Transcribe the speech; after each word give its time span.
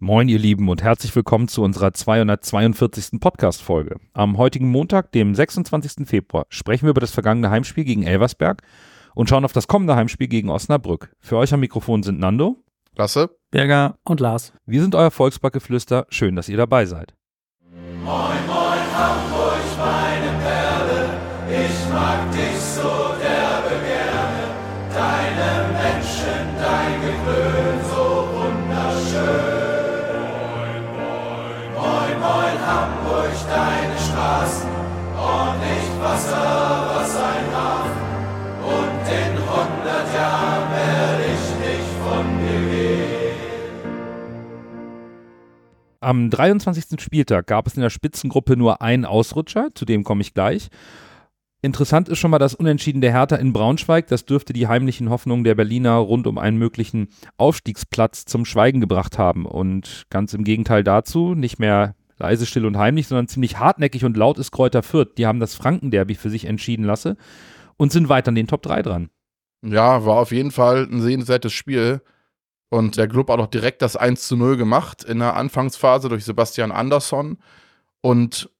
Moin, 0.00 0.28
ihr 0.28 0.40
Lieben, 0.40 0.68
und 0.68 0.82
herzlich 0.82 1.14
willkommen 1.14 1.46
zu 1.46 1.62
unserer 1.62 1.92
242. 1.92 3.20
Podcast-Folge. 3.20 3.96
Am 4.12 4.36
heutigen 4.38 4.68
Montag, 4.68 5.12
dem 5.12 5.36
26. 5.36 6.06
Februar, 6.06 6.46
sprechen 6.48 6.86
wir 6.86 6.90
über 6.90 7.00
das 7.00 7.12
vergangene 7.12 7.48
Heimspiel 7.50 7.84
gegen 7.84 8.02
Elversberg 8.02 8.62
und 9.14 9.28
schauen 9.28 9.44
auf 9.44 9.52
das 9.52 9.68
kommende 9.68 9.94
Heimspiel 9.94 10.26
gegen 10.26 10.50
Osnabrück. 10.50 11.14
Für 11.20 11.36
euch 11.36 11.54
am 11.54 11.60
Mikrofon 11.60 12.02
sind 12.02 12.18
Nando, 12.18 12.56
Lasse, 12.96 13.30
Berger 13.52 13.96
und 14.04 14.18
Lars. 14.18 14.52
Wir 14.66 14.82
sind 14.82 14.96
euer 14.96 15.12
Volksbackgeflüster. 15.12 16.06
Schön, 16.10 16.34
dass 16.34 16.48
ihr 16.48 16.56
dabei 16.56 16.86
seid. 16.86 17.14
Moin, 17.70 18.46
moin, 18.48 18.98
Hamburg, 18.98 19.60
meine 19.78 20.38
Perle, 20.42 21.64
ich 21.66 21.92
mag 21.92 22.32
dich 22.32 22.43
deine 33.48 33.98
Straßen, 33.98 34.68
ordentlich 35.16 35.86
Wasser, 36.00 36.90
was 36.94 37.16
ein 37.16 37.46
Hafen. 37.54 38.04
Und 38.62 39.04
in 39.08 39.34
hundert 39.38 40.14
Jahren 40.14 40.70
werde 40.70 41.24
ich 41.34 41.44
nicht 41.66 41.90
von 42.02 42.24
dir 42.38 42.62
gehen. 42.70 43.24
Am 46.00 46.30
23. 46.30 47.00
Spieltag 47.00 47.46
gab 47.46 47.66
es 47.66 47.76
in 47.76 47.82
der 47.82 47.90
Spitzengruppe 47.90 48.56
nur 48.56 48.82
einen 48.82 49.04
Ausrutscher, 49.04 49.68
zu 49.74 49.84
dem 49.84 50.04
komme 50.04 50.20
ich 50.20 50.34
gleich. 50.34 50.68
Interessant 51.64 52.10
ist 52.10 52.18
schon 52.18 52.30
mal 52.30 52.38
das 52.38 52.54
Unentschieden 52.54 53.00
der 53.00 53.12
Hertha 53.12 53.36
in 53.36 53.54
Braunschweig. 53.54 54.06
Das 54.08 54.26
dürfte 54.26 54.52
die 54.52 54.68
heimlichen 54.68 55.08
Hoffnungen 55.08 55.44
der 55.44 55.54
Berliner 55.54 55.94
rund 55.94 56.26
um 56.26 56.36
einen 56.36 56.58
möglichen 56.58 57.08
Aufstiegsplatz 57.38 58.26
zum 58.26 58.44
Schweigen 58.44 58.82
gebracht 58.82 59.16
haben. 59.16 59.46
Und 59.46 60.04
ganz 60.10 60.34
im 60.34 60.44
Gegenteil 60.44 60.84
dazu, 60.84 61.34
nicht 61.34 61.58
mehr 61.58 61.94
leise, 62.18 62.46
still 62.46 62.66
und 62.66 62.78
heimlich, 62.78 63.08
sondern 63.08 63.28
ziemlich 63.28 63.58
hartnäckig 63.58 64.04
und 64.04 64.16
laut 64.16 64.38
ist 64.38 64.50
Kräuter 64.50 64.82
Fürth. 64.82 65.14
Die 65.18 65.26
haben 65.26 65.40
das 65.40 65.54
Frankenderby 65.54 66.14
für 66.14 66.30
sich 66.30 66.44
entschieden 66.44 66.84
lassen 66.84 67.16
und 67.76 67.92
sind 67.92 68.08
weiter 68.08 68.28
an 68.28 68.34
den 68.34 68.46
Top 68.46 68.62
3 68.62 68.82
dran. 68.82 69.10
Ja, 69.62 70.04
war 70.04 70.16
auf 70.16 70.32
jeden 70.32 70.50
Fall 70.50 70.86
ein 70.90 71.00
sehenswertes 71.00 71.52
Spiel. 71.52 72.02
Und 72.68 72.96
der 72.96 73.08
Club 73.08 73.30
hat 73.30 73.38
auch 73.38 73.46
direkt 73.46 73.82
das 73.82 73.96
1 73.96 74.26
zu 74.26 74.36
0 74.36 74.56
gemacht 74.56 75.04
in 75.04 75.20
der 75.20 75.36
Anfangsphase 75.36 76.08
durch 76.08 76.24
Sebastian 76.24 76.72
Andersson. 76.72 77.38
Und 78.00 78.50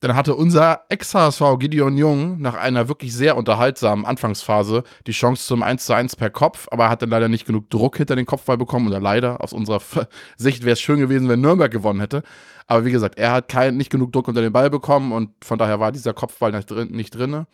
dann 0.00 0.14
hatte 0.14 0.34
unser 0.34 0.82
Ex-HSV 0.90 1.58
Gideon 1.58 1.96
Jung 1.96 2.38
nach 2.40 2.54
einer 2.54 2.88
wirklich 2.88 3.14
sehr 3.14 3.36
unterhaltsamen 3.36 4.04
Anfangsphase 4.04 4.82
die 5.06 5.12
Chance 5.12 5.46
zum 5.46 5.62
1 5.62 5.86
zu 5.86 5.94
1 5.94 6.16
per 6.16 6.28
Kopf, 6.28 6.68
aber 6.70 6.84
er 6.84 6.90
hatte 6.90 7.06
leider 7.06 7.28
nicht 7.28 7.46
genug 7.46 7.70
Druck 7.70 7.96
hinter 7.96 8.14
den 8.14 8.26
Kopfball 8.26 8.58
bekommen. 8.58 8.88
Oder 8.88 9.00
leider, 9.00 9.42
aus 9.42 9.54
unserer 9.54 9.80
Sicht 10.36 10.64
wäre 10.64 10.74
es 10.74 10.80
schön 10.80 11.00
gewesen, 11.00 11.28
wenn 11.28 11.40
Nürnberg 11.40 11.72
gewonnen 11.72 12.00
hätte. 12.00 12.22
Aber 12.66 12.84
wie 12.84 12.90
gesagt, 12.90 13.18
er 13.18 13.32
hat 13.32 13.48
kein, 13.48 13.76
nicht 13.76 13.90
genug 13.90 14.12
Druck 14.12 14.28
unter 14.28 14.42
den 14.42 14.52
Ball 14.52 14.68
bekommen 14.68 15.12
und 15.12 15.30
von 15.42 15.58
daher 15.58 15.80
war 15.80 15.92
dieser 15.92 16.12
Kopfball 16.12 16.52
nicht 16.52 16.70
drin. 16.70 16.88
Nicht 16.90 17.14
drin. 17.14 17.46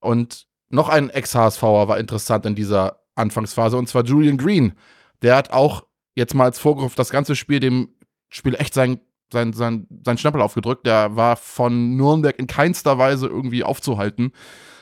Und 0.00 0.46
noch 0.70 0.88
ein 0.88 1.10
Ex-HSVer 1.10 1.88
war 1.88 1.98
interessant 1.98 2.46
in 2.46 2.54
dieser 2.54 3.00
Anfangsphase 3.14 3.76
und 3.76 3.88
zwar 3.88 4.04
Julian 4.04 4.38
Green. 4.38 4.72
Der 5.20 5.36
hat 5.36 5.50
auch 5.50 5.84
jetzt 6.14 6.34
mal 6.34 6.44
als 6.44 6.58
Vorgriff 6.58 6.94
das 6.94 7.10
ganze 7.10 7.36
Spiel 7.36 7.60
dem 7.60 7.90
Spiel 8.30 8.54
echt 8.54 8.74
sein, 8.74 9.00
sein, 9.34 9.52
sein, 9.52 9.86
sein 10.04 10.16
Schnäppel 10.16 10.40
aufgedrückt. 10.40 10.86
Der 10.86 11.14
war 11.16 11.36
von 11.36 11.96
Nürnberg 11.96 12.38
in 12.38 12.46
keinster 12.46 12.96
Weise 12.96 13.26
irgendwie 13.26 13.62
aufzuhalten. 13.62 14.32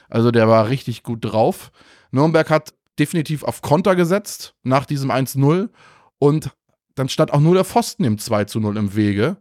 Also 0.09 0.31
der 0.31 0.49
war 0.49 0.69
richtig 0.69 1.03
gut 1.03 1.25
drauf. 1.25 1.73
Nürnberg 2.13 2.49
hat 2.51 2.75
definitiv 2.99 3.43
auf 3.43 3.63
Konter 3.63 3.97
gesetzt 3.97 4.55
nach 4.63 4.87
diesem 4.87 5.11
1-0 5.11 5.71
und 6.19 6.51
dann 6.95 7.09
stand 7.09 7.33
auch 7.33 7.41
nur 7.41 7.55
der 7.55 7.65
Pfosten 7.65 8.05
im 8.05 8.19
2 8.19 8.47
0 8.55 8.77
im 8.77 8.95
Wege. 8.95 9.39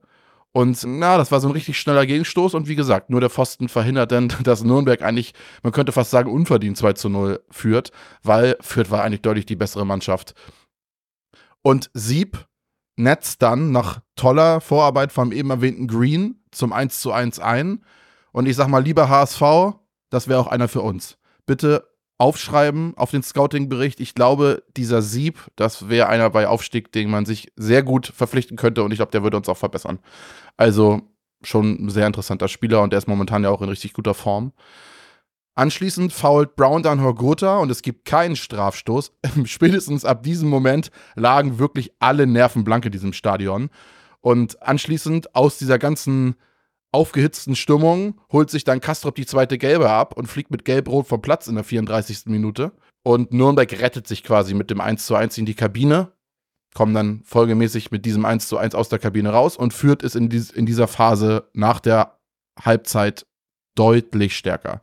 Und 0.53 0.83
na, 0.85 1.17
das 1.17 1.31
war 1.31 1.39
so 1.39 1.47
ein 1.47 1.53
richtig 1.53 1.79
schneller 1.79 2.05
Gegenstoß. 2.05 2.53
Und 2.55 2.67
wie 2.67 2.75
gesagt, 2.75 3.09
nur 3.09 3.21
der 3.21 3.29
Pfosten 3.29 3.69
verhindert 3.69 4.11
dann, 4.11 4.29
dass 4.43 4.63
Nürnberg 4.63 5.01
eigentlich, 5.01 5.33
man 5.63 5.71
könnte 5.71 5.91
fast 5.91 6.11
sagen, 6.11 6.31
unverdient 6.31 6.77
2 6.77 6.93
zu 6.93 7.09
0 7.09 7.41
führt, 7.49 7.91
weil 8.23 8.57
Fürth 8.61 8.91
war 8.91 9.03
eigentlich 9.03 9.21
deutlich 9.21 9.45
die 9.45 9.55
bessere 9.55 9.85
Mannschaft. 9.85 10.33
Und 11.61 11.89
Sieb 11.93 12.45
netzt 13.01 13.41
dann 13.41 13.71
nach 13.71 14.01
toller 14.15 14.61
Vorarbeit 14.61 15.11
vom 15.11 15.31
eben 15.31 15.49
erwähnten 15.49 15.87
Green 15.87 16.41
zum 16.51 16.73
1 16.73 16.99
zu 16.99 17.11
1 17.11 17.39
ein. 17.39 17.83
Und 18.31 18.47
ich 18.47 18.55
sag 18.55 18.67
mal, 18.67 18.83
lieber 18.83 19.09
HSV, 19.09 19.41
das 20.09 20.27
wäre 20.27 20.39
auch 20.39 20.47
einer 20.47 20.67
für 20.67 20.81
uns. 20.81 21.17
Bitte 21.45 21.87
aufschreiben 22.17 22.93
auf 22.97 23.09
den 23.09 23.23
Scouting-Bericht. 23.23 23.99
Ich 23.99 24.13
glaube, 24.13 24.63
dieser 24.77 25.01
Sieb, 25.01 25.39
das 25.55 25.89
wäre 25.89 26.07
einer 26.07 26.29
bei 26.29 26.47
Aufstieg, 26.47 26.91
den 26.91 27.09
man 27.09 27.25
sich 27.25 27.51
sehr 27.55 27.81
gut 27.81 28.13
verpflichten 28.15 28.57
könnte 28.57 28.83
und 28.83 28.91
ich 28.91 28.97
glaube, 28.97 29.11
der 29.11 29.23
würde 29.23 29.37
uns 29.37 29.49
auch 29.49 29.57
verbessern. 29.57 29.99
Also 30.55 31.01
schon 31.41 31.85
ein 31.85 31.89
sehr 31.89 32.05
interessanter 32.05 32.47
Spieler 32.47 32.83
und 32.83 32.93
der 32.93 32.99
ist 32.99 33.07
momentan 33.07 33.43
ja 33.43 33.49
auch 33.49 33.63
in 33.63 33.69
richtig 33.69 33.93
guter 33.93 34.13
Form. 34.13 34.53
Anschließend 35.61 36.11
fault 36.11 36.55
Brown 36.55 36.81
dann 36.81 37.03
Horgota 37.03 37.59
und 37.59 37.69
es 37.69 37.83
gibt 37.83 38.03
keinen 38.03 38.35
Strafstoß. 38.35 39.13
Spätestens 39.45 40.05
ab 40.05 40.23
diesem 40.23 40.49
Moment 40.49 40.89
lagen 41.13 41.59
wirklich 41.59 41.91
alle 41.99 42.25
Nerven 42.25 42.63
blank 42.63 42.83
in 42.85 42.91
diesem 42.91 43.13
Stadion. 43.13 43.69
Und 44.21 44.59
anschließend 44.63 45.35
aus 45.35 45.59
dieser 45.59 45.77
ganzen 45.77 46.33
aufgehitzten 46.91 47.55
Stimmung 47.55 48.19
holt 48.31 48.49
sich 48.49 48.63
dann 48.63 48.81
Kastrop 48.81 49.13
die 49.13 49.27
zweite 49.27 49.59
Gelbe 49.59 49.91
ab 49.91 50.17
und 50.17 50.25
fliegt 50.25 50.49
mit 50.49 50.65
Gelb-Rot 50.65 51.05
vom 51.05 51.21
Platz 51.21 51.45
in 51.45 51.53
der 51.53 51.63
34. 51.63 52.25
Minute. 52.25 52.71
Und 53.03 53.31
Nürnberg 53.31 53.71
rettet 53.71 54.07
sich 54.07 54.23
quasi 54.23 54.55
mit 54.55 54.71
dem 54.71 54.81
1 54.81 55.05
zu 55.05 55.13
1 55.13 55.37
in 55.37 55.45
die 55.45 55.53
Kabine, 55.53 56.11
kommen 56.73 56.95
dann 56.95 57.21
folgemäßig 57.23 57.91
mit 57.91 58.07
diesem 58.07 58.25
1 58.25 58.47
zu 58.47 58.57
1 58.57 58.73
aus 58.73 58.89
der 58.89 58.97
Kabine 58.97 59.29
raus 59.29 59.57
und 59.57 59.75
führt 59.75 60.01
es 60.01 60.15
in, 60.15 60.27
dies, 60.27 60.49
in 60.49 60.65
dieser 60.65 60.87
Phase 60.87 61.51
nach 61.53 61.79
der 61.79 62.17
Halbzeit 62.59 63.27
deutlich 63.75 64.35
stärker. 64.35 64.81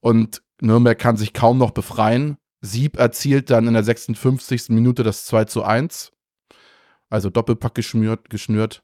Und 0.00 0.42
Nürnberg 0.60 0.98
kann 0.98 1.16
sich 1.16 1.32
kaum 1.32 1.58
noch 1.58 1.70
befreien. 1.70 2.36
Sieb 2.60 2.98
erzielt 2.98 3.50
dann 3.50 3.66
in 3.66 3.74
der 3.74 3.84
56. 3.84 4.70
Minute 4.70 5.02
das 5.02 5.26
2 5.26 5.44
zu 5.44 5.62
1. 5.62 6.12
Also 7.10 7.30
Doppelpack 7.30 7.74
geschnürt, 7.74 8.30
geschnürt. 8.30 8.82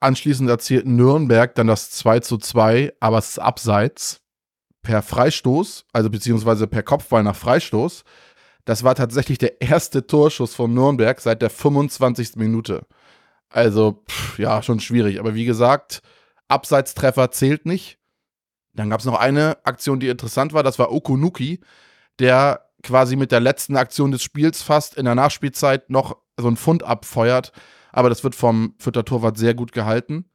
Anschließend 0.00 0.48
erzielt 0.48 0.86
Nürnberg 0.86 1.54
dann 1.54 1.66
das 1.66 1.90
2 1.90 2.20
zu 2.20 2.38
2, 2.38 2.94
aber 3.00 3.18
es 3.18 3.30
ist 3.30 3.38
abseits 3.38 4.20
per 4.82 5.02
Freistoß, 5.02 5.84
also 5.92 6.08
beziehungsweise 6.08 6.66
per 6.66 6.82
Kopfball 6.82 7.22
nach 7.22 7.36
Freistoß. 7.36 8.04
Das 8.64 8.82
war 8.84 8.94
tatsächlich 8.94 9.38
der 9.38 9.60
erste 9.60 10.06
Torschuss 10.06 10.54
von 10.54 10.72
Nürnberg 10.72 11.20
seit 11.20 11.42
der 11.42 11.50
25. 11.50 12.36
Minute. 12.36 12.86
Also, 13.50 14.04
pff, 14.08 14.38
ja, 14.38 14.62
schon 14.62 14.80
schwierig. 14.80 15.18
Aber 15.18 15.34
wie 15.34 15.44
gesagt, 15.44 16.02
Abseitstreffer 16.48 17.30
zählt 17.30 17.66
nicht. 17.66 17.98
Dann 18.74 18.90
gab 18.90 19.00
es 19.00 19.06
noch 19.06 19.18
eine 19.18 19.58
Aktion, 19.64 20.00
die 20.00 20.08
interessant 20.08 20.52
war. 20.52 20.62
Das 20.62 20.78
war 20.78 20.92
Okunuki, 20.92 21.60
der 22.18 22.66
quasi 22.82 23.16
mit 23.16 23.32
der 23.32 23.40
letzten 23.40 23.76
Aktion 23.76 24.10
des 24.10 24.22
Spiels 24.22 24.62
fast 24.62 24.96
in 24.96 25.04
der 25.04 25.14
Nachspielzeit 25.14 25.90
noch 25.90 26.16
so 26.38 26.46
einen 26.46 26.56
Pfund 26.56 26.82
abfeuert 26.82 27.52
aber 27.92 28.08
das 28.08 28.24
wird 28.24 28.34
vom 28.34 28.74
Fürther 28.78 29.04
Torwart 29.04 29.38
sehr 29.38 29.54
gut 29.54 29.72
gehalten. 29.72 30.26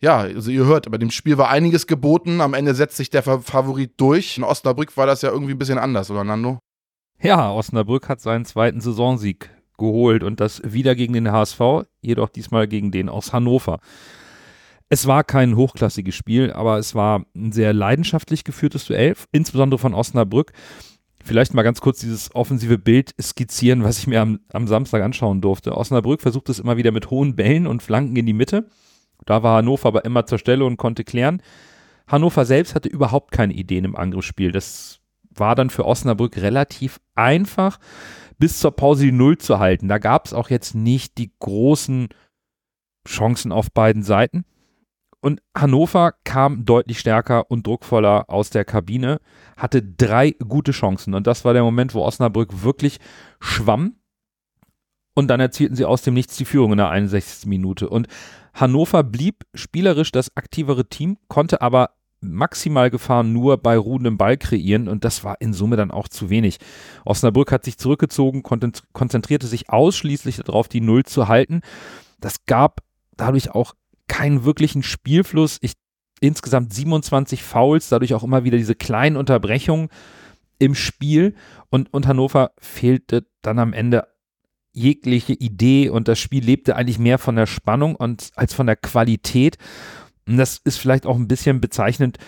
Ja, 0.00 0.18
also 0.18 0.50
ihr 0.50 0.66
hört, 0.66 0.90
bei 0.90 0.98
dem 0.98 1.10
Spiel 1.10 1.38
war 1.38 1.48
einiges 1.48 1.86
geboten. 1.86 2.40
Am 2.40 2.54
Ende 2.54 2.74
setzt 2.74 2.96
sich 2.96 3.08
der 3.10 3.22
Favorit 3.22 3.94
durch. 3.96 4.36
In 4.36 4.44
Osnabrück 4.44 4.96
war 4.96 5.06
das 5.06 5.22
ja 5.22 5.30
irgendwie 5.30 5.52
ein 5.52 5.58
bisschen 5.58 5.78
anders, 5.78 6.10
oder 6.10 6.22
Nando? 6.22 6.58
Ja, 7.20 7.50
Osnabrück 7.50 8.08
hat 8.08 8.20
seinen 8.20 8.44
zweiten 8.44 8.80
Saisonsieg 8.80 9.50
geholt 9.78 10.22
und 10.22 10.40
das 10.40 10.60
wieder 10.64 10.94
gegen 10.94 11.14
den 11.14 11.32
HSV, 11.32 11.60
jedoch 12.00 12.28
diesmal 12.28 12.68
gegen 12.68 12.90
den 12.90 13.08
aus 13.08 13.32
Hannover. 13.32 13.78
Es 14.88 15.06
war 15.06 15.24
kein 15.24 15.56
hochklassiges 15.56 16.14
Spiel, 16.14 16.52
aber 16.52 16.78
es 16.78 16.94
war 16.94 17.24
ein 17.34 17.52
sehr 17.52 17.72
leidenschaftlich 17.72 18.44
geführtes 18.44 18.86
Duell, 18.86 19.16
insbesondere 19.32 19.78
von 19.78 19.94
Osnabrück 19.94 20.52
vielleicht 21.26 21.54
mal 21.54 21.62
ganz 21.62 21.80
kurz 21.80 21.98
dieses 22.00 22.34
offensive 22.34 22.78
Bild 22.78 23.14
skizzieren, 23.20 23.84
was 23.84 23.98
ich 23.98 24.06
mir 24.06 24.22
am, 24.22 24.40
am 24.52 24.66
Samstag 24.66 25.02
anschauen 25.02 25.40
durfte. 25.40 25.76
Osnabrück 25.76 26.22
versucht 26.22 26.48
es 26.48 26.60
immer 26.60 26.76
wieder 26.76 26.92
mit 26.92 27.10
hohen 27.10 27.36
Bällen 27.36 27.66
und 27.66 27.82
Flanken 27.82 28.16
in 28.16 28.26
die 28.26 28.32
Mitte. 28.32 28.68
Da 29.24 29.42
war 29.42 29.58
Hannover 29.58 29.88
aber 29.88 30.04
immer 30.04 30.26
zur 30.26 30.38
Stelle 30.38 30.64
und 30.64 30.76
konnte 30.76 31.04
klären. 31.04 31.42
Hannover 32.06 32.44
selbst 32.44 32.74
hatte 32.74 32.88
überhaupt 32.88 33.32
keine 33.32 33.54
Ideen 33.54 33.84
im 33.84 33.96
Angriffsspiel. 33.96 34.52
Das 34.52 35.00
war 35.30 35.54
dann 35.54 35.70
für 35.70 35.84
Osnabrück 35.84 36.36
relativ 36.36 37.00
einfach, 37.14 37.78
bis 38.38 38.60
zur 38.60 38.70
Pause 38.70 39.04
die 39.04 39.12
Null 39.12 39.38
zu 39.38 39.58
halten. 39.58 39.88
Da 39.88 39.98
gab 39.98 40.26
es 40.26 40.32
auch 40.32 40.48
jetzt 40.48 40.74
nicht 40.74 41.18
die 41.18 41.32
großen 41.40 42.08
Chancen 43.06 43.52
auf 43.52 43.72
beiden 43.72 44.02
Seiten. 44.02 44.44
Und 45.26 45.42
Hannover 45.56 46.14
kam 46.22 46.66
deutlich 46.66 47.00
stärker 47.00 47.50
und 47.50 47.66
druckvoller 47.66 48.30
aus 48.30 48.50
der 48.50 48.64
Kabine, 48.64 49.18
hatte 49.56 49.82
drei 49.82 50.36
gute 50.38 50.70
Chancen. 50.70 51.14
Und 51.14 51.26
das 51.26 51.44
war 51.44 51.52
der 51.52 51.64
Moment, 51.64 51.94
wo 51.94 52.04
Osnabrück 52.04 52.62
wirklich 52.62 53.00
schwamm. 53.40 53.96
Und 55.14 55.26
dann 55.26 55.40
erzielten 55.40 55.74
sie 55.74 55.84
aus 55.84 56.02
dem 56.02 56.14
Nichts 56.14 56.36
die 56.36 56.44
Führung 56.44 56.70
in 56.70 56.78
der 56.78 56.90
61. 56.90 57.46
Minute. 57.46 57.88
Und 57.88 58.06
Hannover 58.54 59.02
blieb 59.02 59.44
spielerisch 59.52 60.12
das 60.12 60.36
aktivere 60.36 60.88
Team, 60.88 61.18
konnte 61.26 61.60
aber 61.60 61.90
maximal 62.20 62.88
Gefahren 62.88 63.32
nur 63.32 63.56
bei 63.56 63.76
ruhendem 63.76 64.18
Ball 64.18 64.36
kreieren 64.36 64.86
und 64.86 65.04
das 65.04 65.24
war 65.24 65.40
in 65.40 65.52
Summe 65.52 65.74
dann 65.74 65.90
auch 65.90 66.06
zu 66.06 66.30
wenig. 66.30 66.58
Osnabrück 67.04 67.50
hat 67.50 67.64
sich 67.64 67.78
zurückgezogen, 67.78 68.44
konzentrierte 68.44 69.48
sich 69.48 69.70
ausschließlich 69.70 70.36
darauf, 70.36 70.68
die 70.68 70.80
Null 70.80 71.02
zu 71.02 71.26
halten 71.26 71.62
Das 72.20 72.46
gab 72.46 72.82
dadurch 73.16 73.50
auch 73.50 73.74
keinen 74.08 74.44
wirklichen 74.44 74.82
Spielfluss. 74.82 75.58
Ich 75.60 75.72
insgesamt 76.20 76.72
27 76.72 77.42
Fouls, 77.42 77.88
dadurch 77.88 78.14
auch 78.14 78.24
immer 78.24 78.44
wieder 78.44 78.56
diese 78.56 78.74
kleinen 78.74 79.16
Unterbrechungen 79.16 79.88
im 80.58 80.74
Spiel 80.74 81.34
und, 81.70 81.92
und 81.92 82.06
Hannover 82.06 82.52
fehlte 82.58 83.26
dann 83.42 83.58
am 83.58 83.72
Ende 83.72 84.06
jegliche 84.72 85.32
Idee 85.32 85.88
und 85.88 86.08
das 86.08 86.18
Spiel 86.18 86.44
lebte 86.44 86.76
eigentlich 86.76 86.98
mehr 86.98 87.18
von 87.18 87.36
der 87.36 87.46
Spannung 87.46 87.96
und 87.96 88.30
als 88.36 88.54
von 88.54 88.66
der 88.66 88.76
Qualität. 88.76 89.56
Und 90.26 90.36
das 90.36 90.58
ist 90.58 90.78
vielleicht 90.78 91.06
auch 91.06 91.16
ein 91.16 91.28
bisschen 91.28 91.60
bezeichnend 91.60 92.18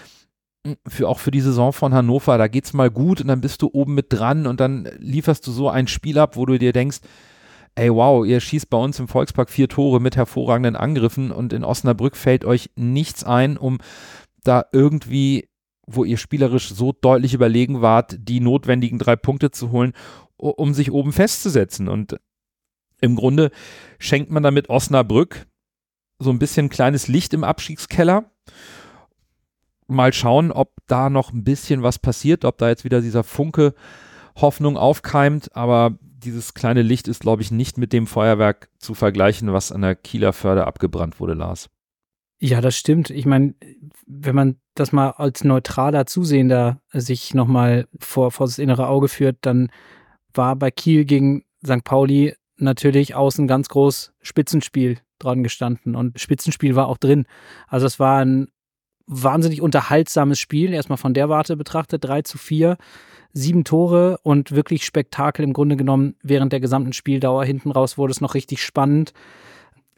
hm, 0.67 0.77
für 0.87 1.09
auch 1.09 1.19
für 1.19 1.31
die 1.31 1.41
Saison 1.41 1.73
von 1.73 1.93
Hannover. 1.93 2.39
Da 2.39 2.49
geht's 2.49 2.73
mal 2.73 2.91
gut 2.91 3.21
und 3.21 3.29
dann 3.29 3.41
bist 3.41 3.63
du 3.63 3.71
oben 3.73 3.95
mit 3.95 4.07
dran 4.11 4.47
und 4.47 4.61
dann 4.61 4.89
lieferst 4.99 5.47
du 5.47 5.53
so 5.53 5.69
ein 5.69 5.89
Spiel 5.89 6.19
ab, 6.19 6.37
wo 6.37 6.47
du 6.47 6.59
dir 6.59 6.73
denkst, 6.73 7.01
ey 7.79 7.95
wow, 7.95 8.27
ihr 8.27 8.41
schießt 8.41 8.69
bei 8.69 8.77
uns 8.77 8.99
im 8.99 9.07
Volkspark 9.07 9.49
vier 9.49 9.69
Tore 9.69 10.01
mit 10.01 10.17
hervorragenden 10.17 10.75
Angriffen 10.75 11.31
und 11.31 11.53
in 11.53 11.65
Osnabrück 11.65 12.17
fällt 12.17 12.45
euch 12.45 12.71
nichts 12.75 13.23
ein, 13.23 13.57
um 13.57 13.79
da 14.43 14.65
irgendwie, 14.73 15.49
wo 15.87 16.03
ihr 16.05 16.17
spielerisch 16.17 16.71
so 16.71 16.93
deutlich 16.93 17.35
überlegen 17.35 17.81
wart, 17.81 18.17
die 18.19 18.41
notwendigen 18.41 18.99
drei 18.99 19.15
Punkte 19.15 19.53
zu 19.53 19.71
holen, 19.71 19.93
um 20.37 20.75
sich 20.75 20.91
oben 20.91 21.13
festzusetzen. 21.13 21.89
Und 21.89 22.19
im 23.01 23.15
Grunde 23.15 23.51
schenkt 24.01 24.31
man 24.31 24.43
damit 24.43 24.69
Osnabrück 24.71 25.47
so 26.19 26.31
ein 26.31 26.41
bisschen 26.41 26.71
kleines 26.71 27.07
Licht 27.07 27.33
im 27.33 27.45
Abstiegskeller. 27.45 28.31
Mal 29.87 30.13
schauen, 30.13 30.51
ob 30.51 30.73
da 30.89 31.11
noch 31.11 31.33
ein 31.33 31.45
bisschen 31.45 31.85
was 31.85 32.01
passiert, 32.01 32.45
ob 32.45 32.59
da 32.59 32.69
jetzt 32.69 32.85
wieder 32.85 33.01
dieser 33.01 33.23
Funke 33.23 33.75
Hoffnung 34.37 34.77
aufkeimt, 34.77 35.55
aber 35.57 35.99
dieses 36.19 36.55
kleine 36.55 36.83
Licht 36.83 37.09
ist, 37.09 37.21
glaube 37.21 37.43
ich, 37.43 37.51
nicht 37.51 37.79
mit 37.79 37.93
dem 37.93 38.07
Feuerwerk 38.07 38.69
zu 38.79 38.95
vergleichen, 38.95 39.53
was 39.53 39.73
an 39.73 39.83
der 39.83 39.95
Kieler 39.95 40.33
Förde 40.33 40.67
abgebrannt 40.67 41.21
wurde, 41.21 41.35
Lars. 41.35 41.71
Ja, 42.41 42.61
das 42.61 42.77
stimmt. 42.77 43.11
Ich 43.11 43.27
meine, 43.27 43.55
wenn 44.07 44.35
man 44.35 44.57
das 44.75 44.93
mal 44.93 45.11
als 45.11 45.43
neutraler 45.43 46.07
Zusehender 46.07 46.81
sich 46.93 47.35
nochmal 47.35 47.89
vor, 47.99 48.31
vor 48.31 48.47
das 48.47 48.59
innere 48.59 48.89
Auge 48.89 49.09
führt, 49.09 49.39
dann 49.43 49.71
war 50.33 50.55
bei 50.57 50.71
Kiel 50.71 51.05
gegen 51.05 51.45
St. 51.65 51.83
Pauli 51.83 52.35
natürlich 52.57 53.15
außen 53.15 53.49
ganz 53.49 53.69
groß 53.69 54.13
Spitzenspiel 54.21 54.99
dran 55.19 55.43
gestanden 55.43 55.97
und 55.97 56.21
Spitzenspiel 56.21 56.77
war 56.77 56.87
auch 56.87 56.99
drin. 56.99 57.27
Also 57.67 57.87
es 57.87 57.99
war 57.99 58.25
ein 58.25 58.49
wahnsinnig 59.07 59.61
unterhaltsames 59.61 60.39
Spiel, 60.39 60.73
erstmal 60.73 60.99
von 60.99 61.15
der 61.15 61.29
Warte 61.29 61.57
betrachtet, 61.57 62.05
3 62.05 62.23
zu 62.23 62.39
4 62.39 62.77
sieben 63.33 63.65
Tore 63.65 64.19
und 64.23 64.53
wirklich 64.53 64.85
Spektakel 64.85 65.45
im 65.45 65.53
Grunde 65.53 65.77
genommen 65.77 66.17
während 66.23 66.53
der 66.53 66.61
gesamten 66.61 66.93
Spieldauer. 66.93 67.45
Hinten 67.45 67.71
raus 67.71 67.99
wurde 67.99 68.11
es 68.11 68.21
noch 68.21 68.35
richtig 68.35 68.63
spannend. 68.63 69.13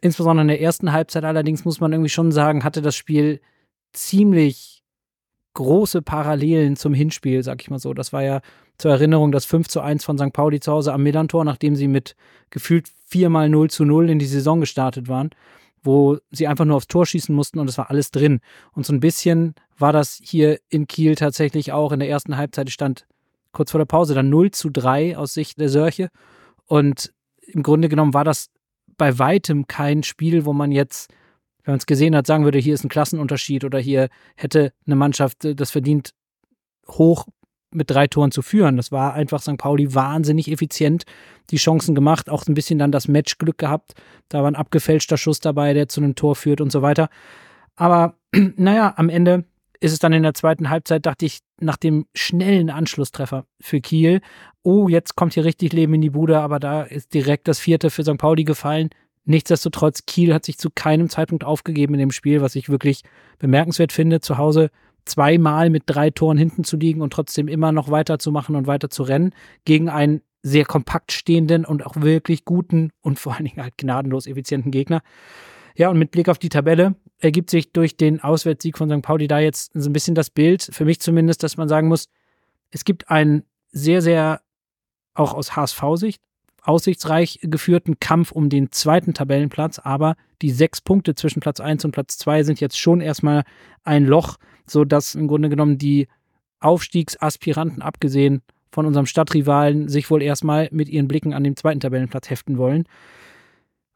Insbesondere 0.01 0.43
in 0.43 0.49
der 0.49 0.61
ersten 0.61 0.93
Halbzeit 0.93 1.25
allerdings 1.25 1.65
muss 1.65 1.81
man 1.81 1.93
irgendwie 1.93 2.11
schon 2.11 2.33
sagen, 2.33 2.65
hatte 2.65 2.83
das 2.83 2.97
Spiel 2.97 3.41
ziemlich 3.93 4.83
große 5.55 6.03
Parallelen 6.03 6.77
zum 6.77 6.95
Hinspiel, 6.95 7.43
sag 7.43 7.61
ich 7.61 7.71
mal 7.71 7.79
so. 7.79 7.93
Das 7.93 8.13
war 8.13 8.23
ja 8.23 8.41
zur 8.79 8.93
Erinnerung 8.93 9.33
das 9.33 9.45
5 9.45 9.69
zu 9.69 9.81
1 9.81 10.05
von 10.05 10.17
St. 10.17 10.33
Pauli 10.33 10.61
zu 10.61 10.73
Hause 10.73 10.93
am 10.93 11.03
Millantor, 11.03 11.45
nachdem 11.45 11.77
sie 11.77 11.89
mit 11.89 12.17
gefühlt 12.51 12.89
viermal 13.07 13.49
0 13.49 13.71
zu 13.71 13.85
0 13.85 14.11
in 14.11 14.19
die 14.19 14.27
Saison 14.27 14.61
gestartet 14.61 15.09
waren, 15.09 15.31
wo 15.83 16.19
sie 16.31 16.47
einfach 16.47 16.65
nur 16.65 16.77
aufs 16.77 16.87
Tor 16.87 17.05
schießen 17.05 17.35
mussten 17.35 17.59
und 17.59 17.69
es 17.69 17.79
war 17.79 17.91
alles 17.91 18.11
drin. 18.11 18.41
Und 18.73 18.87
so 18.87 18.93
ein 18.93 19.01
bisschen 19.01 19.55
war 19.79 19.93
das 19.93 20.21
hier 20.23 20.61
in 20.69 20.87
Kiel 20.87 21.15
tatsächlich 21.15 21.73
auch. 21.73 21.93
In 21.93 22.01
der 22.01 22.09
ersten 22.09 22.37
Halbzeit 22.37 22.71
stand 22.71 23.07
kurz 23.53 23.71
vor 23.71 23.79
der 23.79 23.87
Pause 23.87 24.15
dann 24.15 24.29
0 24.29 24.51
zu 24.51 24.71
3 24.71 25.17
aus 25.17 25.35
Sicht 25.35 25.61
der 25.61 25.69
Sörche. 25.69 26.09
Und 26.67 27.13
im 27.41 27.63
Grunde 27.63 27.89
genommen 27.89 28.15
war 28.15 28.25
das 28.25 28.51
bei 28.97 29.19
weitem 29.19 29.67
kein 29.67 30.03
Spiel, 30.03 30.45
wo 30.45 30.53
man 30.53 30.73
jetzt, 30.73 31.11
wenn 31.65 31.73
man 31.73 31.79
es 31.79 31.87
gesehen 31.87 32.15
hat, 32.15 32.27
sagen 32.27 32.45
würde, 32.45 32.59
hier 32.59 32.75
ist 32.75 32.85
ein 32.85 32.89
Klassenunterschied 32.91 33.65
oder 33.65 33.79
hier 33.79 34.09
hätte 34.37 34.73
eine 34.87 34.97
Mannschaft 34.97 35.45
äh, 35.45 35.55
das 35.55 35.71
verdient, 35.71 36.13
hoch 36.89 37.27
mit 37.73 37.91
drei 37.91 38.07
Toren 38.09 38.33
zu 38.33 38.43
führen. 38.43 38.77
Das 38.77 38.91
war 38.93 39.15
einfach 39.15 39.41
St. 39.41 39.57
Pauli 39.57 39.95
wahnsinnig 39.95 40.51
effizient, 40.51 41.05
die 41.51 41.57
Chancen 41.57 41.95
gemacht, 41.95 42.29
auch 42.29 42.47
ein 42.47 42.55
bisschen 42.55 42.79
dann 42.79 42.93
das 42.93 43.09
Matchglück 43.09 43.59
gehabt. 43.59 43.95
Da 44.29 44.41
war 44.41 44.51
ein 44.51 44.57
abgefälschter 44.57 45.17
Schuss 45.17 45.41
dabei, 45.41 45.73
der 45.73 45.89
zu 45.89 46.01
einem 46.01 46.15
Tor 46.15 46.35
führt 46.35 46.61
und 46.61 46.73
so 46.73 46.83
weiter. 46.83 47.09
Aber 47.77 48.17
naja, 48.57 48.93
am 48.97 49.09
Ende 49.09 49.45
ist 49.81 49.93
es 49.93 49.99
dann 49.99 50.13
in 50.13 50.23
der 50.23 50.35
zweiten 50.35 50.71
Halbzeit, 50.71 51.07
dachte 51.07 51.27
ich, 51.27 51.41
nach 51.59 51.77
dem 51.77 52.07
schnellen 52.15 52.71
Anschlusstreffer 52.71 53.47
für 53.61 53.81
Kiel, 53.81 54.21
oh, 54.63 54.89
jetzt 54.89 55.17
kommt 55.17 55.35
hier 55.35 55.45
richtig 55.45 55.73
Leben 55.73 55.95
in 55.95 56.03
die 56.03 56.11
Bude, 56.11 56.39
aber 56.41 56.61
da 56.61 56.83
ist 56.83 57.15
direkt 57.15 57.49
das 57.49 57.59
vierte 57.59 57.91
für 57.91 58.05
St. 58.05 58.19
Pauli 58.19 58.45
gefallen. 58.45 58.91
Nichtsdestotrotz, 59.25 60.07
Kiel 60.07 60.35
hat 60.35 60.45
sich 60.45 60.59
zu 60.59 60.71
keinem 60.75 61.09
Zeitpunkt 61.09 61.45
aufgegeben 61.45 61.95
in 61.95 62.01
dem 62.01 62.11
Spiel, 62.11 62.43
was 62.43 62.57
ich 62.57 62.69
wirklich 62.69 63.03
bemerkenswert 63.39 63.93
finde, 63.93 64.21
zu 64.21 64.39
Hause 64.39 64.71
zweimal 65.05 65.71
mit 65.71 65.85
drei 65.87 66.11
Toren 66.11 66.37
hinten 66.37 66.65
zu 66.65 66.77
liegen 66.77 67.01
und 67.01 67.13
trotzdem 67.13 67.49
immer 67.49 67.73
noch 67.73 67.91
weiterzumachen 67.91 68.57
und 68.57 68.67
weiter 68.67 68.91
zu 68.91 69.03
rennen 69.03 69.35
gegen 69.65 69.89
einen 69.89 70.21
sehr 70.43 70.65
kompakt 70.65 71.13
stehenden 71.13 71.65
und 71.65 71.85
auch 71.87 71.97
wirklich 71.97 72.45
guten 72.45 72.91
und 73.03 73.19
vor 73.19 73.35
allen 73.35 73.45
Dingen 73.45 73.63
halt 73.63 73.77
gnadenlos 73.77 74.27
effizienten 74.27 74.71
Gegner. 74.71 75.03
Ja, 75.77 75.89
und 75.91 75.99
mit 75.99 76.11
Blick 76.11 76.29
auf 76.29 76.39
die 76.39 76.49
Tabelle 76.49 76.95
ergibt 77.21 77.51
sich 77.51 77.73
durch 77.73 77.97
den 77.97 78.21
Auswärtssieg 78.21 78.77
von 78.79 78.91
St. 78.91 79.03
Pauli 79.03 79.29
da 79.29 79.39
jetzt 79.39 79.73
so 79.75 79.89
ein 79.89 79.93
bisschen 79.93 80.15
das 80.15 80.31
Bild, 80.31 80.69
für 80.73 80.85
mich 80.85 81.01
zumindest, 81.01 81.43
dass 81.43 81.57
man 81.57 81.69
sagen 81.69 81.89
muss, 81.89 82.09
es 82.71 82.85
gibt 82.85 83.11
einen 83.11 83.45
sehr, 83.73 84.03
sehr, 84.03 84.41
auch 85.15 85.35
aus 85.35 85.55
HSV-Sicht, 85.55 86.21
aussichtsreich 86.63 87.41
geführten 87.43 88.01
Kampf 88.01 88.33
um 88.33 88.49
den 88.49 88.73
zweiten 88.73 89.15
Tabellenplatz, 89.15 89.79
aber 89.79 90.17
die 90.43 90.51
sechs 90.51 90.81
Punkte 90.81 91.15
zwischen 91.15 91.41
Platz 91.41 91.61
1 91.61 91.85
und 91.85 91.93
Platz 91.93 92.19
2 92.19 92.43
sind 92.43 92.61
jetzt 92.61 92.79
schon 92.79 93.01
erstmal 93.01 93.45
ein 93.83 94.07
Loch, 94.07 94.37
sodass 94.67 95.15
im 95.15 95.29
Grunde 95.29 95.49
genommen 95.49 95.79
die 95.79 96.09
Aufstiegsaspiranten, 96.61 97.83
abgesehen 97.83 98.43
von 98.71 98.87
unserem 98.87 99.07
Stadtrivalen, 99.07 99.89
sich 99.89 100.11
wohl 100.11 100.23
erstmal 100.23 100.69
mit 100.71 100.89
ihren 100.89 101.09
Blicken 101.09 101.35
an 101.35 101.45
den 101.45 101.57
zweiten 101.57 101.81
Tabellenplatz 101.81 102.31
heften 102.31 102.59
wollen. 102.59 102.85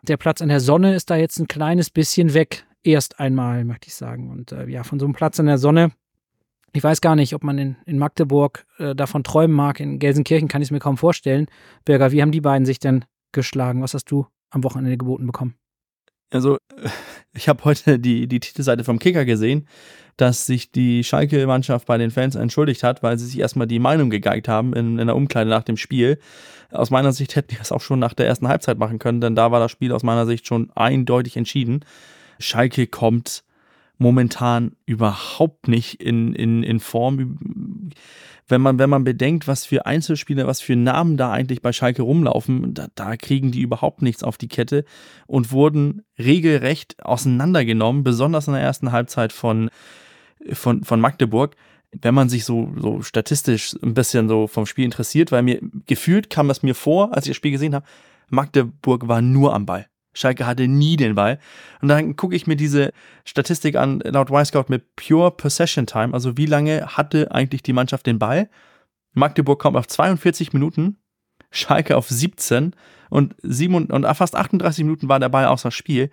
Der 0.02 0.16
Platz 0.16 0.42
an 0.42 0.48
der 0.48 0.60
Sonne 0.60 0.94
ist 0.94 1.10
da 1.10 1.16
jetzt 1.16 1.38
ein 1.38 1.48
kleines 1.48 1.90
bisschen 1.90 2.34
weg, 2.34 2.66
erst 2.84 3.18
einmal, 3.18 3.64
möchte 3.64 3.88
ich 3.88 3.94
sagen. 3.94 4.30
Und 4.30 4.52
äh, 4.52 4.68
ja, 4.68 4.84
von 4.84 5.00
so 5.00 5.06
einem 5.06 5.14
Platz 5.14 5.40
an 5.40 5.46
der 5.46 5.58
Sonne, 5.58 5.92
ich 6.72 6.82
weiß 6.82 7.00
gar 7.00 7.16
nicht, 7.16 7.34
ob 7.34 7.44
man 7.44 7.58
in, 7.58 7.76
in 7.86 7.98
Magdeburg 7.98 8.66
äh, 8.78 8.94
davon 8.94 9.24
träumen 9.24 9.56
mag. 9.56 9.80
In 9.80 9.98
Gelsenkirchen 9.98 10.48
kann 10.48 10.60
ich 10.60 10.66
es 10.66 10.72
mir 10.72 10.80
kaum 10.80 10.96
vorstellen. 10.96 11.46
Bürger, 11.84 12.12
wie 12.12 12.20
haben 12.20 12.32
die 12.32 12.40
beiden 12.40 12.66
sich 12.66 12.78
denn 12.78 13.04
geschlagen? 13.32 13.82
Was 13.82 13.94
hast 13.94 14.10
du 14.10 14.26
am 14.50 14.64
Wochenende 14.64 14.96
geboten 14.96 15.26
bekommen? 15.26 15.54
Also, 16.30 16.58
ich 17.32 17.48
habe 17.48 17.64
heute 17.64 17.98
die, 17.98 18.26
die 18.26 18.40
Titelseite 18.40 18.82
vom 18.82 18.98
Kicker 18.98 19.24
gesehen, 19.24 19.68
dass 20.16 20.46
sich 20.46 20.72
die 20.72 21.04
Schalke-Mannschaft 21.04 21.86
bei 21.86 21.96
den 21.96 22.10
Fans 22.10 22.34
entschuldigt 22.34 22.82
hat, 22.82 23.02
weil 23.02 23.18
sie 23.18 23.26
sich 23.26 23.38
erstmal 23.38 23.66
die 23.66 23.78
Meinung 23.78 24.10
gegeigt 24.10 24.48
haben 24.48 24.72
in, 24.74 24.98
in 24.98 25.06
der 25.06 25.16
Umkleide 25.16 25.50
nach 25.50 25.64
dem 25.64 25.76
Spiel. 25.76 26.18
Aus 26.72 26.90
meiner 26.90 27.12
Sicht 27.12 27.36
hätten 27.36 27.48
die 27.50 27.56
das 27.56 27.70
auch 27.70 27.80
schon 27.80 28.00
nach 28.00 28.14
der 28.14 28.26
ersten 28.26 28.48
Halbzeit 28.48 28.78
machen 28.78 28.98
können, 28.98 29.20
denn 29.20 29.36
da 29.36 29.52
war 29.52 29.60
das 29.60 29.70
Spiel 29.70 29.92
aus 29.92 30.02
meiner 30.02 30.26
Sicht 30.26 30.46
schon 30.46 30.70
eindeutig 30.74 31.36
entschieden. 31.36 31.84
Schalke 32.38 32.86
kommt 32.86 33.44
momentan 33.98 34.72
überhaupt 34.86 35.68
nicht 35.68 36.00
in, 36.00 36.34
in, 36.34 36.62
in 36.62 36.80
Form. 36.80 37.90
Wenn 38.46 38.60
man, 38.60 38.78
wenn 38.78 38.90
man 38.90 39.04
bedenkt, 39.04 39.46
was 39.48 39.64
für 39.64 39.86
Einzelspieler, 39.86 40.46
was 40.46 40.60
für 40.60 40.76
Namen 40.76 41.16
da 41.16 41.30
eigentlich 41.30 41.62
bei 41.62 41.72
Schalke 41.72 42.02
rumlaufen, 42.02 42.74
da, 42.74 42.88
da 42.94 43.16
kriegen 43.16 43.52
die 43.52 43.62
überhaupt 43.62 44.02
nichts 44.02 44.22
auf 44.22 44.36
die 44.36 44.48
Kette 44.48 44.84
und 45.26 45.52
wurden 45.52 46.02
regelrecht 46.18 47.02
auseinandergenommen, 47.04 48.04
besonders 48.04 48.48
in 48.48 48.54
der 48.54 48.62
ersten 48.62 48.92
Halbzeit 48.92 49.32
von, 49.32 49.70
von, 50.52 50.84
von 50.84 51.00
Magdeburg 51.00 51.56
wenn 52.02 52.14
man 52.14 52.28
sich 52.28 52.44
so, 52.44 52.72
so 52.76 53.02
statistisch 53.02 53.76
ein 53.82 53.94
bisschen 53.94 54.28
so 54.28 54.46
vom 54.46 54.66
Spiel 54.66 54.84
interessiert, 54.84 55.32
weil 55.32 55.42
mir 55.42 55.60
gefühlt 55.86 56.30
kam 56.30 56.50
es 56.50 56.62
mir 56.62 56.74
vor, 56.74 57.14
als 57.14 57.26
ich 57.26 57.30
das 57.30 57.36
Spiel 57.36 57.52
gesehen 57.52 57.74
habe, 57.74 57.86
Magdeburg 58.30 59.06
war 59.06 59.22
nur 59.22 59.54
am 59.54 59.66
Ball. 59.66 59.86
Schalke 60.14 60.46
hatte 60.46 60.66
nie 60.68 60.96
den 60.96 61.14
Ball. 61.14 61.38
Und 61.82 61.88
dann 61.88 62.16
gucke 62.16 62.34
ich 62.34 62.46
mir 62.46 62.56
diese 62.56 62.92
Statistik 63.24 63.76
an, 63.76 64.00
laut 64.00 64.30
Y-Scout 64.30 64.66
mit 64.68 64.96
Pure 64.96 65.32
Possession 65.32 65.86
Time, 65.86 66.14
also 66.14 66.36
wie 66.36 66.46
lange 66.46 66.86
hatte 66.86 67.32
eigentlich 67.32 67.62
die 67.62 67.72
Mannschaft 67.72 68.06
den 68.06 68.18
Ball. 68.18 68.48
Magdeburg 69.12 69.60
kommt 69.60 69.76
auf 69.76 69.86
42 69.86 70.52
Minuten, 70.52 70.96
Schalke 71.50 71.96
auf 71.96 72.08
17 72.08 72.74
und, 73.10 73.36
7, 73.42 73.86
und 73.86 74.06
fast 74.16 74.34
38 74.34 74.84
Minuten 74.84 75.08
war 75.08 75.20
der 75.20 75.28
Ball 75.28 75.46
außer 75.46 75.70
Spiel. 75.70 76.10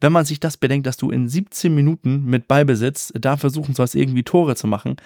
Wenn 0.00 0.12
man 0.12 0.24
sich 0.24 0.38
das 0.38 0.56
bedenkt, 0.56 0.86
dass 0.86 0.96
du 0.96 1.10
in 1.10 1.28
17 1.28 1.74
Minuten 1.74 2.24
mit 2.26 2.46
Ballbesitz 2.46 3.12
da 3.16 3.36
versuchen 3.36 3.74
sollst, 3.74 3.96
irgendwie 3.96 4.22
Tore 4.22 4.54
zu 4.54 4.66
machen, 4.66 4.96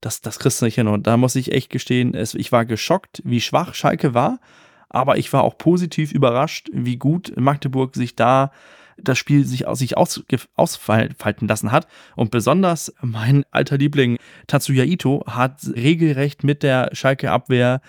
das, 0.00 0.20
das 0.20 0.38
kriegst 0.38 0.60
du 0.60 0.64
nicht 0.64 0.74
hin. 0.74 0.88
Und 0.88 1.06
da 1.06 1.16
muss 1.16 1.36
ich 1.36 1.52
echt 1.52 1.70
gestehen, 1.70 2.14
es, 2.14 2.34
ich 2.34 2.52
war 2.52 2.64
geschockt, 2.64 3.22
wie 3.24 3.40
schwach 3.40 3.74
Schalke 3.74 4.14
war, 4.14 4.40
aber 4.88 5.18
ich 5.18 5.32
war 5.32 5.44
auch 5.44 5.58
positiv 5.58 6.12
überrascht, 6.12 6.68
wie 6.72 6.96
gut 6.96 7.32
Magdeburg 7.36 7.94
sich 7.94 8.16
da 8.16 8.50
das 8.98 9.18
Spiel 9.18 9.44
sich, 9.44 9.66
aus, 9.66 9.78
sich 9.78 9.96
aus, 9.96 10.24
ausfalten 10.54 11.48
lassen 11.48 11.72
hat. 11.72 11.86
Und 12.14 12.30
besonders 12.30 12.94
mein 13.02 13.44
alter 13.50 13.78
Liebling 13.78 14.18
Tatsuya 14.46 14.84
Ito 14.84 15.24
hat 15.26 15.60
regelrecht 15.74 16.44
mit 16.44 16.62
der 16.62 16.90
Schalke-Abwehr 16.92 17.80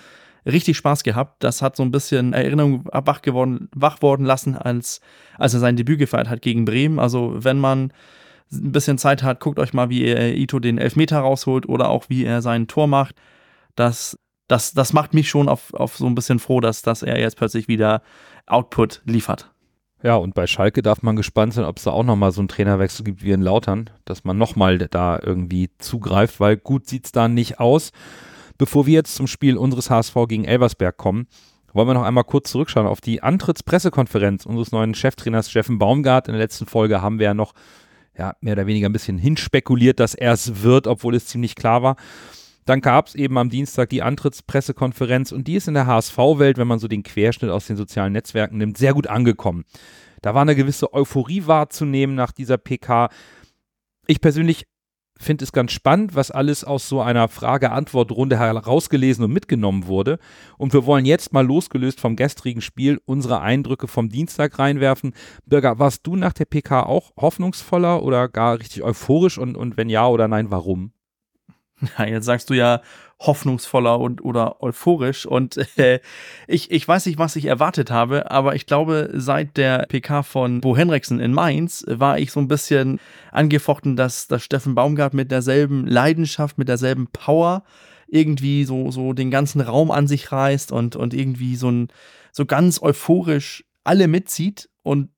richtig 0.46 0.77
Spaß 0.77 1.04
gehabt. 1.04 1.44
Das 1.44 1.62
hat 1.62 1.75
so 1.75 1.84
ein 1.84 1.92
bisschen 1.92 2.34
Erinnerung 2.34 2.86
wach, 2.92 3.22
geworden, 3.22 3.70
wach 3.74 4.01
worden 4.01 4.25
lassen, 4.25 4.56
als, 4.56 5.01
als 5.38 5.54
er 5.54 5.60
sein 5.60 5.75
Debüt 5.75 6.00
gefeiert 6.00 6.30
hat 6.30 6.42
gegen 6.42 6.66
Bremen. 6.66 7.00
Also 7.00 7.36
wenn 7.38 7.60
man 7.60 7.94
ein 8.51 8.72
bisschen 8.72 8.98
Zeit 8.98 9.24
hat, 9.24 9.39
guckt 9.39 9.60
euch 9.60 9.74
mal, 9.74 9.89
wie 9.89 10.06
er 10.06 10.36
Ito 10.36 10.60
den 10.60 10.77
Elfmeter 10.77 11.20
rausholt 11.20 11.68
oder 11.68 11.89
auch 11.89 12.06
wie 12.10 12.24
er 12.24 12.42
sein 12.42 12.68
Tor 12.68 12.88
macht. 12.88 13.16
Das, 13.75 14.18
das, 14.48 14.74
das 14.74 14.94
macht 14.94 15.13
mich 15.13 15.30
schon 15.30 15.50
auf, 15.50 15.74
auf 15.74 15.98
so 15.98 16.06
ein 16.06 16.16
bisschen 16.16 16.39
froh, 16.39 16.60
dass, 16.60 16.82
dass 16.82 17.04
er 17.04 17.20
jetzt 17.20 17.38
plötzlich 17.38 17.68
wieder 17.68 18.01
Output 18.46 19.01
liefert. 19.06 19.51
Ja, 20.04 20.16
und 20.16 20.36
bei 20.36 20.46
Schalke 20.46 20.82
darf 20.82 21.01
man 21.01 21.16
gespannt 21.16 21.54
sein, 21.54 21.66
ob 21.66 21.77
es 21.77 21.84
da 21.84 21.92
auch 21.92 22.04
nochmal 22.04 22.32
so 22.32 22.39
einen 22.42 22.48
Trainerwechsel 22.48 23.04
gibt 23.04 23.24
wie 23.24 23.32
in 23.32 23.42
Lautern, 23.42 23.89
dass 24.06 24.24
man 24.24 24.38
nochmal 24.38 24.77
da 24.77 25.20
irgendwie 25.22 25.72
zugreift, 25.80 26.39
weil 26.39 26.56
gut 26.56 26.88
sieht 26.88 27.06
es 27.06 27.12
da 27.12 27.27
nicht 27.27 27.60
aus. 27.60 27.92
Bevor 28.58 28.86
wir 28.86 28.94
jetzt 28.94 29.16
zum 29.16 29.27
Spiel 29.27 29.58
unseres 29.58 29.89
HSV 29.89 30.16
gegen 30.27 30.46
Elversberg 30.46 30.98
kommen, 30.98 31.27
wollen 31.74 31.88
wir 31.88 31.94
noch 31.94 32.04
einmal 32.04 32.24
kurz 32.24 32.51
zurückschauen 32.51 32.88
auf 32.88 33.01
die 33.01 33.22
Antrittspressekonferenz 33.22 34.46
unseres 34.46 34.72
neuen 34.72 34.96
Cheftrainers 34.96 35.50
Steffen 35.50 35.77
Baumgart. 35.77 36.27
In 36.27 36.34
der 36.34 36.42
letzten 36.42 36.66
Folge 36.66 37.01
haben 37.01 37.20
wir 37.20 37.25
ja 37.25 37.34
noch 37.34 37.54
ja, 38.18 38.36
mehr 38.42 38.54
oder 38.54 38.66
weniger 38.66 38.89
ein 38.89 38.94
bisschen 38.94 39.18
hinspekuliert, 39.18 40.00
dass 40.00 40.16
er 40.16 40.34
es 40.34 40.63
wird, 40.63 40.88
obwohl 40.88 41.16
es 41.16 41.27
ziemlich 41.27 41.56
klar 41.56 41.84
war. 41.84 41.96
Dann 42.68 42.82
gab 42.82 43.08
es 43.08 43.16
eben 43.16 43.38
am 43.38 43.50
Dienstag 43.50 43.90
die 43.90 44.04
Antrittspressekonferenz 44.04 45.32
und 45.32 45.48
die 45.48 45.56
ist 45.56 45.70
in 45.70 45.74
der 45.74 45.88
HSV-Welt, 45.88 46.58
wenn 46.58 46.68
man 46.68 46.80
so 46.80 46.90
den 46.90 47.02
Querschnitt 47.02 47.50
aus 47.50 47.66
den 47.66 47.78
sozialen 47.78 48.12
Netzwerken 48.12 48.58
nimmt, 48.58 48.78
sehr 48.78 48.94
gut 48.94 49.08
angekommen. 49.08 49.64
Da 50.22 50.36
war 50.36 50.42
eine 50.42 50.56
gewisse 50.56 50.94
Euphorie 50.94 51.48
wahrzunehmen 51.48 52.14
nach 52.14 52.34
dieser 52.34 52.58
PK. 52.58 53.08
Ich 54.06 54.20
persönlich 54.20 54.68
finde 55.18 55.46
es 55.46 55.54
ganz 55.54 55.72
spannend, 55.72 56.14
was 56.14 56.30
alles 56.30 56.66
aus 56.66 56.90
so 56.90 57.00
einer 57.00 57.30
Frage-Antwort-Runde 57.30 58.38
herausgelesen 58.38 59.24
und 59.24 59.32
mitgenommen 59.32 59.88
wurde. 59.88 60.20
Und 60.58 60.74
wir 60.74 60.86
wollen 60.86 61.06
jetzt 61.06 61.32
mal 61.32 61.46
losgelöst 61.46 62.02
vom 62.02 62.18
gestrigen 62.18 62.62
Spiel 62.62 63.00
unsere 63.06 63.40
Eindrücke 63.40 63.88
vom 63.88 64.10
Dienstag 64.10 64.60
reinwerfen. 64.60 65.14
Bürger, 65.46 65.80
warst 65.80 66.06
du 66.06 66.18
nach 66.18 66.34
der 66.34 66.46
PK 66.46 66.84
auch 66.84 67.14
hoffnungsvoller 67.16 68.04
oder 68.04 68.28
gar 68.28 68.60
richtig 68.60 68.84
euphorisch? 68.84 69.38
Und, 69.38 69.56
und 69.56 69.78
wenn 69.78 69.90
ja 69.90 70.06
oder 70.06 70.28
nein, 70.28 70.52
warum? 70.52 70.92
Ja, 71.98 72.05
jetzt 72.05 72.25
sagst 72.25 72.50
du 72.50 72.53
ja 72.53 72.81
hoffnungsvoller 73.19 74.00
und 74.00 74.24
oder 74.24 74.62
euphorisch 74.62 75.25
und 75.25 75.57
äh, 75.77 76.00
ich, 76.48 76.69
ich 76.69 76.88
weiß 76.88 77.07
nicht, 77.07 77.17
was 77.17 77.36
ich 77.36 77.46
erwartet 77.46 77.89
habe, 77.89 78.29
aber 78.29 78.55
ich 78.55 78.67
glaube, 78.67 79.10
seit 79.13 79.57
der 79.57 79.88
PK 79.88 80.22
von 80.22 80.62
Bo 80.62 80.77
Henriksen 80.77 81.19
in 81.19 81.34
Mainz 81.34 81.84
war 81.88 82.19
ich 82.19 82.31
so 82.31 82.39
ein 82.39 82.48
bisschen 82.48 83.00
angefochten, 83.31 83.96
dass, 83.96 84.27
dass 84.27 84.43
Steffen 84.43 84.75
Baumgart 84.75 85.15
mit 85.15 85.31
derselben 85.31 85.88
Leidenschaft, 85.88 86.57
mit 86.60 86.67
derselben 86.67 87.07
Power 87.07 87.63
irgendwie 88.07 88.63
so, 88.65 88.91
so 88.91 89.13
den 89.13 89.31
ganzen 89.31 89.62
Raum 89.62 89.91
an 89.91 90.07
sich 90.07 90.31
reißt 90.31 90.72
und, 90.72 90.96
und 90.96 91.13
irgendwie 91.13 91.55
so 91.55 91.69
ein, 91.69 91.88
so 92.31 92.46
ganz 92.46 92.81
euphorisch 92.81 93.65
alle 93.84 94.07
mitzieht. 94.07 94.69
Und 94.84 95.10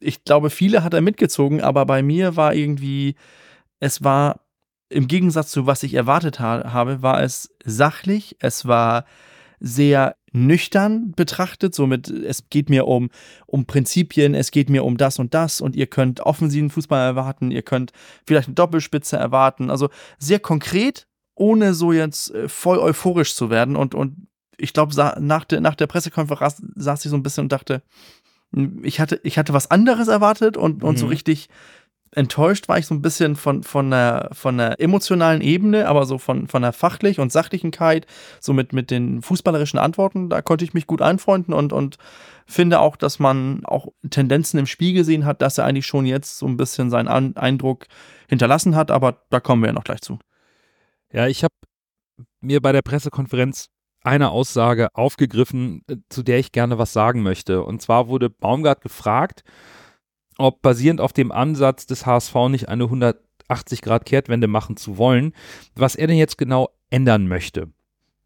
ich 0.00 0.24
glaube, 0.24 0.50
viele 0.50 0.84
hat 0.84 0.94
er 0.94 1.00
mitgezogen, 1.00 1.60
aber 1.60 1.84
bei 1.86 2.02
mir 2.02 2.36
war 2.36 2.54
irgendwie, 2.54 3.16
es 3.80 4.04
war 4.04 4.40
im 4.90 5.06
Gegensatz 5.06 5.50
zu 5.50 5.66
was 5.66 5.82
ich 5.82 5.94
erwartet 5.94 6.40
ha 6.40 6.72
habe, 6.72 7.02
war 7.02 7.22
es 7.22 7.54
sachlich, 7.64 8.36
es 8.40 8.66
war 8.66 9.04
sehr 9.60 10.16
nüchtern 10.32 11.12
betrachtet, 11.12 11.74
somit 11.74 12.08
es 12.08 12.48
geht 12.50 12.70
mir 12.70 12.86
um, 12.86 13.10
um 13.46 13.66
Prinzipien, 13.66 14.34
es 14.34 14.50
geht 14.50 14.70
mir 14.70 14.84
um 14.84 14.96
das 14.96 15.18
und 15.18 15.34
das 15.34 15.60
und 15.60 15.74
ihr 15.74 15.86
könnt 15.86 16.20
offensiven 16.20 16.70
Fußball 16.70 17.00
erwarten, 17.00 17.50
ihr 17.50 17.62
könnt 17.62 17.92
vielleicht 18.26 18.48
eine 18.48 18.54
Doppelspitze 18.54 19.16
erwarten, 19.16 19.70
also 19.70 19.88
sehr 20.18 20.38
konkret, 20.38 21.06
ohne 21.34 21.74
so 21.74 21.92
jetzt 21.92 22.34
äh, 22.34 22.48
voll 22.48 22.78
euphorisch 22.78 23.34
zu 23.34 23.50
werden 23.50 23.76
und, 23.76 23.94
und 23.94 24.28
ich 24.58 24.72
glaube, 24.72 24.94
nach, 25.20 25.44
de, 25.44 25.60
nach 25.60 25.76
der 25.76 25.86
Pressekonferenz 25.86 26.62
saß 26.74 27.04
ich 27.04 27.10
so 27.10 27.16
ein 27.16 27.22
bisschen 27.22 27.44
und 27.44 27.52
dachte, 27.52 27.82
hm, 28.52 28.84
ich 28.84 29.00
hatte, 29.00 29.20
ich 29.22 29.38
hatte 29.38 29.52
was 29.52 29.70
anderes 29.70 30.08
erwartet 30.08 30.56
und, 30.56 30.82
und 30.82 30.94
mhm. 30.94 30.98
so 30.98 31.06
richtig 31.06 31.48
enttäuscht 32.12 32.68
war 32.68 32.78
ich 32.78 32.86
so 32.86 32.94
ein 32.94 33.02
bisschen 33.02 33.36
von, 33.36 33.62
von, 33.62 33.90
der, 33.90 34.30
von 34.32 34.58
der 34.58 34.80
emotionalen 34.80 35.40
Ebene, 35.40 35.88
aber 35.88 36.06
so 36.06 36.18
von, 36.18 36.48
von 36.48 36.62
der 36.62 36.72
fachlich 36.72 37.20
und 37.20 37.32
Sachlichkeit, 37.32 38.06
so 38.40 38.52
mit, 38.52 38.72
mit 38.72 38.90
den 38.90 39.22
fußballerischen 39.22 39.78
Antworten, 39.78 40.28
da 40.28 40.42
konnte 40.42 40.64
ich 40.64 40.74
mich 40.74 40.86
gut 40.86 41.02
einfreunden 41.02 41.54
und, 41.54 41.72
und 41.72 41.96
finde 42.46 42.80
auch, 42.80 42.96
dass 42.96 43.18
man 43.18 43.64
auch 43.64 43.88
Tendenzen 44.10 44.58
im 44.58 44.66
Spiel 44.66 44.94
gesehen 44.94 45.24
hat, 45.24 45.42
dass 45.42 45.58
er 45.58 45.64
eigentlich 45.64 45.86
schon 45.86 46.06
jetzt 46.06 46.38
so 46.38 46.46
ein 46.46 46.56
bisschen 46.56 46.90
seinen 46.90 47.36
Eindruck 47.36 47.86
hinterlassen 48.28 48.74
hat, 48.74 48.90
aber 48.90 49.22
da 49.30 49.40
kommen 49.40 49.62
wir 49.62 49.68
ja 49.68 49.74
noch 49.74 49.84
gleich 49.84 50.00
zu. 50.00 50.18
Ja, 51.12 51.26
ich 51.26 51.44
habe 51.44 51.54
mir 52.40 52.60
bei 52.60 52.72
der 52.72 52.82
Pressekonferenz 52.82 53.68
eine 54.02 54.30
Aussage 54.30 54.88
aufgegriffen, 54.94 55.82
äh, 55.88 55.96
zu 56.08 56.22
der 56.22 56.38
ich 56.38 56.52
gerne 56.52 56.78
was 56.78 56.92
sagen 56.92 57.22
möchte. 57.22 57.62
Und 57.62 57.82
zwar 57.82 58.08
wurde 58.08 58.30
Baumgart 58.30 58.80
gefragt, 58.80 59.42
ob 60.38 60.62
basierend 60.62 61.00
auf 61.00 61.12
dem 61.12 61.30
Ansatz 61.30 61.86
des 61.86 62.06
HSV 62.06 62.34
nicht 62.48 62.68
eine 62.68 62.84
180-Grad-Kehrtwende 62.84 64.46
machen 64.46 64.76
zu 64.76 64.96
wollen, 64.96 65.32
was 65.74 65.96
er 65.96 66.06
denn 66.06 66.16
jetzt 66.16 66.38
genau 66.38 66.70
ändern 66.90 67.28
möchte. 67.28 67.68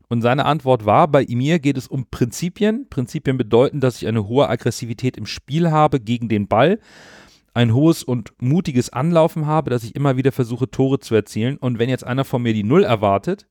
Und 0.09 0.21
seine 0.21 0.45
Antwort 0.45 0.85
war, 0.85 1.09
bei 1.09 1.25
mir 1.27 1.59
geht 1.59 1.79
es 1.79 1.89
um 1.89 2.07
Prinzipien. 2.11 2.87
Prinzipien 2.91 3.39
bedeuten, 3.39 3.81
dass 3.81 3.97
ich 3.97 4.07
eine 4.07 4.29
hohe 4.29 4.47
Aggressivität 4.47 5.17
im 5.17 5.25
Spiel 5.25 5.71
habe 5.71 6.01
gegen 6.01 6.29
den 6.29 6.49
Ball, 6.49 6.81
ein 7.55 7.73
hohes 7.73 8.03
und 8.03 8.33
mutiges 8.39 8.91
Anlaufen 8.91 9.47
habe, 9.47 9.71
dass 9.71 9.85
ich 9.85 9.97
immer 9.97 10.19
wieder 10.19 10.31
versuche, 10.31 10.71
Tore 10.71 10.99
zu 10.99 11.15
erzielen. 11.15 11.57
Und 11.57 11.79
wenn 11.79 11.89
jetzt 11.89 12.05
einer 12.05 12.25
von 12.25 12.43
mir 12.43 12.53
die 12.53 12.63
Null 12.63 12.85
erwartet, 12.85 13.47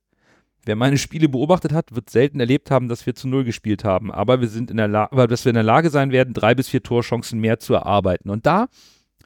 Wer 0.64 0.76
meine 0.76 0.98
Spiele 0.98 1.28
beobachtet 1.28 1.72
hat, 1.72 1.94
wird 1.94 2.10
selten 2.10 2.38
erlebt 2.38 2.70
haben, 2.70 2.88
dass 2.88 3.04
wir 3.04 3.14
zu 3.14 3.26
Null 3.26 3.44
gespielt 3.44 3.84
haben. 3.84 4.12
Aber 4.12 4.40
wir 4.40 4.48
sind 4.48 4.70
in 4.70 4.76
der 4.76 4.88
Lage, 4.88 5.26
dass 5.26 5.44
wir 5.44 5.50
in 5.50 5.54
der 5.54 5.64
Lage 5.64 5.90
sein 5.90 6.12
werden, 6.12 6.34
drei 6.34 6.54
bis 6.54 6.68
vier 6.68 6.82
Torchancen 6.82 7.40
mehr 7.40 7.58
zu 7.58 7.74
erarbeiten. 7.74 8.30
Und 8.30 8.46
da 8.46 8.68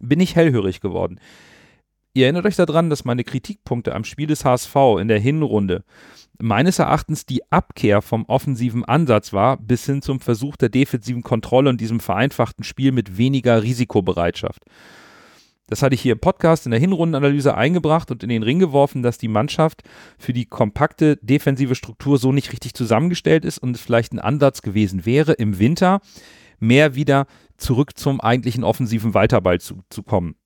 bin 0.00 0.21
ich 0.21 0.35
hellhörig 0.37 0.81
geworden. 0.81 1.21
Ihr 2.14 2.25
erinnert 2.25 2.47
euch 2.47 2.57
daran, 2.57 2.88
dass 2.88 3.05
meine 3.05 3.25
Kritikpunkte 3.25 3.95
am 3.95 4.05
Spiel 4.05 4.26
des 4.26 4.45
HSV 4.47 4.75
in 4.99 5.09
der 5.09 5.19
Hinrunde 5.19 5.85
meines 6.38 6.78
Erachtens 6.78 7.26
die 7.26 7.50
Abkehr 7.50 8.02
vom 8.02 8.25
offensiven 8.26 8.85
Ansatz 8.85 9.33
war, 9.33 9.57
bis 9.57 9.87
hin 9.87 10.02
zum 10.02 10.21
Versuch 10.21 10.57
der 10.57 10.69
defensiven 10.69 11.23
Kontrolle 11.23 11.71
und 11.71 11.81
diesem 11.81 12.00
vereinfachten 12.00 12.64
Spiel 12.64 12.93
mit 12.93 13.19
weniger 13.19 13.62
Risikobereitschaft. 13.62 14.62
Das 15.68 15.82
hatte 15.82 15.96
ich 15.96 16.00
hier 16.00 16.12
im 16.12 16.20
Podcast 16.20 16.64
in 16.66 16.70
der 16.70 16.78
Hinrundenanalyse 16.78 17.56
eingebracht 17.56 18.11
und 18.12 18.23
in 18.23 18.28
den 18.28 18.44
Ring 18.44 18.61
geworfen, 18.61 19.02
dass 19.02 19.18
die 19.18 19.28
Mannschaft 19.28 19.82
für 20.16 20.32
die 20.32 20.46
kompakte 20.46 21.16
defensive 21.16 21.75
Struktur 21.75 22.18
so 22.18 22.30
nicht 22.30 22.52
richtig 22.52 22.75
zusammengestellt 22.75 23.44
ist 23.44 23.58
und 23.58 23.75
es 23.75 23.82
vielleicht 23.82 24.12
ein 24.12 24.20
Ansatz 24.20 24.62
gewesen 24.62 25.04
wäre, 25.06 25.32
im 25.32 25.58
Winter 25.58 26.00
mehr 26.61 26.94
wieder 26.94 27.26
zurück 27.56 27.99
zum 27.99 28.20
eigentlichen 28.20 28.62
offensiven 28.62 29.12
Weiterball 29.12 29.61
zu, 29.61 29.82
zu 29.90 30.04
kommen. 30.04 30.37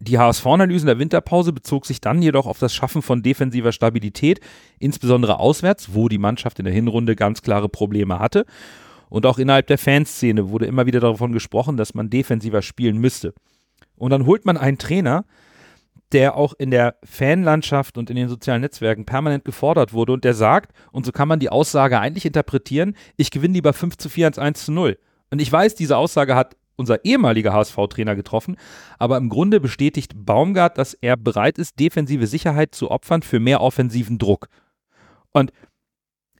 Die 0.00 0.18
HSV-Analyse 0.18 0.82
in 0.82 0.88
der 0.88 0.98
Winterpause 0.98 1.52
bezog 1.52 1.86
sich 1.86 2.00
dann 2.00 2.20
jedoch 2.20 2.46
auf 2.46 2.58
das 2.58 2.74
Schaffen 2.74 3.02
von 3.02 3.22
defensiver 3.22 3.72
Stabilität, 3.72 4.40
insbesondere 4.80 5.38
auswärts, 5.38 5.94
wo 5.94 6.08
die 6.08 6.18
Mannschaft 6.18 6.58
in 6.58 6.64
der 6.64 6.74
Hinrunde 6.74 7.16
ganz 7.16 7.40
klare 7.40 7.68
Probleme 7.68 8.18
hatte. 8.18 8.44
Und 9.08 9.26
auch 9.26 9.38
innerhalb 9.38 9.68
der 9.68 9.78
Fanszene 9.78 10.50
wurde 10.50 10.66
immer 10.66 10.86
wieder 10.86 10.98
davon 10.98 11.32
gesprochen, 11.32 11.76
dass 11.76 11.94
man 11.94 12.10
defensiver 12.10 12.62
spielen 12.62 12.98
müsste. 12.98 13.32
Und 13.96 14.10
dann 14.10 14.26
holt 14.26 14.44
man 14.44 14.56
einen 14.56 14.78
Trainer, 14.78 15.24
der 16.12 16.36
auch 16.36 16.52
in 16.58 16.70
der 16.70 16.96
Fanlandschaft 17.04 17.96
und 17.96 18.10
in 18.10 18.16
den 18.16 18.28
sozialen 18.28 18.60
Netzwerken 18.60 19.06
permanent 19.06 19.44
gefordert 19.44 19.92
wurde 19.92 20.12
und 20.12 20.24
der 20.24 20.34
sagt, 20.34 20.72
und 20.92 21.06
so 21.06 21.12
kann 21.12 21.28
man 21.28 21.40
die 21.40 21.48
Aussage 21.48 21.98
eigentlich 21.98 22.26
interpretieren, 22.26 22.96
ich 23.16 23.30
gewinne 23.30 23.54
lieber 23.54 23.72
5 23.72 23.96
zu 23.96 24.08
4 24.08 24.26
als 24.26 24.38
1 24.38 24.66
zu 24.66 24.72
0. 24.72 24.98
Und 25.30 25.40
ich 25.40 25.50
weiß, 25.50 25.74
diese 25.74 25.96
Aussage 25.96 26.34
hat 26.34 26.56
unser 26.76 27.04
ehemaliger 27.04 27.52
HSV-Trainer 27.52 28.14
getroffen, 28.14 28.56
aber 28.98 29.16
im 29.16 29.28
Grunde 29.28 29.60
bestätigt 29.60 30.12
Baumgart, 30.14 30.78
dass 30.78 30.94
er 30.94 31.16
bereit 31.16 31.58
ist, 31.58 31.78
defensive 31.78 32.26
Sicherheit 32.26 32.74
zu 32.74 32.90
opfern 32.90 33.22
für 33.22 33.40
mehr 33.40 33.60
offensiven 33.60 34.18
Druck. 34.18 34.48
Und 35.32 35.52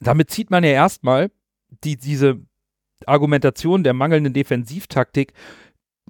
damit 0.01 0.31
zieht 0.31 0.51
man 0.51 0.65
ja 0.65 0.71
erstmal 0.71 1.31
die, 1.85 1.97
diese 1.97 2.41
Argumentation 3.07 3.85
der 3.85 3.95
mangelnden 3.95 4.33
Defensivtaktik 4.33 5.33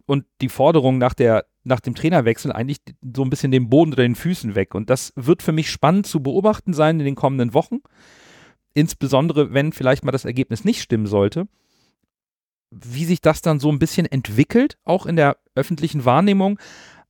und 0.06 0.24
die 0.40 0.48
Forderung 0.48 0.98
nach, 0.98 1.14
der, 1.14 1.46
nach 1.64 1.80
dem 1.80 1.94
Trainerwechsel 1.94 2.52
eigentlich 2.52 2.78
so 3.14 3.22
ein 3.22 3.30
bisschen 3.30 3.52
den 3.52 3.68
Boden 3.68 3.92
unter 3.92 4.02
den 4.02 4.14
Füßen 4.14 4.54
weg. 4.54 4.74
Und 4.74 4.90
das 4.90 5.12
wird 5.16 5.42
für 5.42 5.52
mich 5.52 5.70
spannend 5.70 6.06
zu 6.06 6.22
beobachten 6.22 6.74
sein 6.74 6.98
in 7.00 7.06
den 7.06 7.14
kommenden 7.14 7.54
Wochen. 7.54 7.78
Insbesondere, 8.74 9.52
wenn 9.52 9.72
vielleicht 9.72 10.04
mal 10.04 10.12
das 10.12 10.24
Ergebnis 10.24 10.64
nicht 10.64 10.82
stimmen 10.82 11.06
sollte. 11.06 11.46
Wie 12.70 13.04
sich 13.04 13.20
das 13.20 13.42
dann 13.42 13.60
so 13.60 13.70
ein 13.70 13.78
bisschen 13.78 14.06
entwickelt, 14.06 14.78
auch 14.84 15.04
in 15.06 15.16
der 15.16 15.36
öffentlichen 15.54 16.04
Wahrnehmung. 16.04 16.58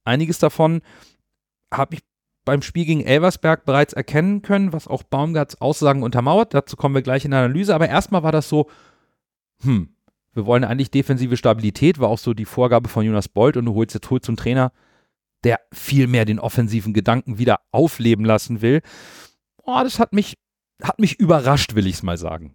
Einiges 0.05 0.39
davon 0.41 0.83
habe 1.73 1.95
ich 1.95 2.01
beim 2.45 2.63
Spiel 2.63 2.85
gegen 2.85 3.05
Elversberg 3.05 3.65
bereits 3.65 3.93
erkennen 3.93 4.43
können, 4.43 4.73
was 4.73 4.89
auch 4.89 5.05
Baumgarts 5.05 5.61
Aussagen 5.61 6.03
untermauert. 6.03 6.55
Dazu 6.55 6.77
kommen 6.77 6.95
wir 6.95 7.03
gleich 7.03 7.25
in 7.25 7.31
der 7.31 7.41
Analyse. 7.41 7.75
Aber 7.75 7.89
erstmal 7.89 8.25
war 8.25 8.33
das 8.33 8.49
so, 8.49 8.69
hm, 9.63 9.95
wir 10.35 10.47
wollen 10.47 10.65
eigentlich 10.65 10.91
defensive 10.91 11.37
Stabilität, 11.37 11.99
war 11.99 12.09
auch 12.09 12.19
so 12.19 12.35
die 12.35 12.45
Vorgabe 12.45 12.89
von 12.89 13.05
Jonas 13.05 13.29
Bolt 13.29 13.57
und 13.57 13.67
du 13.67 13.75
holst 13.75 13.95
jetzt 13.95 14.11
holst 14.11 14.27
zum 14.27 14.37
Trainer, 14.37 14.73
der 15.45 15.61
viel 15.73 16.07
mehr 16.07 16.25
den 16.25 16.39
offensiven 16.39 16.93
Gedanken 16.93 17.39
wieder 17.39 17.61
aufleben 17.71 18.25
lassen 18.25 18.63
will. 18.63 18.81
Oh, 19.63 19.81
das 19.83 19.99
hat 19.99 20.13
mich, 20.13 20.39
hat 20.83 20.99
mich 20.99 21.19
überrascht, 21.19 21.75
will 21.75 21.87
ich 21.87 21.97
es 21.97 22.03
mal 22.03 22.17
sagen. 22.17 22.55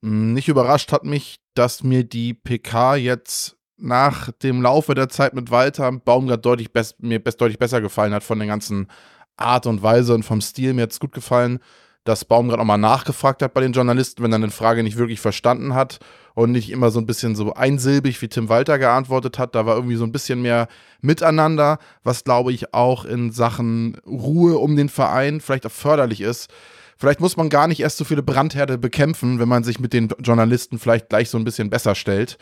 Nicht 0.00 0.48
überrascht 0.48 0.92
hat 0.92 1.04
mich, 1.04 1.40
dass 1.54 1.82
mir 1.82 2.04
die 2.04 2.34
PK 2.34 2.96
jetzt 2.96 3.56
nach 3.76 4.30
dem 4.30 4.62
Laufe 4.62 4.94
der 4.94 5.08
Zeit 5.08 5.34
mit 5.34 5.50
Walter 5.50 5.90
Baumgart 5.92 6.44
deutlich 6.44 6.70
mir 6.98 7.22
best, 7.22 7.40
deutlich 7.40 7.58
besser 7.58 7.80
gefallen 7.80 8.14
hat 8.14 8.22
von 8.22 8.38
der 8.38 8.48
ganzen 8.48 8.88
Art 9.36 9.66
und 9.66 9.82
Weise 9.82 10.14
und 10.14 10.22
vom 10.22 10.40
Stil. 10.40 10.74
Mir 10.74 10.82
hat 10.82 10.92
es 10.92 11.00
gut 11.00 11.12
gefallen, 11.12 11.58
dass 12.04 12.24
Baumgart 12.24 12.60
auch 12.60 12.64
mal 12.64 12.76
nachgefragt 12.76 13.42
hat 13.42 13.54
bei 13.54 13.60
den 13.60 13.72
Journalisten, 13.72 14.22
wenn 14.22 14.32
er 14.32 14.36
eine 14.36 14.50
Frage 14.50 14.82
nicht 14.82 14.98
wirklich 14.98 15.20
verstanden 15.20 15.74
hat 15.74 15.98
und 16.34 16.52
nicht 16.52 16.70
immer 16.70 16.90
so 16.90 17.00
ein 17.00 17.06
bisschen 17.06 17.34
so 17.34 17.54
einsilbig 17.54 18.20
wie 18.20 18.28
Tim 18.28 18.48
Walter 18.48 18.78
geantwortet 18.78 19.38
hat. 19.38 19.54
Da 19.54 19.64
war 19.66 19.76
irgendwie 19.76 19.96
so 19.96 20.04
ein 20.04 20.12
bisschen 20.12 20.42
mehr 20.42 20.68
Miteinander, 21.00 21.78
was 22.02 22.24
glaube 22.24 22.52
ich 22.52 22.74
auch 22.74 23.04
in 23.04 23.32
Sachen 23.32 23.96
Ruhe 24.06 24.58
um 24.58 24.76
den 24.76 24.88
Verein 24.88 25.40
vielleicht 25.40 25.66
auch 25.66 25.72
förderlich 25.72 26.20
ist. 26.20 26.50
Vielleicht 26.96 27.20
muss 27.20 27.36
man 27.36 27.48
gar 27.48 27.66
nicht 27.66 27.80
erst 27.80 27.96
so 27.96 28.04
viele 28.04 28.22
Brandherde 28.22 28.78
bekämpfen, 28.78 29.38
wenn 29.38 29.48
man 29.48 29.64
sich 29.64 29.80
mit 29.80 29.92
den 29.92 30.08
Journalisten 30.20 30.78
vielleicht 30.78 31.08
gleich 31.08 31.28
so 31.28 31.38
ein 31.38 31.44
bisschen 31.44 31.70
besser 31.70 31.94
stellt. 31.94 32.38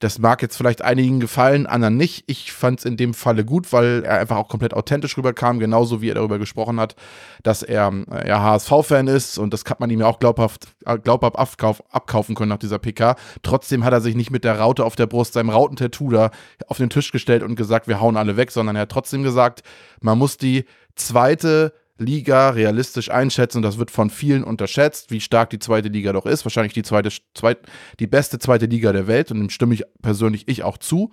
Das 0.00 0.18
mag 0.18 0.42
jetzt 0.42 0.56
vielleicht 0.56 0.82
einigen 0.82 1.18
gefallen, 1.18 1.66
anderen 1.66 1.96
nicht. 1.96 2.24
Ich 2.28 2.52
fand 2.52 2.78
es 2.78 2.84
in 2.84 2.96
dem 2.96 3.14
Falle 3.14 3.44
gut, 3.44 3.72
weil 3.72 4.04
er 4.04 4.20
einfach 4.20 4.36
auch 4.36 4.48
komplett 4.48 4.72
authentisch 4.72 5.16
rüberkam, 5.16 5.58
genauso 5.58 6.00
wie 6.00 6.08
er 6.08 6.14
darüber 6.14 6.38
gesprochen 6.38 6.78
hat, 6.78 6.94
dass 7.42 7.62
er 7.64 7.92
äh, 8.10 8.28
ja, 8.28 8.40
HSV-Fan 8.40 9.08
ist 9.08 9.38
und 9.38 9.52
das 9.52 9.64
kann 9.64 9.78
man 9.80 9.90
ihm 9.90 10.00
ja 10.00 10.06
auch 10.06 10.20
glaubhaft, 10.20 10.68
äh, 10.86 10.98
glaubhaft 10.98 11.36
abkauf, 11.36 11.82
abkaufen 11.92 12.36
können 12.36 12.50
nach 12.50 12.58
dieser 12.58 12.78
PK. 12.78 13.16
Trotzdem 13.42 13.84
hat 13.84 13.92
er 13.92 14.00
sich 14.00 14.14
nicht 14.14 14.30
mit 14.30 14.44
der 14.44 14.58
Raute 14.58 14.84
auf 14.84 14.94
der 14.94 15.06
Brust, 15.06 15.32
seinem 15.32 15.50
Rautentattoo 15.50 16.10
da 16.10 16.30
auf 16.68 16.76
den 16.76 16.90
Tisch 16.90 17.10
gestellt 17.10 17.42
und 17.42 17.56
gesagt, 17.56 17.88
wir 17.88 18.00
hauen 18.00 18.16
alle 18.16 18.36
weg, 18.36 18.52
sondern 18.52 18.76
er 18.76 18.82
hat 18.82 18.90
trotzdem 18.90 19.24
gesagt, 19.24 19.62
man 20.00 20.16
muss 20.16 20.36
die 20.36 20.64
zweite 20.94 21.72
Liga 21.98 22.50
realistisch 22.50 23.10
einschätzen. 23.10 23.62
Das 23.62 23.78
wird 23.78 23.90
von 23.90 24.10
vielen 24.10 24.44
unterschätzt, 24.44 25.10
wie 25.10 25.20
stark 25.20 25.50
die 25.50 25.58
zweite 25.58 25.88
Liga 25.88 26.12
doch 26.12 26.26
ist. 26.26 26.44
Wahrscheinlich 26.44 26.72
die 26.72 26.82
zweite, 26.82 27.10
zweit, 27.34 27.58
die 28.00 28.06
beste 28.06 28.38
zweite 28.38 28.66
Liga 28.66 28.92
der 28.92 29.06
Welt 29.06 29.30
und 29.30 29.38
dem 29.38 29.50
stimme 29.50 29.74
ich 29.74 29.84
persönlich 30.02 30.48
ich 30.48 30.62
auch 30.62 30.78
zu. 30.78 31.10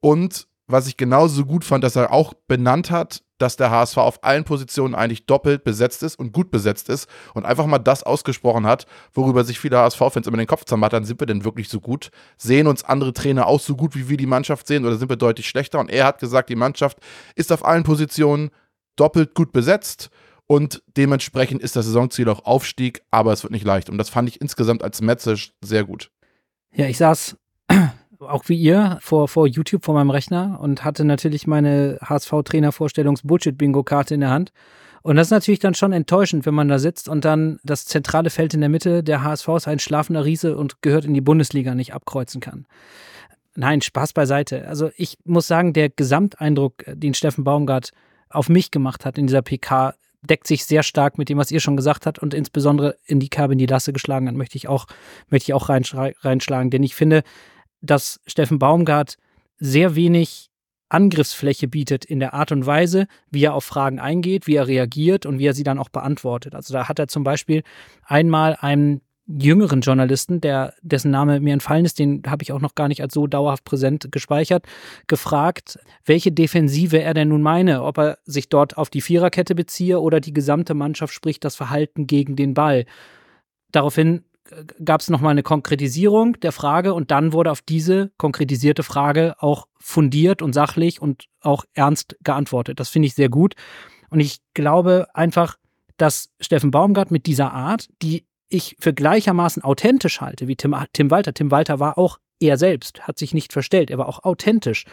Und 0.00 0.46
was 0.68 0.86
ich 0.86 0.96
genauso 0.96 1.46
gut 1.46 1.64
fand, 1.64 1.82
dass 1.82 1.96
er 1.96 2.12
auch 2.12 2.34
benannt 2.46 2.90
hat, 2.90 3.22
dass 3.38 3.56
der 3.56 3.70
HSV 3.70 3.96
auf 3.98 4.24
allen 4.24 4.44
Positionen 4.44 4.94
eigentlich 4.94 5.24
doppelt 5.24 5.64
besetzt 5.64 6.02
ist 6.02 6.18
und 6.18 6.32
gut 6.32 6.50
besetzt 6.50 6.88
ist 6.88 7.08
und 7.34 7.46
einfach 7.46 7.66
mal 7.66 7.78
das 7.78 8.02
ausgesprochen 8.02 8.66
hat, 8.66 8.86
worüber 9.14 9.44
sich 9.44 9.58
viele 9.58 9.78
HSV-Fans 9.78 10.26
immer 10.26 10.36
den 10.36 10.46
Kopf 10.46 10.64
zermattern, 10.64 11.04
sind 11.04 11.20
wir 11.20 11.26
denn 11.26 11.44
wirklich 11.44 11.68
so 11.68 11.80
gut? 11.80 12.10
Sehen 12.36 12.66
uns 12.66 12.84
andere 12.84 13.14
Trainer 13.14 13.46
auch 13.46 13.60
so 13.60 13.76
gut, 13.76 13.94
wie 13.94 14.08
wir 14.08 14.16
die 14.16 14.26
Mannschaft 14.26 14.66
sehen 14.66 14.84
oder 14.84 14.96
sind 14.96 15.08
wir 15.08 15.16
deutlich 15.16 15.48
schlechter? 15.48 15.78
Und 15.78 15.90
er 15.90 16.04
hat 16.04 16.18
gesagt, 16.18 16.50
die 16.50 16.56
Mannschaft 16.56 16.98
ist 17.34 17.52
auf 17.52 17.64
allen 17.64 17.84
Positionen 17.84 18.50
doppelt 18.98 19.34
gut 19.34 19.52
besetzt 19.52 20.08
und 20.46 20.82
dementsprechend 20.96 21.62
ist 21.62 21.76
das 21.76 21.84
Saisonziel 21.84 22.30
auch 22.30 22.46
Aufstieg, 22.46 23.02
aber 23.10 23.32
es 23.32 23.42
wird 23.42 23.52
nicht 23.52 23.66
leicht. 23.66 23.90
Und 23.90 23.98
das 23.98 24.08
fand 24.08 24.30
ich 24.30 24.40
insgesamt 24.40 24.82
als 24.82 25.02
Message 25.02 25.52
sehr 25.60 25.84
gut. 25.84 26.10
Ja, 26.74 26.86
ich 26.86 26.96
saß 26.96 27.36
auch 28.18 28.48
wie 28.48 28.56
ihr 28.56 28.96
vor, 29.02 29.28
vor 29.28 29.46
YouTube 29.46 29.84
vor 29.84 29.94
meinem 29.94 30.08
Rechner 30.08 30.58
und 30.60 30.84
hatte 30.84 31.04
natürlich 31.04 31.46
meine 31.46 31.98
HSV-Trainer-Vorstellungs-Bullshit-Bingo-Karte 32.02 34.14
in 34.14 34.20
der 34.20 34.30
Hand. 34.30 34.52
Und 35.02 35.16
das 35.16 35.26
ist 35.28 35.32
natürlich 35.32 35.60
dann 35.60 35.74
schon 35.74 35.92
enttäuschend, 35.92 36.46
wenn 36.46 36.54
man 36.54 36.68
da 36.68 36.78
sitzt 36.78 37.10
und 37.10 37.26
dann 37.26 37.60
das 37.62 37.84
zentrale 37.84 38.30
Feld 38.30 38.54
in 38.54 38.60
der 38.60 38.70
Mitte, 38.70 39.02
der 39.02 39.22
HSV 39.22 39.48
ist 39.48 39.68
ein 39.68 39.78
schlafender 39.78 40.24
Riese 40.24 40.56
und 40.56 40.82
gehört 40.82 41.04
in 41.04 41.14
die 41.14 41.20
Bundesliga, 41.20 41.74
nicht 41.74 41.92
abkreuzen 41.92 42.40
kann. 42.40 42.66
Nein, 43.54 43.82
Spaß 43.82 44.14
beiseite. 44.14 44.66
Also 44.66 44.90
ich 44.96 45.18
muss 45.24 45.46
sagen, 45.46 45.72
der 45.72 45.90
Gesamteindruck, 45.90 46.84
den 46.86 47.12
Steffen 47.12 47.44
Baumgart 47.44 47.90
auf 48.30 48.48
mich 48.48 48.70
gemacht 48.70 49.04
hat 49.04 49.18
in 49.18 49.26
dieser 49.26 49.42
PK, 49.42 49.94
deckt 50.22 50.46
sich 50.46 50.64
sehr 50.64 50.82
stark 50.82 51.18
mit 51.18 51.28
dem, 51.28 51.38
was 51.38 51.50
ihr 51.50 51.60
schon 51.60 51.76
gesagt 51.76 52.06
habt 52.06 52.18
und 52.18 52.34
insbesondere 52.34 52.96
in 53.04 53.20
die 53.20 53.28
Kerbe 53.28 53.52
in 53.52 53.58
die 53.58 53.66
Lasse 53.66 53.92
geschlagen 53.92 54.28
hat, 54.28 54.34
möchte 54.34 54.56
ich 54.56 54.68
auch, 54.68 54.86
möchte 55.28 55.50
ich 55.50 55.54
auch 55.54 55.68
reinschlagen. 55.68 56.70
Denn 56.70 56.82
ich 56.82 56.94
finde, 56.94 57.22
dass 57.80 58.20
Steffen 58.26 58.58
Baumgart 58.58 59.16
sehr 59.58 59.94
wenig 59.94 60.50
Angriffsfläche 60.88 61.68
bietet 61.68 62.04
in 62.04 62.18
der 62.18 62.34
Art 62.34 62.50
und 62.50 62.64
Weise, 62.64 63.06
wie 63.30 63.44
er 63.44 63.54
auf 63.54 63.64
Fragen 63.64 64.00
eingeht, 64.00 64.46
wie 64.46 64.56
er 64.56 64.66
reagiert 64.66 65.26
und 65.26 65.38
wie 65.38 65.46
er 65.46 65.54
sie 65.54 65.62
dann 65.62 65.78
auch 65.78 65.90
beantwortet. 65.90 66.54
Also 66.54 66.72
da 66.72 66.88
hat 66.88 66.98
er 66.98 67.08
zum 67.08 67.24
Beispiel 67.24 67.62
einmal 68.04 68.56
einen 68.58 69.02
jüngeren 69.28 69.82
Journalisten, 69.82 70.40
der, 70.40 70.74
dessen 70.80 71.10
Name 71.10 71.40
mir 71.40 71.52
entfallen 71.52 71.84
ist, 71.84 71.98
den 71.98 72.22
habe 72.26 72.42
ich 72.42 72.52
auch 72.52 72.60
noch 72.60 72.74
gar 72.74 72.88
nicht 72.88 73.02
als 73.02 73.12
so 73.12 73.26
dauerhaft 73.26 73.64
präsent 73.64 74.10
gespeichert, 74.10 74.64
gefragt, 75.06 75.78
welche 76.04 76.32
Defensive 76.32 77.00
er 77.00 77.12
denn 77.12 77.28
nun 77.28 77.42
meine, 77.42 77.82
ob 77.82 77.98
er 77.98 78.18
sich 78.24 78.48
dort 78.48 78.78
auf 78.78 78.88
die 78.88 79.02
Viererkette 79.02 79.54
beziehe 79.54 80.00
oder 80.00 80.20
die 80.20 80.32
gesamte 80.32 80.72
Mannschaft, 80.72 81.12
sprich 81.12 81.40
das 81.40 81.56
Verhalten 81.56 82.06
gegen 82.06 82.36
den 82.36 82.54
Ball. 82.54 82.86
Daraufhin 83.70 84.24
äh, 84.50 84.64
gab 84.82 85.02
es 85.02 85.10
nochmal 85.10 85.32
eine 85.32 85.42
Konkretisierung 85.42 86.40
der 86.40 86.52
Frage 86.52 86.94
und 86.94 87.10
dann 87.10 87.34
wurde 87.34 87.50
auf 87.50 87.60
diese 87.60 88.10
konkretisierte 88.16 88.82
Frage 88.82 89.34
auch 89.40 89.68
fundiert 89.78 90.40
und 90.40 90.54
sachlich 90.54 91.02
und 91.02 91.26
auch 91.42 91.66
ernst 91.74 92.16
geantwortet. 92.24 92.80
Das 92.80 92.88
finde 92.88 93.06
ich 93.06 93.14
sehr 93.14 93.28
gut. 93.28 93.54
Und 94.08 94.20
ich 94.20 94.38
glaube 94.54 95.08
einfach, 95.12 95.56
dass 95.98 96.30
Steffen 96.40 96.70
Baumgart 96.70 97.10
mit 97.10 97.26
dieser 97.26 97.52
Art, 97.52 97.88
die 98.00 98.24
ich 98.48 98.76
für 98.78 98.94
gleichermaßen 98.94 99.62
authentisch 99.62 100.20
halte 100.20 100.48
wie 100.48 100.56
Tim, 100.56 100.74
Tim 100.92 101.10
Walter. 101.10 101.34
Tim 101.34 101.50
Walter 101.50 101.80
war 101.80 101.98
auch 101.98 102.18
er 102.40 102.56
selbst, 102.56 103.06
hat 103.06 103.18
sich 103.18 103.34
nicht 103.34 103.52
verstellt, 103.52 103.90
er 103.90 103.98
war 103.98 104.08
auch 104.08 104.24
authentisch. 104.24 104.84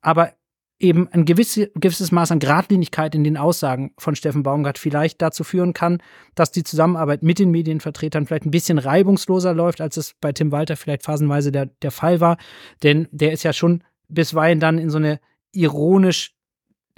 Aber 0.00 0.32
eben 0.78 1.08
ein 1.08 1.26
gewisse, 1.26 1.70
gewisses 1.74 2.10
Maß 2.10 2.32
an 2.32 2.38
Gradlinigkeit 2.38 3.14
in 3.14 3.22
den 3.22 3.36
Aussagen 3.36 3.92
von 3.98 4.16
Steffen 4.16 4.42
Baumgart 4.42 4.78
vielleicht 4.78 5.20
dazu 5.20 5.44
führen 5.44 5.74
kann, 5.74 6.02
dass 6.34 6.52
die 6.52 6.64
Zusammenarbeit 6.64 7.22
mit 7.22 7.38
den 7.38 7.50
Medienvertretern 7.50 8.26
vielleicht 8.26 8.46
ein 8.46 8.50
bisschen 8.50 8.78
reibungsloser 8.78 9.52
läuft, 9.52 9.82
als 9.82 9.98
es 9.98 10.14
bei 10.20 10.32
Tim 10.32 10.52
Walter 10.52 10.76
vielleicht 10.76 11.02
phasenweise 11.02 11.52
der, 11.52 11.66
der 11.66 11.90
Fall 11.90 12.20
war. 12.20 12.38
Denn 12.82 13.08
der 13.10 13.32
ist 13.32 13.42
ja 13.42 13.52
schon 13.52 13.84
bisweilen 14.08 14.58
dann 14.58 14.78
in 14.78 14.88
so 14.88 14.96
eine 14.96 15.20
ironisch, 15.52 16.34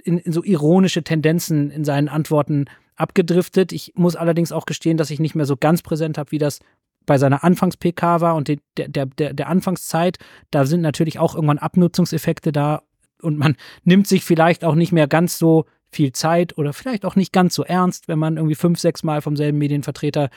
in, 0.01 0.17
in 0.17 0.31
so 0.31 0.43
ironische 0.43 1.03
Tendenzen 1.03 1.69
in 1.69 1.83
seinen 1.83 2.07
Antworten 2.07 2.65
abgedriftet. 2.95 3.71
Ich 3.71 3.93
muss 3.95 4.15
allerdings 4.15 4.51
auch 4.51 4.65
gestehen, 4.65 4.97
dass 4.97 5.09
ich 5.09 5.19
nicht 5.19 5.35
mehr 5.35 5.45
so 5.45 5.57
ganz 5.57 5.81
präsent 5.81 6.17
habe, 6.17 6.31
wie 6.31 6.37
das 6.37 6.59
bei 7.05 7.17
seiner 7.17 7.43
Anfangs-PK 7.43 8.21
war 8.21 8.35
und 8.35 8.47
der, 8.47 8.57
der, 8.77 9.05
der, 9.05 9.33
der 9.33 9.49
Anfangszeit. 9.49 10.17
Da 10.51 10.65
sind 10.65 10.81
natürlich 10.81 11.19
auch 11.19 11.35
irgendwann 11.35 11.59
Abnutzungseffekte 11.59 12.51
da 12.51 12.83
und 13.21 13.37
man 13.37 13.55
nimmt 13.83 14.07
sich 14.07 14.23
vielleicht 14.23 14.63
auch 14.63 14.75
nicht 14.75 14.91
mehr 14.91 15.07
ganz 15.07 15.37
so 15.37 15.65
viel 15.89 16.11
Zeit 16.11 16.57
oder 16.57 16.73
vielleicht 16.73 17.05
auch 17.05 17.15
nicht 17.15 17.31
ganz 17.31 17.53
so 17.53 17.63
ernst, 17.63 18.07
wenn 18.07 18.19
man 18.19 18.37
irgendwie 18.37 18.55
fünf, 18.55 18.79
sechs 18.79 19.03
Mal 19.03 19.21
vom 19.21 19.35
selben 19.35 19.59
Medienvertreter 19.59 20.29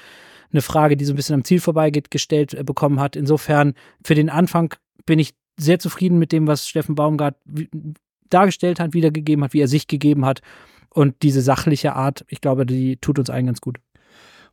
eine 0.53 0.62
Frage, 0.62 0.97
die 0.97 1.05
so 1.05 1.12
ein 1.12 1.16
bisschen 1.16 1.35
am 1.35 1.45
Ziel 1.45 1.61
vorbeigeht, 1.61 2.11
gestellt 2.11 2.55
äh, 2.55 2.62
bekommen 2.62 3.01
hat. 3.01 3.16
Insofern 3.16 3.75
für 4.05 4.14
den 4.14 4.31
Anfang 4.31 4.75
bin 5.05 5.19
ich 5.19 5.35
sehr 5.59 5.79
zufrieden 5.79 6.19
mit 6.19 6.33
dem, 6.33 6.47
was 6.47 6.69
Steffen 6.69 6.95
Baumgart 6.95 7.37
dargestellt 8.29 8.81
hat, 8.81 8.92
wiedergegeben 8.92 9.45
hat, 9.45 9.55
wie 9.55 9.61
er 9.61 9.69
sich 9.69 9.87
gegeben 9.87 10.25
hat. 10.25 10.42
Und 10.97 11.17
diese 11.23 11.43
sachliche 11.43 11.95
Art, 11.95 12.25
ich 12.27 12.41
glaube, 12.41 12.65
die 12.65 12.97
tut 12.97 13.19
uns 13.19 13.29
allen 13.29 13.45
ganz 13.45 13.61
gut. 13.61 13.77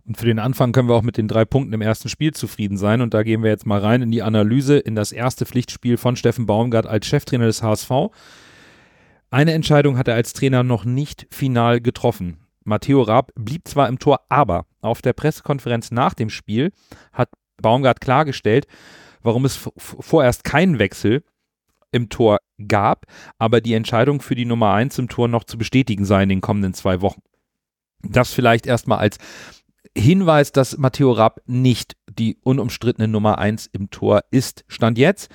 Und 0.05 0.17
für 0.17 0.25
den 0.25 0.39
Anfang 0.39 0.73
können 0.73 0.89
wir 0.89 0.95
auch 0.95 1.01
mit 1.01 1.15
den 1.15 1.29
drei 1.29 1.45
Punkten 1.45 1.71
im 1.71 1.79
ersten 1.79 2.09
Spiel 2.09 2.33
zufrieden 2.33 2.75
sein. 2.75 2.99
Und 2.99 3.13
da 3.13 3.23
gehen 3.23 3.43
wir 3.43 3.49
jetzt 3.49 3.65
mal 3.65 3.79
rein 3.79 4.01
in 4.01 4.11
die 4.11 4.23
Analyse, 4.23 4.77
in 4.77 4.93
das 4.93 5.13
erste 5.13 5.45
Pflichtspiel 5.45 5.95
von 5.95 6.17
Steffen 6.17 6.45
Baumgart 6.45 6.85
als 6.85 7.07
Cheftrainer 7.07 7.45
des 7.45 7.63
HSV. 7.63 7.89
Eine 9.31 9.53
Entscheidung 9.53 9.97
hat 9.97 10.09
er 10.09 10.15
als 10.15 10.33
Trainer 10.33 10.63
noch 10.63 10.83
nicht 10.83 11.27
final 11.31 11.79
getroffen. 11.79 12.39
Matteo 12.65 13.03
Raab 13.03 13.31
blieb 13.35 13.65
zwar 13.65 13.87
im 13.87 13.97
Tor, 13.97 14.19
aber 14.27 14.65
auf 14.81 15.01
der 15.01 15.13
Pressekonferenz 15.13 15.91
nach 15.91 16.13
dem 16.13 16.29
Spiel 16.29 16.73
hat 17.13 17.29
Baumgart 17.61 18.01
klargestellt, 18.01 18.67
warum 19.21 19.45
es 19.45 19.69
vorerst 19.77 20.43
keinen 20.43 20.77
Wechsel 20.77 21.23
im 21.93 22.09
Tor 22.09 22.39
gab, 22.67 23.05
aber 23.37 23.61
die 23.61 23.73
Entscheidung 23.73 24.21
für 24.21 24.35
die 24.35 24.45
Nummer 24.45 24.73
1 24.73 24.97
im 24.99 25.07
Tor 25.07 25.27
noch 25.27 25.43
zu 25.45 25.57
bestätigen 25.57 26.05
sei 26.05 26.23
in 26.23 26.29
den 26.29 26.41
kommenden 26.41 26.73
zwei 26.73 27.01
Wochen. 27.01 27.21
Das 28.01 28.33
vielleicht 28.33 28.65
erstmal 28.65 28.99
als 28.99 29.17
Hinweis, 29.95 30.51
dass 30.51 30.77
Matteo 30.77 31.11
Rapp 31.11 31.41
nicht 31.45 31.95
die 32.09 32.37
unumstrittene 32.43 33.07
Nummer 33.07 33.37
1 33.37 33.67
im 33.67 33.89
Tor 33.89 34.21
ist. 34.31 34.65
Stand 34.67 34.97
jetzt. 34.97 35.29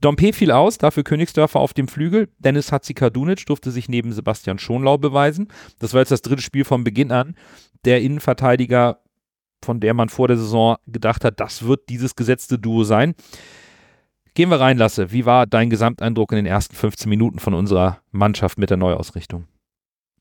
Dompe 0.00 0.32
fiel 0.32 0.50
aus, 0.50 0.78
dafür 0.78 1.04
Königsdörfer 1.04 1.60
auf 1.60 1.72
dem 1.72 1.88
Flügel. 1.88 2.28
Dennis 2.38 2.72
Hatzikadunic 2.72 3.46
durfte 3.46 3.70
sich 3.70 3.88
neben 3.88 4.12
Sebastian 4.12 4.58
Schonlau 4.58 4.98
beweisen. 4.98 5.48
Das 5.78 5.94
war 5.94 6.00
jetzt 6.00 6.10
das 6.10 6.22
dritte 6.22 6.42
Spiel 6.42 6.64
von 6.64 6.84
Beginn 6.84 7.12
an. 7.12 7.36
Der 7.84 8.02
Innenverteidiger, 8.02 9.00
von 9.64 9.80
der 9.80 9.94
man 9.94 10.08
vor 10.08 10.28
der 10.28 10.36
Saison 10.36 10.76
gedacht 10.86 11.24
hat, 11.24 11.40
das 11.40 11.64
wird 11.66 11.88
dieses 11.88 12.16
gesetzte 12.16 12.58
Duo 12.58 12.84
sein. 12.84 13.14
Gehen 14.34 14.50
wir 14.50 14.58
rein, 14.58 14.78
Lasse. 14.78 15.12
Wie 15.12 15.26
war 15.26 15.46
dein 15.46 15.70
Gesamteindruck 15.70 16.32
in 16.32 16.36
den 16.36 16.46
ersten 16.46 16.74
15 16.74 17.08
Minuten 17.08 17.38
von 17.38 17.54
unserer 17.54 17.98
Mannschaft 18.10 18.58
mit 18.58 18.68
der 18.68 18.76
Neuausrichtung? 18.76 19.46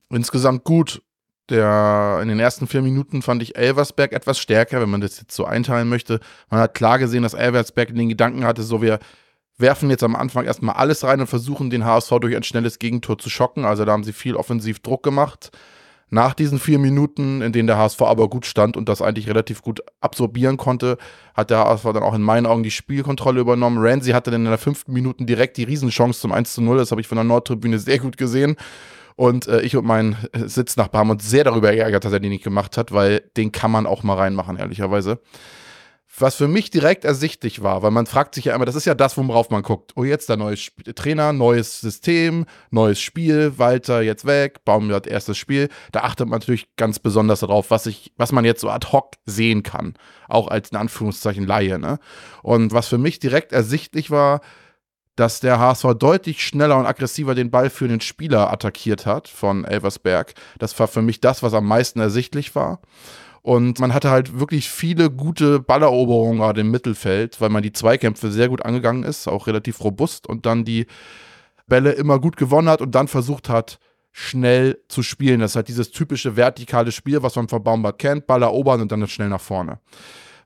Insgesamt 0.10 0.64
gut. 0.64 1.02
Der, 1.50 2.20
in 2.22 2.30
den 2.30 2.40
ersten 2.40 2.68
vier 2.68 2.82
Minuten 2.82 3.22
fand 3.22 3.44
ich 3.44 3.58
Elversberg 3.58 4.14
etwas 4.14 4.40
stärker, 4.40 4.80
wenn 4.80 4.90
man 4.90 5.02
das 5.02 5.20
jetzt 5.20 5.36
so 5.36 5.46
einteilen 5.46 5.90
möchte. 5.90 6.22
Man 6.50 6.60
hat 6.60 6.74
klar 6.74 7.00
gesehen, 7.00 7.24
dass 7.24 7.34
Elversberg 7.34 7.94
den 7.94 8.08
Gedanken 8.08 8.46
hatte, 8.46 8.64
so 8.64 8.82
wir 8.82 9.00
werfen 9.58 9.90
jetzt 9.90 10.04
am 10.04 10.16
Anfang 10.16 10.46
erstmal 10.46 10.76
alles 10.76 11.04
rein 11.04 11.20
und 11.20 11.28
versuchen 11.28 11.70
den 11.70 11.84
HSV 11.84 12.12
durch 12.22 12.36
ein 12.36 12.44
schnelles 12.44 12.80
Gegentor 12.80 13.18
zu 13.18 13.30
schocken. 13.30 13.66
Also 13.66 13.84
da 13.84 13.92
haben 13.92 14.04
sie 14.04 14.14
viel 14.14 14.36
offensiv 14.36 14.80
Druck 14.80 15.04
gemacht. 15.04 15.52
Nach 16.14 16.36
diesen 16.36 16.60
vier 16.60 16.78
Minuten, 16.78 17.42
in 17.42 17.54
denen 17.54 17.66
der 17.66 17.80
HSV 17.80 18.00
aber 18.04 18.30
gut 18.30 18.46
stand 18.46 18.78
und 18.78 18.88
das 18.88 19.02
eigentlich 19.02 19.28
relativ 19.28 19.64
gut 19.64 19.82
absorbieren 20.00 20.58
konnte, 20.58 21.00
hat 21.34 21.50
der 21.50 21.66
HSV 21.66 21.86
dann 21.86 22.04
auch 22.04 22.14
in 22.14 22.22
meinen 22.22 22.46
Augen 22.46 22.62
die 22.62 22.70
Spielkontrolle 22.70 23.42
übernommen. 23.42 23.80
Ramsey 23.80 24.14
hatte 24.14 24.30
dann 24.30 24.46
in 24.46 24.52
der 24.52 24.60
fünften 24.60 24.94
Minute 24.94 25.26
direkt 25.26 25.58
die 25.58 25.64
Riesenchance 25.64 26.20
zum 26.20 26.32
1 26.32 26.54
zu 26.54 26.62
0. 26.62 26.78
Das 26.78 26.92
habe 26.92 27.02
ich 27.02 27.08
von 27.08 27.16
der 27.16 27.24
Nordtribüne 27.24 27.80
sehr 27.80 27.98
gut 27.98 28.18
gesehen. 28.18 28.58
Und 29.16 29.48
äh, 29.48 29.62
ich 29.62 29.76
und 29.76 29.88
mein 29.88 30.16
Sitznachbar 30.36 31.00
haben 31.00 31.10
uns 31.10 31.28
sehr 31.28 31.46
darüber 31.46 31.72
geärgert, 31.72 32.06
dass 32.06 32.14
er 32.14 32.20
den 32.20 32.30
nicht 32.30 32.44
gemacht 32.44 32.78
hat, 32.78 32.92
weil 32.92 33.24
den 33.36 33.52
kann 33.52 33.72
man 33.72 33.88
auch 33.88 34.04
mal 34.04 34.16
reinmachen, 34.16 34.58
ehrlicherweise 34.58 35.20
was 36.18 36.36
für 36.36 36.48
mich 36.48 36.70
direkt 36.70 37.06
ersichtlich 37.06 37.64
war, 37.64 37.82
weil 37.82 37.92
man 37.92 38.06
fragt 38.06 38.36
sich 38.36 38.46
ja 38.46 38.56
immer, 38.56 38.66
das 38.66 38.76
ist 38.76 38.86
ja 38.86 38.94
das, 38.94 39.18
worauf 39.18 39.50
man 39.50 39.64
guckt. 39.64 39.94
Oh, 39.96 40.04
jetzt 40.04 40.30
der 40.30 40.38
neue 40.38 40.54
Sp 40.54 40.86
Trainer, 40.96 41.34
neues 41.34 41.82
System, 41.82 42.46
neues 42.70 43.00
Spiel, 43.00 43.58
Walter 43.58 44.02
jetzt 44.02 44.26
weg, 44.26 44.64
Baumgart 44.64 45.08
erstes 45.08 45.38
Spiel. 45.38 45.70
Da 45.92 46.02
achtet 46.02 46.28
man 46.28 46.40
natürlich 46.40 46.76
ganz 46.76 47.00
besonders 47.00 47.40
darauf, 47.40 47.72
was 47.72 47.88
ich, 47.88 48.14
was 48.16 48.32
man 48.32 48.46
jetzt 48.46 48.62
so 48.62 48.70
ad 48.70 48.88
hoc 48.92 49.14
sehen 49.26 49.64
kann, 49.64 49.96
auch 50.28 50.50
als 50.50 50.70
in 50.70 50.78
Anführungszeichen 50.78 51.48
Laie. 51.48 51.80
Ne? 51.80 51.98
Und 52.44 52.74
was 52.74 52.88
für 52.88 53.00
mich 53.00 53.20
direkt 53.20 53.52
ersichtlich 53.52 54.12
war, 54.12 54.42
dass 55.16 55.40
der 55.40 55.60
HSV 55.60 55.94
deutlich 55.98 56.46
schneller 56.46 56.78
und 56.78 56.86
aggressiver 56.86 57.36
den 57.36 57.52
Ball 57.52 57.70
für 57.70 57.88
den 57.88 58.02
Spieler 58.02 58.52
attackiert 58.52 59.06
hat 59.06 59.28
von 59.28 59.64
Elversberg. 59.64 60.34
Das 60.58 60.78
war 60.80 60.88
für 60.88 61.02
mich 61.02 61.22
das, 61.22 61.44
was 61.44 61.54
am 61.54 61.68
meisten 61.68 62.00
ersichtlich 62.00 62.56
war. 62.56 62.82
Und 63.44 63.80
man 63.80 63.94
hatte 63.94 64.10
halt 64.10 64.40
wirklich 64.40 64.70
viele 64.70 65.12
gute 65.12 65.60
Balleroberungen 65.60 66.40
gerade 66.40 66.62
im 66.62 66.72
Mittelfeld, 66.72 67.42
weil 67.42 67.50
man 67.50 67.62
die 67.62 67.74
Zweikämpfe 67.74 68.32
sehr 68.32 68.48
gut 68.48 68.64
angegangen 68.64 69.04
ist, 69.04 69.28
auch 69.28 69.48
relativ 69.48 69.84
robust 69.84 70.28
und 70.28 70.46
dann 70.46 70.64
die 70.64 70.88
Bälle 71.68 71.92
immer 71.92 72.20
gut 72.20 72.38
gewonnen 72.38 72.70
hat 72.70 72.82
und 72.82 72.96
dann 72.96 73.10
versucht 73.10 73.50
hat, 73.50 73.80
schnell 74.14 74.80
zu 74.88 75.04
spielen. 75.04 75.42
Das 75.42 75.52
ist 75.52 75.56
halt 75.58 75.68
dieses 75.68 75.92
typische 75.92 76.38
vertikale 76.38 76.94
Spiel, 76.94 77.22
was 77.22 77.36
man 77.36 77.50
von 77.50 77.64
Baumbart 77.64 78.00
kennt, 78.00 78.28
Ball 78.28 78.44
erobern 78.44 78.80
und 78.80 78.92
dann 78.92 79.06
schnell 79.08 79.30
nach 79.30 79.42
vorne. 79.42 79.80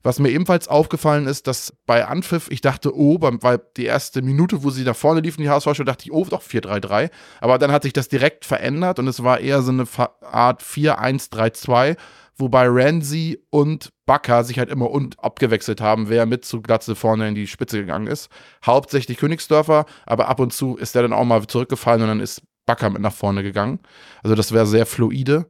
Was 0.02 0.20
mir 0.20 0.30
ebenfalls 0.30 0.68
aufgefallen 0.68 1.28
ist, 1.28 1.48
dass 1.48 1.74
bei 1.86 2.06
Anpfiff, 2.06 2.48
ich 2.50 2.62
dachte, 2.62 2.96
oh, 2.96 3.18
weil 3.20 3.60
die 3.76 3.86
erste 3.86 4.22
Minute, 4.22 4.64
wo 4.64 4.70
sie 4.70 4.84
nach 4.84 4.96
vorne 4.96 5.20
liefen, 5.20 5.42
die 5.42 5.50
HSV, 5.50 5.84
dachte 5.84 6.06
ich, 6.06 6.14
oh, 6.14 6.26
doch 6.26 6.42
4-3-3. 6.42 7.10
Aber 7.42 7.58
dann 7.58 7.72
hat 7.72 7.84
sich 7.84 7.94
das 7.94 8.08
direkt 8.08 8.46
verändert 8.46 9.00
und 9.00 9.08
es 9.08 9.22
war 9.22 9.40
eher 9.40 9.62
so 9.62 9.72
eine 9.72 9.86
Art 10.22 10.64
4-1-3-2 10.64 11.98
wobei 12.38 12.68
Ramsey 12.68 13.40
und 13.50 13.92
Bakker 14.06 14.44
sich 14.44 14.60
halt 14.60 14.70
immer 14.70 14.90
und 14.90 15.22
abgewechselt 15.24 15.82
haben, 15.82 16.10
wer 16.10 16.26
mit 16.26 16.46
zu 16.46 16.62
Glatze 16.62 16.96
vorne 16.96 17.28
in 17.28 17.36
die 17.36 17.48
Spitze 17.48 17.80
gegangen 17.80 18.08
ist. 18.08 18.30
Hauptsächlich 18.66 19.18
Königsdörfer, 19.18 19.86
aber 20.06 20.30
ab 20.30 20.40
und 20.40 20.54
zu 20.54 20.78
ist 20.78 20.96
der 20.96 21.02
dann 21.02 21.14
auch 21.14 21.26
mal 21.26 21.46
zurückgefallen 21.48 22.02
und 22.02 22.08
dann 22.08 22.20
ist 22.20 22.42
Bakker 22.66 22.90
mit 22.90 23.02
nach 23.02 23.14
vorne 23.14 23.44
gegangen. 23.44 23.80
Also 24.24 24.36
das 24.36 24.52
wäre 24.52 24.68
sehr 24.68 24.86
fluide. 24.86 25.50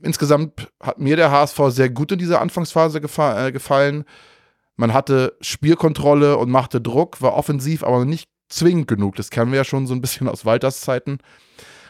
Insgesamt 0.00 0.70
hat 0.82 0.98
mir 0.98 1.16
der 1.16 1.30
HSV 1.30 1.58
sehr 1.68 1.90
gut 1.90 2.12
in 2.12 2.18
dieser 2.18 2.40
Anfangsphase 2.40 3.00
gefa 3.00 3.46
äh, 3.46 3.52
gefallen. 3.52 4.04
Man 4.76 4.92
hatte 4.92 5.36
Spielkontrolle 5.40 6.36
und 6.36 6.50
machte 6.50 6.80
Druck, 6.80 7.22
war 7.22 7.34
offensiv, 7.34 7.84
aber 7.84 8.04
nicht 8.04 8.28
zwingend 8.48 8.88
genug. 8.88 9.16
Das 9.16 9.30
kennen 9.30 9.52
wir 9.52 9.58
ja 9.58 9.64
schon 9.64 9.86
so 9.86 9.94
ein 9.94 10.00
bisschen 10.00 10.28
aus 10.28 10.44
Walters 10.44 10.80
Zeiten. 10.80 11.18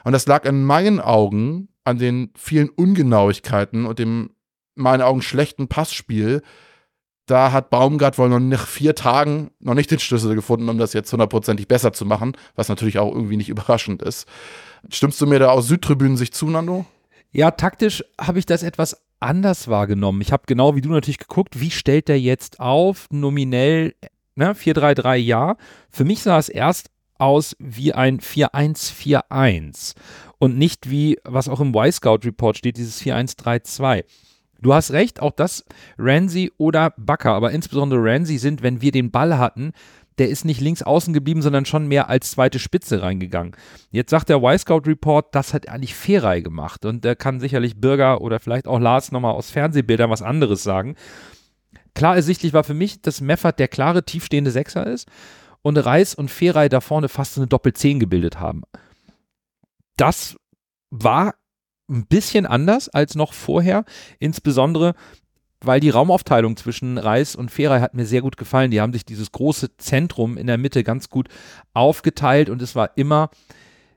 Und 0.05 0.13
das 0.13 0.27
lag 0.27 0.45
in 0.45 0.65
meinen 0.65 1.01
Augen 1.01 1.69
an 1.85 1.99
den 1.99 2.31
vielen 2.37 2.69
Ungenauigkeiten 2.71 3.87
und 3.87 3.99
dem, 3.99 4.31
in 4.77 4.83
meinen 4.83 5.03
Augen, 5.03 5.23
schlechten 5.23 5.69
Passspiel. 5.69 6.43
Da 7.27 7.53
hat 7.53 7.71
Baumgart 7.71 8.19
wohl 8.19 8.29
noch 8.29 8.41
nach 8.41 8.67
vier 8.67 8.95
Tagen 8.95 9.51
noch 9.61 9.75
nicht 9.75 9.91
den 9.91 9.99
Schlüssel 9.99 10.35
gefunden, 10.35 10.69
um 10.69 10.77
das 10.77 10.93
jetzt 10.93 11.13
hundertprozentig 11.13 11.69
besser 11.69 11.93
zu 11.93 12.05
machen, 12.05 12.37
was 12.55 12.69
natürlich 12.69 12.99
auch 12.99 13.15
irgendwie 13.15 13.37
nicht 13.37 13.49
überraschend 13.51 14.03
ist. 14.03 14.27
Stimmst 14.91 15.21
du 15.21 15.27
mir 15.27 15.39
da 15.39 15.49
aus 15.49 15.69
Südtribünen 15.69 16.17
sich 16.17 16.33
zu, 16.33 16.47
Nando? 16.47 16.85
Ja, 17.31 17.51
taktisch 17.51 18.05
habe 18.21 18.39
ich 18.39 18.47
das 18.47 18.63
etwas 18.63 19.01
anders 19.21 19.69
wahrgenommen. 19.69 20.21
Ich 20.21 20.33
habe 20.33 20.45
genau 20.47 20.77
wie 20.77 20.83
du 20.83 20.91
natürlich 20.91 21.19
geguckt, 21.19 21.59
wie 21.61 21.71
stellt 21.71 22.09
der 22.09 22.21
jetzt 22.21 22.61
auf, 22.61 23.09
nominell 23.11 23.95
ne, 24.35 24.53
4-3-3 24.53 25.17
ja. 25.17 25.57
Für 25.91 26.05
mich 26.05 26.23
sah 26.23 26.39
es 26.39 26.49
erst 26.49 26.91
aus 27.19 27.57
wie 27.59 27.93
ein 27.95 28.21
4-1-4-1 28.21 29.95
und 30.45 30.59
nicht 30.59 30.91
wie, 30.91 31.19
was 31.25 31.49
auch 31.49 31.61
im 31.61 31.75
Y-Scout-Report 31.75 32.59
steht, 32.59 32.77
dieses 32.77 33.01
4-1-3-2. 33.01 34.05
Du 34.61 34.75
hast 34.75 34.93
recht, 34.93 35.21
auch 35.23 35.33
das 35.33 35.65
Ramsey 35.99 36.53
oder 36.59 36.93
Bakker, 36.99 37.33
aber 37.33 37.53
insbesondere 37.53 38.01
Ramsey 38.03 38.37
sind, 38.37 38.63
wenn 38.63 38.83
wir 38.83 38.93
den 38.93 39.11
Ball 39.11 39.39
hatten, 39.39 39.73
der 40.19 40.29
ist 40.29 40.45
nicht 40.45 40.61
links 40.61 40.83
außen 40.83 41.15
geblieben, 41.15 41.41
sondern 41.41 41.65
schon 41.65 41.89
mehr 41.89 42.11
als 42.11 42.31
zweite 42.31 42.59
Spitze 42.59 43.01
reingegangen. 43.01 43.57
Jetzt 43.91 44.11
sagt 44.11 44.29
der 44.29 44.43
Y-Scout-Report, 44.43 45.35
das 45.35 45.55
hat 45.55 45.69
eigentlich 45.69 45.95
Ferrei 45.95 46.41
gemacht 46.41 46.85
und 46.85 47.07
da 47.07 47.15
kann 47.15 47.41
sicherlich 47.41 47.81
Bürger 47.81 48.21
oder 48.21 48.39
vielleicht 48.39 48.67
auch 48.67 48.79
Lars 48.79 49.13
nochmal 49.13 49.33
aus 49.33 49.51
Fernsehbildern 49.51 50.11
was 50.11 50.23
anderes 50.23 50.63
sagen. 50.63 50.95
Klar 51.95 52.17
ersichtlich 52.17 52.53
war 52.53 52.65
für 52.65 52.75
mich, 52.75 53.01
dass 53.01 53.23
Meffert 53.23 53.59
der 53.59 53.69
klare, 53.69 54.05
tiefstehende 54.05 54.51
Sechser 54.51 54.87
ist 54.87 55.09
und 55.63 55.79
Reis 55.79 56.15
und 56.15 56.31
Ferrei 56.31 56.69
da 56.69 56.83
vorne 56.83 57.09
fast 57.09 57.39
eine 57.39 57.47
Doppel-10 57.47 57.99
gebildet 57.99 58.39
haben. 58.39 58.63
Das 59.97 60.37
war 60.91 61.35
ein 61.89 62.07
bisschen 62.07 62.47
anders 62.47 62.89
als 62.89 63.15
noch 63.15 63.33
vorher, 63.33 63.85
insbesondere 64.19 64.95
weil 65.67 65.81
die 65.81 65.91
Raumaufteilung 65.91 66.57
zwischen 66.57 66.99
Reis 66.99 67.35
und 67.37 67.51
Ferrei 67.51 67.81
hat 67.81 67.95
mir 67.95 68.07
sehr 68.07 68.21
gut 68.21 68.37
gefallen. 68.37 68.71
Die 68.71 68.81
haben 68.81 68.93
sich 68.93 69.05
dieses 69.05 69.33
große 69.33 69.77
Zentrum 69.77 70.37
in 70.37 70.47
der 70.47 70.59
Mitte 70.59 70.85
ganz 70.85 71.09
gut 71.09 71.29
aufgeteilt 71.73 72.51
und 72.51 72.63
es 72.63 72.75
war 72.75 72.97
immer, 72.97 73.31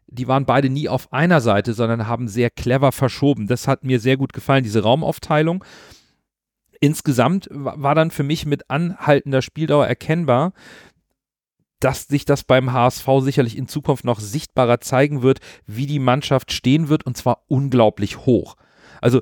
die 0.08 0.28
waren 0.28 0.46
beide 0.46 0.70
nie 0.70 0.90
auf 0.90 1.12
einer 1.12 1.42
Seite, 1.42 1.74
sondern 1.74 2.08
haben 2.08 2.28
sehr 2.28 2.50
clever 2.50 2.92
verschoben. 2.92 3.48
Das 3.48 3.68
hat 3.68 3.84
mir 3.84 4.00
sehr 4.00 4.18
gut 4.18 4.34
gefallen, 4.34 4.64
diese 4.64 4.84
Raumaufteilung. 4.84 5.64
Insgesamt 6.80 7.50
war 7.52 7.96
dann 7.96 8.12
für 8.12 8.24
mich 8.24 8.46
mit 8.46 8.70
anhaltender 8.70 9.42
Spieldauer 9.42 9.88
erkennbar, 9.88 10.54
dass 11.80 12.08
sich 12.08 12.26
das 12.26 12.44
beim 12.44 12.74
HSV 12.74 13.08
sicherlich 13.20 13.58
in 13.58 13.68
Zukunft 13.68 14.04
noch 14.04 14.20
sichtbarer 14.20 14.82
zeigen 14.82 15.22
wird, 15.22 15.40
wie 15.66 15.86
die 15.86 16.00
Mannschaft 16.00 16.52
stehen 16.52 16.90
wird 16.90 17.06
und 17.06 17.18
zwar 17.18 17.44
unglaublich 17.48 18.26
hoch. 18.26 18.56
Also 19.02 19.22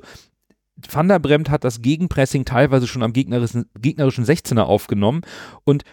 Van 0.90 1.08
der 1.08 1.18
Bremt 1.18 1.50
hat 1.50 1.64
das 1.64 1.80
Gegenpressing 1.80 2.44
teilweise 2.44 2.86
schon 2.86 3.02
am 3.02 3.12
gegnerischen, 3.12 3.70
gegnerischen 3.78 4.24
16er 4.24 4.62
aufgenommen 4.62 5.22
und 5.64 5.84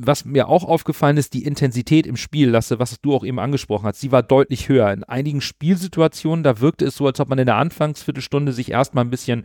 was 0.00 0.24
mir 0.24 0.48
auch 0.48 0.62
aufgefallen 0.64 1.16
ist, 1.16 1.34
die 1.34 1.44
Intensität 1.44 2.06
im 2.06 2.16
Spiel, 2.16 2.50
Lasse, 2.50 2.78
was 2.78 3.00
du 3.00 3.14
auch 3.14 3.24
eben 3.24 3.40
angesprochen 3.40 3.86
hast, 3.86 3.98
sie 3.98 4.12
war 4.12 4.22
deutlich 4.22 4.68
höher. 4.68 4.92
In 4.92 5.02
einigen 5.02 5.40
Spielsituationen, 5.40 6.44
da 6.44 6.60
wirkte 6.60 6.84
es 6.84 6.96
so, 6.96 7.06
als 7.06 7.18
ob 7.18 7.28
man 7.28 7.38
in 7.38 7.46
der 7.46 7.56
Anfangsviertelstunde 7.56 8.52
sich 8.52 8.70
erstmal 8.70 9.04
ein 9.04 9.10
bisschen 9.10 9.44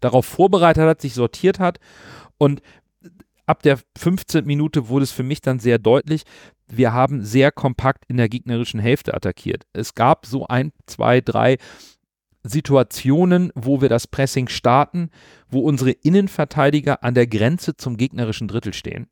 darauf 0.00 0.26
vorbereitet 0.26 0.82
hat, 0.82 1.00
sich 1.00 1.14
sortiert 1.14 1.60
hat. 1.60 1.78
Und 2.36 2.62
ab 3.50 3.62
der 3.64 3.80
15. 3.98 4.46
Minute 4.46 4.88
wurde 4.88 5.02
es 5.02 5.10
für 5.10 5.24
mich 5.24 5.40
dann 5.40 5.58
sehr 5.58 5.78
deutlich, 5.78 6.22
wir 6.68 6.92
haben 6.92 7.24
sehr 7.24 7.50
kompakt 7.50 8.04
in 8.06 8.16
der 8.16 8.28
gegnerischen 8.28 8.78
Hälfte 8.78 9.12
attackiert. 9.12 9.64
Es 9.72 9.94
gab 9.94 10.24
so 10.24 10.46
ein, 10.46 10.72
zwei, 10.86 11.20
drei 11.20 11.58
Situationen, 12.44 13.50
wo 13.56 13.80
wir 13.80 13.88
das 13.88 14.06
Pressing 14.06 14.48
starten, 14.48 15.10
wo 15.48 15.60
unsere 15.60 15.90
Innenverteidiger 15.90 17.02
an 17.02 17.14
der 17.14 17.26
Grenze 17.26 17.76
zum 17.76 17.96
gegnerischen 17.96 18.46
Drittel 18.46 18.72
stehen 18.72 19.08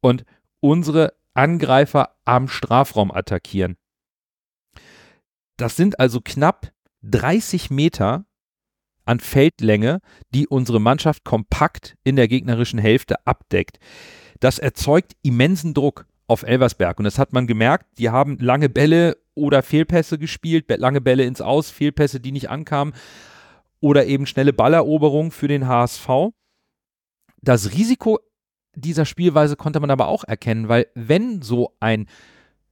und 0.00 0.24
unsere 0.60 1.14
Angreifer 1.34 2.16
am 2.24 2.46
Strafraum 2.46 3.10
attackieren. 3.10 3.76
Das 5.56 5.74
sind 5.74 5.98
also 5.98 6.20
knapp 6.20 6.72
30 7.02 7.70
Meter 7.70 8.24
an 9.04 9.20
Feldlänge, 9.20 10.00
die 10.30 10.46
unsere 10.46 10.80
Mannschaft 10.80 11.24
kompakt 11.24 11.96
in 12.04 12.16
der 12.16 12.28
gegnerischen 12.28 12.78
Hälfte 12.78 13.26
abdeckt. 13.26 13.78
Das 14.40 14.58
erzeugt 14.58 15.12
immensen 15.22 15.74
Druck 15.74 16.06
auf 16.26 16.42
Elversberg 16.42 16.98
und 16.98 17.04
das 17.04 17.18
hat 17.18 17.32
man 17.32 17.46
gemerkt. 17.46 17.86
Die 17.98 18.10
haben 18.10 18.38
lange 18.38 18.68
Bälle 18.68 19.16
oder 19.34 19.62
Fehlpässe 19.62 20.18
gespielt, 20.18 20.66
lange 20.68 21.00
Bälle 21.00 21.24
ins 21.24 21.40
Aus, 21.40 21.70
Fehlpässe, 21.70 22.20
die 22.20 22.32
nicht 22.32 22.50
ankamen 22.50 22.94
oder 23.80 24.06
eben 24.06 24.26
schnelle 24.26 24.52
Balleroberung 24.52 25.30
für 25.30 25.48
den 25.48 25.68
HSV. 25.68 26.08
Das 27.42 27.72
Risiko 27.72 28.18
dieser 28.74 29.04
Spielweise 29.04 29.56
konnte 29.56 29.80
man 29.80 29.90
aber 29.90 30.08
auch 30.08 30.24
erkennen, 30.24 30.68
weil 30.68 30.86
wenn 30.94 31.42
so 31.42 31.76
ein 31.80 32.06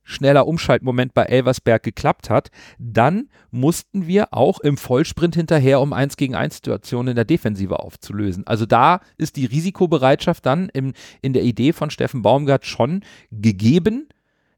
schneller 0.05 0.47
Umschaltmoment 0.47 1.15
bei 1.15 1.25
Elversberg 1.25 1.83
geklappt 1.83 2.31
hat, 2.31 2.51
dann 2.79 3.29
mussten 3.51 4.07
wir 4.07 4.33
auch 4.33 4.61
im 4.61 4.77
Vollsprint 4.77 5.35
hinterher, 5.35 5.81
um 5.81 5.93
1 5.93 6.17
gegen 6.17 6.35
1 6.35 6.57
Situationen 6.57 7.11
in 7.13 7.17
der 7.17 7.25
Defensive 7.25 7.81
aufzulösen. 7.81 8.47
Also 8.47 8.67
da 8.67 9.01
ist 9.17 9.37
die 9.37 9.47
Risikobereitschaft 9.47 10.45
dann 10.45 10.69
im, 10.71 10.93
in 11.21 11.33
der 11.33 11.43
Idee 11.43 11.73
von 11.73 11.91
Steffen 11.91 12.23
Baumgart 12.23 12.67
schon 12.67 13.03
gegeben, 13.31 14.09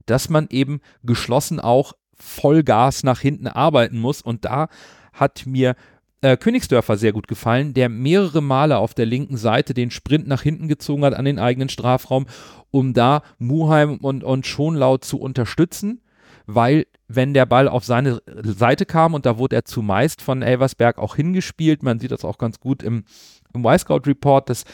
dass 0.07 0.29
man 0.29 0.47
eben 0.51 0.81
geschlossen 1.03 1.61
auch 1.61 1.95
Vollgas 2.19 3.03
nach 3.03 3.21
hinten 3.21 3.47
arbeiten 3.47 3.99
muss. 3.99 4.23
Und 4.23 4.45
da 4.45 4.69
hat 5.13 5.45
mir 5.47 5.77
äh, 6.25 6.39
Königsdörfer 6.39 6.97
sehr 6.97 7.13
gut 7.13 7.29
gefallen, 7.29 7.75
der 7.75 7.91
mehrere 7.91 8.41
Male 8.41 8.79
auf 8.79 8.95
der 8.95 9.05
linken 9.05 9.37
Seite 9.37 9.75
den 9.75 9.91
Sprint 9.91 10.27
nach 10.27 10.41
hinten 10.41 10.69
gezogen 10.69 11.05
hat 11.05 11.13
an 11.13 11.27
den 11.27 11.39
eigenen 11.39 11.69
Strafraum, 11.69 12.27
um 12.71 12.95
da 12.95 13.23
Muheim 13.39 13.99
und, 13.99 14.25
und 14.25 14.47
Schonlau 14.47 14.97
zu 14.97 15.21
unterstützen, 15.21 16.01
weil 16.47 16.87
wenn 17.09 17.35
der 17.35 17.45
Ball 17.45 17.69
auf 17.69 17.85
seine 17.85 18.23
Seite 18.43 18.87
kam 18.87 19.13
und 19.13 19.27
da 19.27 19.37
wurde 19.37 19.57
er 19.57 19.67
zumeist 19.67 20.23
von 20.23 20.41
Elversberg 20.41 20.99
auch 20.99 21.15
hingespielt, 21.15 21.83
man 21.83 22.01
sieht 22.01 22.11
das 22.11 22.25
auch 22.25 22.39
ganz 22.39 22.59
gut 22.59 22.83
im, 22.83 23.05
im 23.53 23.65
Y-Scout-Report, 23.67 24.49
dass 24.49 24.65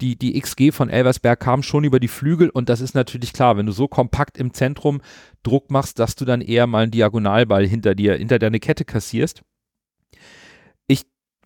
die, 0.00 0.16
die 0.16 0.40
XG 0.40 0.72
von 0.72 0.90
Elversberg 0.90 1.38
kam 1.38 1.62
schon 1.62 1.84
über 1.84 2.00
die 2.00 2.08
Flügel 2.08 2.50
und 2.50 2.68
das 2.68 2.80
ist 2.80 2.96
natürlich 2.96 3.32
klar, 3.32 3.56
wenn 3.56 3.66
du 3.66 3.72
so 3.72 3.86
kompakt 3.86 4.36
im 4.36 4.52
Zentrum 4.52 5.00
Druck 5.44 5.70
machst, 5.70 6.00
dass 6.00 6.16
du 6.16 6.24
dann 6.24 6.40
eher 6.40 6.66
mal 6.66 6.82
einen 6.82 6.90
Diagonalball 6.90 7.66
hinter 7.66 7.94
dir, 7.94 8.16
hinter 8.16 8.40
deine 8.40 8.58
Kette 8.58 8.84
kassierst. 8.84 9.42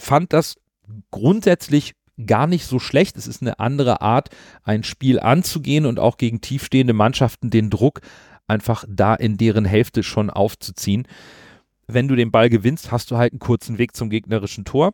Fand 0.02 0.32
das 0.32 0.56
grundsätzlich 1.12 1.94
gar 2.26 2.48
nicht 2.48 2.66
so 2.66 2.80
schlecht. 2.80 3.16
Es 3.16 3.28
ist 3.28 3.40
eine 3.40 3.60
andere 3.60 4.00
Art, 4.00 4.30
ein 4.64 4.82
Spiel 4.82 5.20
anzugehen 5.20 5.86
und 5.86 6.00
auch 6.00 6.16
gegen 6.16 6.40
tiefstehende 6.40 6.92
Mannschaften 6.92 7.50
den 7.50 7.70
Druck 7.70 8.00
einfach 8.48 8.84
da 8.88 9.14
in 9.14 9.36
deren 9.36 9.64
Hälfte 9.64 10.02
schon 10.02 10.28
aufzuziehen. 10.28 11.06
Wenn 11.86 12.08
du 12.08 12.16
den 12.16 12.32
Ball 12.32 12.50
gewinnst, 12.50 12.90
hast 12.90 13.12
du 13.12 13.16
halt 13.16 13.32
einen 13.32 13.38
kurzen 13.38 13.78
Weg 13.78 13.94
zum 13.94 14.10
gegnerischen 14.10 14.64
Tor. 14.64 14.92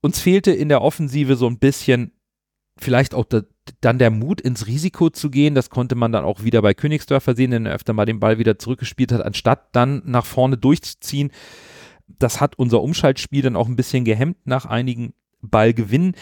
Uns 0.00 0.18
fehlte 0.18 0.50
in 0.50 0.68
der 0.68 0.82
Offensive 0.82 1.36
so 1.36 1.46
ein 1.46 1.60
bisschen 1.60 2.10
vielleicht 2.76 3.14
auch 3.14 3.24
da, 3.24 3.42
dann 3.80 4.00
der 4.00 4.10
Mut 4.10 4.40
ins 4.40 4.66
Risiko 4.66 5.10
zu 5.10 5.30
gehen. 5.30 5.54
Das 5.54 5.70
konnte 5.70 5.94
man 5.94 6.10
dann 6.10 6.24
auch 6.24 6.42
wieder 6.42 6.60
bei 6.60 6.74
Königsdörfer 6.74 7.36
sehen, 7.36 7.52
wenn 7.52 7.66
er 7.66 7.74
öfter 7.74 7.92
mal 7.92 8.04
den 8.04 8.18
Ball 8.18 8.38
wieder 8.38 8.58
zurückgespielt 8.58 9.12
hat, 9.12 9.22
anstatt 9.22 9.68
dann 9.76 10.02
nach 10.04 10.26
vorne 10.26 10.58
durchzuziehen. 10.58 11.30
Das 12.06 12.40
hat 12.40 12.58
unser 12.58 12.82
Umschaltspiel 12.82 13.42
dann 13.42 13.56
auch 13.56 13.68
ein 13.68 13.76
bisschen 13.76 14.04
gehemmt 14.04 14.38
nach 14.44 14.66
einigen 14.66 15.14
Ballgewinnen. 15.40 16.14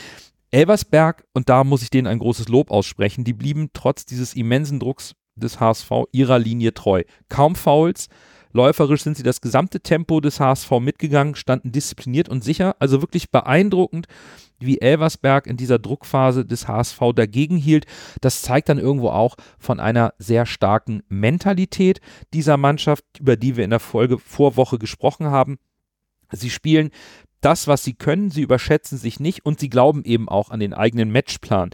Elversberg, 0.50 1.24
und 1.32 1.48
da 1.48 1.64
muss 1.64 1.82
ich 1.82 1.90
denen 1.90 2.06
ein 2.06 2.18
großes 2.18 2.48
Lob 2.48 2.70
aussprechen, 2.70 3.24
die 3.24 3.32
blieben 3.32 3.70
trotz 3.72 4.04
dieses 4.04 4.34
immensen 4.34 4.78
Drucks 4.78 5.14
des 5.34 5.60
HSV 5.60 5.90
ihrer 6.12 6.38
Linie 6.38 6.74
treu. 6.74 7.04
Kaum 7.30 7.56
Fouls, 7.56 8.08
läuferisch 8.52 9.02
sind 9.02 9.16
sie 9.16 9.22
das 9.22 9.40
gesamte 9.40 9.80
Tempo 9.80 10.20
des 10.20 10.40
HSV 10.40 10.70
mitgegangen, 10.80 11.34
standen 11.36 11.72
diszipliniert 11.72 12.28
und 12.28 12.44
sicher. 12.44 12.76
Also 12.80 13.00
wirklich 13.00 13.30
beeindruckend, 13.30 14.06
wie 14.60 14.80
Elversberg 14.80 15.46
in 15.46 15.56
dieser 15.56 15.78
Druckphase 15.78 16.44
des 16.44 16.68
HSV 16.68 17.00
dagegen 17.14 17.56
hielt. 17.56 17.86
Das 18.20 18.42
zeigt 18.42 18.68
dann 18.68 18.78
irgendwo 18.78 19.08
auch 19.08 19.36
von 19.58 19.80
einer 19.80 20.12
sehr 20.18 20.44
starken 20.44 21.02
Mentalität 21.08 22.00
dieser 22.34 22.58
Mannschaft, 22.58 23.04
über 23.18 23.36
die 23.36 23.56
wir 23.56 23.64
in 23.64 23.70
der 23.70 23.80
Folge 23.80 24.18
Vorwoche 24.18 24.78
gesprochen 24.78 25.26
haben. 25.28 25.58
Sie 26.32 26.50
spielen 26.50 26.90
das, 27.40 27.66
was 27.66 27.84
sie 27.84 27.94
können, 27.94 28.30
sie 28.30 28.42
überschätzen 28.42 28.98
sich 28.98 29.20
nicht 29.20 29.44
und 29.44 29.60
sie 29.60 29.68
glauben 29.68 30.04
eben 30.04 30.28
auch 30.28 30.50
an 30.50 30.60
den 30.60 30.74
eigenen 30.74 31.10
Matchplan 31.10 31.70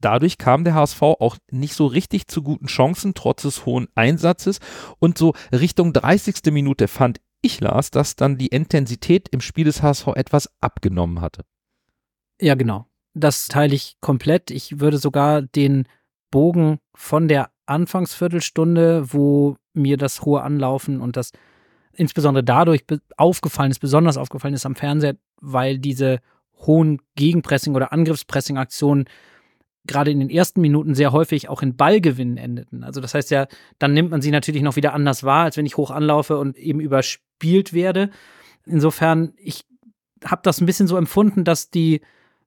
dadurch 0.00 0.38
kam 0.38 0.64
der 0.64 0.74
HSV 0.74 1.02
auch 1.02 1.36
nicht 1.50 1.74
so 1.74 1.86
richtig 1.86 2.28
zu 2.28 2.42
guten 2.42 2.66
Chancen, 2.66 3.14
trotz 3.14 3.42
des 3.42 3.66
hohen 3.66 3.88
Einsatzes. 3.94 4.60
Und 4.98 5.18
so 5.18 5.34
Richtung 5.52 5.92
30. 5.92 6.52
Minute 6.52 6.88
fand 6.88 7.20
ich, 7.40 7.60
Lars, 7.60 7.90
dass 7.90 8.16
dann 8.16 8.38
die 8.38 8.48
Intensität 8.48 9.28
im 9.30 9.40
Spiel 9.40 9.64
des 9.64 9.82
HSV 9.82 10.08
etwas 10.08 10.50
abgenommen 10.60 11.20
hatte. 11.20 11.44
Ja, 12.40 12.54
genau. 12.54 12.86
Das 13.14 13.48
teile 13.48 13.74
ich 13.74 13.96
komplett. 14.00 14.50
Ich 14.50 14.80
würde 14.80 14.98
sogar 14.98 15.42
den 15.42 15.88
Bogen 16.30 16.78
von 16.94 17.26
der 17.28 17.50
Anfangsviertelstunde, 17.66 19.12
wo 19.12 19.56
mir 19.72 19.96
das 19.96 20.22
hohe 20.22 20.42
Anlaufen 20.42 21.00
und 21.00 21.16
das 21.16 21.32
insbesondere 21.98 22.44
dadurch 22.44 22.84
aufgefallen 23.16 23.70
ist, 23.70 23.80
besonders 23.80 24.16
aufgefallen 24.16 24.54
ist 24.54 24.66
am 24.66 24.76
Fernseher, 24.76 25.16
weil 25.40 25.78
diese 25.78 26.20
hohen 26.66 27.00
Gegenpressing- 27.16 27.74
oder 27.74 27.92
Angriffspressing-Aktionen 27.92 29.08
gerade 29.86 30.10
in 30.10 30.20
den 30.20 30.30
ersten 30.30 30.60
Minuten 30.60 30.94
sehr 30.94 31.12
häufig 31.12 31.48
auch 31.48 31.62
in 31.62 31.76
Ballgewinnen 31.76 32.36
endeten. 32.36 32.84
Also 32.84 33.00
das 33.00 33.14
heißt 33.14 33.30
ja, 33.30 33.46
dann 33.78 33.94
nimmt 33.94 34.10
man 34.10 34.22
sie 34.22 34.30
natürlich 34.30 34.62
noch 34.62 34.76
wieder 34.76 34.92
anders 34.92 35.24
wahr, 35.24 35.44
als 35.44 35.56
wenn 35.56 35.66
ich 35.66 35.76
hoch 35.76 35.90
anlaufe 35.90 36.38
und 36.38 36.56
eben 36.56 36.80
überspielt 36.80 37.72
werde. 37.72 38.10
Insofern, 38.66 39.32
ich 39.36 39.64
habe 40.24 40.42
das 40.44 40.60
ein 40.60 40.66
bisschen 40.66 40.88
so 40.88 40.96
empfunden, 40.96 41.44
dass 41.44 41.70
die, 41.70 42.02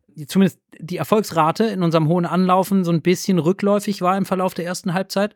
die, 0.07 0.27
zumindest 0.27 0.59
die 0.79 0.97
Erfolgsrate 0.97 1.65
in 1.65 1.83
unserem 1.83 2.07
hohen 2.07 2.25
Anlaufen 2.25 2.83
so 2.83 2.91
ein 2.91 3.01
bisschen 3.01 3.39
rückläufig 3.39 4.01
war 4.01 4.17
im 4.17 4.25
Verlauf 4.25 4.53
der 4.53 4.65
ersten 4.65 4.93
Halbzeit. 4.93 5.35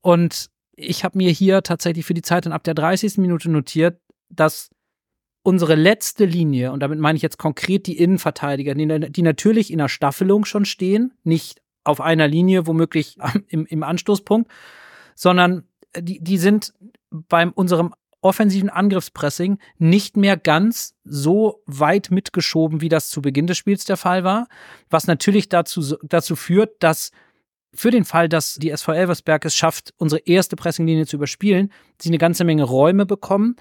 Und 0.00 0.50
ich 0.78 1.04
habe 1.04 1.18
mir 1.18 1.30
hier 1.30 1.62
tatsächlich 1.62 2.06
für 2.06 2.14
die 2.14 2.22
Zeit 2.22 2.46
dann 2.46 2.52
ab 2.52 2.64
der 2.64 2.74
30. 2.74 3.18
Minute 3.18 3.50
notiert, 3.50 4.00
dass 4.30 4.70
unsere 5.42 5.74
letzte 5.74 6.24
Linie, 6.24 6.72
und 6.72 6.80
damit 6.80 6.98
meine 6.98 7.16
ich 7.16 7.22
jetzt 7.22 7.38
konkret 7.38 7.86
die 7.86 7.98
Innenverteidiger, 7.98 8.74
die, 8.74 9.10
die 9.10 9.22
natürlich 9.22 9.72
in 9.72 9.78
der 9.78 9.88
Staffelung 9.88 10.44
schon 10.44 10.64
stehen, 10.64 11.14
nicht 11.24 11.62
auf 11.84 12.00
einer 12.00 12.28
Linie, 12.28 12.66
womöglich 12.66 13.18
im, 13.48 13.66
im 13.66 13.82
Anstoßpunkt, 13.82 14.50
sondern 15.14 15.64
die, 15.98 16.20
die 16.22 16.38
sind 16.38 16.74
beim 17.10 17.50
unserem 17.52 17.94
offensiven 18.20 18.68
Angriffspressing 18.68 19.58
nicht 19.78 20.16
mehr 20.16 20.36
ganz 20.36 20.96
so 21.04 21.62
weit 21.66 22.10
mitgeschoben, 22.10 22.80
wie 22.80 22.88
das 22.88 23.10
zu 23.10 23.22
Beginn 23.22 23.46
des 23.46 23.56
Spiels 23.56 23.84
der 23.84 23.96
Fall 23.96 24.24
war, 24.24 24.48
was 24.90 25.06
natürlich 25.06 25.48
dazu, 25.48 25.96
dazu 26.02 26.36
führt, 26.36 26.82
dass 26.82 27.12
für 27.74 27.90
den 27.90 28.04
Fall, 28.04 28.28
dass 28.28 28.54
die 28.54 28.70
SV 28.70 28.92
Elversberg 28.92 29.44
es 29.44 29.54
schafft, 29.54 29.92
unsere 29.98 30.22
erste 30.24 30.56
Pressinglinie 30.56 31.06
zu 31.06 31.16
überspielen, 31.16 31.72
sie 32.00 32.08
eine 32.08 32.18
ganze 32.18 32.44
Menge 32.44 32.64
Räume 32.64 33.06
bekommen, 33.06 33.56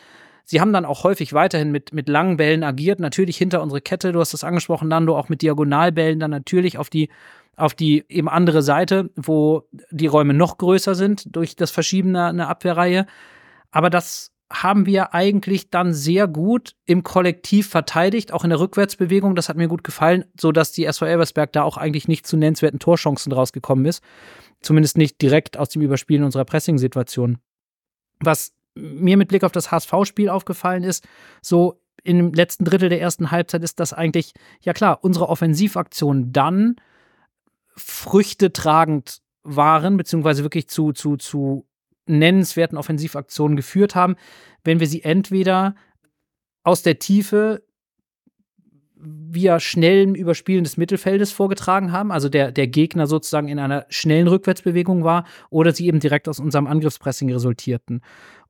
Sie 0.50 0.62
haben 0.62 0.72
dann 0.72 0.86
auch 0.86 1.04
häufig 1.04 1.34
weiterhin 1.34 1.72
mit, 1.72 1.92
mit 1.92 2.08
langen 2.08 2.38
Bällen 2.38 2.64
agiert, 2.64 3.02
natürlich 3.02 3.36
hinter 3.36 3.62
unsere 3.62 3.82
Kette, 3.82 4.14
du 4.14 4.22
hast 4.22 4.34
das 4.34 4.46
angesprochen, 4.46 4.88
Nando, 4.88 5.18
auch 5.18 5.28
mit 5.28 5.42
Diagonalbällen 5.42 6.22
dann 6.22 6.32
natürlich 6.32 6.78
auf 6.78 6.90
die, 6.90 7.10
auf 7.58 7.74
die 7.74 8.06
eben 8.08 8.30
andere 8.30 8.62
Seite, 8.62 9.10
wo 9.18 9.64
die 9.92 10.08
Räume 10.08 10.34
noch 10.34 10.58
größer 10.58 10.96
sind 10.96 11.36
durch 11.36 11.58
das 11.58 11.70
Verschieben 11.72 12.16
einer 12.16 12.48
Abwehrreihe. 12.48 13.08
Aber 13.72 13.90
das 13.90 14.32
haben 14.52 14.86
wir 14.86 15.14
eigentlich 15.14 15.70
dann 15.70 15.94
sehr 15.94 16.28
gut 16.28 16.76
im 16.86 17.04
Kollektiv 17.04 17.68
verteidigt, 17.68 18.32
auch 18.32 18.44
in 18.44 18.50
der 18.50 18.60
Rückwärtsbewegung. 18.60 19.36
Das 19.36 19.50
hat 19.50 19.58
mir 19.58 19.68
gut 19.68 19.84
gefallen, 19.84 20.26
so 20.40 20.52
dass 20.52 20.72
die 20.72 20.86
SV 20.86 21.06
Elversberg 21.06 21.52
da 21.52 21.64
auch 21.64 21.78
eigentlich 21.78 22.08
nicht 22.08 22.26
zu 22.26 22.38
nennenswerten 22.38 22.80
Torchancen 22.80 23.34
rausgekommen 23.34 23.86
ist. 23.86 24.02
Zumindest 24.62 24.98
nicht 24.98 25.22
direkt 25.22 25.58
aus 25.58 25.70
dem 25.70 25.82
Überspielen 25.82 26.24
unserer 26.24 26.46
Pressing-Situation. 26.46 27.40
Was 28.20 28.54
mir 28.76 29.18
mit 29.18 29.28
Blick 29.28 29.44
auf 29.44 29.52
das 29.52 29.72
HSV-Spiel 29.72 30.30
aufgefallen 30.30 30.84
ist, 30.84 31.06
so 31.42 31.82
im 32.04 32.34
letzten 32.34 32.64
Drittel 32.64 32.90
der 32.90 33.02
ersten 33.02 33.32
Halbzeit 33.32 33.64
ist 33.64 33.80
das 33.80 33.92
eigentlich, 33.92 34.34
ja 34.62 34.74
klar, 34.74 35.00
unsere 35.04 35.28
Offensivaktionen 35.28 36.32
dann 36.32 36.78
Früchte 37.76 38.54
tragend 38.54 39.22
waren, 39.44 39.98
beziehungsweise 39.98 40.44
wirklich 40.44 40.70
zu, 40.70 40.94
zu, 40.94 41.18
zu 41.18 41.67
nennenswerten 42.08 42.78
Offensivaktionen 42.78 43.56
geführt 43.56 43.96
haben, 43.96 44.16
wenn 44.64 44.80
wir 44.80 44.88
sie 44.88 45.04
entweder 45.04 45.76
aus 46.64 46.82
der 46.82 47.00
Tiefe 47.00 47.64
via 49.00 49.60
schnellem 49.60 50.16
Überspielen 50.16 50.64
des 50.64 50.78
Mittelfeldes 50.78 51.32
vorgetragen 51.32 51.92
haben, 51.92 52.12
also 52.12 52.30
der, 52.30 52.52
der 52.52 52.68
Gegner 52.68 53.08
sozusagen 53.08 53.48
in 53.48 53.60
einer 53.60 53.86
schnellen 53.90 54.28
Rückwärtsbewegung 54.28 55.04
war, 55.04 55.26
oder 55.50 55.72
sie 55.72 55.88
eben 55.88 56.00
direkt 56.00 56.28
aus 56.28 56.40
unserem 56.40 56.68
Angriffspressing 56.68 57.32
resultierten. 57.32 58.02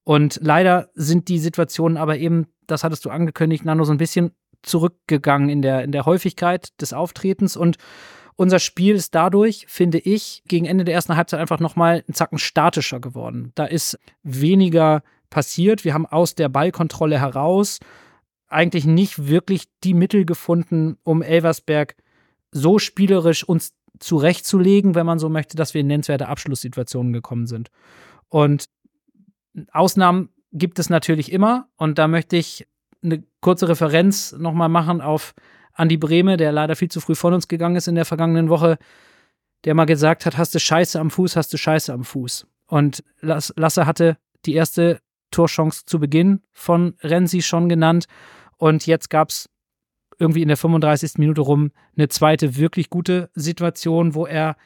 Und 0.04 0.40
leider 0.42 0.90
sind 0.94 1.28
die 1.28 1.40
Situationen 1.40 1.98
aber 1.98 2.18
eben, 2.18 2.48
das 2.66 2.84
hattest 2.84 3.04
du 3.04 3.10
angekündigt, 3.10 3.66
Nano, 3.66 3.84
so 3.84 3.92
ein 3.92 3.98
bisschen 3.98 4.32
zurückgegangen 4.64 5.50
in 5.50 5.62
der, 5.62 5.84
in 5.84 5.92
der 5.92 6.06
Häufigkeit 6.06 6.70
des 6.82 6.94
Auftretens 6.94 7.58
und 7.58 7.78
unser 8.38 8.60
Spiel 8.60 8.96
ist 8.96 9.16
dadurch, 9.16 9.66
finde 9.68 9.98
ich, 9.98 10.44
gegen 10.48 10.66
Ende 10.66 10.86
der 10.86 10.94
ersten 10.94 11.18
Halbzeit 11.18 11.40
einfach 11.40 11.60
nochmal 11.60 12.04
einen 12.08 12.14
Zacken 12.14 12.38
statischer 12.38 13.00
geworden. 13.00 13.52
Da 13.56 13.66
ist 13.66 14.00
weniger 14.24 15.04
passiert. 15.30 15.84
Wir 15.84 15.94
haben 15.94 16.06
aus 16.06 16.36
der 16.36 16.48
Ballkontrolle 16.48 17.20
heraus 17.20 17.80
eigentlich 18.48 18.86
nicht 18.86 19.28
wirklich 19.28 19.64
die 19.84 19.94
Mittel 19.94 20.24
gefunden, 20.24 20.98
um 21.04 21.22
Elversberg 21.22 21.96
so 22.52 22.80
spielerisch 22.80 23.44
uns 23.44 23.74
zurechtzulegen, 24.00 24.96
wenn 24.96 25.06
man 25.06 25.20
so 25.20 25.30
möchte, 25.30 25.58
dass 25.58 25.74
wir 25.74 25.82
in 25.82 25.88
nennenswerte 25.88 26.28
Abschlusssituationen 26.28 27.12
gekommen 27.12 27.48
sind. 27.48 27.72
Und 28.30 28.70
Ausnahmen 29.72 30.30
gibt 30.54 30.78
es 30.78 30.90
natürlich 30.90 31.32
immer 31.32 31.68
und 31.76 31.98
da 31.98 32.08
möchte 32.08 32.38
ich 32.38 32.68
eine 33.04 33.24
kurze 33.42 33.68
Referenz 33.68 34.32
nochmal 34.34 34.70
machen 34.70 35.02
auf 35.02 35.34
Andi 35.78 35.98
Brehme, 35.98 36.38
der 36.38 36.52
leider 36.52 36.76
viel 36.76 36.90
zu 36.90 37.00
früh 37.00 37.16
von 37.16 37.34
uns 37.34 37.48
gegangen 37.48 37.76
ist 37.76 37.88
in 37.88 37.96
der 37.96 38.06
vergangenen 38.06 38.50
Woche, 38.50 38.78
der 39.64 39.74
mal 39.74 39.86
gesagt 39.86 40.26
hat, 40.26 40.38
hast 40.38 40.54
du 40.56 40.60
Scheiße 40.60 41.00
am 41.00 41.10
Fuß, 41.10 41.36
hast 41.36 41.54
du 41.54 41.58
Scheiße 41.58 41.94
am 41.94 42.04
Fuß. 42.04 42.48
Und 42.68 43.04
Lasse 43.22 43.86
hatte 43.86 44.18
die 44.46 44.54
erste 44.54 45.00
Torchance 45.32 45.86
zu 45.86 46.00
Beginn 46.00 46.42
von 46.54 46.96
Renzi 47.02 47.42
schon 47.42 47.70
genannt 47.70 48.08
und 48.58 48.86
jetzt 48.86 49.10
gab 49.10 49.30
es 49.30 49.50
irgendwie 50.20 50.42
in 50.42 50.48
der 50.48 50.58
35. 50.58 51.14
Minute 51.18 51.42
rum 51.42 51.72
eine 51.96 52.10
zweite 52.10 52.58
wirklich 52.58 52.90
gute 52.90 53.30
Situation, 53.36 54.16
wo 54.16 54.26
er 54.26 54.58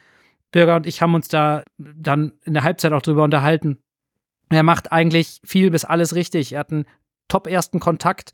Bürger 0.50 0.76
und 0.76 0.86
ich 0.86 1.02
haben 1.02 1.14
uns 1.14 1.28
da 1.28 1.62
dann 1.78 2.32
in 2.44 2.54
der 2.54 2.62
Halbzeit 2.62 2.92
auch 2.92 3.02
drüber 3.02 3.24
unterhalten, 3.24 3.78
er 4.50 4.62
macht 4.62 4.92
eigentlich 4.92 5.40
viel 5.44 5.70
bis 5.70 5.84
alles 5.84 6.14
richtig. 6.14 6.52
Er 6.52 6.60
hat 6.60 6.72
einen 6.72 6.84
top 7.28 7.46
ersten 7.46 7.80
Kontakt, 7.80 8.32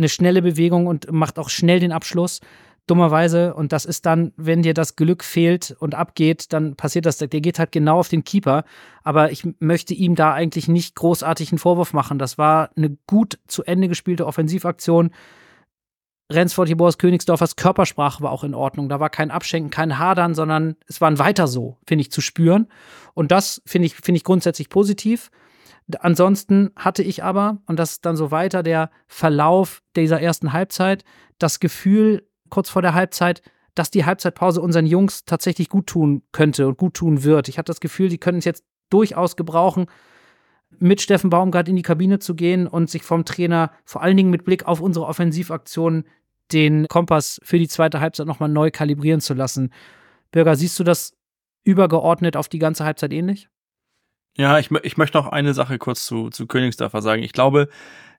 eine 0.00 0.08
schnelle 0.08 0.42
Bewegung 0.42 0.86
und 0.86 1.10
macht 1.12 1.38
auch 1.38 1.48
schnell 1.48 1.80
den 1.80 1.92
Abschluss. 1.92 2.40
dummerweise. 2.86 3.54
Und 3.54 3.72
das 3.72 3.84
ist 3.84 4.04
dann, 4.04 4.32
wenn 4.36 4.62
dir 4.62 4.74
das 4.74 4.96
Glück 4.96 5.22
fehlt 5.22 5.76
und 5.78 5.94
abgeht, 5.94 6.52
dann 6.52 6.74
passiert 6.74 7.06
das. 7.06 7.18
Der 7.18 7.28
geht 7.28 7.60
halt 7.60 7.70
genau 7.70 8.00
auf 8.00 8.08
den 8.08 8.24
Keeper. 8.24 8.64
Aber 9.04 9.30
ich 9.30 9.46
möchte 9.60 9.94
ihm 9.94 10.16
da 10.16 10.32
eigentlich 10.32 10.66
nicht 10.66 10.96
großartig 10.96 11.52
einen 11.52 11.58
Vorwurf 11.58 11.92
machen. 11.92 12.18
Das 12.18 12.36
war 12.36 12.70
eine 12.76 12.96
gut 13.06 13.38
zu 13.46 13.62
Ende 13.62 13.86
gespielte 13.86 14.26
Offensivaktion. 14.26 15.10
Rensford 16.32 16.76
Boris 16.76 16.98
Königsdorfers 16.98 17.56
Körpersprache 17.56 18.22
war 18.22 18.30
auch 18.30 18.44
in 18.44 18.54
Ordnung. 18.54 18.88
Da 18.88 19.00
war 19.00 19.10
kein 19.10 19.30
Abschenken, 19.30 19.70
kein 19.70 19.98
Hadern, 19.98 20.34
sondern 20.34 20.76
es 20.86 21.00
war 21.00 21.10
ein 21.10 21.18
weiter 21.18 21.48
so, 21.48 21.76
finde 21.86 22.02
ich, 22.02 22.10
zu 22.10 22.20
spüren. 22.20 22.68
Und 23.14 23.32
das 23.32 23.62
finde 23.66 23.86
ich, 23.86 23.96
finde 23.96 24.16
ich 24.16 24.24
grundsätzlich 24.24 24.68
positiv. 24.68 25.30
Ansonsten 25.96 26.70
hatte 26.76 27.02
ich 27.02 27.22
aber, 27.22 27.58
und 27.66 27.78
das 27.78 27.92
ist 27.92 28.06
dann 28.06 28.16
so 28.16 28.30
weiter 28.30 28.62
der 28.62 28.90
Verlauf 29.06 29.82
dieser 29.96 30.20
ersten 30.20 30.52
Halbzeit, 30.52 31.04
das 31.38 31.60
Gefühl, 31.60 32.26
kurz 32.48 32.68
vor 32.68 32.82
der 32.82 32.94
Halbzeit, 32.94 33.42
dass 33.74 33.90
die 33.90 34.04
Halbzeitpause 34.04 34.60
unseren 34.60 34.86
Jungs 34.86 35.24
tatsächlich 35.24 35.68
gut 35.68 35.86
tun 35.86 36.22
könnte 36.32 36.68
und 36.68 36.76
gut 36.76 36.94
tun 36.94 37.24
wird. 37.24 37.48
Ich 37.48 37.58
hatte 37.58 37.70
das 37.70 37.80
Gefühl, 37.80 38.08
die 38.08 38.18
können 38.18 38.38
es 38.38 38.44
jetzt 38.44 38.64
durchaus 38.90 39.36
gebrauchen, 39.36 39.86
mit 40.78 41.00
Steffen 41.00 41.30
Baumgart 41.30 41.68
in 41.68 41.76
die 41.76 41.82
Kabine 41.82 42.18
zu 42.18 42.34
gehen 42.34 42.66
und 42.66 42.90
sich 42.90 43.02
vom 43.02 43.24
Trainer 43.24 43.72
vor 43.84 44.02
allen 44.02 44.16
Dingen 44.16 44.30
mit 44.30 44.44
Blick 44.44 44.66
auf 44.66 44.80
unsere 44.80 45.06
Offensivaktionen 45.06 46.04
den 46.52 46.88
Kompass 46.88 47.40
für 47.42 47.58
die 47.58 47.68
zweite 47.68 48.00
Halbzeit 48.00 48.26
nochmal 48.26 48.48
neu 48.48 48.70
kalibrieren 48.70 49.20
zu 49.20 49.34
lassen. 49.34 49.72
Bürger, 50.32 50.56
siehst 50.56 50.78
du 50.78 50.84
das 50.84 51.12
übergeordnet 51.64 52.36
auf 52.36 52.48
die 52.48 52.58
ganze 52.58 52.84
Halbzeit 52.84 53.12
ähnlich? 53.12 53.48
Ja, 54.36 54.58
ich, 54.58 54.70
ich 54.82 54.96
möchte 54.96 55.18
noch 55.18 55.28
eine 55.28 55.54
Sache 55.54 55.78
kurz 55.78 56.06
zu, 56.06 56.30
zu 56.30 56.46
Königsdörfer 56.46 57.02
sagen. 57.02 57.22
Ich 57.22 57.32
glaube, 57.32 57.68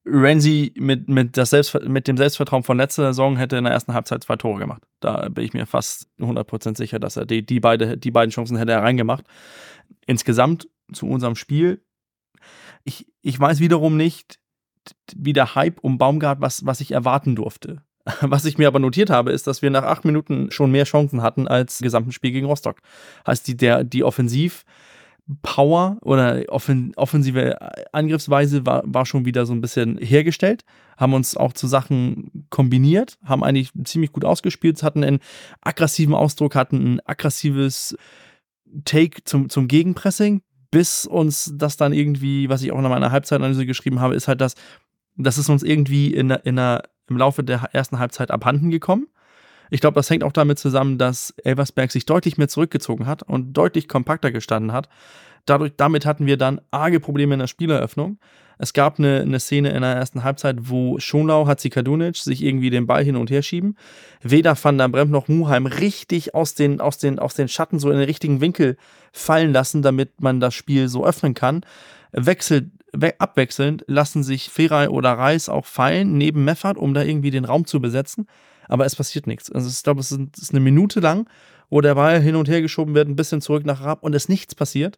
Renzi 0.06 0.74
mit, 0.78 1.10
mit, 1.10 1.38
das 1.38 1.52
mit 1.84 2.08
dem 2.08 2.18
Selbstvertrauen 2.18 2.64
von 2.64 2.78
letzter 2.78 3.08
Saison 3.08 3.38
hätte 3.38 3.58
in 3.58 3.64
der 3.64 3.74
ersten 3.74 3.94
Halbzeit 3.94 4.24
zwei 4.24 4.36
Tore 4.36 4.60
gemacht. 4.60 4.82
Da 5.00 5.30
bin 5.30 5.46
ich 5.46 5.54
mir 5.54 5.66
fast 5.66 6.08
100% 6.20 6.76
sicher, 6.76 7.00
dass 7.00 7.18
er 7.18 7.26
die, 7.26 7.46
die, 7.46 7.60
beide, 7.60 7.98
die 7.98 8.12
beiden 8.12 8.32
Chancen 8.32 8.58
hätte 8.58 8.72
er 8.72 8.82
reingemacht. 8.82 9.26
Insgesamt 10.08 10.68
zu 10.92 11.08
unserem 11.08 11.36
Spiel, 11.36 11.84
ich, 12.84 13.08
ich 13.22 13.40
weiß 13.40 13.60
wiederum 13.60 13.96
nicht, 13.96 14.40
wie 15.16 15.34
der 15.34 15.54
Hype 15.54 15.80
um 15.82 16.00
Baumgart, 16.00 16.42
was, 16.42 16.66
was 16.66 16.82
ich 16.82 16.92
erwarten 16.92 17.36
durfte. 17.36 17.84
Was 18.22 18.46
ich 18.46 18.58
mir 18.58 18.68
aber 18.68 18.80
notiert 18.80 19.12
habe, 19.12 19.32
ist, 19.32 19.46
dass 19.46 19.62
wir 19.62 19.70
nach 19.70 19.84
acht 19.84 20.06
Minuten 20.06 20.50
schon 20.50 20.72
mehr 20.72 20.86
Chancen 20.86 21.22
hatten 21.22 21.48
als 21.48 21.82
im 21.82 21.84
gesamten 21.84 22.12
Spiel 22.12 22.32
gegen 22.32 22.48
Rostock. 22.48 22.80
Heißt, 23.28 23.48
die, 23.48 23.56
der, 23.56 23.84
die 23.84 24.04
Offensiv- 24.04 24.64
Power 25.42 25.98
oder 26.02 26.44
offen, 26.50 26.94
offensive 26.96 27.58
Angriffsweise 27.94 28.66
war, 28.66 28.84
war 28.86 29.06
schon 29.06 29.26
wieder 29.26 29.46
so 29.46 29.54
ein 29.54 29.62
bisschen 29.62 29.98
hergestellt, 29.98 30.64
haben 30.98 31.14
uns 31.14 31.38
auch 31.38 31.54
zu 31.54 31.68
Sachen 31.68 32.46
kombiniert, 32.50 33.18
haben 33.24 33.44
eigentlich 33.44 33.72
ziemlich 33.84 34.12
gut 34.12 34.26
ausgespielt, 34.26 34.84
hatten 34.84 35.04
einen 35.04 35.20
aggressiven 35.62 36.14
Ausdruck, 36.14 36.56
hatten 36.56 36.96
ein 36.96 37.00
aggressives 37.06 37.96
Take 38.86 39.24
zum, 39.24 39.50
zum 39.50 39.68
Gegenpressing, 39.68 40.42
bis 40.72 41.06
uns 41.06 41.54
das 41.56 41.78
dann 41.78 41.94
irgendwie, 41.94 42.50
was 42.50 42.62
ich 42.62 42.72
auch 42.72 42.80
in 42.80 42.84
meiner 42.84 43.12
Halbzeitanalyse 43.12 43.66
geschrieben 43.66 44.00
habe, 44.00 44.16
ist 44.16 44.28
halt 44.28 44.42
das, 44.42 44.56
das 45.18 45.38
ist 45.38 45.50
uns 45.50 45.64
irgendwie 45.64 46.14
in, 46.14 46.30
in 46.30 46.56
der, 46.56 46.84
im 47.08 47.18
Laufe 47.18 47.44
der 47.44 47.70
ersten 47.74 48.00
Halbzeit 48.00 48.32
abhanden 48.32 48.72
gekommen. 48.72 49.08
Ich 49.74 49.80
glaube, 49.80 49.96
das 49.96 50.10
hängt 50.10 50.26
auch 50.26 50.34
damit 50.34 50.60
zusammen, 50.60 50.98
dass 50.98 51.34
Elversberg 51.44 51.92
sich 51.92 52.06
deutlich 52.06 52.38
mehr 52.38 52.50
zurückgezogen 52.50 53.08
hat 53.08 53.24
und 53.24 53.54
deutlich 53.54 53.88
kompakter 53.88 54.30
gestanden 54.30 54.74
hat. 54.74 54.90
Dadurch, 55.46 55.72
damit 55.78 56.06
hatten 56.06 56.26
wir 56.26 56.36
dann 56.36 56.60
arge 56.72 57.00
Probleme 57.00 57.34
in 57.34 57.40
der 57.40 57.48
Spieleröffnung. 57.48 58.20
Es 58.58 58.74
gab 58.74 59.00
eine, 59.00 59.22
eine 59.22 59.40
Szene 59.40 59.70
in 59.70 59.82
der 59.82 59.94
ersten 59.94 60.26
Halbzeit, 60.26 60.58
wo 60.60 61.00
Schonlau, 61.00 61.48
Hatzikadunic 61.48 62.18
sich 62.18 62.44
irgendwie 62.44 62.70
den 62.70 62.86
Ball 62.86 63.04
hin 63.04 63.16
und 63.16 63.32
her 63.32 63.42
schieben. 63.42 63.78
Weder 64.22 64.62
Van 64.62 64.78
der 64.78 64.90
Bremt 64.90 65.10
noch 65.10 65.30
Muheim 65.30 65.66
richtig 65.66 66.36
aus 66.36 66.54
den, 66.54 66.82
aus, 66.82 66.98
den, 66.98 67.18
aus 67.18 67.34
den 67.34 67.48
Schatten 67.48 67.80
so 67.80 67.90
in 67.90 67.98
den 67.98 68.06
richtigen 68.06 68.42
Winkel 68.42 68.76
fallen 69.14 69.54
lassen, 69.54 69.82
damit 69.82 70.20
man 70.22 70.42
das 70.42 70.54
Spiel 70.54 70.90
so 70.90 71.06
öffnen 71.06 71.34
kann. 71.34 71.66
Wechselt, 72.12 72.72
abwechselnd 73.20 73.86
lassen 73.88 74.22
sich 74.22 74.50
Feray 74.50 74.90
oder 74.90 75.14
Reis 75.14 75.48
auch 75.48 75.66
fallen 75.66 76.18
neben 76.18 76.44
Meffert, 76.44 76.78
um 76.78 76.94
da 76.94 77.04
irgendwie 77.04 77.32
den 77.32 77.46
Raum 77.46 77.66
zu 77.66 77.80
besetzen 77.80 78.28
aber 78.72 78.86
es 78.86 78.96
passiert 78.96 79.28
nichts. 79.28 79.52
Also 79.52 79.68
ich 79.68 79.84
glaube, 79.84 80.00
es 80.00 80.12
ist 80.12 80.52
eine 80.52 80.62
Minute 80.62 81.02
lang, 81.02 81.30
wo 81.70 81.82
der 81.82 81.96
Ball 81.96 82.22
hin 82.22 82.36
und 82.36 82.48
her 82.48 82.62
geschoben 82.62 82.96
wird, 82.96 83.08
ein 83.08 83.18
bisschen 83.18 83.42
zurück 83.42 83.66
nach 83.66 83.82
Raab 83.82 84.02
und 84.02 84.16
es 84.16 84.30
nichts 84.30 84.56
passiert, 84.56 84.98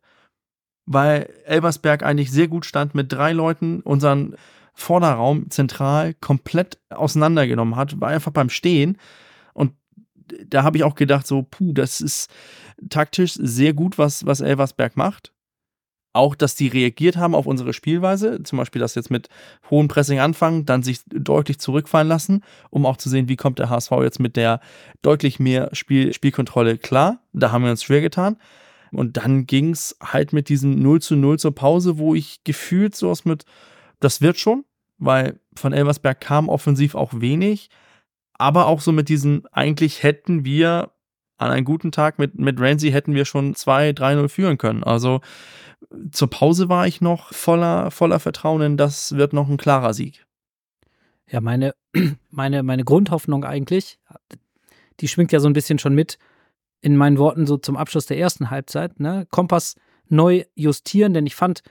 weil 0.86 1.28
Elversberg 1.46 2.04
eigentlich 2.04 2.32
sehr 2.32 2.48
gut 2.48 2.66
stand 2.66 2.94
mit 2.94 3.12
drei 3.12 3.34
Leuten, 3.34 3.82
unseren 3.82 4.36
Vorderraum 4.76 5.50
zentral 5.50 6.14
komplett 6.14 6.80
auseinandergenommen 6.92 7.76
hat, 7.76 8.00
war 8.00 8.10
einfach 8.10 8.32
beim 8.32 8.50
Stehen 8.50 8.98
und 9.54 9.74
da 10.46 10.62
habe 10.62 10.78
ich 10.78 10.84
auch 10.84 10.96
gedacht, 10.96 11.26
so, 11.26 11.42
puh, 11.42 11.74
das 11.74 12.00
ist 12.00 12.30
taktisch 12.90 13.34
sehr 13.34 13.74
gut, 13.74 13.98
was, 13.98 14.26
was 14.28 14.42
Elversberg 14.42 14.98
macht 14.98 15.34
auch, 16.14 16.36
dass 16.36 16.56
die 16.56 16.68
reagiert 16.68 17.18
haben 17.18 17.34
auf 17.34 17.48
unsere 17.48 17.74
Spielweise, 17.74 18.42
zum 18.44 18.60
Beispiel 18.60 18.80
das 18.80 18.96
jetzt 18.96 19.10
mit 19.10 19.30
hohem 19.70 19.88
Pressing 19.88 20.20
anfangen, 20.20 20.66
dann 20.66 20.84
sich 20.84 21.02
deutlich 21.08 21.60
zurückfallen 21.60 22.08
lassen, 22.08 22.44
um 22.70 22.86
auch 22.86 22.98
zu 22.98 23.10
sehen, 23.10 23.28
wie 23.28 23.36
kommt 23.36 23.60
der 23.60 23.70
HSV 23.70 23.92
jetzt 24.04 24.20
mit 24.20 24.36
der 24.36 24.62
deutlich 25.02 25.40
mehr 25.40 25.70
Spiel, 25.74 26.14
Spielkontrolle 26.14 26.78
klar. 26.78 27.20
Da 27.34 27.52
haben 27.52 27.64
wir 27.64 27.72
uns 27.72 27.84
schwer 27.84 28.02
getan. 28.02 28.38
Und 28.92 29.18
dann 29.18 29.48
ging 29.48 29.72
es 29.72 29.98
halt 30.02 30.34
mit 30.34 30.50
diesem 30.50 30.80
0 30.80 31.02
zu 31.02 31.16
0 31.16 31.40
zur 31.40 31.56
Pause, 31.56 31.98
wo 31.98 32.14
ich 32.14 32.44
gefühlt 32.44 32.96
so 32.96 33.10
was 33.10 33.26
mit, 33.26 33.46
das 34.00 34.22
wird 34.22 34.38
schon, 34.38 34.66
weil 35.00 35.40
von 35.56 35.74
Elversberg 35.74 36.22
kam 36.22 36.48
offensiv 36.48 36.94
auch 36.94 37.12
wenig, 37.16 37.70
aber 38.34 38.68
auch 38.68 38.82
so 38.82 38.92
mit 38.92 39.10
diesem, 39.10 39.48
eigentlich 39.52 40.04
hätten 40.04 40.46
wir 40.46 40.92
an 41.38 41.52
einem 41.52 41.66
guten 41.66 41.92
Tag 41.92 42.20
mit, 42.20 42.38
mit 42.40 42.60
Ramsey 42.60 42.92
hätten 42.92 43.16
wir 43.16 43.26
schon 43.26 43.54
2-3-0 43.54 44.30
führen 44.30 44.58
können. 44.58 44.84
Also 44.84 45.22
zur 46.12 46.30
Pause 46.30 46.70
war 46.70 46.88
ich 46.88 47.02
noch 47.02 47.34
voller, 47.34 47.92
voller 47.92 48.20
Vertrauen 48.20 48.62
in, 48.62 48.78
das 48.78 49.16
wird 49.16 49.34
noch 49.34 49.50
ein 49.50 49.58
klarer 49.58 49.94
Sieg. 49.94 50.26
Ja, 51.30 51.42
meine, 51.42 51.74
meine, 52.30 52.64
meine 52.64 52.84
Grundhoffnung 52.84 53.44
eigentlich, 53.44 54.00
die 55.00 55.08
schwingt 55.08 55.32
ja 55.32 55.40
so 55.40 55.48
ein 55.48 55.54
bisschen 55.54 55.80
schon 55.80 55.96
mit 55.96 56.18
in 56.82 56.98
meinen 56.98 57.18
Worten 57.18 57.48
so 57.48 57.58
zum 57.58 57.78
Abschluss 57.78 58.06
der 58.06 58.18
ersten 58.18 58.50
Halbzeit. 58.50 59.00
Ne? 59.00 59.26
Kompass 59.32 59.76
neu 60.10 60.44
justieren, 60.56 61.14
denn 61.14 61.26
ich 61.26 61.36
fand, 61.36 61.64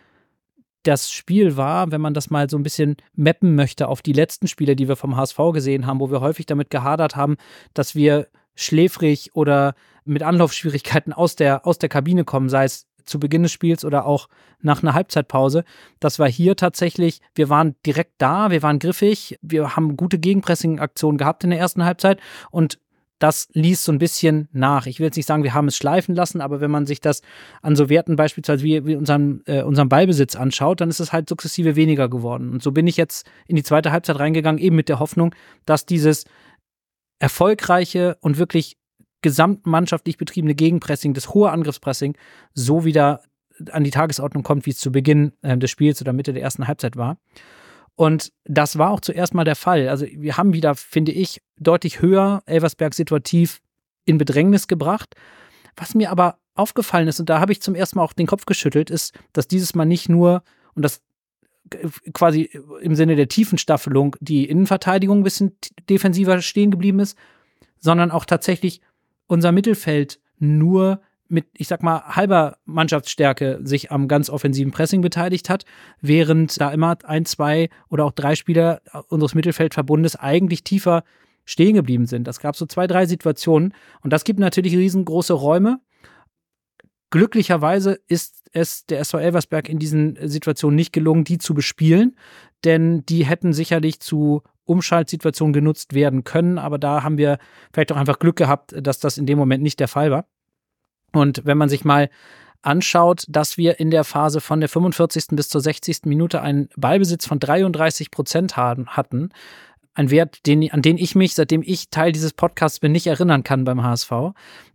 das 0.82 1.12
Spiel 1.12 1.56
war, 1.56 1.92
wenn 1.92 2.00
man 2.00 2.14
das 2.14 2.30
mal 2.30 2.50
so 2.50 2.56
ein 2.56 2.64
bisschen 2.64 2.96
mappen 3.14 3.54
möchte 3.54 3.86
auf 3.86 4.02
die 4.02 4.12
letzten 4.12 4.48
Spiele, 4.48 4.74
die 4.74 4.88
wir 4.88 4.96
vom 4.96 5.16
HSV 5.16 5.38
gesehen 5.52 5.86
haben, 5.86 6.00
wo 6.00 6.10
wir 6.10 6.20
häufig 6.20 6.46
damit 6.46 6.70
gehadert 6.70 7.14
haben, 7.14 7.36
dass 7.72 7.94
wir 7.94 8.26
schläfrig 8.54 9.30
oder 9.34 9.74
mit 10.04 10.22
Anlaufschwierigkeiten 10.22 11.12
aus 11.12 11.36
der, 11.36 11.66
aus 11.66 11.78
der 11.78 11.88
Kabine 11.88 12.24
kommen, 12.24 12.48
sei 12.48 12.64
es 12.64 12.86
zu 13.04 13.18
Beginn 13.18 13.42
des 13.42 13.52
Spiels 13.52 13.84
oder 13.84 14.06
auch 14.06 14.28
nach 14.60 14.82
einer 14.82 14.94
Halbzeitpause. 14.94 15.64
Das 16.00 16.18
war 16.18 16.28
hier 16.28 16.56
tatsächlich, 16.56 17.20
wir 17.34 17.48
waren 17.48 17.74
direkt 17.84 18.14
da, 18.18 18.50
wir 18.50 18.62
waren 18.62 18.78
griffig, 18.78 19.38
wir 19.42 19.76
haben 19.76 19.96
gute 19.96 20.18
Gegenpressing-Aktionen 20.18 21.18
gehabt 21.18 21.44
in 21.44 21.50
der 21.50 21.58
ersten 21.58 21.84
Halbzeit 21.84 22.20
und 22.50 22.78
das 23.18 23.48
ließ 23.52 23.84
so 23.84 23.92
ein 23.92 23.98
bisschen 23.98 24.48
nach. 24.52 24.86
Ich 24.86 24.98
will 24.98 25.06
jetzt 25.06 25.16
nicht 25.16 25.26
sagen, 25.26 25.44
wir 25.44 25.54
haben 25.54 25.68
es 25.68 25.76
schleifen 25.76 26.16
lassen, 26.16 26.40
aber 26.40 26.60
wenn 26.60 26.72
man 26.72 26.86
sich 26.86 27.00
das 27.00 27.22
an 27.60 27.76
so 27.76 27.88
Werten 27.88 28.16
beispielsweise 28.16 28.64
wie, 28.64 28.84
wie 28.84 28.96
unseren, 28.96 29.42
äh, 29.46 29.62
unseren 29.62 29.88
Ballbesitz 29.88 30.34
anschaut, 30.34 30.80
dann 30.80 30.88
ist 30.88 30.98
es 30.98 31.12
halt 31.12 31.28
sukzessive 31.28 31.76
weniger 31.76 32.08
geworden. 32.08 32.50
Und 32.50 32.64
so 32.64 32.72
bin 32.72 32.88
ich 32.88 32.96
jetzt 32.96 33.24
in 33.46 33.54
die 33.54 33.62
zweite 33.62 33.92
Halbzeit 33.92 34.18
reingegangen, 34.18 34.60
eben 34.60 34.74
mit 34.74 34.88
der 34.88 34.98
Hoffnung, 34.98 35.32
dass 35.66 35.86
dieses 35.86 36.24
erfolgreiche 37.22 38.18
und 38.20 38.36
wirklich 38.36 38.76
gesamtmannschaftlich 39.22 40.16
betriebene 40.16 40.56
Gegenpressing, 40.56 41.14
das 41.14 41.32
hohe 41.32 41.52
Angriffspressing, 41.52 42.16
so 42.52 42.84
wieder 42.84 43.22
an 43.70 43.84
die 43.84 43.92
Tagesordnung 43.92 44.42
kommt, 44.42 44.66
wie 44.66 44.70
es 44.70 44.78
zu 44.78 44.90
Beginn 44.90 45.32
äh, 45.42 45.56
des 45.56 45.70
Spiels 45.70 46.00
oder 46.00 46.12
Mitte 46.12 46.32
der 46.32 46.42
ersten 46.42 46.66
Halbzeit 46.66 46.96
war. 46.96 47.18
Und 47.94 48.32
das 48.44 48.76
war 48.76 48.90
auch 48.90 48.98
zuerst 48.98 49.34
mal 49.34 49.44
der 49.44 49.54
Fall. 49.54 49.88
Also 49.88 50.04
wir 50.06 50.36
haben 50.36 50.52
wieder, 50.52 50.74
finde 50.74 51.12
ich, 51.12 51.40
deutlich 51.60 52.02
höher 52.02 52.42
Elversberg 52.46 52.92
situativ 52.92 53.60
in 54.04 54.18
Bedrängnis 54.18 54.66
gebracht. 54.66 55.14
Was 55.76 55.94
mir 55.94 56.10
aber 56.10 56.38
aufgefallen 56.54 57.06
ist, 57.06 57.20
und 57.20 57.30
da 57.30 57.38
habe 57.38 57.52
ich 57.52 57.62
zum 57.62 57.76
ersten 57.76 57.98
Mal 57.98 58.04
auch 58.04 58.14
den 58.14 58.26
Kopf 58.26 58.46
geschüttelt, 58.46 58.90
ist, 58.90 59.14
dass 59.32 59.46
dieses 59.46 59.76
Mal 59.76 59.84
nicht 59.84 60.08
nur, 60.08 60.42
und 60.74 60.82
das 60.82 61.02
quasi 62.12 62.50
im 62.80 62.94
Sinne 62.94 63.16
der 63.16 63.28
tiefen 63.28 63.58
Staffelung, 63.58 64.16
die 64.20 64.44
Innenverteidigung 64.48 65.20
ein 65.20 65.24
bisschen 65.24 65.56
defensiver 65.88 66.40
stehen 66.42 66.70
geblieben 66.70 67.00
ist, 67.00 67.16
sondern 67.78 68.10
auch 68.10 68.24
tatsächlich 68.24 68.80
unser 69.26 69.52
Mittelfeld 69.52 70.20
nur 70.38 71.00
mit, 71.28 71.46
ich 71.54 71.66
sag 71.66 71.82
mal, 71.82 72.02
halber 72.04 72.58
Mannschaftsstärke 72.66 73.60
sich 73.62 73.90
am 73.90 74.06
ganz 74.06 74.28
offensiven 74.28 74.70
Pressing 74.70 75.00
beteiligt 75.00 75.48
hat, 75.48 75.64
während 76.00 76.60
da 76.60 76.70
immer 76.70 76.98
ein, 77.04 77.24
zwei 77.24 77.70
oder 77.88 78.04
auch 78.04 78.12
drei 78.12 78.34
Spieler 78.34 78.82
unseres 79.08 79.34
Mittelfeldverbundes 79.34 80.16
eigentlich 80.16 80.62
tiefer 80.62 81.04
stehen 81.44 81.74
geblieben 81.74 82.06
sind. 82.06 82.26
Das 82.26 82.38
gab 82.38 82.54
so 82.54 82.66
zwei, 82.66 82.86
drei 82.86 83.06
Situationen 83.06 83.72
und 84.02 84.12
das 84.12 84.24
gibt 84.24 84.38
natürlich 84.38 84.76
riesengroße 84.76 85.32
Räume. 85.32 85.80
Glücklicherweise 87.12 88.00
ist 88.08 88.42
es 88.52 88.86
der 88.86 89.00
SV 89.00 89.18
Elversberg 89.18 89.68
in 89.68 89.78
diesen 89.78 90.16
Situationen 90.26 90.76
nicht 90.76 90.94
gelungen, 90.94 91.24
die 91.24 91.36
zu 91.36 91.52
bespielen, 91.52 92.16
denn 92.64 93.04
die 93.04 93.26
hätten 93.26 93.52
sicherlich 93.52 94.00
zu 94.00 94.42
Umschaltsituation 94.64 95.52
genutzt 95.52 95.92
werden 95.92 96.24
können, 96.24 96.56
aber 96.58 96.78
da 96.78 97.02
haben 97.02 97.18
wir 97.18 97.38
vielleicht 97.70 97.92
auch 97.92 97.98
einfach 97.98 98.18
Glück 98.18 98.36
gehabt, 98.36 98.74
dass 98.80 98.98
das 98.98 99.18
in 99.18 99.26
dem 99.26 99.38
Moment 99.38 99.62
nicht 99.62 99.78
der 99.78 99.88
Fall 99.88 100.10
war. 100.10 100.24
Und 101.12 101.44
wenn 101.44 101.58
man 101.58 101.68
sich 101.68 101.84
mal 101.84 102.08
anschaut, 102.62 103.24
dass 103.28 103.58
wir 103.58 103.78
in 103.78 103.90
der 103.90 104.04
Phase 104.04 104.40
von 104.40 104.60
der 104.60 104.70
45. 104.70 105.26
bis 105.32 105.50
zur 105.50 105.60
60. 105.60 106.06
Minute 106.06 106.40
einen 106.40 106.70
Ballbesitz 106.76 107.26
von 107.26 107.38
33 107.38 108.10
Prozent 108.10 108.56
hatten, 108.56 109.28
ein 109.92 110.10
Wert, 110.10 110.46
den, 110.46 110.72
an 110.72 110.80
den 110.80 110.96
ich 110.96 111.14
mich, 111.14 111.34
seitdem 111.34 111.62
ich 111.62 111.90
Teil 111.90 112.12
dieses 112.12 112.32
Podcasts 112.32 112.80
bin, 112.80 112.92
nicht 112.92 113.06
erinnern 113.06 113.44
kann 113.44 113.64
beim 113.64 113.82
HSV, 113.82 114.12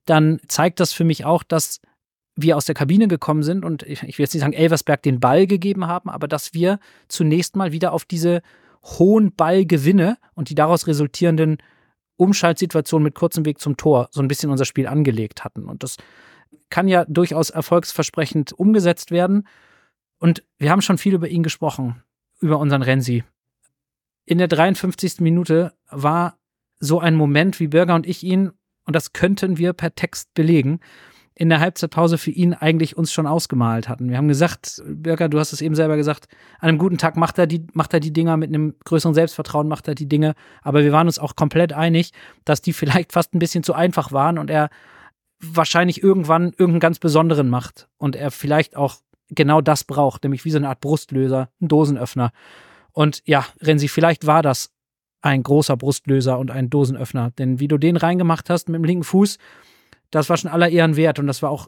dann 0.06 0.40
zeigt 0.48 0.80
das 0.80 0.94
für 0.94 1.04
mich 1.04 1.26
auch, 1.26 1.42
dass 1.42 1.82
wir 2.38 2.56
aus 2.56 2.66
der 2.66 2.76
Kabine 2.76 3.08
gekommen 3.08 3.44
sind 3.44 3.66
und 3.66 3.84
ich, 3.84 4.04
ich 4.04 4.18
will 4.18 4.24
jetzt 4.24 4.34
nicht 4.34 4.42
sagen, 4.42 4.54
Elversberg 4.54 5.02
den 5.02 5.20
Ball 5.20 5.48
gegeben 5.48 5.88
haben, 5.88 6.10
aber 6.10 6.28
dass 6.28 6.54
wir 6.54 6.80
zunächst 7.08 7.56
mal 7.56 7.72
wieder 7.72 7.92
auf 7.92 8.06
diese 8.06 8.42
hohen 8.84 9.34
Ballgewinne 9.34 10.18
und 10.36 10.50
die 10.50 10.56
daraus 10.56 10.88
resultierenden 10.88 11.58
Umschaltsituationen 12.16 13.04
mit 13.04 13.16
kurzem 13.16 13.46
Weg 13.46 13.60
zum 13.60 13.76
Tor 13.76 14.08
so 14.12 14.22
ein 14.22 14.28
bisschen 14.28 14.50
unser 14.50 14.66
Spiel 14.66 14.88
angelegt 14.88 15.44
hatten. 15.44 15.66
Und 15.66 15.84
das 15.84 15.98
kann 16.70 16.88
ja 16.88 17.06
durchaus 17.06 17.50
erfolgsversprechend 17.50 18.54
umgesetzt 18.54 19.12
werden. 19.12 19.48
Und 20.20 20.44
wir 20.58 20.72
haben 20.72 20.82
schon 20.82 20.98
viel 20.98 21.14
über 21.14 21.28
ihn 21.28 21.44
gesprochen, 21.44 22.04
über 22.40 22.60
unseren 22.60 22.82
Renzi. 22.82 23.24
In 24.26 24.38
der 24.38 24.48
53. 24.48 25.22
Minute 25.22 25.74
war 25.90 26.38
so 26.80 27.00
ein 27.00 27.16
Moment, 27.16 27.60
wie 27.60 27.68
Bürger 27.68 27.96
und 27.96 28.06
ich 28.06 28.24
ihn, 28.24 28.52
und 28.86 28.96
das 28.96 29.14
könnten 29.14 29.58
wir 29.58 29.74
per 29.74 29.96
Text 29.96 30.34
belegen, 30.34 30.80
in 31.40 31.50
der 31.50 31.60
Halbzeitpause 31.60 32.18
für 32.18 32.32
ihn 32.32 32.56
eigentlich 32.56 32.98
uns 32.98 33.14
schon 33.14 33.28
ausgemalt 33.28 33.88
hatten. 33.88 34.10
Wir 34.10 34.18
haben 34.18 34.28
gesagt, 34.28 34.82
Bürger, 34.88 35.30
du 35.30 35.40
hast 35.40 35.54
es 35.54 35.62
eben 35.62 35.76
selber 35.76 35.96
gesagt, 35.96 36.28
an 36.60 36.70
einem 36.70 36.78
guten 36.80 36.98
Tag 36.98 37.16
macht 37.16 37.38
er 37.38 37.46
die, 37.46 37.68
macht 37.74 37.94
er 37.94 38.00
die 38.00 38.12
Dinger 38.12 38.38
mit 38.38 38.50
einem 38.50 38.74
größeren 38.86 39.14
Selbstvertrauen, 39.14 39.68
macht 39.68 39.88
er 39.88 39.94
die 39.94 40.10
Dinge. 40.10 40.34
Aber 40.64 40.84
wir 40.84 40.92
waren 40.92 41.06
uns 41.06 41.20
auch 41.20 41.36
komplett 41.36 41.74
einig, 41.74 42.12
dass 42.44 42.62
die 42.62 42.74
vielleicht 42.74 43.14
fast 43.14 43.36
ein 43.36 43.40
bisschen 43.40 43.64
zu 43.64 43.76
einfach 43.76 44.12
waren 44.12 44.40
und 44.40 44.50
er 44.50 44.70
wahrscheinlich 45.40 46.02
irgendwann 46.02 46.46
irgendeinen 46.46 46.80
ganz 46.80 46.98
besonderen 46.98 47.50
macht 47.50 47.88
und 47.98 48.16
er 48.16 48.32
vielleicht 48.32 48.76
auch 48.76 48.96
genau 49.30 49.62
das 49.62 49.84
braucht, 49.84 50.24
nämlich 50.24 50.44
wie 50.44 50.52
so 50.52 50.58
eine 50.58 50.70
Art 50.70 50.82
Brustlöser, 50.82 51.50
ein 51.62 51.68
Dosenöffner. 51.68 52.32
Und 52.94 53.22
ja, 53.26 53.46
Renzi, 53.62 53.90
vielleicht 53.90 54.26
war 54.26 54.42
das 54.42 54.72
ein 55.22 55.44
großer 55.44 55.78
Brustlöser 55.78 56.40
und 56.40 56.50
ein 56.50 56.72
Dosenöffner, 56.72 57.30
denn 57.38 57.60
wie 57.60 57.68
du 57.68 57.78
den 57.78 57.96
reingemacht 57.96 58.50
hast 58.50 58.70
mit 58.70 58.80
dem 58.80 58.86
linken 58.86 59.04
Fuß, 59.04 59.38
das 60.12 60.30
war 60.30 60.38
schon 60.38 60.52
aller 60.52 60.70
Ehren 60.70 60.96
wert 60.96 61.20
und 61.20 61.28
das 61.28 61.42
war 61.42 61.50
auch, 61.50 61.68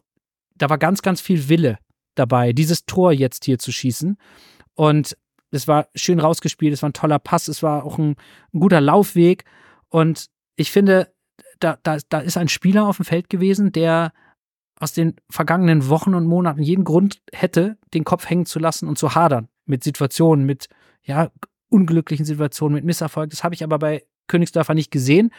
da 0.56 0.70
war 0.70 0.78
ganz, 0.78 1.02
ganz 1.02 1.22
viel 1.22 1.50
Wille 1.50 1.78
dabei, 2.16 2.54
dieses 2.54 2.86
Tor 2.86 3.12
jetzt 3.12 3.46
hier 3.46 3.60
zu 3.60 3.72
schießen. 3.72 4.18
Und 4.76 5.18
es 5.52 5.68
war 5.68 5.88
schön 5.96 6.20
rausgespielt, 6.20 6.74
es 6.74 6.82
war 6.82 6.90
ein 6.90 6.94
toller 6.94 7.20
Pass, 7.20 7.48
es 7.48 7.64
war 7.64 7.84
auch 7.84 7.98
ein, 7.98 8.16
ein 8.54 8.60
guter 8.60 8.82
Laufweg. 8.82 9.46
Und 9.90 10.28
ich 10.56 10.72
finde, 10.72 11.14
da, 11.60 11.78
da, 11.84 11.98
da 12.10 12.20
ist 12.20 12.38
ein 12.38 12.50
Spieler 12.50 12.88
auf 12.88 12.98
dem 12.98 13.06
Feld 13.06 13.30
gewesen, 13.30 13.72
der 13.72 14.14
aus 14.80 14.94
den 14.94 15.16
vergangenen 15.30 15.90
Wochen 15.90 16.14
und 16.14 16.26
Monaten 16.26 16.62
jeden 16.62 16.86
Grund 16.86 17.22
hätte, 17.34 17.78
den 17.94 18.06
Kopf 18.06 18.30
hängen 18.30 18.46
zu 18.46 18.60
lassen 18.60 18.88
und 18.88 18.98
zu 18.98 19.16
hadern 19.16 19.50
mit 19.66 19.84
Situationen, 19.84 20.46
mit 20.46 20.70
ja, 21.04 21.32
unglücklichen 21.70 22.26
Situationen, 22.26 22.76
mit 22.76 22.86
Misserfolg. 22.86 23.30
Das 23.30 23.44
habe 23.44 23.56
ich 23.56 23.64
aber 23.64 23.80
bei 23.80 24.06
Königsdörfer 24.28 24.74
nicht 24.74 24.92
gesehen. 24.92 25.32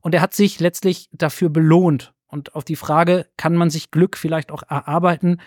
Und 0.00 0.14
er 0.14 0.20
hat 0.20 0.34
sich 0.34 0.60
letztlich 0.60 1.08
dafür 1.12 1.50
belohnt. 1.50 2.14
Und 2.28 2.54
auf 2.54 2.64
die 2.64 2.76
Frage, 2.76 3.26
kann 3.36 3.54
man 3.54 3.70
sich 3.70 3.90
Glück 3.90 4.16
vielleicht 4.16 4.50
auch 4.50 4.62
erarbeiten? 4.68 5.40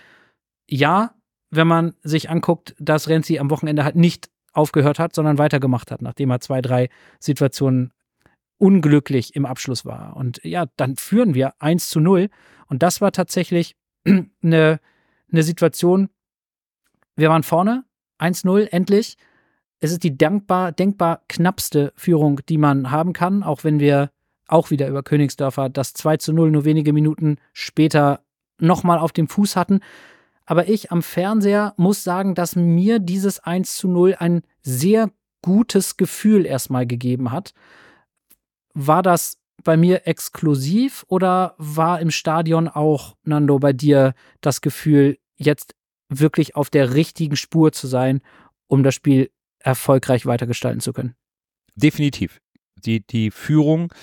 Ja, 0.68 1.16
wenn 1.52 1.68
man 1.68 1.96
sich 2.04 2.30
anguckt, 2.30 2.76
dass 2.80 3.10
Renzi 3.10 3.40
am 3.40 3.50
Wochenende 3.50 3.84
halt 3.84 3.96
nicht 3.96 4.30
aufgehört 4.54 5.00
hat, 5.00 5.14
sondern 5.14 5.38
weitergemacht 5.38 5.92
hat, 5.92 6.02
nachdem 6.02 6.30
er 6.32 6.40
zwei, 6.40 6.62
drei 6.62 6.90
Situationen 7.20 7.92
unglücklich 8.58 9.36
im 9.36 9.46
Abschluss 9.46 9.86
war. 9.86 10.16
Und 10.16 10.42
ja, 10.44 10.66
dann 10.76 10.96
führen 10.98 11.34
wir 11.34 11.54
1 11.60 11.90
zu 11.90 12.00
0. 12.00 12.30
Und 12.68 12.84
das 12.84 13.02
war 13.02 13.12
tatsächlich 13.12 13.76
eine, 14.06 14.80
eine 15.32 15.44
Situation, 15.44 16.10
wir 17.16 17.30
waren 17.30 17.44
vorne, 17.44 17.86
1-0, 18.20 18.68
endlich. 18.72 19.18
Es 19.80 19.92
ist 19.92 20.04
die 20.04 20.18
dankbar, 20.18 20.72
denkbar 20.72 21.24
knappste 21.30 21.94
Führung, 21.96 22.42
die 22.50 22.58
man 22.58 22.92
haben 22.92 23.14
kann, 23.14 23.44
auch 23.44 23.64
wenn 23.64 23.80
wir 23.80 24.12
auch 24.52 24.72
wieder 24.72 24.88
über 24.88 25.04
Königsdörfer 25.04 25.70
das 25.70 25.94
2 25.94 26.18
zu 26.18 26.34
0 26.34 26.52
nur 26.52 26.66
wenige 26.66 26.94
Minuten 26.94 27.38
später 27.54 28.22
nochmal 28.60 29.00
auf 29.00 29.12
dem 29.12 29.28
Fuß 29.28 29.56
hatten. 29.56 29.80
Aber 30.46 30.68
ich 30.68 30.92
am 30.92 31.04
Fernseher 31.04 31.74
muss 31.78 32.04
sagen, 32.04 32.36
dass 32.36 32.56
mir 32.56 33.00
dieses 33.00 33.40
1 33.40 33.76
zu 33.76 33.88
0 33.88 34.16
ein 34.18 34.42
sehr 34.62 35.12
gutes 35.42 35.98
Gefühl 35.98 36.46
erstmal 36.46 36.88
gegeben 36.88 37.32
hat. 37.32 37.54
War 38.74 39.04
das 39.04 39.38
bei 39.64 39.78
mir 39.78 40.08
exklusiv 40.08 41.06
oder 41.08 41.56
war 41.58 42.00
im 42.00 42.12
Stadion 42.12 42.68
auch, 42.68 43.16
Nando, 43.24 43.60
bei 43.60 43.74
dir 43.74 44.14
das 44.42 44.62
Gefühl, 44.62 45.18
jetzt 45.36 45.76
wirklich 46.10 46.56
auf 46.56 46.70
der 46.70 46.94
richtigen 46.94 47.36
Spur 47.36 47.72
zu 47.72 47.88
sein, 47.88 48.22
um 48.68 48.84
das 48.84 48.96
Spiel 48.96 49.30
erfolgreich 49.60 50.26
weitergestalten 50.26 50.82
zu 50.82 50.94
können? 50.94 51.16
Definitiv. 51.76 52.42
Die, 52.76 53.06
die 53.06 53.32
Führung 53.32 53.94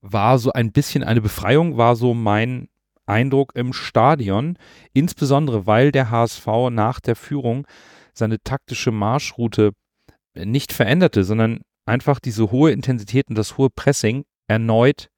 war 0.00 0.38
so 0.38 0.52
ein 0.52 0.72
bisschen 0.72 1.04
eine 1.04 1.20
Befreiung, 1.20 1.76
war 1.76 1.96
so 1.96 2.14
mein 2.14 2.68
Eindruck 3.06 3.52
im 3.54 3.72
Stadion, 3.72 4.58
insbesondere 4.92 5.66
weil 5.66 5.92
der 5.92 6.10
HSV 6.10 6.46
nach 6.70 7.00
der 7.00 7.16
Führung 7.16 7.66
seine 8.12 8.42
taktische 8.42 8.90
Marschroute 8.90 9.72
nicht 10.34 10.72
veränderte, 10.72 11.24
sondern 11.24 11.60
einfach 11.86 12.18
diese 12.18 12.50
hohe 12.50 12.72
Intensität 12.72 13.28
und 13.28 13.36
das 13.36 13.56
hohe 13.56 13.70
Pressing 13.70 14.24
erneut 14.48 15.08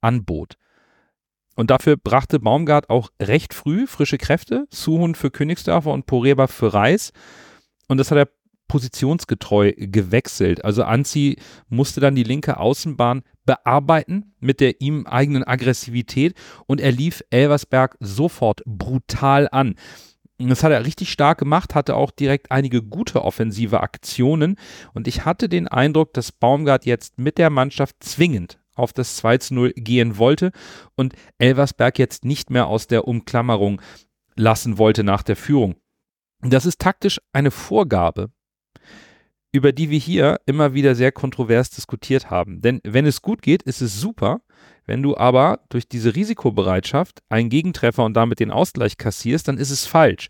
anbot. 0.00 0.56
Und 1.54 1.70
dafür 1.70 1.96
brachte 1.96 2.40
Baumgart 2.40 2.90
auch 2.90 3.10
recht 3.20 3.54
früh 3.54 3.86
frische 3.86 4.18
Kräfte, 4.18 4.66
Suhun 4.70 5.14
für 5.14 5.30
Königsdörfer 5.30 5.92
und 5.92 6.06
Poreba 6.06 6.46
für 6.46 6.72
Reis. 6.72 7.12
Und 7.88 7.98
das 7.98 8.10
hat 8.10 8.18
er 8.18 8.28
positionsgetreu 8.68 9.72
gewechselt. 9.76 10.64
Also 10.64 10.84
Anzi 10.84 11.36
musste 11.68 12.00
dann 12.00 12.14
die 12.14 12.22
linke 12.22 12.56
Außenbahn 12.56 13.22
bearbeiten 13.44 14.34
mit 14.40 14.60
der 14.60 14.80
ihm 14.80 15.06
eigenen 15.06 15.44
Aggressivität 15.44 16.34
und 16.66 16.80
er 16.80 16.92
lief 16.92 17.22
Elversberg 17.30 17.96
sofort 18.00 18.62
brutal 18.64 19.48
an. 19.50 19.76
Das 20.38 20.64
hat 20.64 20.72
er 20.72 20.84
richtig 20.84 21.12
stark 21.12 21.38
gemacht, 21.38 21.74
hatte 21.74 21.94
auch 21.94 22.10
direkt 22.10 22.50
einige 22.50 22.82
gute 22.82 23.22
offensive 23.22 23.80
Aktionen 23.80 24.56
und 24.92 25.06
ich 25.06 25.24
hatte 25.24 25.48
den 25.48 25.68
Eindruck, 25.68 26.14
dass 26.14 26.32
Baumgart 26.32 26.84
jetzt 26.84 27.18
mit 27.18 27.38
der 27.38 27.50
Mannschaft 27.50 27.96
zwingend 28.00 28.58
auf 28.74 28.92
das 28.92 29.16
2 29.16 29.38
zu 29.38 29.54
0 29.54 29.72
gehen 29.76 30.18
wollte 30.18 30.50
und 30.96 31.14
Elversberg 31.38 31.98
jetzt 31.98 32.24
nicht 32.24 32.50
mehr 32.50 32.66
aus 32.66 32.86
der 32.86 33.06
Umklammerung 33.06 33.80
lassen 34.34 34.78
wollte 34.78 35.04
nach 35.04 35.22
der 35.22 35.36
Führung. 35.36 35.76
Das 36.40 36.66
ist 36.66 36.80
taktisch 36.80 37.20
eine 37.32 37.50
Vorgabe, 37.50 38.30
über 39.52 39.72
die 39.72 39.90
wir 39.90 39.98
hier 39.98 40.40
immer 40.46 40.72
wieder 40.72 40.94
sehr 40.94 41.12
kontrovers 41.12 41.70
diskutiert 41.70 42.30
haben. 42.30 42.62
Denn 42.62 42.80
wenn 42.84 43.06
es 43.06 43.20
gut 43.20 43.42
geht, 43.42 43.62
ist 43.62 43.82
es 43.82 44.00
super. 44.00 44.40
Wenn 44.86 45.02
du 45.02 45.16
aber 45.16 45.60
durch 45.68 45.86
diese 45.86 46.16
Risikobereitschaft 46.16 47.22
einen 47.28 47.50
Gegentreffer 47.50 48.04
und 48.04 48.14
damit 48.14 48.40
den 48.40 48.50
Ausgleich 48.50 48.96
kassierst, 48.96 49.46
dann 49.46 49.58
ist 49.58 49.70
es 49.70 49.86
falsch. 49.86 50.28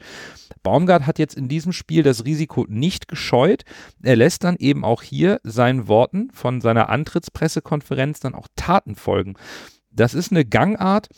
Baumgart 0.62 1.06
hat 1.06 1.18
jetzt 1.18 1.36
in 1.36 1.48
diesem 1.48 1.72
Spiel 1.72 2.02
das 2.02 2.24
Risiko 2.24 2.66
nicht 2.68 3.08
gescheut. 3.08 3.62
Er 4.02 4.16
lässt 4.16 4.44
dann 4.44 4.56
eben 4.56 4.84
auch 4.84 5.02
hier 5.02 5.40
seinen 5.42 5.88
Worten 5.88 6.30
von 6.32 6.60
seiner 6.60 6.90
Antrittspressekonferenz 6.90 8.20
dann 8.20 8.34
auch 8.34 8.48
Taten 8.56 8.94
folgen. 8.94 9.34
Das 9.90 10.14
ist 10.14 10.32
eine 10.32 10.44
Gangart, 10.44 11.08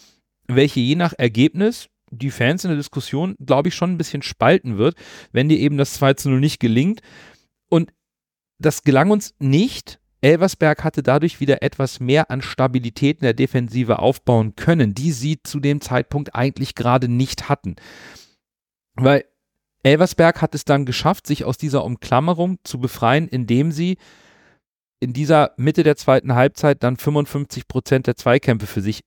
welche 0.46 0.80
je 0.80 0.94
nach 0.94 1.14
Ergebnis 1.16 1.88
die 2.10 2.30
Fans 2.30 2.64
in 2.64 2.70
der 2.70 2.76
Diskussion, 2.76 3.34
glaube 3.44 3.68
ich, 3.68 3.74
schon 3.74 3.92
ein 3.92 3.98
bisschen 3.98 4.22
spalten 4.22 4.78
wird, 4.78 4.96
wenn 5.32 5.48
dir 5.48 5.58
eben 5.58 5.76
das 5.76 5.94
2 5.94 6.14
zu 6.14 6.30
0 6.30 6.40
nicht 6.40 6.60
gelingt. 6.60 7.00
Und 7.68 7.92
das 8.58 8.82
gelang 8.82 9.10
uns 9.10 9.34
nicht. 9.38 10.00
Elversberg 10.20 10.84
hatte 10.84 11.02
dadurch 11.02 11.40
wieder 11.40 11.62
etwas 11.62 12.00
mehr 12.00 12.30
an 12.30 12.40
Stabilität 12.40 13.18
in 13.18 13.24
der 13.24 13.34
Defensive 13.34 13.98
aufbauen 13.98 14.56
können, 14.56 14.94
die 14.94 15.12
sie 15.12 15.42
zu 15.42 15.60
dem 15.60 15.80
Zeitpunkt 15.82 16.34
eigentlich 16.34 16.74
gerade 16.74 17.08
nicht 17.08 17.48
hatten. 17.48 17.76
Weil 18.94 19.24
Elversberg 19.82 20.40
hat 20.40 20.54
es 20.54 20.64
dann 20.64 20.86
geschafft, 20.86 21.26
sich 21.26 21.44
aus 21.44 21.58
dieser 21.58 21.84
Umklammerung 21.84 22.58
zu 22.64 22.80
befreien, 22.80 23.28
indem 23.28 23.70
sie 23.70 23.98
in 24.98 25.12
dieser 25.12 25.52
Mitte 25.58 25.82
der 25.82 25.96
zweiten 25.96 26.34
Halbzeit 26.34 26.82
dann 26.82 26.96
55 26.96 27.68
Prozent 27.68 28.06
der 28.06 28.16
Zweikämpfe 28.16 28.66
für 28.66 28.80
sich 28.80 29.04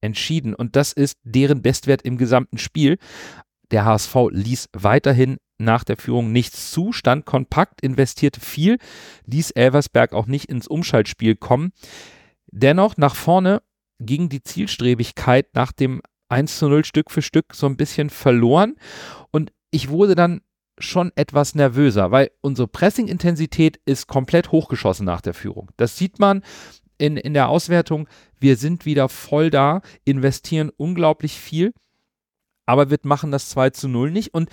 entschieden. 0.00 0.54
Und 0.54 0.74
das 0.74 0.92
ist 0.92 1.18
deren 1.22 1.62
Bestwert 1.62 2.02
im 2.02 2.18
gesamten 2.18 2.58
Spiel. 2.58 2.98
Der 3.70 3.84
HSV 3.84 4.14
ließ 4.30 4.70
weiterhin 4.72 5.38
nach 5.58 5.84
der 5.84 5.96
Führung 5.96 6.32
nichts 6.32 6.70
zu, 6.70 6.92
stand 6.92 7.26
kompakt, 7.26 7.80
investierte 7.80 8.40
viel, 8.40 8.78
ließ 9.26 9.50
Elversberg 9.52 10.12
auch 10.12 10.26
nicht 10.26 10.46
ins 10.46 10.68
Umschaltspiel 10.68 11.36
kommen. 11.36 11.72
Dennoch 12.46 12.96
nach 12.96 13.14
vorne 13.14 13.62
ging 13.98 14.28
die 14.28 14.42
Zielstrebigkeit 14.42 15.54
nach 15.54 15.72
dem 15.72 16.00
1 16.28 16.58
zu 16.58 16.68
0 16.68 16.84
Stück 16.84 17.10
für 17.10 17.22
Stück 17.22 17.54
so 17.54 17.66
ein 17.66 17.76
bisschen 17.76 18.10
verloren 18.10 18.76
und 19.30 19.52
ich 19.70 19.88
wurde 19.88 20.14
dann 20.14 20.40
schon 20.78 21.10
etwas 21.16 21.54
nervöser, 21.54 22.10
weil 22.10 22.30
unsere 22.40 22.68
Pressing-Intensität 22.68 23.80
ist 23.84 24.06
komplett 24.06 24.52
hochgeschossen 24.52 25.04
nach 25.04 25.20
der 25.20 25.34
Führung. 25.34 25.70
Das 25.76 25.96
sieht 25.96 26.20
man 26.20 26.42
in, 26.98 27.16
in 27.16 27.34
der 27.34 27.48
Auswertung. 27.48 28.08
Wir 28.38 28.56
sind 28.56 28.84
wieder 28.84 29.08
voll 29.08 29.50
da, 29.50 29.80
investieren 30.04 30.70
unglaublich 30.76 31.38
viel, 31.38 31.72
aber 32.66 32.90
wir 32.90 32.98
machen 33.02 33.32
das 33.32 33.48
2 33.50 33.70
zu 33.70 33.88
0 33.88 34.10
nicht. 34.10 34.34
Und 34.34 34.50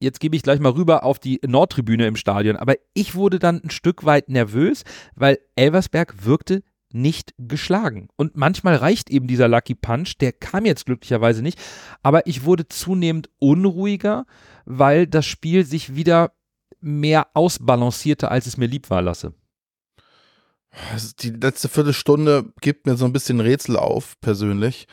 jetzt 0.00 0.20
gebe 0.20 0.36
ich 0.36 0.42
gleich 0.42 0.60
mal 0.60 0.72
rüber 0.72 1.04
auf 1.04 1.18
die 1.18 1.40
Nordtribüne 1.46 2.06
im 2.06 2.16
Stadion, 2.16 2.56
aber 2.56 2.74
ich 2.94 3.14
wurde 3.14 3.38
dann 3.38 3.60
ein 3.62 3.70
Stück 3.70 4.04
weit 4.04 4.28
nervös, 4.28 4.84
weil 5.14 5.38
Elversberg 5.56 6.24
wirkte 6.24 6.62
nicht 6.90 7.34
geschlagen. 7.38 8.08
Und 8.16 8.36
manchmal 8.36 8.76
reicht 8.76 9.10
eben 9.10 9.26
dieser 9.26 9.48
Lucky 9.48 9.74
Punch, 9.74 10.16
der 10.20 10.32
kam 10.32 10.64
jetzt 10.64 10.86
glücklicherweise 10.86 11.42
nicht, 11.42 11.58
aber 12.02 12.26
ich 12.26 12.44
wurde 12.44 12.68
zunehmend 12.68 13.28
unruhiger, 13.38 14.24
weil 14.64 15.06
das 15.06 15.26
Spiel 15.26 15.64
sich 15.64 15.94
wieder 15.94 16.32
mehr 16.80 17.28
ausbalancierte, 17.34 18.30
als 18.30 18.46
es 18.46 18.56
mir 18.56 18.66
lieb 18.66 18.90
war, 18.90 19.02
lasse. 19.02 19.34
Die 21.20 21.30
letzte 21.30 21.68
Viertelstunde 21.68 22.52
gibt 22.60 22.86
mir 22.86 22.96
so 22.96 23.04
ein 23.04 23.12
bisschen 23.12 23.40
Rätsel 23.40 23.76
auf, 23.76 24.20
persönlich, 24.20 24.86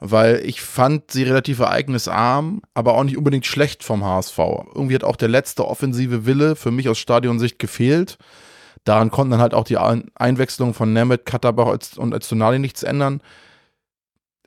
weil 0.00 0.42
ich 0.44 0.60
fand 0.60 1.10
sie 1.10 1.24
relativ 1.24 1.58
ereignisarm, 1.58 2.62
aber 2.74 2.94
auch 2.94 3.04
nicht 3.04 3.16
unbedingt 3.16 3.46
schlecht 3.46 3.82
vom 3.82 4.04
HSV. 4.04 4.38
Irgendwie 4.38 4.94
hat 4.94 5.04
auch 5.04 5.16
der 5.16 5.28
letzte 5.28 5.66
offensive 5.66 6.24
Wille 6.24 6.56
für 6.56 6.70
mich 6.70 6.88
aus 6.88 6.98
Stadionsicht 6.98 7.58
gefehlt. 7.58 8.18
Daran 8.84 9.10
konnten 9.10 9.32
dann 9.32 9.40
halt 9.40 9.54
auch 9.54 9.64
die 9.64 9.76
Einwechslungen 9.76 10.74
von 10.74 10.92
Nemeth, 10.92 11.26
Katterbach 11.26 11.76
und 11.96 12.14
Öztunali 12.14 12.58
nichts 12.58 12.82
ändern. 12.84 13.20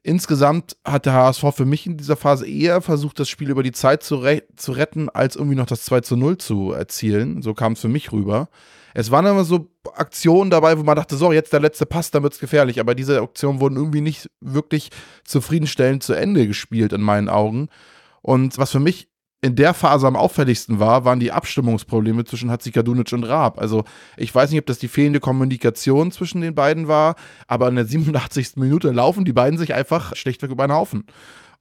Insgesamt 0.04 0.78
hat 0.84 1.06
der 1.06 1.14
HSV 1.14 1.44
für 1.54 1.66
mich 1.66 1.86
in 1.86 1.98
dieser 1.98 2.16
Phase 2.16 2.48
eher 2.48 2.82
versucht, 2.82 3.20
das 3.20 3.30
Spiel 3.30 3.52
über 3.52 3.62
die 3.62 3.72
Zeit 3.72 4.02
zu, 4.02 4.26
zu 4.56 4.72
retten, 4.72 5.10
als 5.10 5.36
irgendwie 5.36 5.56
noch 5.56 5.68
das 5.68 5.84
2 5.84 6.02
zu 6.02 6.16
0 6.16 6.38
zu 6.40 6.72
erzielen. 6.72 7.44
So 7.44 7.54
kam 7.54 7.74
es 7.74 7.82
für 7.82 7.88
mich 7.88 8.12
rüber. 8.12 8.50
Es 8.94 9.12
waren 9.12 9.26
immer 9.26 9.44
so 9.44 9.70
Aktionen 9.96 10.52
dabei, 10.52 10.78
wo 10.78 10.84
man 10.84 10.96
dachte, 10.96 11.16
so, 11.16 11.32
jetzt 11.32 11.54
der 11.54 11.60
letzte 11.60 11.86
Pass, 11.86 12.12
dann 12.12 12.24
wird 12.24 12.34
es 12.34 12.40
gefährlich. 12.40 12.80
Aber 12.80 12.96
diese 12.96 13.22
Aktionen 13.22 13.60
wurden 13.60 13.76
irgendwie 13.76 14.02
nicht 14.02 14.30
wirklich 14.40 14.90
zufriedenstellend 15.24 16.04
zu 16.04 16.14
Ende 16.14 16.48
gespielt, 16.48 16.94
in 16.94 17.02
meinen 17.02 17.30
Augen. 17.30 17.70
Und 18.22 18.58
was 18.58 18.72
für 18.72 18.80
mich 18.80 19.08
in 19.42 19.56
der 19.56 19.74
Phase 19.74 20.06
am 20.06 20.16
auffälligsten 20.16 20.80
war, 20.80 21.04
waren 21.04 21.20
die 21.20 21.32
Abstimmungsprobleme 21.32 22.26
zwischen 22.26 22.52
Hatzikadunic 22.52 23.12
und 23.12 23.24
Raab. 23.24 23.60
Also 23.60 23.86
ich 24.16 24.34
weiß 24.34 24.52
nicht, 24.52 24.60
ob 24.60 24.68
das 24.68 24.78
die 24.78 24.88
fehlende 24.88 25.20
Kommunikation 25.20 26.12
zwischen 26.12 26.42
den 26.42 26.54
beiden 26.54 26.88
war, 26.88 27.16
aber 27.48 27.68
in 27.68 27.76
der 27.76 27.86
87. 27.86 28.58
Minute 28.58 28.92
laufen 28.92 29.26
die 29.26 29.34
beiden 29.34 29.58
sich 29.58 29.74
einfach 29.74 30.16
schlichtweg 30.16 30.52
über 30.52 30.68
den 30.68 30.76
Haufen. 30.76 31.06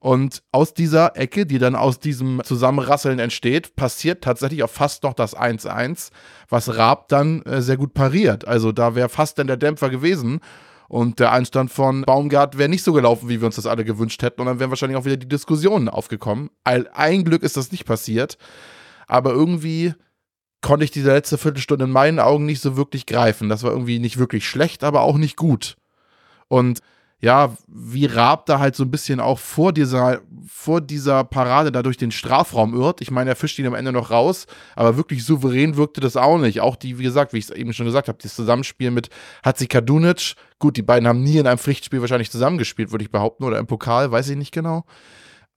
Und 0.01 0.41
aus 0.51 0.73
dieser 0.73 1.15
Ecke, 1.15 1.45
die 1.45 1.59
dann 1.59 1.75
aus 1.75 1.99
diesem 1.99 2.41
Zusammenrasseln 2.43 3.19
entsteht, 3.19 3.75
passiert 3.75 4.23
tatsächlich 4.23 4.63
auch 4.63 4.69
fast 4.69 5.03
noch 5.03 5.13
das 5.13 5.37
1-1, 5.37 6.09
was 6.49 6.75
Raab 6.75 7.07
dann 7.07 7.43
äh, 7.43 7.61
sehr 7.61 7.77
gut 7.77 7.93
pariert. 7.93 8.47
Also 8.47 8.71
da 8.71 8.95
wäre 8.95 9.09
fast 9.09 9.37
dann 9.37 9.45
der 9.45 9.57
Dämpfer 9.57 9.91
gewesen. 9.91 10.39
Und 10.87 11.19
der 11.19 11.31
Einstand 11.31 11.71
von 11.71 12.01
Baumgart 12.01 12.57
wäre 12.57 12.67
nicht 12.67 12.83
so 12.83 12.93
gelaufen, 12.93 13.29
wie 13.29 13.41
wir 13.41 13.45
uns 13.45 13.57
das 13.57 13.67
alle 13.67 13.85
gewünscht 13.85 14.23
hätten. 14.23 14.41
Und 14.41 14.47
dann 14.47 14.59
wären 14.59 14.71
wahrscheinlich 14.71 14.97
auch 14.97 15.05
wieder 15.05 15.17
die 15.17 15.29
Diskussionen 15.29 15.87
aufgekommen. 15.87 16.49
Ein 16.63 17.23
Glück 17.23 17.43
ist 17.43 17.55
das 17.55 17.71
nicht 17.71 17.85
passiert. 17.85 18.39
Aber 19.05 19.29
irgendwie 19.33 19.93
konnte 20.61 20.83
ich 20.83 20.89
diese 20.89 21.13
letzte 21.13 21.37
Viertelstunde 21.37 21.85
in 21.85 21.91
meinen 21.91 22.19
Augen 22.19 22.47
nicht 22.47 22.61
so 22.61 22.75
wirklich 22.75 23.05
greifen. 23.05 23.49
Das 23.49 23.61
war 23.61 23.69
irgendwie 23.69 23.99
nicht 23.99 24.17
wirklich 24.17 24.47
schlecht, 24.47 24.83
aber 24.83 25.01
auch 25.01 25.17
nicht 25.17 25.37
gut. 25.37 25.77
Und 26.47 26.81
ja, 27.21 27.55
wie 27.67 28.07
Raab 28.07 28.47
da 28.47 28.57
halt 28.57 28.75
so 28.75 28.83
ein 28.83 28.89
bisschen 28.89 29.19
auch 29.19 29.37
vor 29.37 29.73
dieser, 29.73 30.21
vor 30.47 30.81
dieser 30.81 31.23
Parade 31.23 31.71
da 31.71 31.83
durch 31.83 31.97
den 31.97 32.09
Strafraum 32.09 32.73
irrt. 32.73 32.99
Ich 32.99 33.11
meine, 33.11 33.29
er 33.29 33.35
fischt 33.35 33.59
ihn 33.59 33.67
am 33.67 33.75
Ende 33.75 33.91
noch 33.91 34.09
raus, 34.09 34.47
aber 34.75 34.97
wirklich 34.97 35.23
souverän 35.23 35.77
wirkte 35.77 36.01
das 36.01 36.17
auch 36.17 36.39
nicht. 36.39 36.61
Auch 36.61 36.75
die, 36.75 36.97
wie 36.97 37.03
gesagt, 37.03 37.33
wie 37.33 37.37
ich 37.37 37.45
es 37.45 37.51
eben 37.51 37.73
schon 37.73 37.85
gesagt 37.85 38.07
habe, 38.07 38.17
das 38.19 38.35
Zusammenspiel 38.35 38.89
mit 38.89 39.09
Hatzi 39.43 39.67
Kadunic. 39.67 40.33
Gut, 40.57 40.77
die 40.77 40.81
beiden 40.81 41.07
haben 41.07 41.21
nie 41.21 41.37
in 41.37 41.45
einem 41.45 41.59
Pflichtspiel 41.59 42.01
wahrscheinlich 42.01 42.31
zusammengespielt, 42.31 42.91
würde 42.91 43.03
ich 43.03 43.11
behaupten, 43.11 43.43
oder 43.43 43.59
im 43.59 43.67
Pokal, 43.67 44.11
weiß 44.11 44.29
ich 44.29 44.37
nicht 44.37 44.51
genau. 44.51 44.85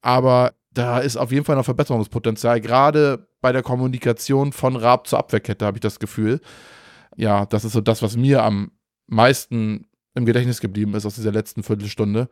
Aber 0.02 0.52
da 0.70 0.98
ist 0.98 1.16
auf 1.16 1.32
jeden 1.32 1.46
Fall 1.46 1.56
noch 1.56 1.64
Verbesserungspotenzial, 1.64 2.60
gerade 2.60 3.26
bei 3.40 3.52
der 3.52 3.62
Kommunikation 3.62 4.52
von 4.52 4.76
Raab 4.76 5.06
zur 5.06 5.18
Abwehrkette, 5.18 5.64
habe 5.64 5.78
ich 5.78 5.82
das 5.82 5.98
Gefühl. 5.98 6.40
Ja, 7.16 7.46
das 7.46 7.64
ist 7.64 7.72
so 7.72 7.80
das, 7.80 8.02
was 8.02 8.16
mir 8.16 8.42
am 8.42 8.72
meisten 9.06 9.86
im 10.14 10.24
Gedächtnis 10.24 10.60
geblieben 10.60 10.94
ist 10.94 11.06
aus 11.06 11.16
dieser 11.16 11.32
letzten 11.32 11.62
Viertelstunde. 11.62 12.28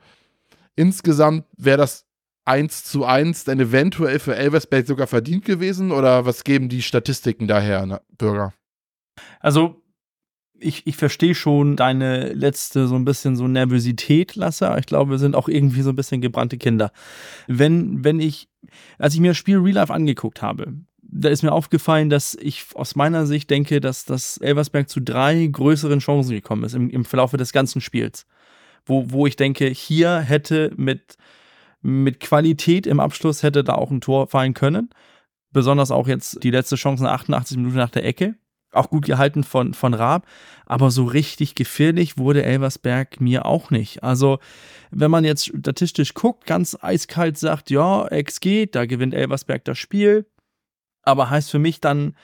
Insgesamt 0.77 1.45
wäre 1.57 1.79
das 1.79 2.07
1 2.45 2.85
zu 2.85 3.05
1 3.05 3.45
dann 3.45 3.61
eventuell 3.61 4.19
für 4.19 4.35
Elversberg 4.35 4.87
sogar 4.87 5.07
verdient 5.07 5.45
gewesen 5.45 5.93
oder 5.93 6.27
was 6.27 6.45
geben 6.45 6.69
die 6.69 6.83
Statistiken 6.83 7.47
daher, 7.47 7.87
ne, 7.87 8.01
Bürger? 8.19 8.55
Also, 9.41 9.83
ich, 10.59 10.87
ich 10.87 10.97
verstehe 10.97 11.35
schon 11.35 11.77
deine 11.77 12.33
letzte 12.33 12.87
so 12.87 12.95
ein 12.95 13.05
bisschen 13.05 13.37
so 13.37 13.49
Nervosität, 13.49 14.37
Lasse. 14.37 14.77
Ich 14.79 14.87
glaube, 14.87 15.11
wir 15.11 15.19
sind 15.19 15.35
auch 15.35 15.49
irgendwie 15.49 15.83
so 15.83 15.91
ein 15.91 15.97
bisschen 15.97 16.21
gebrannte 16.21 16.57
Kinder. 16.57 16.93
Wenn, 17.49 18.05
wenn 18.05 18.21
ich, 18.21 18.49
als 18.99 19.15
ich 19.15 19.21
mir 19.21 19.31
das 19.31 19.39
Spiel 19.39 19.59
Real 19.59 19.75
Life 19.75 19.93
angeguckt 19.93 20.41
habe, 20.41 20.75
da 21.15 21.29
ist 21.29 21.43
mir 21.43 21.53
aufgefallen, 21.53 22.09
dass 22.09 22.35
ich 22.41 22.65
aus 22.75 22.97
meiner 22.97 23.27
Sicht 23.27 23.51
denke, 23.51 23.81
dass 23.81 24.07
das 24.07 24.39
Elversberg 24.39 24.89
zu 24.89 25.01
drei 25.01 25.47
größeren 25.47 25.99
Chancen 25.99 26.33
gekommen 26.33 26.65
ist 26.65 26.75
im, 26.75 26.89
im 26.89 27.05
Verlauf 27.05 27.33
des 27.33 27.53
ganzen 27.53 27.83
Spiels. 27.83 28.27
Wo, 28.87 29.11
wo 29.11 29.27
ich 29.27 29.37
denke, 29.37 29.67
hier 29.67 30.21
hätte 30.21 30.73
mit, 30.77 31.17
mit 31.83 32.19
Qualität 32.21 32.87
im 32.87 32.99
Abschluss 32.99 33.43
hätte 33.43 33.63
da 33.63 33.75
auch 33.75 33.91
ein 33.91 34.01
Tor 34.01 34.27
fallen 34.27 34.55
können. 34.55 34.89
Besonders 35.53 35.91
auch 35.91 36.09
jetzt 36.09 36.43
die 36.43 36.51
letzte 36.51 36.77
Chance 36.77 37.05
nach 37.05 37.13
88 37.13 37.59
Minuten 37.59 37.77
nach 37.77 37.91
der 37.91 38.07
Ecke. 38.07 38.35
Auch 38.73 38.89
gut 38.89 39.05
gehalten 39.05 39.45
von, 39.45 39.75
von 39.75 39.93
Raab. 39.93 40.27
Aber 40.65 40.91
so 40.91 41.05
richtig 41.05 41.55
gefährlich 41.55 42.17
wurde 42.17 42.43
Elversberg 42.43 43.21
mir 43.21 43.45
auch 43.45 43.71
nicht. 43.71 44.03
Also, 44.03 44.39
wenn 44.91 45.11
man 45.11 45.25
jetzt 45.25 45.49
statistisch 45.49 46.15
guckt, 46.15 46.47
ganz 46.47 46.75
eiskalt 46.81 47.37
sagt, 47.37 47.69
ja, 47.69 48.09
XG, 48.09 48.67
da 48.73 48.87
gewinnt 48.87 49.13
Elversberg 49.13 49.63
das 49.67 49.77
Spiel 49.77 50.25
aber 51.03 51.31
heißt 51.31 51.51
für 51.51 51.59
mich 51.59 51.81
dann, 51.81 52.15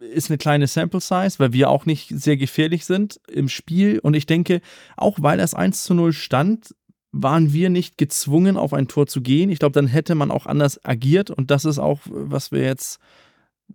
ist 0.00 0.30
eine 0.30 0.38
kleine 0.38 0.66
Sample 0.66 1.00
Size, 1.00 1.38
weil 1.38 1.52
wir 1.52 1.68
auch 1.68 1.84
nicht 1.84 2.08
sehr 2.08 2.36
gefährlich 2.36 2.86
sind 2.86 3.20
im 3.28 3.48
Spiel. 3.48 3.98
Und 3.98 4.14
ich 4.14 4.26
denke, 4.26 4.62
auch 4.96 5.18
weil 5.20 5.40
es 5.40 5.54
1 5.54 5.84
zu 5.84 5.94
0 5.94 6.12
stand, 6.12 6.74
waren 7.12 7.52
wir 7.52 7.70
nicht 7.70 7.98
gezwungen, 7.98 8.56
auf 8.56 8.72
ein 8.72 8.88
Tor 8.88 9.06
zu 9.06 9.20
gehen. 9.20 9.50
Ich 9.50 9.58
glaube, 9.58 9.72
dann 9.72 9.88
hätte 9.88 10.14
man 10.14 10.30
auch 10.30 10.46
anders 10.46 10.84
agiert. 10.84 11.30
Und 11.30 11.50
das 11.50 11.64
ist 11.64 11.78
auch, 11.78 12.00
was 12.04 12.52
wir 12.52 12.62
jetzt 12.62 12.98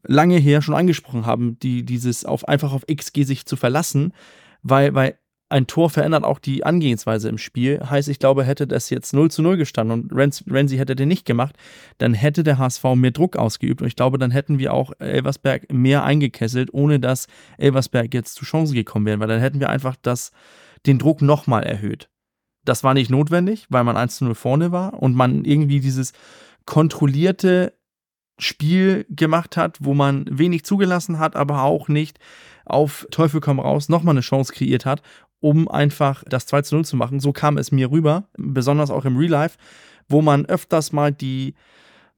lange 0.04 0.38
her 0.38 0.62
schon 0.62 0.76
angesprochen 0.76 1.26
haben, 1.26 1.60
die, 1.60 1.84
dieses 1.84 2.26
auf 2.26 2.48
einfach 2.48 2.74
auf 2.74 2.86
XG 2.88 3.24
sich 3.24 3.46
zu 3.46 3.56
verlassen, 3.56 4.14
weil, 4.62 4.94
weil 4.94 5.18
ein 5.56 5.68
Tor 5.68 5.90
verändert 5.90 6.26
auch 6.26 6.40
die 6.40 6.66
Angehensweise 6.66 7.30
im 7.30 7.38
Spiel. 7.38 7.80
Heißt, 7.90 8.10
ich 8.10 8.20
glaube, 8.20 8.44
hätte 8.44 8.68
das 8.68 8.90
jetzt 8.90 9.14
0 9.14 9.32
zu 9.32 9.42
0 9.42 9.56
gestanden 9.56 10.02
und 10.02 10.14
Renzi 10.14 10.76
hätte 10.76 10.98
den 10.98 11.08
nicht 11.08 11.26
gemacht, 11.26 11.56
dann 11.98 12.14
hätte 12.14 12.44
der 12.44 12.58
HSV 12.58 12.84
mehr 12.96 13.12
Druck 13.12 13.38
ausgeübt. 13.38 13.82
Und 13.82 13.88
ich 13.88 13.96
glaube, 13.96 14.18
dann 14.18 14.32
hätten 14.32 14.60
wir 14.60 14.74
auch 14.74 14.92
Elversberg 15.00 15.72
mehr 15.72 16.04
eingekesselt, 16.04 16.74
ohne 16.74 17.00
dass 17.00 17.28
Elversberg 17.58 18.14
jetzt 18.14 18.36
zu 18.36 18.44
Chancen 18.44 18.76
gekommen 18.76 19.06
wäre, 19.06 19.22
weil 19.22 19.30
dann 19.30 19.40
hätten 19.40 19.62
wir 19.62 19.70
einfach 19.70 19.96
das, 20.02 20.34
den 20.86 21.00
Druck 21.00 21.22
nochmal 21.22 21.64
erhöht. 21.64 22.10
Das 22.66 22.84
war 22.84 22.94
nicht 22.94 23.10
notwendig, 23.10 23.66
weil 23.70 23.86
man 23.86 23.96
1 23.96 24.18
zu 24.18 24.26
0 24.26 24.36
vorne 24.36 24.74
war 24.74 25.02
und 25.02 25.16
man 25.16 25.46
irgendwie 25.46 25.80
dieses 25.80 26.12
kontrollierte 26.66 27.72
Spiel 28.38 29.06
gemacht 29.10 29.56
hat, 29.56 29.78
wo 29.80 29.94
man 29.94 30.26
wenig 30.30 30.66
zugelassen 30.66 31.18
hat, 31.18 31.38
aber 31.38 31.64
auch 31.64 31.88
nicht 31.88 32.20
auf 32.66 33.08
Teufel 33.12 33.42
komm 33.42 33.60
raus 33.60 33.90
nochmal 33.90 34.14
eine 34.14 34.22
Chance 34.22 34.52
kreiert 34.52 34.86
hat 34.86 35.02
um 35.40 35.68
einfach 35.68 36.24
das 36.28 36.46
2 36.48 36.62
zu 36.64 36.76
0 36.76 36.86
zu 36.86 36.96
machen. 36.96 37.20
So 37.20 37.32
kam 37.32 37.58
es 37.58 37.72
mir 37.72 37.92
rüber, 37.92 38.28
besonders 38.38 38.90
auch 38.90 39.06
im 39.06 39.18
Real 39.18 39.32
Life, 39.32 39.58
wo 40.08 40.22
man 40.22 40.46
öfters 40.46 40.92
mal 40.92 41.12
die, 41.12 41.56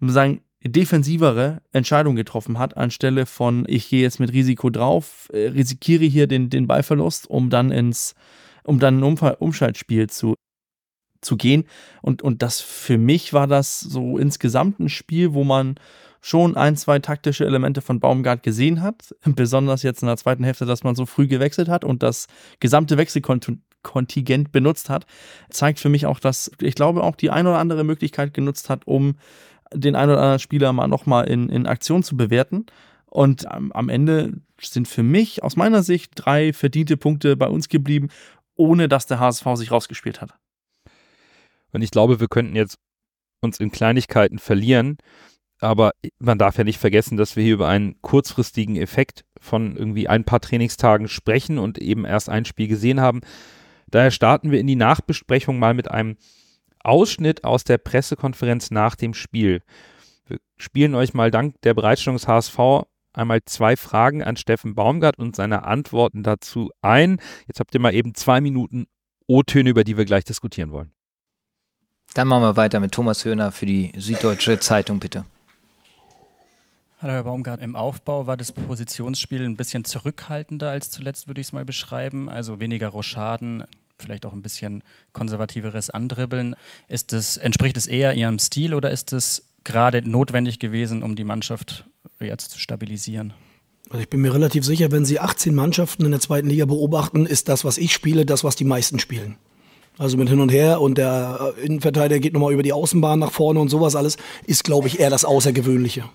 sagen, 0.02 0.42
defensivere 0.64 1.62
Entscheidung 1.72 2.16
getroffen 2.16 2.60
hat, 2.60 2.78
anstelle 2.78 3.26
von 3.26 3.66
ich 3.68 3.90
gehe 3.90 4.02
jetzt 4.02 4.20
mit 4.20 4.34
Risiko 4.34 4.70
drauf, 4.70 5.30
äh, 5.34 5.48
risikiere 5.48 6.06
hier 6.06 6.28
den, 6.28 6.50
den 6.50 6.68
Ballverlust, 6.68 7.30
um 7.30 7.50
dann 7.50 7.72
ins, 7.72 8.16
um 8.64 8.80
dann 8.80 9.02
ein 9.02 9.36
Umschaltspiel 9.40 10.10
zu, 10.10 10.36
zu 11.22 11.38
gehen. 11.38 11.66
Und, 12.02 12.22
und 12.22 12.42
das 12.42 12.60
für 12.60 12.98
mich 12.98 13.34
war 13.34 13.48
das 13.48 13.80
so 13.80 14.18
insgesamt 14.18 14.80
ein 14.80 14.90
Spiel, 14.90 15.34
wo 15.34 15.44
man 15.44 15.76
schon 16.28 16.58
ein, 16.58 16.76
zwei 16.76 17.00
taktische 17.00 17.46
Elemente 17.46 17.82
von 17.82 18.02
Baumgart 18.02 18.44
gesehen 18.44 18.82
hat. 18.82 19.16
Besonders 19.26 19.82
jetzt 19.84 20.02
in 20.02 20.08
der 20.08 20.18
zweiten 20.18 20.44
Hälfte, 20.44 20.66
dass 20.66 20.84
man 20.84 20.94
so 20.94 21.06
früh 21.06 21.26
gewechselt 21.26 21.70
hat 21.70 21.86
und 21.86 22.04
das 22.04 22.28
gesamte 22.60 22.98
Wechselkontingent 22.98 24.52
benutzt 24.52 24.90
hat, 24.90 25.06
zeigt 25.50 25.80
für 25.80 25.88
mich 25.88 26.06
auch, 26.06 26.20
dass 26.20 26.52
ich 26.60 26.76
glaube 26.76 27.04
auch 27.04 27.16
die 27.16 27.30
ein 27.30 27.48
oder 27.48 27.60
andere 27.60 27.86
Möglichkeit 27.86 28.34
genutzt 28.34 28.70
hat, 28.70 28.86
um 28.86 29.16
den 29.74 29.96
ein 29.96 30.10
oder 30.10 30.20
anderen 30.20 30.40
Spieler 30.40 30.74
mal 30.74 30.88
nochmal 30.88 31.30
in, 31.30 31.48
in 31.48 31.66
Aktion 31.66 32.04
zu 32.04 32.18
bewerten. 32.18 32.66
Und 33.06 33.50
am, 33.50 33.88
Ende 33.88 34.34
sind 34.60 34.90
für 34.90 35.04
mich 35.04 35.44
aus 35.44 35.56
meiner 35.56 35.82
Sicht 35.82 36.12
drei 36.16 36.52
verdiente 36.52 36.98
Punkte 36.98 37.38
bei 37.38 37.48
uns 37.48 37.70
geblieben, 37.70 38.10
ohne 38.56 38.90
dass 38.90 39.06
der 39.06 39.22
HSV 39.22 39.46
sich 39.56 39.72
rausgespielt 39.72 40.20
hat. 40.20 40.34
Und 41.72 41.82
ich 41.82 41.92
glaube, 41.92 42.20
wir 42.20 42.28
könnten 42.28 42.58
jetzt 42.58 42.80
uns 43.40 43.62
in 43.62 43.72
Kleinigkeiten 43.72 44.40
verlieren, 44.40 44.98
aber 45.60 45.92
man 46.20 46.38
darf 46.38 46.58
ja 46.58 46.64
nicht 46.64 46.80
vergessen, 46.80 47.18
dass 47.18 47.36
wir 47.36 47.44
hier 47.44 47.56
über 47.56 47.68
einen 47.68 48.02
kurzfristigen 48.02 48.76
Effekt 48.76 49.26
von 49.40 49.76
irgendwie 49.76 50.08
ein 50.08 50.24
paar 50.24 50.40
Trainingstagen 50.40 51.08
sprechen 51.08 51.58
und 51.58 51.78
eben 51.78 52.06
erst 52.06 52.30
ein 52.30 52.46
Spiel 52.46 52.68
gesehen 52.68 53.02
haben. 53.02 53.22
Daher 53.90 54.12
starten 54.12 54.52
wir 54.52 54.60
in 54.60 54.68
die 54.68 54.76
Nachbesprechung 54.76 55.60
mal 55.60 55.74
mit 55.74 55.90
einem 55.90 56.18
Ausschnitt 56.84 57.44
aus 57.44 57.64
der 57.64 57.78
Pressekonferenz 57.78 58.72
nach 58.72 58.96
dem 58.96 59.14
Spiel. 59.14 59.62
Wir 60.28 60.38
spielen 60.58 60.96
euch 60.96 61.14
mal 61.14 61.32
dank 61.32 61.60
der 61.62 61.74
Bereitstellung 61.74 62.18
des 62.18 62.28
HSV 62.28 62.86
einmal 63.14 63.44
zwei 63.46 63.76
Fragen 63.76 64.24
an 64.24 64.38
Steffen 64.38 64.76
Baumgart 64.76 65.18
und 65.18 65.36
seine 65.36 65.64
Antworten 65.64 66.24
dazu 66.24 66.72
ein. 66.82 67.20
Jetzt 67.48 67.60
habt 67.60 67.74
ihr 67.74 67.80
mal 67.80 67.94
eben 67.94 68.14
zwei 68.14 68.42
Minuten 68.42 68.86
O-Töne, 69.26 69.72
über 69.72 69.84
die 69.84 69.98
wir 69.98 70.06
gleich 70.06 70.24
diskutieren 70.24 70.72
wollen. 70.72 70.92
Dann 72.14 72.28
machen 72.28 72.44
wir 72.44 72.56
weiter 72.56 72.80
mit 72.80 72.94
Thomas 72.94 73.26
Höhner 73.26 73.52
für 73.52 73.66
die 73.66 73.92
Süddeutsche 73.98 74.60
Zeitung, 74.60 75.00
bitte. 75.00 75.26
Hallo 77.00 77.14
Herr 77.14 77.26
Baumgart, 77.26 77.62
im 77.62 77.76
Aufbau 77.76 78.26
war 78.26 78.38
das 78.38 78.52
Positionsspiel 78.52 79.46
ein 79.46 79.56
bisschen 79.56 79.86
zurückhaltender 79.86 80.72
als 80.72 80.90
zuletzt, 80.90 81.28
würde 81.28 81.40
ich 81.40 81.46
es 81.46 81.54
mal 81.54 81.64
beschreiben. 81.64 82.28
Also 82.28 82.60
weniger 82.60 82.88
Rochaden, 82.88 83.66
vielleicht 84.00 84.26
auch 84.26 84.34
ein 84.34 84.42
bisschen 84.42 84.82
konservativeres 85.14 85.92
Andribbeln. 85.92 86.56
Ist 86.88 87.14
das, 87.14 87.38
entspricht 87.38 87.78
es 87.78 87.86
eher 87.86 88.16
Ihrem 88.16 88.40
Stil 88.40 88.74
oder 88.74 88.90
ist 88.90 89.14
es 89.14 89.48
gerade 89.64 90.10
notwendig 90.10 90.58
gewesen, 90.58 91.04
um 91.04 91.16
die 91.16 91.24
Mannschaft 91.24 91.86
jetzt 92.20 92.50
zu 92.50 92.60
stabilisieren? 92.60 93.36
Also 93.92 94.02
ich 94.02 94.10
bin 94.10 94.22
mir 94.22 94.34
relativ 94.34 94.66
sicher, 94.66 94.92
wenn 94.92 95.06
Sie 95.06 95.20
18 95.20 95.54
Mannschaften 95.54 96.04
in 96.04 96.10
der 96.10 96.20
zweiten 96.20 96.50
Liga 96.50 96.66
beobachten, 96.66 97.28
ist 97.28 97.48
das, 97.48 97.64
was 97.64 97.78
ich 97.78 97.94
spiele, 97.94 98.26
das, 98.26 98.44
was 98.44 98.56
die 98.56 98.66
meisten 98.66 98.98
spielen. 98.98 99.38
Also 100.00 100.18
mit 100.18 100.30
hin 100.30 100.40
und 100.40 100.50
her 100.50 100.82
und 100.82 100.98
der 100.98 101.54
Innenverteidiger 101.64 102.20
geht 102.20 102.34
nochmal 102.34 102.54
über 102.54 102.64
die 102.64 102.74
Außenbahn 102.74 103.20
nach 103.20 103.32
vorne 103.32 103.60
und 103.60 103.70
sowas 103.70 103.96
alles, 103.96 104.18
ist, 104.48 104.64
glaube 104.64 104.88
ich, 104.88 105.00
eher 105.00 105.12
das 105.12 105.26
Außergewöhnliche 105.26 106.06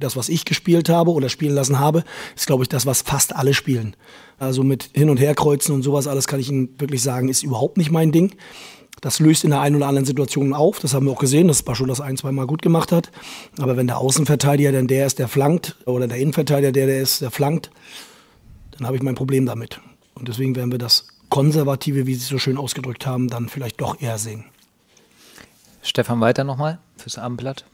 das, 0.00 0.16
was 0.16 0.28
ich 0.28 0.44
gespielt 0.44 0.88
habe 0.88 1.12
oder 1.12 1.28
spielen 1.28 1.54
lassen 1.54 1.78
habe, 1.78 2.04
ist, 2.34 2.46
glaube 2.46 2.64
ich, 2.64 2.68
das, 2.68 2.86
was 2.86 3.02
fast 3.02 3.36
alle 3.36 3.54
spielen. 3.54 3.94
Also 4.38 4.62
mit 4.62 4.90
Hin- 4.94 5.10
und 5.10 5.20
Herkreuzen 5.20 5.74
und 5.74 5.82
sowas 5.82 6.06
alles 6.06 6.26
kann 6.26 6.40
ich 6.40 6.48
Ihnen 6.48 6.70
wirklich 6.78 7.02
sagen, 7.02 7.28
ist 7.28 7.42
überhaupt 7.42 7.76
nicht 7.76 7.90
mein 7.90 8.10
Ding. 8.10 8.34
Das 9.00 9.18
löst 9.18 9.44
in 9.44 9.50
der 9.50 9.60
einen 9.60 9.76
oder 9.76 9.86
anderen 9.86 10.04
Situation 10.04 10.52
auf. 10.52 10.78
Das 10.80 10.92
haben 10.92 11.06
wir 11.06 11.12
auch 11.12 11.20
gesehen, 11.20 11.48
dass 11.48 11.62
Bascho 11.62 11.86
das 11.86 12.00
ein, 12.00 12.16
zwei 12.16 12.32
Mal 12.32 12.46
gut 12.46 12.60
gemacht 12.60 12.92
hat. 12.92 13.10
Aber 13.58 13.76
wenn 13.76 13.86
der 13.86 13.98
Außenverteidiger 13.98 14.72
denn 14.72 14.88
der 14.88 15.06
ist, 15.06 15.18
der 15.18 15.28
flankt, 15.28 15.76
oder 15.86 16.06
der 16.06 16.18
Innenverteidiger 16.18 16.72
der, 16.72 16.86
der 16.86 17.00
ist, 17.00 17.22
der 17.22 17.30
flankt, 17.30 17.70
dann 18.76 18.86
habe 18.86 18.96
ich 18.96 19.02
mein 19.02 19.14
Problem 19.14 19.46
damit. 19.46 19.80
Und 20.14 20.28
deswegen 20.28 20.54
werden 20.54 20.70
wir 20.70 20.78
das 20.78 21.06
Konservative, 21.30 22.06
wie 22.06 22.14
Sie 22.14 22.22
es 22.22 22.28
so 22.28 22.38
schön 22.38 22.58
ausgedrückt 22.58 23.06
haben, 23.06 23.28
dann 23.28 23.48
vielleicht 23.48 23.80
doch 23.80 24.00
eher 24.00 24.18
sehen. 24.18 24.44
Stefan 25.82 26.20
Weiter 26.20 26.44
nochmal 26.44 26.78
fürs 26.96 27.16
Abendblatt. 27.16 27.64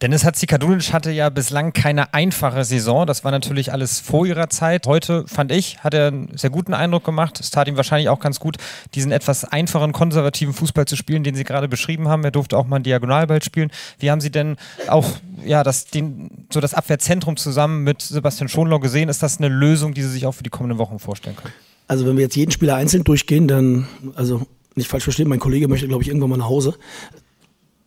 Dennis 0.00 0.24
Hatzikadunic 0.24 0.92
hatte 0.92 1.10
ja 1.10 1.28
bislang 1.28 1.72
keine 1.72 2.14
einfache 2.14 2.62
Saison. 2.62 3.04
Das 3.04 3.24
war 3.24 3.32
natürlich 3.32 3.72
alles 3.72 3.98
vor 3.98 4.28
ihrer 4.28 4.48
Zeit. 4.48 4.86
Heute, 4.86 5.26
fand 5.26 5.50
ich, 5.50 5.82
hat 5.82 5.92
er 5.92 6.06
einen 6.06 6.38
sehr 6.38 6.50
guten 6.50 6.72
Eindruck 6.72 7.02
gemacht. 7.02 7.40
Es 7.40 7.50
tat 7.50 7.66
ihm 7.66 7.76
wahrscheinlich 7.76 8.08
auch 8.08 8.20
ganz 8.20 8.38
gut, 8.38 8.58
diesen 8.94 9.10
etwas 9.10 9.44
einfachen, 9.44 9.92
konservativen 9.92 10.54
Fußball 10.54 10.84
zu 10.84 10.94
spielen, 10.94 11.24
den 11.24 11.34
Sie 11.34 11.42
gerade 11.42 11.66
beschrieben 11.66 12.06
haben. 12.06 12.22
Er 12.22 12.30
durfte 12.30 12.56
auch 12.56 12.64
mal 12.64 12.76
einen 12.76 12.84
Diagonalball 12.84 13.42
spielen. 13.42 13.72
Wie 13.98 14.08
haben 14.08 14.20
Sie 14.20 14.30
denn 14.30 14.56
auch 14.86 15.04
ja, 15.44 15.64
das, 15.64 15.86
den, 15.86 16.46
so 16.52 16.60
das 16.60 16.74
Abwehrzentrum 16.74 17.36
zusammen 17.36 17.82
mit 17.82 18.00
Sebastian 18.00 18.48
Schonlau 18.48 18.78
gesehen? 18.78 19.08
Ist 19.08 19.24
das 19.24 19.38
eine 19.38 19.48
Lösung, 19.48 19.94
die 19.94 20.02
Sie 20.02 20.10
sich 20.10 20.26
auch 20.26 20.32
für 20.32 20.44
die 20.44 20.50
kommenden 20.50 20.78
Wochen 20.78 21.00
vorstellen 21.00 21.34
können? 21.34 21.54
Also 21.88 22.06
wenn 22.06 22.16
wir 22.16 22.22
jetzt 22.22 22.36
jeden 22.36 22.52
Spieler 22.52 22.76
einzeln 22.76 23.02
durchgehen, 23.02 23.48
dann, 23.48 23.88
also 24.14 24.46
nicht 24.76 24.86
falsch 24.86 25.02
verstehen, 25.02 25.28
mein 25.28 25.40
Kollege 25.40 25.66
möchte, 25.66 25.88
glaube 25.88 26.04
ich, 26.04 26.08
irgendwann 26.08 26.30
mal 26.30 26.36
nach 26.36 26.48
Hause 26.48 26.76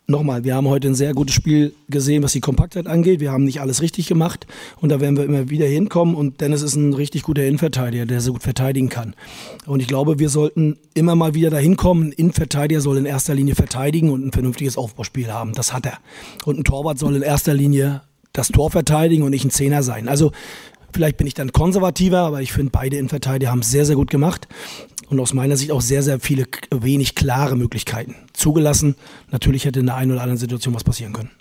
nochmal, 0.08 0.44
wir 0.44 0.56
haben 0.56 0.68
heute 0.68 0.88
ein 0.88 0.96
sehr 0.96 1.14
gutes 1.14 1.34
Spiel 1.34 1.74
gesehen, 1.90 2.24
was 2.24 2.34
die 2.34 2.40
Kompaktheit 2.40 2.88
angeht. 2.88 3.20
Wir 3.20 3.32
haben 3.32 3.44
nicht 3.44 3.62
alles 3.62 3.82
richtig 3.82 4.08
gemacht 4.08 4.46
und 4.80 4.90
da 4.90 5.00
werden 5.00 5.18
wir 5.18 5.24
immer 5.24 5.50
wieder 5.50 5.66
hinkommen. 5.66 6.16
Und 6.16 6.42
Dennis 6.42 6.62
ist 6.62 6.76
ein 6.76 6.94
richtig 6.94 7.24
guter 7.24 7.44
Innenverteidiger, 7.44 8.06
der 8.06 8.22
sehr 8.22 8.34
gut 8.34 8.44
verteidigen 8.44 8.90
kann. 8.90 9.16
Und 9.66 9.80
ich 9.80 9.88
glaube, 9.88 10.20
wir 10.20 10.30
sollten 10.30 10.78
immer 10.94 11.16
mal 11.16 11.34
wieder 11.34 11.50
dahin 11.50 11.78
kommen. 11.78 12.10
Ein 12.10 12.12
Innenverteidiger 12.12 12.82
soll 12.82 12.98
in 12.98 13.06
erster 13.06 13.34
Linie 13.34 13.56
verteidigen 13.56 14.12
und 14.12 14.26
ein 14.26 14.32
vernünftiges 14.32 14.78
Aufbauspiel 14.78 15.32
haben. 15.32 15.54
Das 15.54 15.74
hat 15.74 15.86
er. 15.86 15.98
Und 16.46 16.60
ein 16.60 16.64
Torwart 16.64 17.00
soll 17.00 17.16
in 17.16 17.22
erster 17.22 17.54
Linie 17.54 18.02
das 18.34 18.50
Tor 18.50 18.72
verteidigen 18.72 19.24
und 19.24 19.32
nicht 19.32 19.46
ein 19.46 19.52
Zehner 19.52 19.84
sein. 19.84 20.08
Also 20.08 20.32
Vielleicht 20.94 21.16
bin 21.16 21.26
ich 21.26 21.34
dann 21.34 21.54
konservativer, 21.54 22.20
aber 22.20 22.42
ich 22.42 22.52
finde, 22.52 22.72
beide 22.72 22.98
Innenverteidiger 22.98 23.50
haben 23.50 23.60
es 23.60 23.72
sehr, 23.72 23.86
sehr 23.86 23.96
gut 23.96 24.12
gemacht 24.12 24.50
und 25.12 25.20
aus 25.20 25.34
meiner 25.34 25.58
Sicht 25.58 25.72
auch 25.72 25.82
sehr, 25.82 26.02
sehr 26.04 26.20
viele 26.20 26.46
wenig 26.74 27.16
klare 27.16 27.58
Möglichkeiten 27.58 28.16
zugelassen. 28.32 28.96
Natürlich 29.30 29.66
hätte 29.66 29.82
in 29.82 29.88
der 29.88 29.96
einen 29.96 30.12
oder 30.12 30.22
anderen 30.22 30.38
Situation 30.38 30.74
was 30.74 30.86
passieren 30.86 31.12
können. 31.12 31.32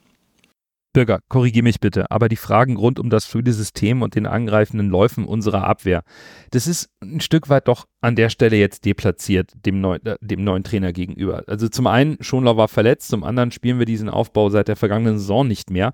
Bürger, 0.92 1.20
korrigiere 1.28 1.62
mich 1.62 1.78
bitte, 1.78 2.10
aber 2.10 2.28
die 2.28 2.34
Fragen 2.34 2.76
rund 2.76 2.98
um 2.98 3.10
das 3.10 3.24
frühe 3.24 3.52
System 3.52 4.02
und 4.02 4.16
den 4.16 4.26
angreifenden 4.26 4.88
Läufen 4.88 5.24
unserer 5.24 5.62
Abwehr, 5.62 6.02
das 6.50 6.66
ist 6.66 6.90
ein 7.00 7.20
Stück 7.20 7.48
weit 7.48 7.68
doch 7.68 7.86
an 8.00 8.16
der 8.16 8.28
Stelle 8.28 8.56
jetzt 8.56 8.84
deplatziert 8.84 9.52
dem, 9.64 9.80
neu, 9.80 9.98
äh, 10.02 10.16
dem 10.20 10.42
neuen 10.42 10.64
Trainer 10.64 10.92
gegenüber. 10.92 11.44
Also 11.46 11.68
zum 11.68 11.86
einen, 11.86 12.16
Schonlau 12.20 12.56
war 12.56 12.66
verletzt, 12.66 13.06
zum 13.06 13.22
anderen 13.22 13.52
spielen 13.52 13.78
wir 13.78 13.86
diesen 13.86 14.08
Aufbau 14.08 14.50
seit 14.50 14.66
der 14.66 14.74
vergangenen 14.74 15.18
Saison 15.18 15.46
nicht 15.46 15.70
mehr. 15.70 15.92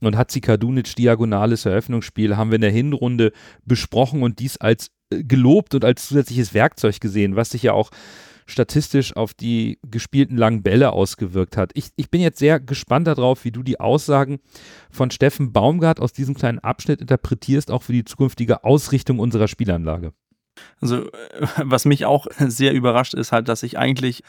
Und 0.00 0.16
Hatzikadunic 0.16 0.96
diagonales 0.96 1.66
Eröffnungsspiel 1.66 2.38
haben 2.38 2.50
wir 2.50 2.56
in 2.56 2.62
der 2.62 2.70
Hinrunde 2.70 3.32
besprochen 3.66 4.22
und 4.22 4.38
dies 4.38 4.56
als 4.56 4.90
gelobt 5.10 5.74
und 5.74 5.84
als 5.84 6.06
zusätzliches 6.08 6.54
Werkzeug 6.54 7.00
gesehen, 7.00 7.36
was 7.36 7.50
sich 7.50 7.62
ja 7.62 7.72
auch 7.72 7.90
statistisch 8.46 9.16
auf 9.16 9.34
die 9.34 9.78
gespielten 9.82 10.36
langen 10.36 10.62
Bälle 10.62 10.92
ausgewirkt 10.92 11.56
hat. 11.56 11.72
Ich, 11.74 11.88
ich 11.96 12.10
bin 12.10 12.20
jetzt 12.20 12.38
sehr 12.38 12.60
gespannt 12.60 13.08
darauf, 13.08 13.44
wie 13.44 13.50
du 13.50 13.62
die 13.62 13.80
Aussagen 13.80 14.38
von 14.90 15.10
Steffen 15.10 15.52
Baumgart 15.52 16.00
aus 16.00 16.12
diesem 16.12 16.34
kleinen 16.34 16.60
Abschnitt 16.60 17.00
interpretierst, 17.00 17.70
auch 17.70 17.82
für 17.82 17.92
die 17.92 18.04
zukünftige 18.04 18.64
Ausrichtung 18.64 19.18
unserer 19.18 19.48
Spielanlage. 19.48 20.12
Also, 20.80 21.10
äh, 21.10 21.46
was 21.58 21.84
mich 21.84 22.06
auch 22.06 22.26
sehr 22.38 22.72
überrascht, 22.72 23.14
ist 23.14 23.32
halt, 23.32 23.48
dass 23.48 23.62
ich 23.62 23.78
eigentlich 23.78 24.22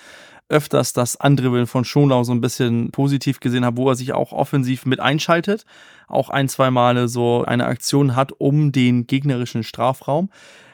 öfters 0.50 0.94
das 0.94 1.20
Andribbeln 1.20 1.68
von 1.68 1.84
Schonau 1.84 2.24
so 2.24 2.32
ein 2.32 2.42
bisschen 2.42 2.92
positiv 2.92 3.40
gesehen 3.40 3.66
habe, 3.66 3.78
wo 3.78 3.90
er 3.90 3.96
sich 3.96 4.14
auch 4.14 4.32
offensiv 4.32 4.86
mit 4.86 5.00
einschaltet, 5.00 5.66
auch 6.08 6.30
ein, 6.30 6.48
zwei 6.48 6.72
Male 6.72 7.10
so 7.10 7.44
eine 7.44 7.66
Aktion 7.66 8.16
hat 8.16 8.32
um 8.38 8.72
den 8.72 9.08
gegnerischen 9.08 9.64
Strafraum. 9.64 10.30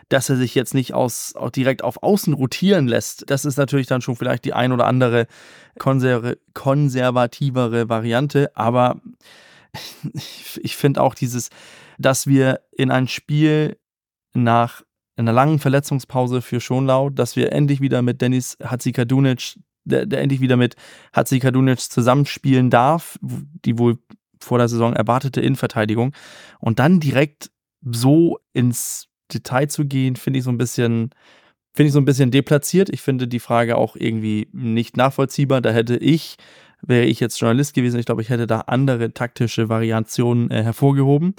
Dass 0.10 0.30
er 0.30 0.36
sich 0.36 0.56
jetzt 0.56 0.74
nicht 0.74 0.94
aus, 0.94 1.34
direkt 1.56 1.84
auf 1.84 2.04
Außen 2.04 2.34
rotieren 2.34 2.88
lässt, 2.88 3.30
das 3.30 3.46
ist 3.46 3.58
natürlich 3.58 3.88
dann 3.88 4.02
schon 4.02 4.16
vielleicht 4.16 4.46
die 4.46 4.54
ein 4.54 4.72
oder 4.72 4.86
andere 4.86 5.28
konser 5.80 6.36
konservativere 6.54 7.90
Variante, 7.90 8.52
aber 8.56 9.02
ich, 10.14 10.60
ich 10.64 10.76
finde 10.76 11.02
auch 11.02 11.16
dieses, 11.16 11.50
dass 11.98 12.28
wir 12.28 12.62
in 12.72 12.92
ein 12.92 13.08
Spiel 13.08 13.78
nach 14.34 14.84
in 15.16 15.28
einer 15.28 15.36
langen 15.36 15.60
Verletzungspause 15.60 16.42
für 16.42 16.60
Schonlau, 16.60 17.10
dass 17.10 17.36
wir 17.36 17.52
endlich 17.52 17.82
wieder 17.82 18.02
mit 18.02 18.22
Dennis 18.22 18.58
Hatzikadunic, 18.64 19.60
der, 19.84 20.06
der 20.06 20.22
endlich 20.22 20.42
wieder 20.42 20.58
mit 20.58 20.76
Hatzikadunic 21.14 21.80
zusammenspielen 21.80 22.70
darf, 22.72 23.20
die 23.22 23.78
wohl 23.78 24.00
vor 24.40 24.58
der 24.58 24.68
Saison 24.68 24.94
erwartete 24.94 25.40
Innenverteidigung. 25.42 26.14
Und 26.60 26.80
dann 26.80 27.00
direkt 27.00 27.52
so 27.84 28.40
ins 28.54 29.08
Detail 29.34 29.68
zu 29.68 29.86
gehen, 29.86 30.16
finde 30.16 30.40
ich 30.40 30.46
so 30.46 30.52
ein 30.52 30.58
bisschen, 30.58 31.12
finde 31.74 31.88
ich 31.88 31.94
so 31.94 32.00
ein 32.00 32.06
bisschen 32.06 32.32
deplatziert. 32.32 32.90
Ich 32.90 33.02
finde 33.02 33.28
die 33.28 33.40
Frage 33.40 33.78
auch 33.78 33.96
irgendwie 33.96 34.48
nicht 34.52 34.98
nachvollziehbar. 34.98 35.62
Da 35.62 35.72
hätte 35.72 35.98
ich, 35.98 36.38
wäre 36.82 37.06
ich 37.06 37.20
jetzt 37.20 37.40
Journalist 37.40 37.74
gewesen, 37.74 38.00
ich 38.00 38.06
glaube, 38.06 38.22
ich 38.22 38.30
hätte 38.30 38.48
da 38.48 38.62
andere 38.62 39.14
taktische 39.14 39.70
Variationen 39.70 40.52
äh, 40.52 40.64
hervorgehoben. 40.64 41.36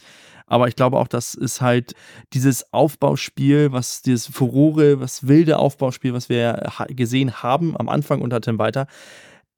Aber 0.46 0.68
ich 0.68 0.76
glaube 0.76 0.98
auch, 0.98 1.08
das 1.08 1.34
ist 1.34 1.60
halt 1.60 1.94
dieses 2.32 2.72
Aufbauspiel, 2.72 3.72
was 3.72 4.02
dieses 4.02 4.26
Furore, 4.26 5.00
was 5.00 5.26
wilde 5.26 5.58
Aufbauspiel, 5.58 6.12
was 6.12 6.28
wir 6.28 6.70
gesehen 6.88 7.42
haben 7.42 7.76
am 7.76 7.88
Anfang 7.88 8.20
unter 8.20 8.40
Tim 8.40 8.58
Walter, 8.58 8.86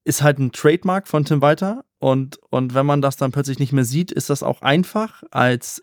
ist 0.05 0.22
halt 0.22 0.39
ein 0.39 0.53
Trademark 0.53 1.09
von 1.09 1.24
Tim 1.24 1.43
Walter. 1.43 1.84
Und, 1.99 2.39
und 2.51 2.74
wenn 2.74 2.87
man 2.87 3.03
das 3.03 3.16
dann 3.16 3.32
plötzlich 3.32 3.59
nicht 3.59 3.72
mehr 3.72 3.84
sieht, 3.84 4.12
ist 4.12 4.30
das 4.30 4.43
auch 4.43 4.62
einfach 4.62 5.24
als, 5.32 5.82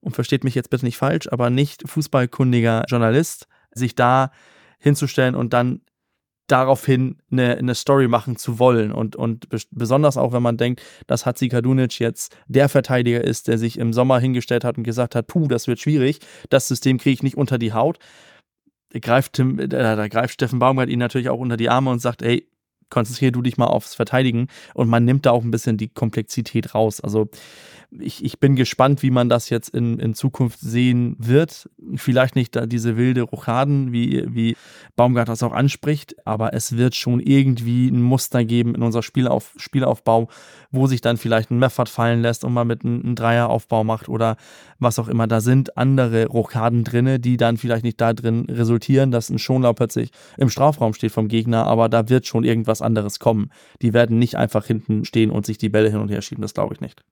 und 0.00 0.14
versteht 0.14 0.44
mich 0.44 0.54
jetzt 0.54 0.70
bitte 0.70 0.84
nicht 0.84 0.96
falsch, 0.96 1.28
aber 1.30 1.50
nicht 1.50 1.88
fußballkundiger 1.88 2.84
Journalist, 2.88 3.46
sich 3.72 3.94
da 3.94 4.30
hinzustellen 4.78 5.34
und 5.34 5.52
dann 5.52 5.82
daraufhin 6.50 7.18
eine, 7.30 7.56
eine 7.56 7.74
Story 7.74 8.08
machen 8.08 8.36
zu 8.36 8.58
wollen. 8.58 8.92
Und, 8.92 9.14
und 9.14 9.46
besonders 9.70 10.16
auch, 10.16 10.32
wenn 10.32 10.42
man 10.42 10.56
denkt, 10.56 10.82
dass 11.06 11.26
Hatzi 11.26 11.48
Kadunic 11.48 11.98
jetzt 12.00 12.36
der 12.48 12.68
Verteidiger 12.68 13.22
ist, 13.22 13.48
der 13.48 13.58
sich 13.58 13.78
im 13.78 13.92
Sommer 13.92 14.18
hingestellt 14.18 14.64
hat 14.64 14.76
und 14.76 14.84
gesagt 14.84 15.14
hat, 15.14 15.26
puh, 15.28 15.46
das 15.46 15.68
wird 15.68 15.78
schwierig, 15.78 16.18
das 16.48 16.66
System 16.66 16.98
kriege 16.98 17.14
ich 17.14 17.22
nicht 17.22 17.36
unter 17.36 17.58
die 17.58 17.72
Haut. 17.72 17.98
Greift, 19.00 19.34
Tim, 19.34 19.60
äh, 19.60 19.68
da 19.68 20.08
greift 20.08 20.34
Steffen 20.34 20.58
Baumgart 20.58 20.88
ihn 20.88 20.98
natürlich 20.98 21.28
auch 21.28 21.38
unter 21.38 21.56
die 21.56 21.70
Arme 21.70 21.90
und 21.90 22.00
sagt, 22.00 22.22
ey, 22.22 22.49
konzentrier 22.90 23.32
du 23.32 23.42
dich 23.42 23.56
mal 23.56 23.66
aufs 23.66 23.94
Verteidigen 23.94 24.48
und 24.74 24.88
man 24.88 25.04
nimmt 25.04 25.26
da 25.26 25.30
auch 25.30 25.42
ein 25.42 25.50
bisschen 25.50 25.76
die 25.76 25.88
Komplexität 25.88 26.74
raus. 26.74 27.00
Also 27.00 27.28
ich, 27.98 28.24
ich 28.24 28.38
bin 28.38 28.54
gespannt, 28.56 29.02
wie 29.02 29.10
man 29.10 29.28
das 29.28 29.50
jetzt 29.50 29.70
in, 29.70 29.98
in 29.98 30.14
Zukunft 30.14 30.60
sehen 30.60 31.16
wird. 31.18 31.68
Vielleicht 31.96 32.36
nicht 32.36 32.56
diese 32.70 32.96
wilde 32.96 33.22
Rochaden, 33.22 33.92
wie, 33.92 34.24
wie 34.28 34.56
Baumgart 34.96 35.28
das 35.28 35.42
auch 35.42 35.52
anspricht, 35.52 36.14
aber 36.24 36.54
es 36.54 36.76
wird 36.76 36.94
schon 36.94 37.20
irgendwie 37.20 37.88
ein 37.88 38.00
Muster 38.00 38.44
geben 38.44 38.74
in 38.74 38.82
unser 38.82 39.02
Spielauf, 39.02 39.54
Spielaufbau, 39.56 40.28
wo 40.70 40.86
sich 40.86 41.00
dann 41.00 41.16
vielleicht 41.16 41.50
ein 41.50 41.58
Meffert 41.58 41.88
fallen 41.88 42.22
lässt 42.22 42.44
und 42.44 42.52
man 42.52 42.66
mit 42.66 42.84
einem, 42.84 43.02
einem 43.02 43.14
Dreieraufbau 43.16 43.82
macht 43.82 44.08
oder 44.08 44.36
was 44.78 44.98
auch 44.98 45.08
immer. 45.08 45.26
Da 45.26 45.40
sind 45.40 45.76
andere 45.76 46.26
Rochaden 46.26 46.84
drinne, 46.84 47.18
die 47.18 47.36
dann 47.36 47.56
vielleicht 47.56 47.84
nicht 47.84 48.00
da 48.00 48.12
drin 48.12 48.46
resultieren, 48.48 49.10
dass 49.10 49.30
ein 49.30 49.38
Schonlau 49.38 49.72
plötzlich 49.72 50.10
im 50.36 50.48
Strafraum 50.48 50.94
steht 50.94 51.12
vom 51.12 51.28
Gegner, 51.28 51.66
aber 51.66 51.88
da 51.88 52.08
wird 52.08 52.26
schon 52.26 52.44
irgendwas 52.44 52.79
anderes 52.82 53.18
kommen. 53.18 53.50
Die 53.82 53.92
werden 53.92 54.18
nicht 54.18 54.36
einfach 54.36 54.66
hinten 54.66 55.04
stehen 55.04 55.30
und 55.30 55.46
sich 55.46 55.58
die 55.58 55.68
Bälle 55.68 55.90
hin 55.90 56.00
und 56.00 56.10
her 56.10 56.22
schieben, 56.22 56.42
das 56.42 56.54
glaube 56.54 56.74
ich 56.74 56.80
nicht. 56.80 57.02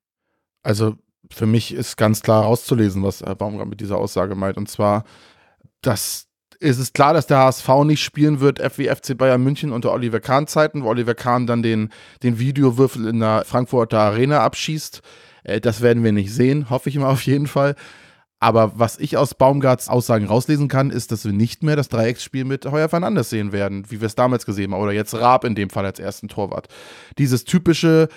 Also 0.63 0.97
für 1.31 1.47
mich 1.47 1.75
ist 1.75 1.97
ganz 1.97 2.23
klar 2.23 2.45
rauszulesen, 2.45 3.03
was 3.03 3.23
Herr 3.23 3.35
Baumgart 3.35 3.69
mit 3.69 3.81
dieser 3.81 3.99
Aussage 3.99 4.35
meint. 4.35 4.57
Und 4.57 4.69
zwar, 4.69 5.05
dass 5.83 6.29
es 6.61 6.79
ist 6.79 6.95
klar, 6.95 7.15
dass 7.15 7.27
der 7.27 7.39
HSV 7.39 7.69
nicht 7.85 8.03
spielen 8.03 8.41
wird, 8.41 8.61
wie 8.79 8.89
FC 8.89 9.17
Bayern 9.17 9.43
München 9.43 9.71
unter 9.71 9.93
Oliver 9.93 10.21
Kahn-Zeiten, 10.21 10.83
wo 10.83 10.89
Oliver 10.89 11.15
Kahn 11.15 11.47
dann 11.47 11.63
den, 11.63 11.91
den 12.23 12.39
Videowürfel 12.39 13.07
in 13.07 13.21
der 13.21 13.45
Frankfurter 13.45 14.01
Arena 14.01 14.41
abschießt. 14.41 15.03
Äh, 15.45 15.61
das 15.61 15.81
werden 15.81 16.03
wir 16.03 16.13
nicht 16.13 16.33
sehen, 16.33 16.71
hoffe 16.71 16.89
ich 16.89 16.99
mal 16.99 17.11
auf 17.11 17.23
jeden 17.23 17.47
Fall. 17.47 17.77
Aber 18.41 18.79
was 18.79 18.99
ich 18.99 19.17
aus 19.17 19.35
Baumgarts 19.35 19.89
Aussagen 19.89 20.27
rauslesen 20.27 20.69
kann, 20.69 20.91
ist, 20.91 21.11
dass 21.11 21.25
wir 21.25 21.33
nicht 21.33 21.63
mehr 21.65 21.75
das 21.75 21.89
Dreiecksspiel 21.89 22.45
mit 22.45 22.67
Heuer 22.67 22.89
Fernandes 22.89 23.31
sehen 23.31 23.51
werden, 23.53 23.91
wie 23.91 24.01
wir 24.01 24.07
es 24.07 24.15
damals 24.15 24.47
gesehen 24.47 24.73
haben. 24.73 24.81
Oder 24.81 24.93
jetzt 24.93 25.15
Raab 25.15 25.45
in 25.45 25.57
dem 25.57 25.71
Fall 25.71 25.85
als 25.85 25.99
ersten 25.99 26.29
Torwart. 26.29 26.69
Dieses 27.19 27.45
typische 27.45 28.09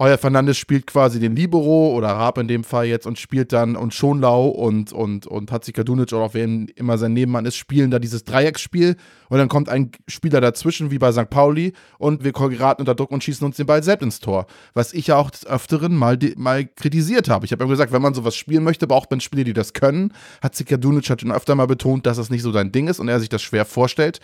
euer 0.00 0.18
Fernandes 0.18 0.58
spielt 0.58 0.88
quasi 0.88 1.20
den 1.20 1.36
Libero 1.36 1.94
oder 1.94 2.08
Raab 2.08 2.38
in 2.38 2.48
dem 2.48 2.64
Fall 2.64 2.86
jetzt 2.86 3.06
und 3.06 3.16
spielt 3.16 3.52
dann 3.52 3.76
und 3.76 3.94
Schonlau 3.94 4.48
und, 4.48 4.92
und, 4.92 5.28
und 5.28 5.52
Hatzika 5.52 5.84
Dunic 5.84 6.12
oder 6.12 6.24
auch 6.24 6.34
wer 6.34 6.44
immer 6.44 6.98
sein 6.98 7.12
Nebenmann 7.12 7.46
ist, 7.46 7.54
spielen 7.54 7.92
da 7.92 8.00
dieses 8.00 8.24
Dreiecksspiel 8.24 8.96
und 9.28 9.38
dann 9.38 9.48
kommt 9.48 9.68
ein 9.68 9.92
Spieler 10.08 10.40
dazwischen, 10.40 10.90
wie 10.90 10.98
bei 10.98 11.12
St. 11.12 11.30
Pauli 11.30 11.74
und 11.98 12.24
wir 12.24 12.32
geraten 12.32 12.82
unter 12.82 12.96
Druck 12.96 13.12
und 13.12 13.22
schießen 13.22 13.46
uns 13.46 13.56
den 13.56 13.66
Ball 13.66 13.84
selbst 13.84 14.02
ins 14.02 14.18
Tor. 14.18 14.46
Was 14.72 14.92
ich 14.92 15.06
ja 15.06 15.16
auch 15.16 15.30
des 15.30 15.46
Öfteren 15.46 15.94
mal, 15.94 16.18
mal 16.36 16.66
kritisiert 16.66 17.28
habe. 17.28 17.46
Ich 17.46 17.52
habe 17.52 17.62
ja 17.62 17.70
gesagt, 17.70 17.92
wenn 17.92 18.02
man 18.02 18.14
sowas 18.14 18.34
spielen 18.34 18.64
möchte, 18.64 18.88
braucht 18.88 19.12
man 19.12 19.20
Spieler, 19.20 19.44
die 19.44 19.52
das 19.52 19.74
können. 19.74 20.12
Hatzika 20.42 20.76
Dunic 20.76 21.08
hat 21.08 21.20
schon 21.20 21.30
öfter 21.30 21.54
mal 21.54 21.66
betont, 21.66 22.04
dass 22.06 22.16
das 22.16 22.30
nicht 22.30 22.42
so 22.42 22.50
sein 22.50 22.72
Ding 22.72 22.88
ist 22.88 22.98
und 22.98 23.06
er 23.06 23.20
sich 23.20 23.28
das 23.28 23.42
schwer 23.42 23.64
vorstellt. 23.64 24.18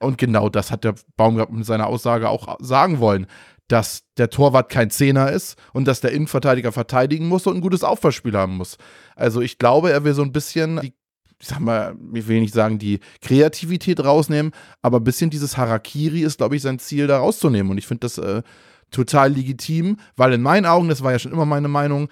Und 0.00 0.16
genau 0.16 0.48
das 0.48 0.70
hat 0.70 0.84
der 0.84 0.94
Baumgart 1.18 1.52
mit 1.52 1.66
seiner 1.66 1.88
Aussage 1.88 2.30
auch 2.30 2.56
sagen 2.60 3.00
wollen 3.00 3.26
dass 3.70 4.02
der 4.16 4.30
Torwart 4.30 4.68
kein 4.68 4.90
Zehner 4.90 5.30
ist 5.30 5.56
und 5.72 5.86
dass 5.86 6.00
der 6.00 6.12
Innenverteidiger 6.12 6.72
verteidigen 6.72 7.28
muss 7.28 7.46
und 7.46 7.56
ein 7.56 7.60
gutes 7.60 7.84
Aufbauspiel 7.84 8.36
haben 8.36 8.56
muss. 8.56 8.78
Also 9.14 9.40
ich 9.40 9.58
glaube, 9.58 9.92
er 9.92 10.02
will 10.04 10.14
so 10.14 10.22
ein 10.22 10.32
bisschen 10.32 10.80
die 10.82 10.92
ich 11.42 11.48
sag 11.48 11.60
mal, 11.60 11.96
ich 12.12 12.28
will 12.28 12.40
nicht 12.40 12.52
sagen, 12.52 12.78
die 12.78 13.00
Kreativität 13.22 14.04
rausnehmen, 14.04 14.52
aber 14.82 14.98
ein 14.98 15.04
bisschen 15.04 15.30
dieses 15.30 15.56
Harakiri 15.56 16.20
ist, 16.20 16.36
glaube 16.36 16.54
ich, 16.54 16.60
sein 16.60 16.78
Ziel, 16.78 17.06
da 17.06 17.18
rauszunehmen. 17.18 17.72
Und 17.72 17.78
ich 17.78 17.86
finde 17.86 18.00
das 18.00 18.18
äh, 18.18 18.42
total 18.90 19.32
legitim, 19.32 19.96
weil 20.16 20.34
in 20.34 20.42
meinen 20.42 20.66
Augen, 20.66 20.90
das 20.90 21.02
war 21.02 21.12
ja 21.12 21.18
schon 21.18 21.32
immer 21.32 21.46
meine 21.46 21.68
Meinung, 21.68 22.10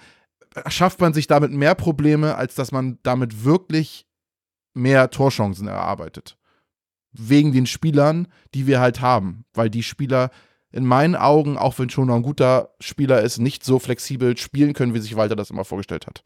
schafft 0.67 0.99
man 0.99 1.13
sich 1.13 1.27
damit 1.27 1.51
mehr 1.51 1.75
Probleme, 1.75 2.37
als 2.37 2.55
dass 2.55 2.71
man 2.71 2.97
damit 3.03 3.43
wirklich 3.45 4.07
mehr 4.73 5.11
Torchancen 5.11 5.67
erarbeitet. 5.67 6.35
Wegen 7.11 7.51
den 7.51 7.67
Spielern, 7.67 8.29
die 8.55 8.65
wir 8.65 8.79
halt 8.79 8.99
haben. 8.99 9.45
Weil 9.53 9.69
die 9.69 9.83
Spieler 9.83 10.31
in 10.71 10.85
meinen 10.85 11.15
Augen, 11.15 11.57
auch 11.57 11.79
wenn 11.79 11.89
schon 11.89 12.07
noch 12.07 12.15
ein 12.15 12.21
guter 12.21 12.69
Spieler 12.79 13.21
ist, 13.21 13.39
nicht 13.39 13.63
so 13.63 13.79
flexibel 13.79 14.37
spielen 14.37 14.73
können, 14.73 14.93
wie 14.93 14.99
sich 14.99 15.15
Walter 15.15 15.35
das 15.35 15.49
immer 15.49 15.65
vorgestellt 15.65 16.07
hat. 16.07 16.23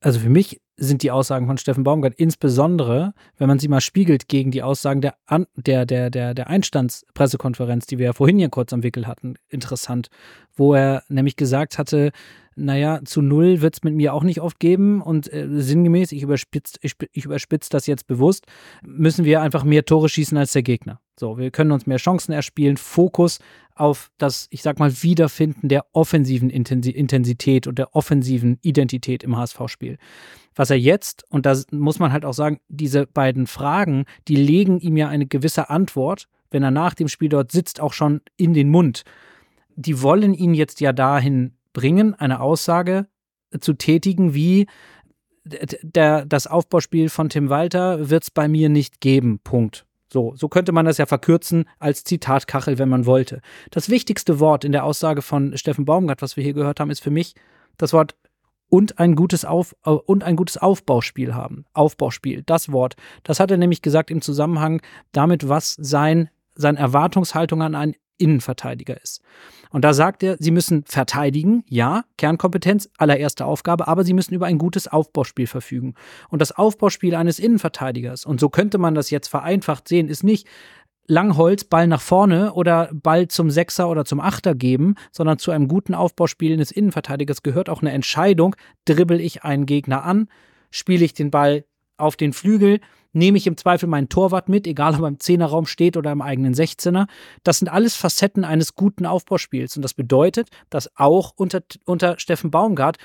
Also 0.00 0.20
für 0.20 0.28
mich 0.28 0.60
sind 0.76 1.02
die 1.02 1.10
Aussagen 1.10 1.46
von 1.46 1.56
Steffen 1.56 1.84
Baumgart 1.84 2.14
insbesondere, 2.16 3.14
wenn 3.38 3.48
man 3.48 3.58
sie 3.58 3.68
mal 3.68 3.80
spiegelt 3.80 4.28
gegen 4.28 4.50
die 4.50 4.62
Aussagen 4.62 5.00
der, 5.00 5.14
An 5.24 5.46
der, 5.56 5.86
der, 5.86 6.10
der, 6.10 6.34
der 6.34 6.48
Einstandspressekonferenz, 6.48 7.86
die 7.86 7.98
wir 7.98 8.06
ja 8.06 8.12
vorhin 8.12 8.38
hier 8.38 8.50
kurz 8.50 8.72
am 8.72 8.82
Wickel 8.82 9.06
hatten, 9.06 9.36
interessant, 9.48 10.08
wo 10.54 10.74
er 10.74 11.02
nämlich 11.08 11.36
gesagt 11.36 11.78
hatte, 11.78 12.12
naja, 12.56 13.00
zu 13.04 13.22
null 13.22 13.62
wird 13.62 13.76
es 13.76 13.84
mit 13.84 13.94
mir 13.94 14.14
auch 14.14 14.22
nicht 14.22 14.40
oft 14.40 14.58
geben 14.60 15.02
und 15.02 15.32
äh, 15.32 15.46
sinngemäß, 15.50 16.12
ich 16.12 16.22
überspitze 16.22 16.78
ich, 16.82 16.94
ich 17.12 17.24
überspitz 17.24 17.68
das 17.68 17.86
jetzt 17.86 18.06
bewusst, 18.06 18.46
müssen 18.82 19.24
wir 19.24 19.42
einfach 19.42 19.64
mehr 19.64 19.84
Tore 19.84 20.08
schießen 20.08 20.36
als 20.36 20.52
der 20.52 20.62
Gegner. 20.62 21.00
So, 21.18 21.38
wir 21.38 21.50
können 21.50 21.72
uns 21.72 21.86
mehr 21.86 21.96
Chancen 21.96 22.32
erspielen, 22.32 22.76
Fokus 22.76 23.38
auf 23.74 24.10
das, 24.18 24.48
ich 24.50 24.62
sag 24.62 24.78
mal, 24.78 25.02
Wiederfinden 25.02 25.68
der 25.68 25.86
offensiven 25.92 26.50
Intensität 26.50 27.66
und 27.66 27.78
der 27.78 27.94
offensiven 27.94 28.58
Identität 28.62 29.22
im 29.22 29.36
HSV-Spiel. 29.36 29.98
Was 30.54 30.70
er 30.70 30.78
jetzt, 30.78 31.24
und 31.30 31.46
da 31.46 31.56
muss 31.70 31.98
man 31.98 32.12
halt 32.12 32.24
auch 32.24 32.32
sagen, 32.32 32.60
diese 32.68 33.06
beiden 33.06 33.46
Fragen, 33.46 34.04
die 34.28 34.36
legen 34.36 34.78
ihm 34.78 34.96
ja 34.96 35.08
eine 35.08 35.26
gewisse 35.26 35.70
Antwort, 35.70 36.28
wenn 36.50 36.62
er 36.62 36.70
nach 36.70 36.94
dem 36.94 37.08
Spiel 37.08 37.28
dort 37.28 37.52
sitzt, 37.52 37.80
auch 37.80 37.92
schon 37.92 38.20
in 38.36 38.54
den 38.54 38.70
Mund. 38.70 39.04
Die 39.74 40.02
wollen 40.02 40.32
ihn 40.32 40.54
jetzt 40.54 40.80
ja 40.80 40.92
dahin 40.92 41.52
bringen, 41.72 42.14
eine 42.14 42.40
Aussage 42.40 43.06
zu 43.60 43.74
tätigen, 43.74 44.34
wie 44.34 44.66
der, 45.44 46.26
das 46.26 46.46
Aufbauspiel 46.46 47.08
von 47.08 47.28
Tim 47.28 47.48
Walter 47.48 48.10
wird 48.10 48.24
es 48.24 48.30
bei 48.30 48.48
mir 48.48 48.68
nicht 48.68 49.00
geben. 49.00 49.38
Punkt. 49.44 49.85
So, 50.12 50.34
so 50.36 50.48
könnte 50.48 50.72
man 50.72 50.86
das 50.86 50.98
ja 50.98 51.06
verkürzen 51.06 51.68
als 51.78 52.04
Zitatkachel, 52.04 52.78
wenn 52.78 52.88
man 52.88 53.06
wollte. 53.06 53.40
Das 53.70 53.88
wichtigste 53.90 54.38
Wort 54.40 54.64
in 54.64 54.72
der 54.72 54.84
Aussage 54.84 55.22
von 55.22 55.56
Steffen 55.56 55.84
Baumgart, 55.84 56.22
was 56.22 56.36
wir 56.36 56.44
hier 56.44 56.54
gehört 56.54 56.80
haben, 56.80 56.90
ist 56.90 57.02
für 57.02 57.10
mich 57.10 57.34
das 57.76 57.92
Wort 57.92 58.14
und 58.68 58.98
ein 58.98 59.14
gutes 59.14 59.44
Auf 59.44 59.74
äh, 59.84 59.90
und 59.90 60.24
ein 60.24 60.36
gutes 60.36 60.56
Aufbauspiel 60.56 61.34
haben. 61.34 61.64
Aufbauspiel, 61.72 62.42
das 62.44 62.72
Wort. 62.72 62.96
Das 63.22 63.40
hat 63.40 63.50
er 63.50 63.56
nämlich 63.56 63.82
gesagt 63.82 64.10
im 64.10 64.22
Zusammenhang 64.22 64.80
damit, 65.12 65.48
was 65.48 65.74
sein 65.74 66.30
seine 66.56 66.78
Erwartungshaltung 66.78 67.62
an 67.62 67.74
einen 67.74 67.94
Innenverteidiger 68.18 69.00
ist. 69.00 69.22
Und 69.70 69.84
da 69.84 69.92
sagt 69.94 70.22
er, 70.22 70.36
sie 70.38 70.50
müssen 70.50 70.84
verteidigen, 70.86 71.64
ja, 71.68 72.04
Kernkompetenz, 72.16 72.88
allererste 72.98 73.44
Aufgabe, 73.44 73.88
aber 73.88 74.04
sie 74.04 74.14
müssen 74.14 74.34
über 74.34 74.46
ein 74.46 74.58
gutes 74.58 74.88
Aufbauspiel 74.88 75.46
verfügen. 75.46 75.94
Und 76.28 76.40
das 76.40 76.52
Aufbauspiel 76.52 77.14
eines 77.14 77.38
Innenverteidigers, 77.38 78.24
und 78.24 78.40
so 78.40 78.48
könnte 78.48 78.78
man 78.78 78.94
das 78.94 79.10
jetzt 79.10 79.28
vereinfacht 79.28 79.88
sehen, 79.88 80.08
ist 80.08 80.24
nicht 80.24 80.46
Langholz, 81.08 81.64
Ball 81.64 81.86
nach 81.86 82.00
vorne 82.00 82.52
oder 82.52 82.90
Ball 82.92 83.28
zum 83.28 83.50
Sechser 83.50 83.88
oder 83.88 84.04
zum 84.04 84.20
Achter 84.20 84.54
geben, 84.54 84.96
sondern 85.12 85.38
zu 85.38 85.52
einem 85.52 85.68
guten 85.68 85.94
Aufbauspiel 85.94 86.52
eines 86.52 86.72
Innenverteidigers 86.72 87.42
gehört 87.42 87.68
auch 87.68 87.80
eine 87.80 87.92
Entscheidung, 87.92 88.56
dribbel 88.86 89.20
ich 89.20 89.44
einen 89.44 89.66
Gegner 89.66 90.04
an, 90.04 90.28
spiele 90.70 91.04
ich 91.04 91.14
den 91.14 91.30
Ball 91.30 91.64
auf 91.96 92.16
den 92.16 92.32
Flügel, 92.32 92.80
nehme 93.16 93.38
ich 93.38 93.46
im 93.46 93.56
Zweifel 93.56 93.88
meinen 93.88 94.08
Torwart 94.08 94.48
mit, 94.48 94.66
egal 94.66 94.94
ob 94.94 95.00
er 95.00 95.08
im 95.08 95.18
Zehnerraum 95.18 95.66
steht 95.66 95.96
oder 95.96 96.12
im 96.12 96.20
eigenen 96.20 96.54
Sechzehner. 96.54 97.06
Das 97.42 97.58
sind 97.58 97.68
alles 97.68 97.96
Facetten 97.96 98.44
eines 98.44 98.74
guten 98.74 99.06
Aufbauspiels. 99.06 99.74
Und 99.76 99.82
das 99.82 99.94
bedeutet, 99.94 100.50
dass 100.70 100.90
auch 100.96 101.32
unter, 101.34 101.62
unter 101.84 102.18
Steffen 102.18 102.50
Baumgart 102.50 102.98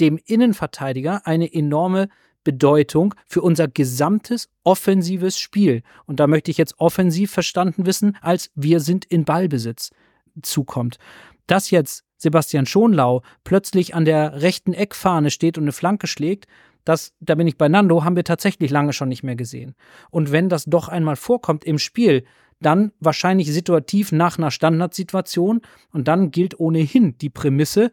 dem 0.00 0.18
Innenverteidiger 0.24 1.26
eine 1.26 1.52
enorme 1.52 2.08
Bedeutung 2.44 3.14
für 3.26 3.40
unser 3.40 3.66
gesamtes 3.66 4.50
offensives 4.64 5.38
Spiel. 5.38 5.82
Und 6.04 6.20
da 6.20 6.26
möchte 6.26 6.50
ich 6.50 6.58
jetzt 6.58 6.78
offensiv 6.78 7.30
verstanden 7.30 7.86
wissen, 7.86 8.18
als 8.20 8.50
wir 8.54 8.80
sind 8.80 9.06
in 9.06 9.24
Ballbesitz 9.24 9.90
zukommt. 10.42 10.98
Dass 11.46 11.70
jetzt 11.70 12.04
Sebastian 12.18 12.66
Schonlau 12.66 13.22
plötzlich 13.44 13.94
an 13.94 14.04
der 14.04 14.42
rechten 14.42 14.74
Eckfahne 14.74 15.30
steht 15.30 15.56
und 15.56 15.64
eine 15.64 15.72
Flanke 15.72 16.06
schlägt, 16.06 16.46
das, 16.84 17.14
da 17.20 17.34
bin 17.34 17.46
ich 17.46 17.56
bei 17.56 17.68
Nando, 17.68 18.04
haben 18.04 18.16
wir 18.16 18.24
tatsächlich 18.24 18.70
lange 18.70 18.92
schon 18.92 19.08
nicht 19.08 19.22
mehr 19.22 19.36
gesehen. 19.36 19.74
Und 20.10 20.32
wenn 20.32 20.48
das 20.48 20.64
doch 20.64 20.88
einmal 20.88 21.16
vorkommt 21.16 21.64
im 21.64 21.78
Spiel, 21.78 22.24
dann 22.60 22.92
wahrscheinlich 23.00 23.52
situativ 23.52 24.12
nach 24.12 24.38
einer 24.38 24.50
Standardsituation 24.50 25.60
und 25.92 26.08
dann 26.08 26.30
gilt 26.30 26.58
ohnehin 26.58 27.18
die 27.18 27.30
Prämisse, 27.30 27.90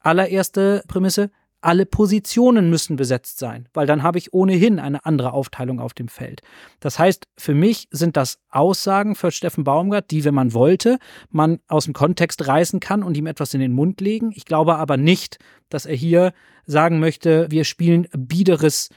allererste 0.00 0.82
Prämisse, 0.86 1.30
alle 1.66 1.84
Positionen 1.84 2.70
müssen 2.70 2.94
besetzt 2.94 3.40
sein, 3.40 3.68
weil 3.74 3.88
dann 3.88 4.04
habe 4.04 4.18
ich 4.18 4.32
ohnehin 4.32 4.78
eine 4.78 5.04
andere 5.04 5.32
Aufteilung 5.32 5.80
auf 5.80 5.94
dem 5.94 6.06
Feld. 6.06 6.42
Das 6.78 7.00
heißt, 7.00 7.26
für 7.36 7.54
mich 7.54 7.88
sind 7.90 8.16
das 8.16 8.38
Aussagen 8.50 9.16
für 9.16 9.32
Steffen 9.32 9.64
Baumgart, 9.64 10.12
die, 10.12 10.24
wenn 10.24 10.34
man 10.34 10.54
wollte, 10.54 11.00
man 11.30 11.58
aus 11.66 11.86
dem 11.86 11.92
Kontext 11.92 12.46
reißen 12.46 12.78
kann 12.78 13.02
und 13.02 13.16
ihm 13.16 13.26
etwas 13.26 13.52
in 13.52 13.58
den 13.58 13.72
Mund 13.72 14.00
legen. 14.00 14.30
Ich 14.36 14.44
glaube 14.44 14.76
aber 14.76 14.96
nicht, 14.96 15.38
dass 15.68 15.86
er 15.86 15.96
hier 15.96 16.32
sagen 16.66 17.00
möchte, 17.00 17.50
wir 17.50 17.64
spielen 17.64 18.06
biederes 18.16 18.90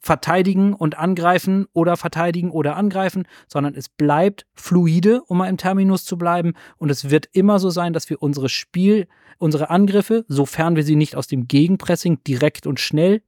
verteidigen 0.00 0.74
und 0.74 0.98
angreifen 0.98 1.66
oder 1.72 1.96
verteidigen 1.96 2.50
oder 2.50 2.76
angreifen, 2.76 3.26
sondern 3.48 3.74
es 3.74 3.88
bleibt 3.88 4.46
fluide, 4.54 5.22
um 5.24 5.38
mal 5.38 5.48
im 5.48 5.56
Terminus 5.56 6.04
zu 6.04 6.16
bleiben. 6.16 6.54
Und 6.76 6.90
es 6.90 7.10
wird 7.10 7.28
immer 7.32 7.58
so 7.58 7.70
sein, 7.70 7.92
dass 7.92 8.10
wir 8.10 8.22
unsere 8.22 8.48
Spiel, 8.48 9.08
unsere 9.38 9.70
Angriffe, 9.70 10.24
sofern 10.28 10.76
wir 10.76 10.84
sie 10.84 10.96
nicht 10.96 11.16
aus 11.16 11.26
dem 11.26 11.48
Gegenpressing 11.48 12.22
direkt 12.24 12.66
und 12.66 12.80
schnell 12.80 13.22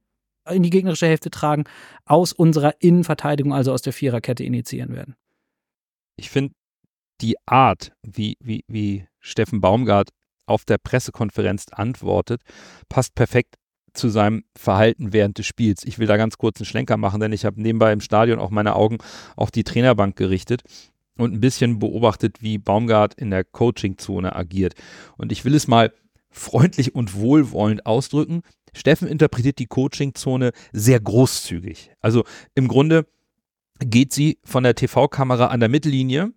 in 0.49 0.63
die 0.63 0.69
gegnerische 0.69 1.07
Hälfte 1.07 1.31
tragen, 1.31 1.63
aus 2.05 2.33
unserer 2.33 2.75
Innenverteidigung, 2.79 3.53
also 3.53 3.71
aus 3.71 3.81
der 3.81 3.93
Viererkette 3.93 4.43
initiieren 4.43 4.93
werden. 4.93 5.15
Ich 6.17 6.29
finde, 6.29 6.53
die 7.21 7.35
Art, 7.45 7.93
wie, 8.01 8.35
wie, 8.39 8.63
wie 8.67 9.07
Steffen 9.19 9.61
Baumgart 9.61 10.09
auf 10.45 10.65
der 10.65 10.77
Pressekonferenz 10.77 11.67
antwortet, 11.71 12.41
passt 12.89 13.15
perfekt 13.15 13.55
zu 13.93 14.09
seinem 14.09 14.43
Verhalten 14.55 15.13
während 15.13 15.37
des 15.37 15.45
Spiels. 15.45 15.83
Ich 15.85 15.99
will 15.99 16.07
da 16.07 16.17
ganz 16.17 16.37
kurz 16.37 16.59
einen 16.59 16.65
Schlenker 16.65 16.97
machen, 16.97 17.19
denn 17.19 17.31
ich 17.31 17.45
habe 17.45 17.61
nebenbei 17.61 17.91
im 17.93 18.01
Stadion 18.01 18.39
auch 18.39 18.49
meine 18.49 18.75
Augen 18.75 18.97
auf 19.35 19.51
die 19.51 19.63
Trainerbank 19.63 20.15
gerichtet 20.15 20.63
und 21.17 21.33
ein 21.33 21.39
bisschen 21.39 21.79
beobachtet, 21.79 22.41
wie 22.41 22.57
Baumgart 22.57 23.13
in 23.13 23.29
der 23.29 23.43
Coachingzone 23.43 24.35
agiert. 24.35 24.73
Und 25.17 25.31
ich 25.31 25.45
will 25.45 25.55
es 25.55 25.67
mal 25.67 25.93
freundlich 26.29 26.95
und 26.95 27.15
wohlwollend 27.15 27.85
ausdrücken. 27.85 28.41
Steffen 28.73 29.07
interpretiert 29.07 29.59
die 29.59 29.67
Coachingzone 29.67 30.51
sehr 30.71 30.99
großzügig. 30.99 31.91
Also 32.01 32.23
im 32.55 32.67
Grunde 32.67 33.05
geht 33.79 34.13
sie 34.13 34.39
von 34.43 34.63
der 34.63 34.75
TV-Kamera 34.75 35.47
an 35.47 35.59
der 35.59 35.69
Mittellinie 35.69 36.31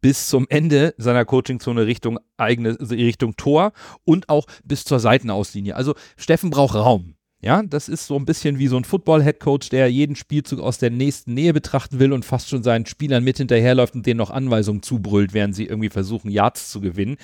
bis 0.00 0.28
zum 0.28 0.46
Ende 0.48 0.94
seiner 0.98 1.24
Coachingzone 1.24 1.86
Richtung 1.86 2.18
eigene 2.36 2.78
Richtung 2.90 3.36
Tor 3.36 3.72
und 4.04 4.28
auch 4.28 4.46
bis 4.64 4.84
zur 4.84 5.00
Seitenauslinie. 5.00 5.76
Also 5.76 5.94
Steffen 6.16 6.50
braucht 6.50 6.74
Raum. 6.74 7.14
Ja, 7.44 7.62
das 7.62 7.90
ist 7.90 8.06
so 8.06 8.16
ein 8.16 8.24
bisschen 8.24 8.58
wie 8.58 8.68
so 8.68 8.78
ein 8.78 8.84
Football-Headcoach, 8.84 9.68
der 9.70 9.90
jeden 9.92 10.16
Spielzug 10.16 10.60
aus 10.60 10.78
der 10.78 10.88
nächsten 10.88 11.34
Nähe 11.34 11.52
betrachten 11.52 11.98
will 11.98 12.14
und 12.14 12.24
fast 12.24 12.48
schon 12.48 12.62
seinen 12.62 12.86
Spielern 12.86 13.22
mit 13.22 13.36
hinterherläuft 13.36 13.94
und 13.94 14.06
denen 14.06 14.16
noch 14.16 14.30
Anweisungen 14.30 14.82
zubrüllt, 14.82 15.34
während 15.34 15.54
sie 15.54 15.66
irgendwie 15.66 15.90
versuchen, 15.90 16.30
Yards 16.30 16.70
zu 16.70 16.80
gewinnen. 16.80 17.18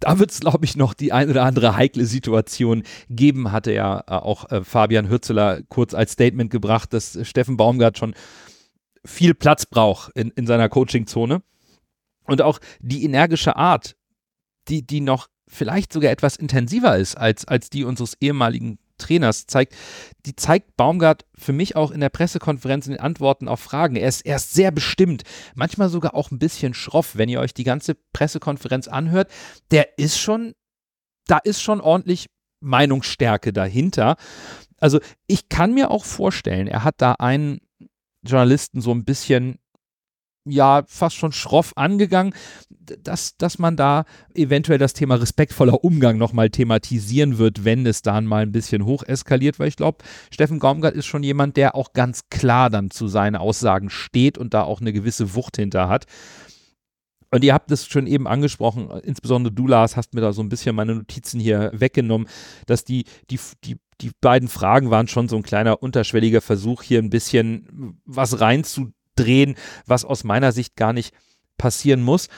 Da 0.00 0.18
wird 0.18 0.32
es, 0.32 0.40
glaube 0.40 0.66
ich, 0.66 0.76
noch 0.76 0.92
die 0.92 1.12
ein 1.12 1.30
oder 1.30 1.44
andere 1.44 1.76
heikle 1.76 2.04
Situation 2.04 2.82
geben, 3.08 3.52
hatte 3.52 3.72
ja 3.72 4.00
äh, 4.00 4.10
auch 4.10 4.50
äh, 4.50 4.64
Fabian 4.64 5.08
Hürzeler 5.08 5.62
kurz 5.68 5.94
als 5.94 6.12
Statement 6.12 6.50
gebracht, 6.50 6.92
dass 6.92 7.18
Steffen 7.22 7.56
Baumgart 7.56 7.96
schon 7.96 8.14
viel 9.02 9.32
Platz 9.32 9.64
braucht 9.64 10.10
in, 10.14 10.30
in 10.32 10.46
seiner 10.46 10.68
Coachingzone. 10.68 11.40
Und 12.24 12.42
auch 12.42 12.58
die 12.80 13.04
energische 13.04 13.56
Art, 13.56 13.96
die, 14.68 14.86
die 14.86 15.00
noch 15.00 15.28
vielleicht 15.48 15.92
sogar 15.92 16.10
etwas 16.10 16.36
intensiver 16.36 16.96
ist 16.96 17.16
als, 17.16 17.44
als 17.46 17.68
die 17.68 17.84
unseres 17.84 18.16
ehemaligen 18.20 18.78
Trainers, 18.98 19.46
zeigt, 19.46 19.74
die 20.26 20.36
zeigt 20.36 20.76
Baumgart 20.76 21.24
für 21.34 21.52
mich 21.52 21.76
auch 21.76 21.90
in 21.90 22.00
der 22.00 22.08
Pressekonferenz 22.08 22.86
in 22.86 22.92
den 22.92 23.00
Antworten 23.00 23.48
auf 23.48 23.60
Fragen. 23.60 23.96
Er 23.96 24.08
ist, 24.08 24.24
er 24.24 24.36
ist 24.36 24.54
sehr 24.54 24.70
bestimmt, 24.70 25.24
manchmal 25.54 25.88
sogar 25.88 26.14
auch 26.14 26.30
ein 26.30 26.38
bisschen 26.38 26.74
schroff, 26.74 27.16
wenn 27.16 27.28
ihr 27.28 27.40
euch 27.40 27.54
die 27.54 27.64
ganze 27.64 27.96
Pressekonferenz 28.12 28.88
anhört. 28.88 29.30
Der 29.70 29.98
ist 29.98 30.18
schon, 30.18 30.54
da 31.26 31.38
ist 31.38 31.60
schon 31.60 31.80
ordentlich 31.80 32.26
Meinungsstärke 32.60 33.52
dahinter. 33.52 34.16
Also 34.78 35.00
ich 35.26 35.48
kann 35.48 35.74
mir 35.74 35.90
auch 35.90 36.04
vorstellen, 36.04 36.68
er 36.68 36.84
hat 36.84 36.96
da 36.98 37.12
einen 37.12 37.60
Journalisten 38.24 38.80
so 38.80 38.92
ein 38.92 39.04
bisschen 39.04 39.58
ja 40.44 40.82
fast 40.86 41.16
schon 41.16 41.32
schroff 41.32 41.72
angegangen, 41.76 42.34
dass, 43.02 43.36
dass 43.36 43.58
man 43.58 43.76
da 43.76 44.04
eventuell 44.34 44.78
das 44.78 44.92
Thema 44.92 45.14
respektvoller 45.16 45.84
Umgang 45.84 46.18
nochmal 46.18 46.50
thematisieren 46.50 47.38
wird, 47.38 47.64
wenn 47.64 47.86
es 47.86 48.02
dann 48.02 48.26
mal 48.26 48.42
ein 48.42 48.52
bisschen 48.52 48.84
hoch 48.84 49.04
eskaliert, 49.04 49.58
weil 49.58 49.68
ich 49.68 49.76
glaube, 49.76 49.98
Steffen 50.32 50.58
Gaumgart 50.58 50.94
ist 50.94 51.06
schon 51.06 51.22
jemand, 51.22 51.56
der 51.56 51.74
auch 51.74 51.92
ganz 51.92 52.28
klar 52.30 52.70
dann 52.70 52.90
zu 52.90 53.08
seinen 53.08 53.36
Aussagen 53.36 53.90
steht 53.90 54.36
und 54.36 54.54
da 54.54 54.62
auch 54.62 54.80
eine 54.80 54.92
gewisse 54.92 55.34
Wucht 55.34 55.56
hinter 55.56 55.88
hat. 55.88 56.06
Und 57.30 57.44
ihr 57.44 57.54
habt 57.54 57.70
es 57.70 57.86
schon 57.86 58.06
eben 58.06 58.28
angesprochen, 58.28 58.90
insbesondere 59.04 59.54
du, 59.54 59.66
Lars, 59.66 59.96
hast 59.96 60.12
mir 60.12 60.20
da 60.20 60.34
so 60.34 60.42
ein 60.42 60.50
bisschen 60.50 60.76
meine 60.76 60.94
Notizen 60.94 61.40
hier 61.40 61.70
weggenommen, 61.72 62.28
dass 62.66 62.84
die, 62.84 63.04
die, 63.30 63.38
die, 63.64 63.78
die 64.02 64.10
beiden 64.20 64.48
Fragen 64.48 64.90
waren 64.90 65.08
schon 65.08 65.28
so 65.28 65.36
ein 65.36 65.42
kleiner 65.42 65.82
unterschwelliger 65.82 66.42
Versuch, 66.42 66.82
hier 66.82 66.98
ein 66.98 67.08
bisschen 67.08 67.96
was 68.04 68.40
reinzudrehen 68.40 68.92
drehen, 69.16 69.56
was 69.86 70.04
aus 70.04 70.24
meiner 70.24 70.52
Sicht 70.52 70.76
gar 70.76 70.92
nicht 70.92 71.14
passieren 71.58 72.02
muss. 72.02 72.28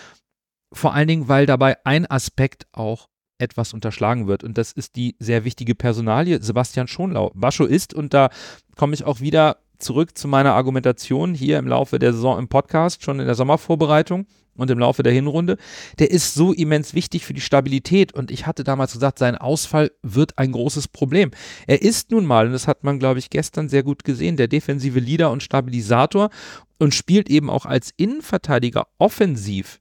Vor 0.73 0.95
allen 0.95 1.09
Dingen, 1.09 1.29
weil 1.29 1.47
dabei 1.47 1.77
ein 1.85 2.11
Aspekt 2.11 2.67
auch 2.73 3.09
etwas 3.39 3.75
unterschlagen 3.75 4.27
wird. 4.27 4.45
Und 4.45 4.59
das 4.59 4.73
ist 4.73 4.97
die 4.97 5.17
sehr 5.19 5.45
wichtige 5.45 5.75
Personalie 5.75 6.43
Sebastian 6.43 6.89
Schonlau. 6.89 7.31
Bascho 7.35 7.65
ist, 7.65 7.95
und 7.95 8.15
da 8.15 8.31
komme 8.77 8.95
ich 8.95 9.05
auch 9.05 9.21
wieder 9.21 9.59
zurück 9.79 10.17
zu 10.17 10.29
meiner 10.29 10.55
Argumentation 10.55 11.35
hier 11.35 11.59
im 11.59 11.69
Laufe 11.69 11.99
der 11.99 12.13
Saison 12.13 12.39
im 12.39 12.49
Podcast, 12.49 13.03
schon 13.03 13.21
in 13.21 13.27
der 13.27 13.35
Sommervorbereitung 13.35 14.27
und 14.57 14.71
im 14.71 14.79
Laufe 14.79 15.03
der 15.03 15.13
Hinrunde, 15.13 15.57
der 15.99 16.11
ist 16.11 16.35
so 16.35 16.53
immens 16.53 16.95
wichtig 16.95 17.25
für 17.25 17.35
die 17.35 17.41
Stabilität. 17.41 18.13
Und 18.13 18.31
ich 18.31 18.47
hatte 18.47 18.65
damals 18.65 18.93
gesagt, 18.93 19.19
sein 19.19 19.37
Ausfall 19.37 19.91
wird 20.03 20.39
ein 20.39 20.53
großes 20.53 20.89
Problem. 20.89 21.31
Er 21.67 21.83
ist 21.83 22.11
nun 22.11 22.25
mal, 22.25 22.47
und 22.47 22.53
das 22.53 22.69
hat 22.69 22.85
man, 22.85 22.99
glaube 22.99 23.19
ich, 23.19 23.31
gestern 23.31 23.69
sehr 23.69 23.83
gut 23.83 24.05
gesehen, 24.05 24.37
der 24.37 24.49
defensive 24.49 25.01
Leader 25.01 25.31
und 25.31 25.43
Stabilisator 25.43 26.31
und 26.79 26.95
spielt 26.95 27.29
eben 27.31 27.51
auch 27.51 27.67
als 27.67 27.93
Innenverteidiger 27.97 28.87
offensiv 28.99 29.81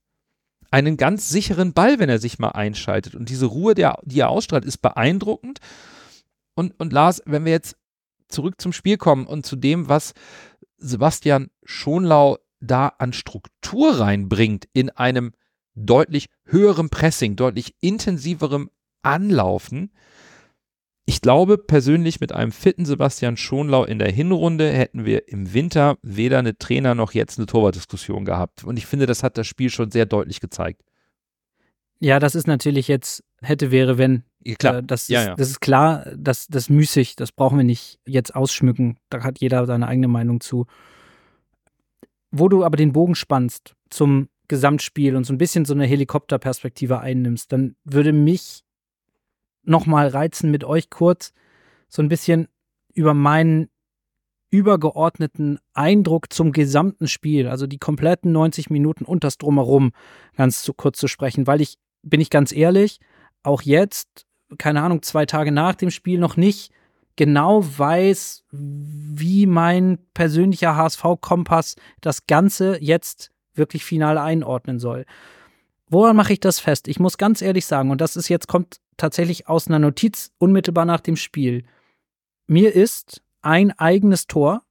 einen 0.71 0.97
ganz 0.97 1.29
sicheren 1.29 1.73
Ball, 1.73 1.99
wenn 1.99 2.09
er 2.09 2.17
sich 2.17 2.39
mal 2.39 2.49
einschaltet. 2.49 3.13
Und 3.13 3.29
diese 3.29 3.45
Ruhe, 3.45 3.75
die 3.75 3.83
er 4.19 4.29
ausstrahlt, 4.29 4.65
ist 4.65 4.79
beeindruckend. 4.81 5.59
Und, 6.55 6.79
und 6.79 6.91
Lars, 6.91 7.21
wenn 7.25 7.45
wir 7.45 7.51
jetzt 7.51 7.75
zurück 8.27 8.59
zum 8.59 8.73
Spiel 8.73 8.97
kommen 8.97 9.27
und 9.27 9.45
zu 9.45 9.55
dem, 9.55 9.87
was 9.87 10.13
Sebastian 10.77 11.49
Schonlau 11.63 12.37
da 12.63 12.87
an 12.97 13.13
Struktur 13.13 13.99
reinbringt 13.99 14.67
in 14.73 14.89
einem 14.89 15.33
deutlich 15.75 16.27
höheren 16.45 16.89
Pressing, 16.89 17.35
deutlich 17.35 17.75
intensiverem 17.81 18.69
Anlaufen. 19.01 19.91
Ich 21.05 21.19
glaube 21.19 21.57
persönlich, 21.57 22.21
mit 22.21 22.31
einem 22.31 22.53
fitten 22.53 22.85
Sebastian 22.85 23.35
Schonlau 23.35 23.83
in 23.83 23.99
der 23.99 24.11
Hinrunde 24.11 24.71
hätten 24.71 25.05
wir 25.05 25.27
im 25.27 25.53
Winter 25.53 25.97
weder 26.01 26.39
eine 26.39 26.57
Trainer 26.57 26.95
noch 26.95 27.13
jetzt 27.13 27.37
eine 27.37 27.45
Torwartdiskussion 27.45 28.23
gehabt. 28.23 28.63
Und 28.63 28.77
ich 28.77 28.85
finde, 28.85 29.05
das 29.05 29.21
hat 29.23 29.37
das 29.37 29.45
Spiel 29.47 29.69
schon 29.69 29.91
sehr 29.91 30.05
deutlich 30.05 30.39
gezeigt. 30.39 30.81
Ja, 31.99 32.19
das 32.19 32.35
ist 32.35 32.47
natürlich 32.47 32.87
jetzt 32.87 33.23
hätte, 33.41 33.71
wäre, 33.71 33.97
wenn. 33.97 34.23
Ja, 34.43 34.55
klar. 34.55 34.77
Äh, 34.77 34.83
das, 34.83 35.07
ja, 35.07 35.21
ist, 35.21 35.27
ja. 35.27 35.35
das 35.35 35.49
ist 35.49 35.59
klar, 35.59 36.05
das, 36.17 36.47
das 36.47 36.69
müßig, 36.69 37.15
das 37.15 37.31
brauchen 37.31 37.57
wir 37.57 37.65
nicht 37.65 37.99
jetzt 38.05 38.35
ausschmücken. 38.35 38.97
Da 39.09 39.23
hat 39.23 39.39
jeder 39.39 39.65
seine 39.65 39.87
eigene 39.87 40.07
Meinung 40.07 40.41
zu. 40.41 40.67
Wo 42.35 42.49
du 42.49 42.65
aber 42.65 42.77
den 42.77 42.93
Bogen 42.93 43.13
spannst 43.13 43.75
zum 43.91 44.27
Gesamtspiel 44.47 45.15
und 45.15 45.23
so 45.23 45.33
ein 45.33 45.37
bisschen 45.37 45.65
so 45.65 45.75
eine 45.75 45.85
Helikopterperspektive 45.85 46.99
einnimmst, 46.99 47.51
dann 47.51 47.75
würde 47.83 48.11
mich 48.11 48.63
nochmal 49.61 50.07
reizen, 50.07 50.49
mit 50.49 50.63
euch 50.63 50.89
kurz 50.89 51.31
so 51.87 52.01
ein 52.01 52.09
bisschen 52.09 52.47
über 52.95 53.13
meinen 53.13 53.69
übergeordneten 54.49 55.59
Eindruck 55.73 56.33
zum 56.33 56.51
gesamten 56.51 57.07
Spiel, 57.07 57.47
also 57.47 57.67
die 57.67 57.77
kompletten 57.77 58.31
90 58.31 58.71
Minuten 58.71 59.05
und 59.05 59.23
das 59.23 59.37
Drumherum, 59.37 59.91
ganz 60.35 60.63
zu 60.63 60.73
kurz 60.73 60.97
zu 60.97 61.07
sprechen, 61.07 61.45
weil 61.45 61.61
ich, 61.61 61.77
bin 62.01 62.19
ich 62.19 62.31
ganz 62.31 62.51
ehrlich, 62.51 62.99
auch 63.43 63.61
jetzt, 63.61 64.25
keine 64.57 64.81
Ahnung, 64.81 65.03
zwei 65.03 65.27
Tage 65.27 65.51
nach 65.51 65.75
dem 65.75 65.91
Spiel 65.91 66.17
noch 66.17 66.35
nicht 66.35 66.71
genau 67.15 67.63
weiß, 67.63 68.45
wie 68.51 69.45
mein 69.45 69.99
persönlicher 70.13 70.75
HSV-Kompass 70.75 71.75
das 72.01 72.27
Ganze 72.27 72.77
jetzt 72.81 73.31
wirklich 73.53 73.85
final 73.85 74.17
einordnen 74.17 74.79
soll. 74.79 75.05
Woran 75.87 76.15
mache 76.15 76.33
ich 76.33 76.39
das 76.39 76.59
fest? 76.59 76.87
Ich 76.87 76.99
muss 76.99 77.17
ganz 77.17 77.41
ehrlich 77.41 77.65
sagen, 77.65 77.91
und 77.91 78.01
das 78.01 78.15
ist 78.15 78.29
jetzt 78.29 78.47
kommt 78.47 78.79
tatsächlich 78.97 79.47
aus 79.47 79.67
einer 79.67 79.79
Notiz 79.79 80.31
unmittelbar 80.37 80.85
nach 80.85 81.01
dem 81.01 81.15
Spiel. 81.15 81.65
Mir 82.47 82.73
ist 82.73 83.21
ein 83.41 83.71
eigenes 83.77 84.27
Tor 84.27 84.63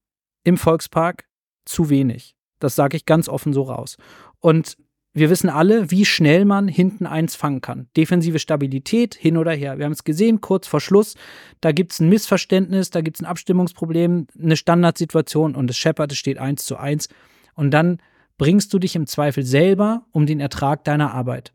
im 0.44 0.56
Volkspark 0.56 1.24
zu 1.64 1.90
wenig. 1.90 2.34
Das 2.58 2.74
sage 2.74 2.96
ich 2.96 3.06
ganz 3.06 3.28
offen 3.28 3.52
so 3.52 3.62
raus. 3.62 3.96
Und 4.40 4.76
wir 5.14 5.28
wissen 5.28 5.50
alle, 5.50 5.90
wie 5.90 6.06
schnell 6.06 6.44
man 6.44 6.68
hinten 6.68 7.06
eins 7.06 7.36
fangen 7.36 7.60
kann. 7.60 7.88
Defensive 7.96 8.38
Stabilität 8.38 9.14
hin 9.14 9.36
oder 9.36 9.52
her. 9.52 9.76
Wir 9.78 9.84
haben 9.84 9.92
es 9.92 10.04
gesehen, 10.04 10.40
kurz 10.40 10.66
vor 10.66 10.80
Schluss. 10.80 11.16
Da 11.60 11.72
gibt 11.72 11.92
es 11.92 12.00
ein 12.00 12.08
Missverständnis, 12.08 12.90
da 12.90 13.02
gibt 13.02 13.18
es 13.18 13.22
ein 13.22 13.26
Abstimmungsproblem, 13.26 14.26
eine 14.40 14.56
Standardsituation 14.56 15.54
und 15.54 15.68
es 15.68 15.76
scheppert, 15.76 16.12
es 16.12 16.18
steht 16.18 16.38
eins 16.38 16.64
zu 16.64 16.78
eins. 16.78 17.08
Und 17.54 17.72
dann 17.72 17.98
bringst 18.38 18.72
du 18.72 18.78
dich 18.78 18.96
im 18.96 19.06
Zweifel 19.06 19.44
selber 19.44 20.06
um 20.12 20.24
den 20.24 20.40
Ertrag 20.40 20.84
deiner 20.84 21.12
Arbeit. 21.12 21.52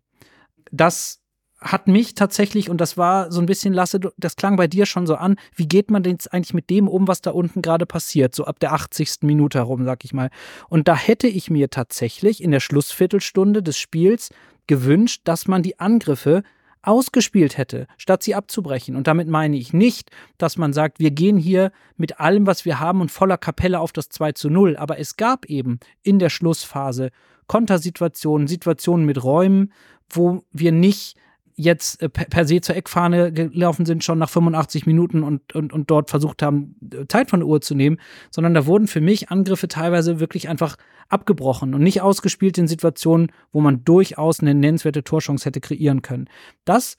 Das 0.71 1.21
hat 1.59 1.87
mich 1.87 2.13
tatsächlich, 2.13 2.69
und 2.69 2.79
das 2.79 2.97
war 2.97 3.31
so 3.31 3.39
ein 3.39 3.47
bisschen, 3.47 3.73
Lasse, 3.73 3.99
das 4.17 4.35
klang 4.35 4.57
bei 4.57 4.67
dir 4.67 4.85
schon 4.85 5.07
so 5.07 5.15
an, 5.15 5.37
wie 5.55 5.67
geht 5.67 5.89
man 5.89 6.03
denn 6.03 6.13
jetzt 6.13 6.31
eigentlich 6.31 6.53
mit 6.53 6.69
dem 6.69 6.87
um, 6.87 7.07
was 7.07 7.21
da 7.21 7.31
unten 7.31 7.61
gerade 7.61 7.85
passiert, 7.85 8.35
so 8.35 8.45
ab 8.45 8.59
der 8.59 8.73
80. 8.73 9.23
Minute 9.23 9.57
herum, 9.57 9.83
sag 9.83 10.05
ich 10.05 10.13
mal. 10.13 10.29
Und 10.69 10.87
da 10.87 10.95
hätte 10.95 11.27
ich 11.27 11.49
mir 11.49 11.69
tatsächlich 11.69 12.43
in 12.43 12.51
der 12.51 12.59
Schlussviertelstunde 12.59 13.63
des 13.63 13.77
Spiels 13.77 14.29
gewünscht, 14.67 15.21
dass 15.23 15.47
man 15.47 15.63
die 15.63 15.79
Angriffe 15.79 16.43
ausgespielt 16.83 17.57
hätte, 17.57 17.87
statt 17.97 18.23
sie 18.23 18.35
abzubrechen. 18.35 18.95
Und 18.95 19.07
damit 19.07 19.27
meine 19.27 19.57
ich 19.57 19.73
nicht, 19.73 20.11
dass 20.37 20.57
man 20.57 20.73
sagt, 20.73 20.99
wir 20.99 21.11
gehen 21.11 21.37
hier 21.37 21.71
mit 21.97 22.19
allem, 22.19 22.45
was 22.45 22.65
wir 22.65 22.79
haben 22.79 23.01
und 23.01 23.11
voller 23.11 23.37
Kapelle 23.37 23.79
auf 23.79 23.91
das 23.91 24.09
2 24.09 24.33
zu 24.33 24.49
0. 24.49 24.77
Aber 24.77 24.99
es 24.99 25.17
gab 25.17 25.45
eben 25.45 25.79
in 26.03 26.19
der 26.19 26.29
Schlussphase 26.29 27.09
Kontersituationen, 27.47 28.47
Situationen 28.47 29.05
mit 29.05 29.23
Räumen, 29.23 29.73
wo 30.09 30.43
wir 30.51 30.71
nicht 30.71 31.17
jetzt 31.57 32.01
äh, 32.01 32.07
per, 32.07 32.45
se 32.45 32.61
zur 32.61 32.75
Eckfahne 32.75 33.33
gelaufen 33.33 33.85
sind, 33.85 34.03
schon 34.03 34.19
nach 34.19 34.29
85 34.29 34.85
Minuten 34.85 35.23
und, 35.23 35.53
und, 35.53 35.73
und 35.73 35.91
dort 35.91 36.09
versucht 36.09 36.41
haben, 36.41 36.75
Zeit 37.09 37.29
von 37.29 37.41
der 37.41 37.47
Uhr 37.47 37.59
zu 37.59 37.75
nehmen, 37.75 37.97
sondern 38.31 38.53
da 38.53 38.65
wurden 38.65 38.87
für 38.87 39.01
mich 39.01 39.29
Angriffe 39.29 39.67
teilweise 39.67 40.19
wirklich 40.19 40.47
einfach 40.47 40.77
abgebrochen 41.09 41.73
und 41.73 41.81
nicht 41.81 42.01
ausgespielt 42.01 42.57
in 42.57 42.67
Situationen, 42.67 43.31
wo 43.51 43.59
man 43.59 43.83
durchaus 43.83 44.39
eine 44.39 44.53
nennenswerte 44.53 45.03
Torchance 45.03 45.45
hätte 45.45 45.59
kreieren 45.59 46.01
können. 46.01 46.29
Das 46.63 46.95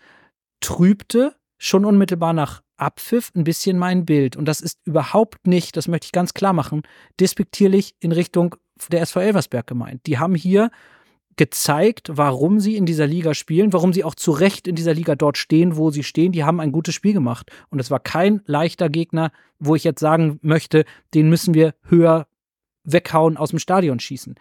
trübte 0.60 1.34
schon 1.56 1.84
unmittelbar 1.84 2.32
nach 2.32 2.62
Abpfiff 2.76 3.32
ein 3.34 3.44
bisschen 3.44 3.78
mein 3.78 4.04
Bild. 4.04 4.36
Und 4.36 4.46
das 4.46 4.60
ist 4.60 4.78
überhaupt 4.84 5.46
nicht, 5.46 5.76
das 5.76 5.88
möchte 5.88 6.06
ich 6.06 6.12
ganz 6.12 6.34
klar 6.34 6.52
machen, 6.52 6.82
despektierlich 7.20 7.94
in 8.00 8.12
Richtung 8.12 8.56
der 8.90 9.02
SV 9.02 9.20
Elversberg 9.20 9.66
gemeint. 9.66 10.06
Die 10.06 10.18
haben 10.18 10.34
hier 10.34 10.70
gezeigt, 11.38 12.10
warum 12.12 12.60
sie 12.60 12.76
in 12.76 12.84
dieser 12.84 13.06
Liga 13.06 13.32
spielen, 13.32 13.72
warum 13.72 13.94
sie 13.94 14.04
auch 14.04 14.14
zu 14.14 14.32
Recht 14.32 14.68
in 14.68 14.74
dieser 14.74 14.92
Liga 14.92 15.14
dort 15.14 15.38
stehen, 15.38 15.76
wo 15.76 15.90
sie 15.90 16.02
stehen. 16.02 16.32
Die 16.32 16.44
haben 16.44 16.60
ein 16.60 16.72
gutes 16.72 16.94
Spiel 16.94 17.14
gemacht. 17.14 17.50
Und 17.70 17.78
es 17.78 17.90
war 17.90 18.00
kein 18.00 18.42
leichter 18.44 18.90
Gegner, 18.90 19.30
wo 19.58 19.74
ich 19.74 19.84
jetzt 19.84 20.00
sagen 20.00 20.38
möchte, 20.42 20.84
den 21.14 21.30
müssen 21.30 21.54
wir 21.54 21.74
höher 21.84 22.26
weghauen, 22.84 23.36
aus 23.36 23.50
dem 23.50 23.58
Stadion 23.58 24.00
schießen. 24.00 24.34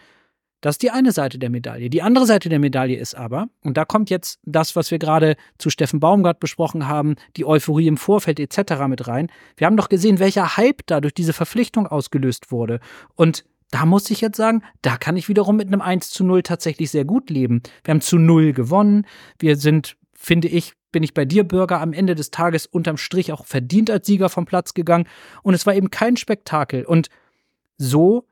Das 0.62 0.76
ist 0.76 0.82
die 0.82 0.90
eine 0.90 1.12
Seite 1.12 1.38
der 1.38 1.52
Medaille. 1.52 1.92
Die 1.92 2.02
andere 2.02 2.26
Seite 2.26 2.50
der 2.50 2.58
Medaille 2.58 2.98
ist 2.98 3.14
aber, 3.14 3.48
und 3.62 3.78
da 3.78 3.86
kommt 3.86 4.10
jetzt 4.10 4.40
das, 4.44 4.76
was 4.76 4.90
wir 4.90 4.98
gerade 4.98 5.36
zu 5.60 5.70
Steffen 5.70 6.00
Baumgart 6.00 6.40
besprochen 6.40 6.88
haben, 6.88 7.16
die 7.36 7.46
Euphorie 7.46 7.88
im 7.88 7.98
Vorfeld 7.98 8.40
etc. 8.40 8.88
mit 8.88 9.08
rein. 9.08 9.32
Wir 9.56 9.68
haben 9.68 9.78
doch 9.78 9.90
gesehen, 9.90 10.18
welcher 10.18 10.58
Hype 10.58 10.82
da 10.88 11.00
durch 11.00 11.14
diese 11.14 11.34
Verpflichtung 11.34 11.86
ausgelöst 11.86 12.52
wurde. 12.52 12.80
Und 13.14 13.46
da 13.72 13.86
muss 13.86 14.10
ich 14.10 14.22
jetzt 14.22 14.38
sagen, 14.38 14.64
da 14.82 14.98
kann 14.98 15.18
ich 15.18 15.28
wiederum 15.30 15.58
mit 15.58 15.68
einem 15.68 15.82
1 15.82 16.10
zu 16.10 16.24
0 16.24 16.44
tatsächlich 16.44 16.90
sehr 16.90 17.06
gut 17.06 17.30
leben. 17.30 17.62
Wir 17.84 17.94
haben 17.94 18.02
zu 18.02 18.18
0 18.18 18.54
gewonnen. 18.54 19.06
Wir 19.40 19.58
sind, 19.58 19.98
finde 20.14 20.48
ich, 20.48 20.74
bin 20.92 21.04
ich 21.04 21.14
bei 21.14 21.26
dir, 21.26 21.44
Bürger, 21.44 21.82
am 21.82 21.94
Ende 21.94 22.16
des 22.16 22.32
Tages 22.32 22.66
unterm 22.66 22.98
Strich 22.98 23.32
auch 23.32 23.46
verdient 23.46 23.90
als 23.90 24.08
Sieger 24.08 24.30
vom 24.30 24.46
Platz 24.46 24.74
gegangen. 24.74 25.08
Und 25.44 25.54
es 25.54 25.66
war 25.66 25.76
eben 25.76 25.92
kein 25.92 26.16
Spektakel. 26.16 26.86
Und 26.86 27.10
so 27.78 28.26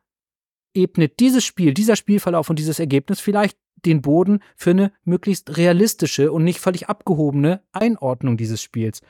ebnet 0.74 1.20
dieses 1.20 1.44
Spiel, 1.44 1.74
dieser 1.74 1.96
Spielverlauf 1.96 2.50
und 2.50 2.60
dieses 2.60 2.80
Ergebnis 2.80 3.20
vielleicht 3.20 3.58
den 3.86 4.02
Boden 4.02 4.40
für 4.56 4.72
eine 4.72 4.92
möglichst 5.04 5.58
realistische 5.58 6.32
und 6.32 6.44
nicht 6.44 6.60
völlig 6.60 6.90
abgehobene 6.90 7.62
Einordnung 7.72 8.38
dieses 8.38 8.62
Spiels. 8.62 9.02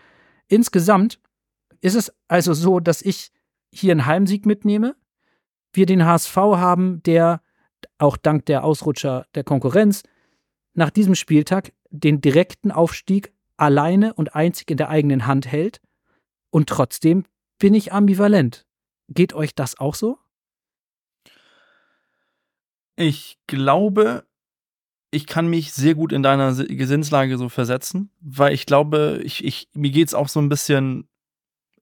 Insgesamt 0.47 1.19
ist 1.81 1.95
es 1.95 2.13
also 2.27 2.53
so, 2.53 2.79
dass 2.79 3.01
ich 3.01 3.31
hier 3.71 3.91
einen 3.91 4.05
Heimsieg 4.05 4.45
mitnehme, 4.45 4.95
wir 5.75 5.85
den 5.85 6.05
HSV 6.05 6.35
haben, 6.35 7.01
der 7.03 7.41
auch 7.97 8.17
dank 8.17 8.45
der 8.45 8.63
Ausrutscher 8.63 9.25
der 9.35 9.43
Konkurrenz 9.43 10.03
nach 10.73 10.89
diesem 10.89 11.15
Spieltag 11.15 11.73
den 11.89 12.21
direkten 12.21 12.71
Aufstieg 12.71 13.33
alleine 13.57 14.13
und 14.13 14.35
einzig 14.35 14.69
in 14.71 14.77
der 14.77 14.89
eigenen 14.89 15.27
Hand 15.27 15.47
hält. 15.47 15.81
Und 16.49 16.67
trotzdem 16.69 17.25
bin 17.59 17.73
ich 17.73 17.93
ambivalent. 17.93 18.65
Geht 19.07 19.33
euch 19.33 19.55
das 19.55 19.79
auch 19.79 19.95
so? 19.95 20.17
Ich 22.97 23.37
glaube, 23.47 24.25
ich 25.11 25.27
kann 25.27 25.47
mich 25.47 25.73
sehr 25.73 25.95
gut 25.95 26.11
in 26.11 26.23
deiner 26.23 26.53
Gesinslage 26.53 27.37
so 27.37 27.49
versetzen, 27.49 28.09
weil 28.19 28.53
ich 28.53 28.65
glaube, 28.65 29.21
ich, 29.23 29.43
ich, 29.43 29.69
mir 29.73 29.91
geht 29.91 30.07
es 30.07 30.13
auch 30.13 30.27
so 30.27 30.39
ein 30.39 30.49
bisschen 30.49 31.07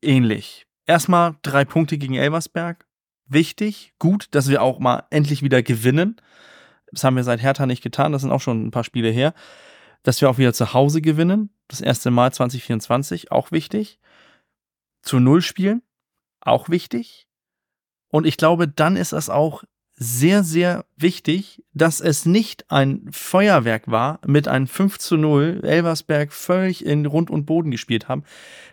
ähnlich. 0.02 0.68
Erstmal 0.86 1.36
drei 1.42 1.66
Punkte 1.66 1.98
gegen 1.98 2.16
Elversberg. 2.16 2.86
Wichtig, 3.34 3.94
gut, 4.00 4.28
dass 4.32 4.48
wir 4.48 4.62
auch 4.62 4.80
mal 4.80 5.06
endlich 5.10 5.42
wieder 5.42 5.64
gewinnen. 5.64 6.18
Das 6.92 7.04
haben 7.04 7.16
wir 7.16 7.24
seit 7.24 7.42
Hertha 7.42 7.66
nicht 7.66 7.82
getan, 7.82 8.12
das 8.12 8.22
sind 8.22 8.32
auch 8.32 8.42
schon 8.42 8.68
ein 8.68 8.72
paar 8.72 8.84
Spiele 8.84 9.10
her. 9.10 9.34
Dass 10.04 10.22
wir 10.22 10.30
auch 10.30 10.38
wieder 10.38 10.54
zu 10.54 10.74
Hause 10.74 11.02
gewinnen, 11.02 11.50
das 11.68 11.82
erste 11.82 12.12
Mal 12.12 12.32
2024, 12.32 13.32
auch 13.32 13.52
wichtig. 13.52 14.00
Zu 15.02 15.20
Null 15.20 15.42
spielen, 15.42 15.82
auch 16.42 16.70
wichtig. 16.70 17.28
Und 18.10 18.28
ich 18.28 18.38
glaube, 18.38 18.68
dann 18.68 18.96
ist 18.96 19.14
es 19.14 19.30
auch 19.30 19.64
sehr, 19.96 20.44
sehr 20.44 20.86
wichtig, 20.98 21.64
dass 21.74 22.02
es 22.02 22.26
nicht 22.26 22.70
ein 22.72 23.08
Feuerwerk 23.12 23.90
war 23.90 24.20
mit 24.26 24.48
einem 24.48 24.68
5 24.68 24.98
zu 24.98 25.18
0, 25.18 25.62
Elversberg 25.64 26.34
völlig 26.34 26.86
in 26.86 27.06
Rund 27.06 27.30
und 27.30 27.46
Boden 27.46 27.72
gespielt 27.72 28.08
haben. 28.08 28.24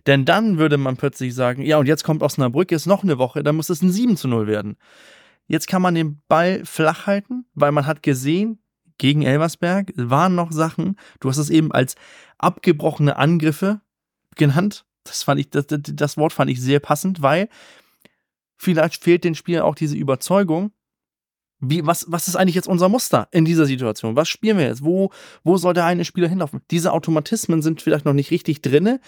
Denn 0.07 0.25
dann 0.25 0.59
würde 0.59 0.79
man 0.79 0.97
plötzlich 0.97 1.35
sagen, 1.35 1.63
ja, 1.63 1.79
und 1.79 1.87
jetzt 1.87 2.05
kommt 2.05 2.23
Osnabrück, 2.23 2.71
jetzt 2.71 2.87
noch 2.87 3.03
eine 3.03 3.19
Woche, 3.19 3.43
dann 3.43 3.57
muss 3.57 3.71
es 3.71 3.83
ein 3.83 3.93
7 3.93 4.17
zu 4.17 4.29
0 4.29 4.47
werden. 4.47 4.77
Jetzt 5.47 5.67
kann 5.67 5.83
man 5.83 5.95
den 5.95 6.23
Ball 6.29 6.65
flach 6.65 7.07
halten, 7.07 7.45
weil 7.55 7.73
man 7.73 7.87
hat 7.87 8.03
gesehen, 8.03 8.59
gegen 8.99 9.23
Elversberg 9.23 9.93
waren 9.97 10.35
noch 10.35 10.53
Sachen, 10.53 10.97
du 11.21 11.29
hast 11.29 11.39
es 11.39 11.51
eben 11.51 11.73
als 11.73 11.97
abgebrochene 12.39 13.17
Angriffe 13.17 13.81
genannt. 14.37 14.85
Das 15.05 15.23
fand 15.23 15.41
ich, 15.41 15.51
das, 15.51 15.65
das 15.69 16.17
Wort 16.19 16.33
fand 16.33 16.51
ich 16.51 16.61
sehr 16.61 16.81
passend, 16.81 17.23
weil 17.23 17.49
vielleicht 18.59 19.03
fehlt 19.03 19.25
den 19.25 19.35
Spielern 19.35 19.63
auch 19.63 19.75
diese 19.75 19.97
Überzeugung, 19.97 20.73
wie, 21.61 21.87
was, 21.87 22.07
was 22.09 22.29
ist 22.29 22.37
eigentlich 22.37 22.55
jetzt 22.55 22.69
unser 22.69 22.89
Muster 22.89 23.29
in 23.33 23.45
dieser 23.45 23.67
Situation? 23.67 24.17
Was 24.17 24.29
spielen 24.29 24.59
wir 24.59 24.67
jetzt? 24.67 24.85
Wo, 24.85 25.11
wo 25.45 25.57
soll 25.57 25.75
der 25.75 25.85
eine 25.85 26.05
Spieler 26.05 26.29
hinlaufen? 26.29 26.61
Diese 26.71 26.93
Automatismen 26.93 27.63
sind 27.63 27.83
vielleicht 27.83 28.05
noch 28.05 28.15
nicht 28.15 28.31
richtig 28.31 28.63
drin. 28.63 28.99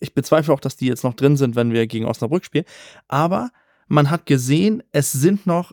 Ich 0.00 0.14
bezweifle 0.14 0.54
auch, 0.54 0.60
dass 0.60 0.76
die 0.76 0.86
jetzt 0.86 1.04
noch 1.04 1.14
drin 1.14 1.36
sind, 1.36 1.54
wenn 1.56 1.72
wir 1.72 1.86
gegen 1.86 2.06
Osnabrück 2.06 2.44
spielen. 2.44 2.64
Aber 3.08 3.50
man 3.88 4.10
hat 4.10 4.26
gesehen, 4.26 4.82
es 4.92 5.12
sind 5.12 5.46
noch 5.46 5.72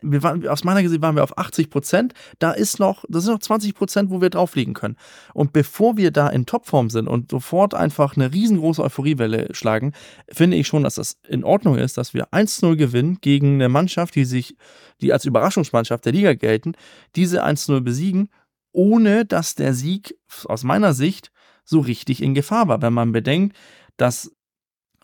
wir 0.00 0.22
waren, 0.22 0.46
aus 0.48 0.64
meiner 0.64 0.86
Sicht 0.88 1.02
waren 1.02 1.16
wir 1.16 1.24
auf 1.24 1.36
80 1.38 1.70
Prozent. 1.70 2.14
Da 2.38 2.52
ist 2.52 2.78
noch, 2.78 3.04
das 3.08 3.24
sind 3.24 3.32
noch 3.32 3.40
20 3.40 3.74
Prozent, 3.74 4.10
wo 4.10 4.20
wir 4.20 4.30
drauflegen 4.30 4.74
können. 4.74 4.96
Und 5.34 5.52
bevor 5.52 5.96
wir 5.96 6.10
da 6.10 6.28
in 6.28 6.46
Topform 6.46 6.90
sind 6.90 7.08
und 7.08 7.30
sofort 7.30 7.74
einfach 7.74 8.16
eine 8.16 8.32
riesengroße 8.32 8.82
Euphoriewelle 8.82 9.54
schlagen, 9.54 9.92
finde 10.30 10.56
ich 10.56 10.66
schon, 10.66 10.82
dass 10.82 10.96
das 10.96 11.18
in 11.28 11.44
Ordnung 11.44 11.76
ist, 11.76 11.96
dass 11.96 12.14
wir 12.14 12.28
1-0 12.28 12.76
gewinnen 12.76 13.18
gegen 13.20 13.54
eine 13.54 13.68
Mannschaft, 13.68 14.14
die 14.14 14.24
sich, 14.24 14.56
die 15.00 15.12
als 15.12 15.24
Überraschungsmannschaft 15.24 16.04
der 16.04 16.12
Liga 16.12 16.34
gelten, 16.34 16.72
diese 17.14 17.44
1-0 17.44 17.80
besiegen, 17.80 18.28
ohne 18.72 19.24
dass 19.24 19.54
der 19.54 19.72
Sieg 19.72 20.16
aus 20.44 20.64
meiner 20.64 20.92
Sicht 20.92 21.30
so 21.64 21.80
richtig 21.80 22.22
in 22.22 22.34
Gefahr 22.34 22.68
war. 22.68 22.82
Wenn 22.82 22.92
man 22.92 23.12
bedenkt, 23.12 23.56
dass 23.96 24.30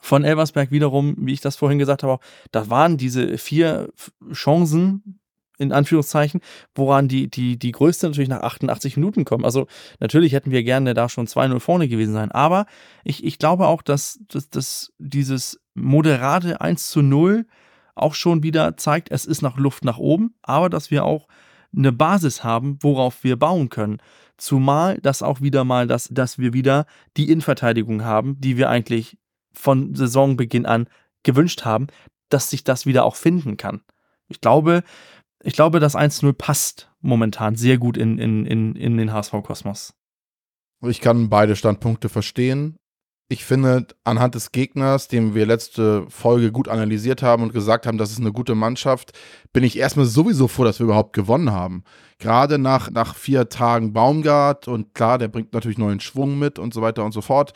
von 0.02 0.24
Elversberg 0.24 0.72
wiederum, 0.72 1.14
wie 1.16 1.32
ich 1.32 1.40
das 1.40 1.56
vorhin 1.56 1.78
gesagt 1.78 2.02
habe, 2.02 2.22
da 2.50 2.68
waren 2.68 2.98
diese 2.98 3.38
vier 3.38 3.88
Chancen, 4.32 5.20
in 5.58 5.72
Anführungszeichen, 5.72 6.40
woran 6.74 7.06
die, 7.06 7.30
die, 7.30 7.56
die 7.56 7.70
größte 7.70 8.08
natürlich 8.08 8.28
nach 8.28 8.42
88 8.42 8.96
Minuten 8.96 9.24
kommen. 9.24 9.44
Also 9.44 9.68
natürlich 10.00 10.32
hätten 10.32 10.50
wir 10.50 10.64
gerne 10.64 10.92
da 10.92 11.08
schon 11.08 11.28
2-0 11.28 11.60
vorne 11.60 11.88
gewesen 11.88 12.14
sein, 12.14 12.32
aber 12.32 12.66
ich, 13.04 13.24
ich 13.24 13.38
glaube 13.38 13.68
auch, 13.68 13.80
dass, 13.80 14.18
dass, 14.28 14.50
dass 14.50 14.92
dieses 14.98 15.60
moderate 15.74 16.60
1 16.60 16.88
zu 16.88 17.00
0 17.00 17.46
auch 17.94 18.14
schon 18.14 18.42
wieder 18.42 18.76
zeigt, 18.76 19.12
es 19.12 19.24
ist 19.24 19.40
noch 19.40 19.56
Luft 19.56 19.84
nach 19.84 19.98
oben, 19.98 20.34
aber 20.42 20.68
dass 20.68 20.90
wir 20.90 21.04
auch 21.04 21.28
eine 21.74 21.92
Basis 21.92 22.42
haben, 22.42 22.78
worauf 22.80 23.22
wir 23.22 23.38
bauen 23.38 23.68
können. 23.68 23.98
Zumal 24.36 24.98
das 25.00 25.22
auch 25.22 25.40
wieder 25.40 25.62
mal, 25.62 25.86
dass, 25.86 26.08
dass 26.08 26.38
wir 26.38 26.52
wieder 26.52 26.86
die 27.16 27.30
Innenverteidigung 27.30 28.02
haben, 28.02 28.40
die 28.40 28.56
wir 28.56 28.68
eigentlich 28.68 29.16
von 29.52 29.94
Saisonbeginn 29.94 30.66
an 30.66 30.88
gewünscht 31.22 31.64
haben, 31.64 31.86
dass 32.28 32.50
sich 32.50 32.64
das 32.64 32.86
wieder 32.86 33.04
auch 33.04 33.16
finden 33.16 33.56
kann. 33.56 33.82
Ich 34.28 34.40
glaube, 34.40 34.82
ich 35.42 35.54
glaube, 35.54 35.80
das 35.80 35.96
1-0 35.96 36.32
passt 36.32 36.90
momentan 37.00 37.56
sehr 37.56 37.78
gut 37.78 37.96
in, 37.96 38.18
in, 38.18 38.46
in, 38.46 38.76
in 38.76 38.96
den 38.96 39.12
HSV-Kosmos. 39.12 39.94
Ich 40.84 41.00
kann 41.00 41.28
beide 41.28 41.56
Standpunkte 41.56 42.08
verstehen. 42.08 42.76
Ich 43.28 43.44
finde, 43.44 43.86
anhand 44.04 44.34
des 44.34 44.52
Gegners, 44.52 45.08
den 45.08 45.34
wir 45.34 45.46
letzte 45.46 46.04
Folge 46.10 46.52
gut 46.52 46.68
analysiert 46.68 47.22
haben 47.22 47.42
und 47.42 47.52
gesagt 47.52 47.86
haben, 47.86 47.96
das 47.96 48.10
ist 48.10 48.20
eine 48.20 48.32
gute 48.32 48.54
Mannschaft, 48.54 49.18
bin 49.52 49.64
ich 49.64 49.78
erstmal 49.78 50.06
sowieso 50.06 50.48
froh, 50.48 50.64
dass 50.64 50.80
wir 50.80 50.84
überhaupt 50.84 51.14
gewonnen 51.14 51.50
haben. 51.50 51.82
Gerade 52.18 52.58
nach, 52.58 52.90
nach 52.90 53.14
vier 53.14 53.48
Tagen 53.48 53.92
Baumgart 53.92 54.68
und 54.68 54.94
klar, 54.94 55.18
der 55.18 55.28
bringt 55.28 55.54
natürlich 55.54 55.78
neuen 55.78 56.00
Schwung 56.00 56.38
mit 56.38 56.58
und 56.58 56.74
so 56.74 56.82
weiter 56.82 57.04
und 57.04 57.12
so 57.12 57.22
fort, 57.22 57.54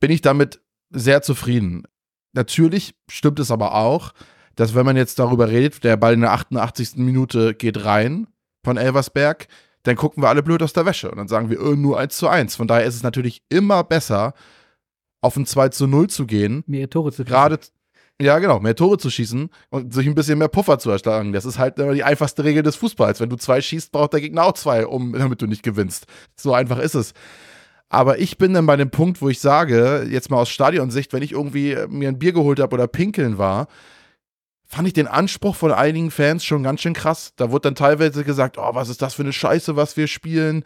bin 0.00 0.10
ich 0.10 0.22
damit 0.22 0.60
sehr 0.90 1.22
zufrieden. 1.22 1.84
Natürlich 2.32 2.94
stimmt 3.10 3.40
es 3.40 3.50
aber 3.50 3.74
auch, 3.74 4.12
dass 4.56 4.74
wenn 4.74 4.86
man 4.86 4.96
jetzt 4.96 5.18
darüber 5.18 5.48
redet, 5.48 5.84
der 5.84 5.96
Ball 5.96 6.14
in 6.14 6.20
der 6.20 6.32
88. 6.32 6.96
Minute 6.96 7.54
geht 7.54 7.84
rein 7.84 8.26
von 8.64 8.76
Elversberg, 8.76 9.48
dann 9.84 9.96
gucken 9.96 10.22
wir 10.22 10.28
alle 10.28 10.42
blöd 10.42 10.62
aus 10.62 10.72
der 10.72 10.84
Wäsche 10.84 11.10
und 11.10 11.16
dann 11.16 11.28
sagen 11.28 11.48
wir 11.48 11.58
äh, 11.60 11.76
nur 11.76 11.98
1 11.98 12.16
zu 12.16 12.28
1. 12.28 12.56
Von 12.56 12.68
daher 12.68 12.84
ist 12.84 12.96
es 12.96 13.02
natürlich 13.02 13.42
immer 13.48 13.82
besser, 13.84 14.34
auf 15.22 15.36
ein 15.36 15.46
2 15.46 15.70
zu 15.70 15.86
0 15.86 16.08
zu 16.08 16.26
gehen. 16.26 16.62
Mehr 16.66 16.90
Tore 16.90 17.10
zu 17.10 17.22
schießen. 17.22 17.26
Gerade, 17.26 17.58
ja, 18.20 18.38
genau, 18.38 18.60
mehr 18.60 18.76
Tore 18.76 18.98
zu 18.98 19.10
schießen 19.10 19.48
und 19.70 19.94
sich 19.94 20.06
ein 20.06 20.14
bisschen 20.14 20.38
mehr 20.38 20.48
Puffer 20.48 20.78
zu 20.78 20.90
erschlagen. 20.90 21.32
Das 21.32 21.44
ist 21.44 21.58
halt 21.58 21.78
immer 21.78 21.94
die 21.94 22.04
einfachste 22.04 22.44
Regel 22.44 22.62
des 22.62 22.76
Fußballs. 22.76 23.20
Wenn 23.20 23.30
du 23.30 23.36
zwei 23.36 23.60
schießt, 23.60 23.92
braucht 23.92 24.12
der 24.12 24.20
Gegner 24.20 24.44
auch 24.44 24.52
zwei, 24.52 24.86
um, 24.86 25.12
damit 25.18 25.40
du 25.40 25.46
nicht 25.46 25.62
gewinnst. 25.62 26.06
So 26.36 26.52
einfach 26.52 26.78
ist 26.78 26.94
es. 26.94 27.14
Aber 27.90 28.20
ich 28.20 28.38
bin 28.38 28.54
dann 28.54 28.66
bei 28.66 28.76
dem 28.76 28.90
Punkt, 28.90 29.20
wo 29.20 29.28
ich 29.28 29.40
sage, 29.40 30.06
jetzt 30.08 30.30
mal 30.30 30.38
aus 30.38 30.48
Stadionsicht, 30.48 31.12
wenn 31.12 31.24
ich 31.24 31.32
irgendwie 31.32 31.76
mir 31.88 32.08
ein 32.08 32.20
Bier 32.20 32.32
geholt 32.32 32.60
habe 32.60 32.74
oder 32.74 32.86
pinkeln 32.86 33.36
war, 33.36 33.66
fand 34.64 34.86
ich 34.86 34.94
den 34.94 35.08
Anspruch 35.08 35.56
von 35.56 35.72
einigen 35.72 36.12
Fans 36.12 36.44
schon 36.44 36.62
ganz 36.62 36.80
schön 36.80 36.94
krass. 36.94 37.32
Da 37.34 37.50
wurde 37.50 37.62
dann 37.62 37.74
teilweise 37.74 38.22
gesagt, 38.22 38.56
oh, 38.58 38.74
was 38.74 38.88
ist 38.88 39.02
das 39.02 39.14
für 39.14 39.22
eine 39.22 39.32
Scheiße, 39.32 39.74
was 39.74 39.96
wir 39.96 40.06
spielen. 40.06 40.62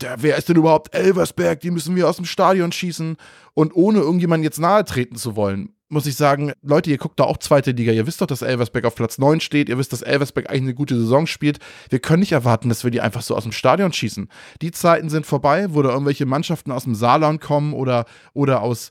der, 0.00 0.16
wer 0.20 0.36
ist 0.36 0.48
denn 0.48 0.56
überhaupt 0.56 0.92
Elversberg? 0.92 1.60
Die 1.60 1.70
müssen 1.70 1.94
wir 1.94 2.08
aus 2.08 2.16
dem 2.16 2.24
Stadion 2.24 2.72
schießen. 2.72 3.16
Und 3.54 3.76
ohne 3.76 4.00
irgendjemanden 4.00 4.42
jetzt 4.42 4.58
nahe 4.58 4.84
treten 4.84 5.14
zu 5.14 5.36
wollen, 5.36 5.77
muss 5.88 6.06
ich 6.06 6.16
sagen, 6.16 6.52
Leute, 6.62 6.90
ihr 6.90 6.98
guckt 6.98 7.18
da 7.18 7.24
auch 7.24 7.38
zweite 7.38 7.70
Liga. 7.70 7.92
Ihr 7.92 8.06
wisst 8.06 8.20
doch, 8.20 8.26
dass 8.26 8.42
Elversberg 8.42 8.84
auf 8.84 8.94
Platz 8.94 9.18
9 9.18 9.40
steht. 9.40 9.68
Ihr 9.68 9.78
wisst, 9.78 9.92
dass 9.92 10.02
Elversberg 10.02 10.48
eigentlich 10.48 10.62
eine 10.62 10.74
gute 10.74 10.98
Saison 10.98 11.26
spielt. 11.26 11.58
Wir 11.88 11.98
können 11.98 12.20
nicht 12.20 12.32
erwarten, 12.32 12.68
dass 12.68 12.84
wir 12.84 12.90
die 12.90 13.00
einfach 13.00 13.22
so 13.22 13.34
aus 13.34 13.44
dem 13.44 13.52
Stadion 13.52 13.92
schießen. 13.92 14.28
Die 14.60 14.70
Zeiten 14.70 15.08
sind 15.08 15.24
vorbei, 15.24 15.68
wo 15.70 15.82
da 15.82 15.90
irgendwelche 15.90 16.26
Mannschaften 16.26 16.72
aus 16.72 16.84
dem 16.84 16.94
Saarland 16.94 17.40
kommen 17.40 17.72
oder, 17.72 18.04
oder 18.34 18.62
aus 18.62 18.90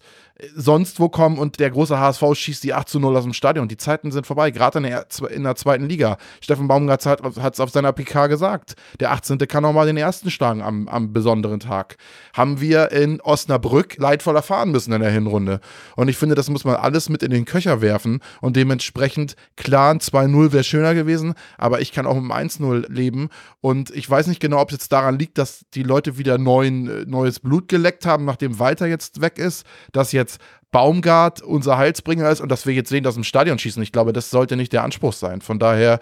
sonst 0.55 0.99
wo 0.99 1.09
kommen 1.09 1.38
und 1.38 1.59
der 1.59 1.71
große 1.71 1.99
HSV 1.99 2.23
schießt 2.33 2.63
die 2.63 2.73
8 2.73 2.88
zu 2.88 2.99
0 2.99 3.15
aus 3.15 3.23
dem 3.23 3.33
Stadion. 3.33 3.67
Die 3.67 3.77
Zeiten 3.77 4.11
sind 4.11 4.27
vorbei, 4.27 4.51
gerade 4.51 4.77
in 4.79 4.83
der, 4.83 5.05
in 5.31 5.43
der 5.43 5.55
zweiten 5.55 5.85
Liga. 5.85 6.17
Steffen 6.41 6.67
Baumgart 6.67 7.05
hat 7.05 7.53
es 7.53 7.59
auf 7.59 7.69
seiner 7.71 7.93
PK 7.93 8.27
gesagt. 8.27 8.75
Der 8.99 9.11
18. 9.11 9.39
kann 9.39 9.65
auch 9.65 9.73
mal 9.73 9.88
den 9.88 9.97
ersten 9.97 10.29
schlagen 10.29 10.61
am, 10.61 10.88
am 10.88 11.13
besonderen 11.13 11.59
Tag. 11.59 11.97
Haben 12.33 12.61
wir 12.61 12.91
in 12.91 13.19
Osnabrück 13.21 13.97
leidvoll 13.97 14.35
erfahren 14.35 14.71
müssen 14.71 14.93
in 14.93 15.01
der 15.01 15.11
Hinrunde. 15.11 15.59
Und 15.95 16.07
ich 16.07 16.17
finde, 16.17 16.35
das 16.35 16.49
muss 16.49 16.65
man 16.65 16.75
alles 16.75 17.09
mit 17.09 17.23
in 17.23 17.31
den 17.31 17.45
Köcher 17.45 17.81
werfen 17.81 18.19
und 18.41 18.55
dementsprechend 18.55 19.35
klar 19.55 19.91
ein 19.91 19.99
2-0 19.99 20.51
wäre 20.51 20.63
schöner 20.63 20.93
gewesen, 20.93 21.33
aber 21.57 21.81
ich 21.81 21.91
kann 21.91 22.05
auch 22.05 22.15
mit 22.19 22.31
einem 22.31 22.49
1-0 22.49 22.91
leben 22.91 23.29
und 23.61 23.89
ich 23.91 24.09
weiß 24.09 24.27
nicht 24.27 24.39
genau, 24.39 24.59
ob 24.59 24.69
es 24.69 24.77
jetzt 24.77 24.91
daran 24.91 25.17
liegt, 25.17 25.38
dass 25.38 25.65
die 25.73 25.83
Leute 25.83 26.17
wieder 26.17 26.38
neuen, 26.38 27.09
neues 27.09 27.39
Blut 27.39 27.67
geleckt 27.67 28.05
haben, 28.05 28.25
nachdem 28.25 28.59
Walter 28.59 28.85
jetzt 28.85 29.21
weg 29.21 29.38
ist, 29.39 29.65
dass 29.91 30.11
jetzt 30.11 30.26
jetzt 30.28 30.39
Baumgart 30.71 31.41
unser 31.41 31.78
Heilsbringer 31.78 32.30
ist 32.30 32.41
und 32.41 32.49
dass 32.49 32.65
wir 32.65 32.73
jetzt 32.73 32.89
sehen, 32.89 33.03
dass 33.03 33.17
im 33.17 33.23
Stadion 33.23 33.57
schießen. 33.57 33.82
Ich 33.82 33.91
glaube, 33.91 34.13
das 34.13 34.30
sollte 34.30 34.57
nicht 34.57 34.73
der 34.73 34.84
Anspruch 34.84 35.13
sein. 35.13 35.41
Von 35.41 35.59
daher 35.59 35.99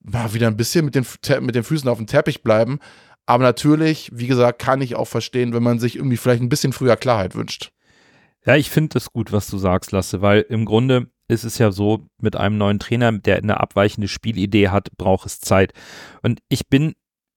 mal 0.00 0.34
wieder 0.34 0.48
ein 0.48 0.56
bisschen 0.56 0.84
mit 0.84 0.94
den, 0.94 1.06
mit 1.40 1.54
den 1.54 1.64
Füßen 1.64 1.88
auf 1.88 1.98
dem 1.98 2.06
Teppich 2.06 2.42
bleiben. 2.42 2.78
Aber 3.24 3.44
natürlich, 3.44 4.10
wie 4.12 4.26
gesagt, 4.26 4.58
kann 4.58 4.80
ich 4.80 4.96
auch 4.96 5.06
verstehen, 5.06 5.54
wenn 5.54 5.62
man 5.62 5.78
sich 5.78 5.96
irgendwie 5.96 6.16
vielleicht 6.16 6.42
ein 6.42 6.48
bisschen 6.48 6.72
früher 6.72 6.96
Klarheit 6.96 7.34
wünscht. 7.34 7.72
Ja, 8.44 8.56
ich 8.56 8.70
finde 8.70 8.90
das 8.94 9.12
gut, 9.12 9.32
was 9.32 9.46
du 9.46 9.58
sagst, 9.58 9.92
Lasse, 9.92 10.20
weil 10.20 10.44
im 10.48 10.64
Grunde 10.64 11.06
ist 11.28 11.44
es 11.44 11.58
ja 11.58 11.70
so, 11.70 12.06
mit 12.20 12.36
einem 12.36 12.58
neuen 12.58 12.80
Trainer, 12.80 13.12
der 13.12 13.36
eine 13.36 13.60
abweichende 13.60 14.08
Spielidee 14.08 14.68
hat, 14.68 14.90
braucht 14.98 15.26
es 15.26 15.40
Zeit. 15.40 15.72
Und 16.22 16.40
ich 16.48 16.68
bin 16.68 16.94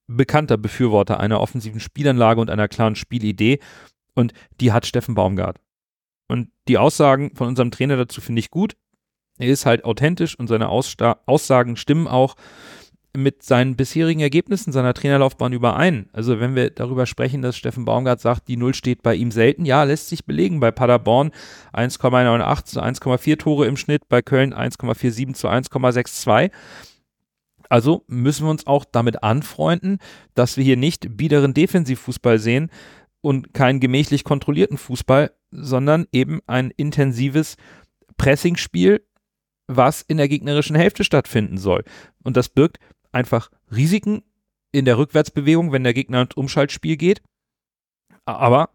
bekannter 0.08 0.58
Befürworter 0.58 1.20
einer 1.20 1.40
offensiven 1.40 1.80
Spielanlage 1.80 2.42
und 2.42 2.50
einer 2.50 2.68
klaren 2.68 2.96
Spielidee. 2.96 3.60
Und 4.16 4.34
die 4.60 4.72
hat 4.72 4.86
Steffen 4.86 5.16
Baumgart. 5.16 5.60
Und 6.28 6.50
die 6.68 6.78
Aussagen 6.78 7.36
von 7.36 7.48
unserem 7.48 7.72
Trainer 7.72 7.98
dazu 7.98 8.22
finde 8.22 8.40
ich 8.40 8.50
gut. 8.50 8.76
Er 9.38 9.48
ist 9.48 9.66
halt 9.66 9.84
authentisch 9.86 10.38
und 10.38 10.48
seine 10.48 10.70
Aussta 10.70 11.20
Aussagen 11.26 11.76
stimmen 11.76 12.08
auch 12.08 12.36
mit 13.16 13.44
seinen 13.44 13.76
bisherigen 13.76 14.20
Ergebnissen 14.20 14.72
seiner 14.72 14.94
Trainerlaufbahn 14.94 15.54
überein. 15.54 16.10
Also 16.14 16.40
wenn 16.40 16.56
wir 16.56 16.70
darüber 16.70 17.06
sprechen, 17.06 17.42
dass 17.42 17.58
Steffen 17.58 17.86
Baumgart 17.86 18.20
sagt, 18.20 18.48
die 18.48 18.58
Null 18.58 18.74
steht 18.74 19.04
bei 19.04 19.16
ihm 19.16 19.32
selten, 19.32 19.66
ja, 19.66 19.84
lässt 19.84 20.10
sich 20.10 20.26
belegen. 20.26 20.60
Bei 20.60 20.72
Paderborn 20.72 21.32
1,98 21.74 22.66
zu 22.66 22.82
1,4 22.82 23.38
Tore 23.38 23.68
im 23.68 23.78
Schnitt, 23.78 24.08
bei 24.10 24.22
Köln 24.22 24.54
1,47 24.54 25.34
zu 25.34 25.48
1,62. 25.48 26.52
Also 27.70 28.04
müssen 28.08 28.46
wir 28.46 28.52
uns 28.52 28.68
auch 28.68 28.86
damit 28.86 29.24
anfreunden, 29.24 30.00
dass 30.36 30.58
wir 30.58 30.64
hier 30.64 30.78
nicht 30.78 31.18
biederen 31.18 31.54
Defensivfußball 31.54 32.38
sehen 32.38 32.70
und 33.26 33.56
keinen 33.56 33.80
gemächlich 33.80 34.24
kontrollierten 34.24 34.78
Fußball, 34.78 35.32
sondern 35.50 36.06
eben 36.12 36.42
ein 36.46 36.70
intensives 36.70 37.58
Pressingspiel, 38.18 39.04
was 39.66 40.04
in 40.04 40.18
der 40.18 40.28
gegnerischen 40.28 40.76
Hälfte 40.76 41.04
stattfinden 41.04 41.58
soll. 41.58 41.84
Und 42.22 42.38
das 42.38 42.50
birgt 42.50 42.78
einfach 43.12 43.50
Risiken 43.76 44.22
in 44.72 44.86
der 44.86 45.00
Rückwärtsbewegung, 45.00 45.72
wenn 45.72 45.84
der 45.84 45.96
Gegner 45.96 46.22
ins 46.22 46.36
Umschaltspiel 46.36 46.98
geht. 46.98 47.24
Aber 48.26 48.70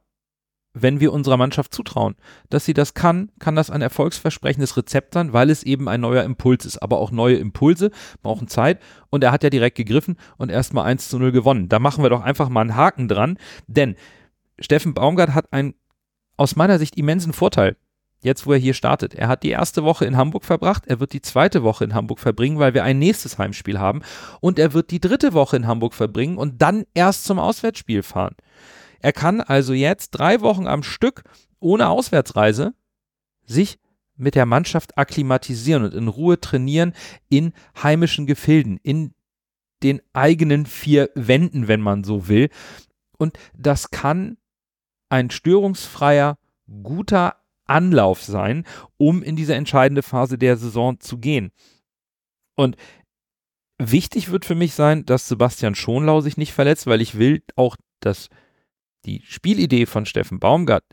wenn 0.72 0.98
wir 0.98 1.12
unserer 1.12 1.36
Mannschaft 1.36 1.72
zutrauen, 1.72 2.16
dass 2.48 2.64
sie 2.64 2.74
das 2.74 2.94
kann, 2.94 3.30
kann 3.38 3.54
das 3.54 3.70
ein 3.70 3.82
erfolgsversprechendes 3.82 4.76
Rezept 4.76 5.14
sein, 5.14 5.32
weil 5.32 5.50
es 5.50 5.62
eben 5.62 5.88
ein 5.88 6.00
neuer 6.00 6.24
Impuls 6.24 6.64
ist. 6.64 6.82
Aber 6.82 6.98
auch 6.98 7.12
neue 7.12 7.36
Impulse 7.36 7.92
brauchen 8.20 8.48
Zeit 8.48 8.80
und 9.10 9.22
er 9.22 9.30
hat 9.30 9.44
ja 9.44 9.50
direkt 9.50 9.76
gegriffen 9.76 10.16
und 10.38 10.50
erstmal 10.50 10.86
1 10.86 11.08
zu 11.08 11.20
0 11.20 11.30
gewonnen. 11.30 11.68
Da 11.68 11.78
machen 11.78 12.02
wir 12.02 12.10
doch 12.10 12.22
einfach 12.22 12.48
mal 12.48 12.62
einen 12.62 12.74
Haken 12.74 13.06
dran, 13.06 13.38
denn 13.68 13.94
Steffen 14.60 14.94
Baumgart 14.94 15.34
hat 15.34 15.52
einen 15.52 15.74
aus 16.36 16.56
meiner 16.56 16.78
Sicht 16.78 16.96
immensen 16.96 17.32
Vorteil, 17.32 17.76
jetzt 18.22 18.46
wo 18.46 18.52
er 18.52 18.58
hier 18.58 18.74
startet. 18.74 19.14
Er 19.14 19.28
hat 19.28 19.42
die 19.42 19.50
erste 19.50 19.84
Woche 19.84 20.04
in 20.04 20.16
Hamburg 20.16 20.44
verbracht, 20.44 20.86
er 20.86 21.00
wird 21.00 21.12
die 21.12 21.22
zweite 21.22 21.62
Woche 21.62 21.84
in 21.84 21.94
Hamburg 21.94 22.18
verbringen, 22.18 22.58
weil 22.58 22.74
wir 22.74 22.84
ein 22.84 22.98
nächstes 22.98 23.38
Heimspiel 23.38 23.78
haben 23.78 24.02
und 24.40 24.58
er 24.58 24.72
wird 24.72 24.90
die 24.90 25.00
dritte 25.00 25.32
Woche 25.32 25.56
in 25.56 25.66
Hamburg 25.66 25.94
verbringen 25.94 26.38
und 26.38 26.62
dann 26.62 26.84
erst 26.94 27.24
zum 27.24 27.38
Auswärtsspiel 27.38 28.02
fahren. 28.02 28.36
Er 29.00 29.12
kann 29.12 29.40
also 29.40 29.72
jetzt 29.72 30.10
drei 30.10 30.40
Wochen 30.40 30.66
am 30.66 30.82
Stück 30.82 31.22
ohne 31.58 31.88
Auswärtsreise 31.88 32.74
sich 33.44 33.78
mit 34.16 34.34
der 34.34 34.46
Mannschaft 34.46 34.98
akklimatisieren 34.98 35.84
und 35.84 35.94
in 35.94 36.08
Ruhe 36.08 36.40
trainieren 36.40 36.92
in 37.28 37.52
heimischen 37.82 38.26
Gefilden, 38.26 38.78
in 38.82 39.14
den 39.82 40.02
eigenen 40.12 40.66
vier 40.66 41.08
Wänden, 41.14 41.68
wenn 41.68 41.80
man 41.80 42.04
so 42.04 42.28
will. 42.28 42.50
Und 43.16 43.38
das 43.54 43.90
kann 43.90 44.36
ein 45.10 45.30
störungsfreier, 45.30 46.38
guter 46.82 47.36
Anlauf 47.66 48.22
sein, 48.22 48.64
um 48.96 49.22
in 49.22 49.36
diese 49.36 49.54
entscheidende 49.54 50.02
Phase 50.02 50.38
der 50.38 50.56
Saison 50.56 50.98
zu 51.00 51.18
gehen. 51.18 51.52
Und 52.56 52.76
wichtig 53.78 54.30
wird 54.30 54.44
für 54.44 54.54
mich 54.54 54.74
sein, 54.74 55.04
dass 55.04 55.28
Sebastian 55.28 55.74
Schonlau 55.74 56.20
sich 56.20 56.36
nicht 56.36 56.52
verletzt, 56.52 56.86
weil 56.86 57.00
ich 57.00 57.18
will 57.18 57.42
auch, 57.56 57.76
dass 58.00 58.28
die 59.04 59.22
Spielidee 59.24 59.86
von 59.86 60.06
Steffen 60.06 60.40
Baumgart 60.40 60.84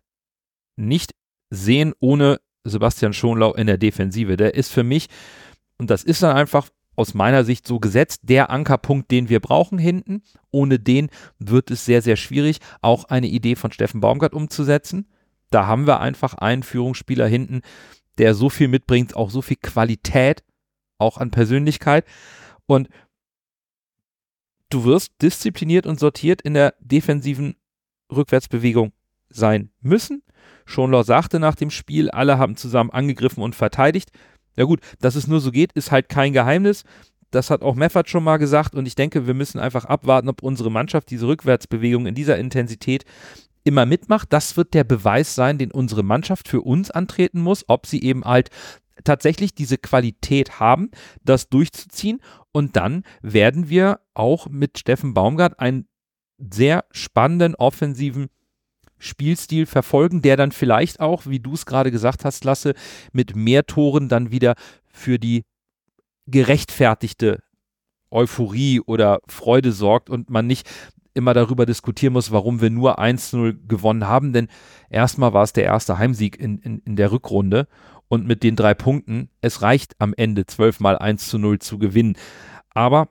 nicht 0.77 1.13
sehen 1.49 1.93
ohne 1.99 2.39
Sebastian 2.63 3.13
Schonlau 3.13 3.53
in 3.53 3.67
der 3.67 3.77
Defensive. 3.77 4.37
Der 4.37 4.53
ist 4.53 4.71
für 4.71 4.83
mich, 4.83 5.07
und 5.77 5.89
das 5.89 6.03
ist 6.03 6.23
dann 6.23 6.35
einfach 6.35 6.69
aus 6.97 7.13
meiner 7.13 7.45
Sicht 7.45 7.65
so 7.65 7.79
gesetzt, 7.79 8.21
der 8.23 8.49
Ankerpunkt, 8.49 9.11
den 9.11 9.29
wir 9.29 9.39
brauchen 9.39 9.77
hinten. 9.77 10.23
Ohne 10.51 10.79
den 10.79 11.09
wird 11.39 11.71
es 11.71 11.85
sehr, 11.85 12.01
sehr 12.01 12.17
schwierig, 12.17 12.57
auch 12.81 13.05
eine 13.05 13.27
Idee 13.27 13.55
von 13.55 13.71
Steffen 13.71 14.01
Baumgart 14.01 14.33
umzusetzen. 14.33 15.07
Da 15.51 15.67
haben 15.67 15.87
wir 15.87 16.01
einfach 16.01 16.33
einen 16.33 16.63
Führungsspieler 16.63 17.27
hinten, 17.27 17.61
der 18.17 18.33
so 18.33 18.49
viel 18.49 18.67
mitbringt, 18.67 19.15
auch 19.15 19.29
so 19.29 19.41
viel 19.41 19.57
Qualität, 19.61 20.43
auch 20.97 21.17
an 21.19 21.29
Persönlichkeit. 21.29 22.03
Und 22.65 22.89
du 24.69 24.83
wirst 24.83 25.13
diszipliniert 25.21 25.85
und 25.85 25.99
sortiert 25.99 26.41
in 26.41 26.55
der 26.55 26.73
defensiven 26.79 27.55
Rückwärtsbewegung 28.11 28.91
sein 29.29 29.69
müssen. 29.81 30.23
Schonlau 30.65 31.03
sagte 31.03 31.39
nach 31.39 31.55
dem 31.55 31.69
Spiel, 31.69 32.09
alle 32.09 32.39
haben 32.39 32.57
zusammen 32.57 32.89
angegriffen 32.89 33.43
und 33.43 33.55
verteidigt. 33.55 34.11
Ja 34.57 34.65
gut, 34.65 34.81
dass 34.99 35.15
es 35.15 35.27
nur 35.27 35.39
so 35.39 35.51
geht, 35.51 35.71
ist 35.73 35.91
halt 35.91 36.09
kein 36.09 36.33
Geheimnis. 36.33 36.83
Das 37.31 37.49
hat 37.49 37.61
auch 37.61 37.75
Meffert 37.75 38.09
schon 38.09 38.23
mal 38.23 38.37
gesagt 38.37 38.73
und 38.75 38.85
ich 38.85 38.95
denke, 38.95 39.27
wir 39.27 39.33
müssen 39.33 39.59
einfach 39.59 39.85
abwarten, 39.85 40.29
ob 40.29 40.41
unsere 40.41 40.71
Mannschaft 40.71 41.09
diese 41.09 41.27
Rückwärtsbewegung 41.27 42.07
in 42.07 42.15
dieser 42.15 42.37
Intensität 42.37 43.03
immer 43.63 43.85
mitmacht. 43.85 44.31
Das 44.31 44.57
wird 44.57 44.73
der 44.73 44.85
Beweis 44.85 45.35
sein, 45.35 45.57
den 45.57 45.71
unsere 45.71 46.03
Mannschaft 46.03 46.47
für 46.47 46.61
uns 46.61 46.89
antreten 46.89 47.41
muss, 47.41 47.65
ob 47.67 47.85
sie 47.85 48.01
eben 48.01 48.23
halt 48.23 48.49
tatsächlich 49.03 49.53
diese 49.53 49.77
Qualität 49.77 50.59
haben, 50.59 50.89
das 51.23 51.49
durchzuziehen. 51.49 52.21
Und 52.51 52.75
dann 52.75 53.03
werden 53.21 53.69
wir 53.69 53.99
auch 54.13 54.47
mit 54.49 54.79
Steffen 54.79 55.13
Baumgart 55.13 55.59
einen 55.59 55.87
sehr 56.37 56.85
spannenden 56.91 57.55
offensiven 57.55 58.27
Spielstil 58.99 59.65
verfolgen, 59.65 60.21
der 60.21 60.37
dann 60.37 60.51
vielleicht 60.51 60.99
auch, 60.99 61.25
wie 61.25 61.39
du 61.39 61.53
es 61.53 61.65
gerade 61.65 61.91
gesagt 61.91 62.25
hast, 62.25 62.43
Lasse, 62.43 62.73
mit 63.11 63.35
mehr 63.35 63.65
Toren 63.65 64.09
dann 64.09 64.31
wieder 64.31 64.55
für 64.91 65.19
die 65.19 65.43
gerechtfertigte 66.25 67.41
Euphorie 68.09 68.79
oder 68.81 69.19
Freude 69.27 69.71
sorgt 69.71 70.09
und 70.09 70.29
man 70.29 70.47
nicht 70.47 70.69
immer 71.13 71.33
darüber 71.33 71.65
diskutieren 71.65 72.13
muss, 72.13 72.31
warum 72.31 72.61
wir 72.61 72.69
nur 72.69 72.99
1-0 72.99 73.67
gewonnen 73.67 74.07
haben, 74.07 74.33
denn 74.33 74.47
erstmal 74.89 75.33
war 75.33 75.43
es 75.43 75.51
der 75.51 75.63
erste 75.63 75.97
Heimsieg 75.97 76.39
in, 76.39 76.59
in, 76.59 76.79
in 76.79 76.95
der 76.95 77.11
Rückrunde 77.11 77.67
und 78.07 78.25
mit 78.25 78.43
den 78.43 78.55
drei 78.55 78.73
Punkten, 78.73 79.29
es 79.41 79.61
reicht 79.61 79.95
am 79.99 80.13
Ende 80.15 80.45
zwölfmal 80.45 80.97
1 80.97 81.33
0 81.33 81.59
zu 81.59 81.79
gewinnen. 81.79 82.15
Aber 82.69 83.09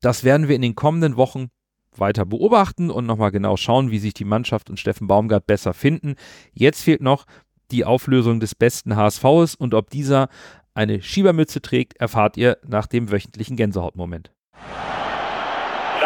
das 0.00 0.24
werden 0.24 0.48
wir 0.48 0.56
in 0.56 0.62
den 0.62 0.74
kommenden 0.74 1.16
Wochen 1.16 1.48
weiter 1.98 2.24
beobachten 2.24 2.90
und 2.90 3.06
nochmal 3.06 3.30
genau 3.30 3.56
schauen, 3.56 3.90
wie 3.90 3.98
sich 3.98 4.14
die 4.14 4.24
Mannschaft 4.24 4.70
und 4.70 4.80
Steffen 4.80 5.06
Baumgart 5.06 5.46
besser 5.46 5.74
finden. 5.74 6.14
Jetzt 6.52 6.82
fehlt 6.82 7.00
noch 7.00 7.26
die 7.70 7.84
Auflösung 7.84 8.40
des 8.40 8.54
besten 8.54 8.96
HSVs 8.96 9.54
und 9.54 9.74
ob 9.74 9.90
dieser 9.90 10.28
eine 10.74 11.02
Schiebermütze 11.02 11.62
trägt, 11.62 11.96
erfahrt 11.96 12.36
ihr 12.36 12.58
nach 12.66 12.86
dem 12.86 13.10
wöchentlichen 13.10 13.56
Gänsehautmoment. 13.56 14.30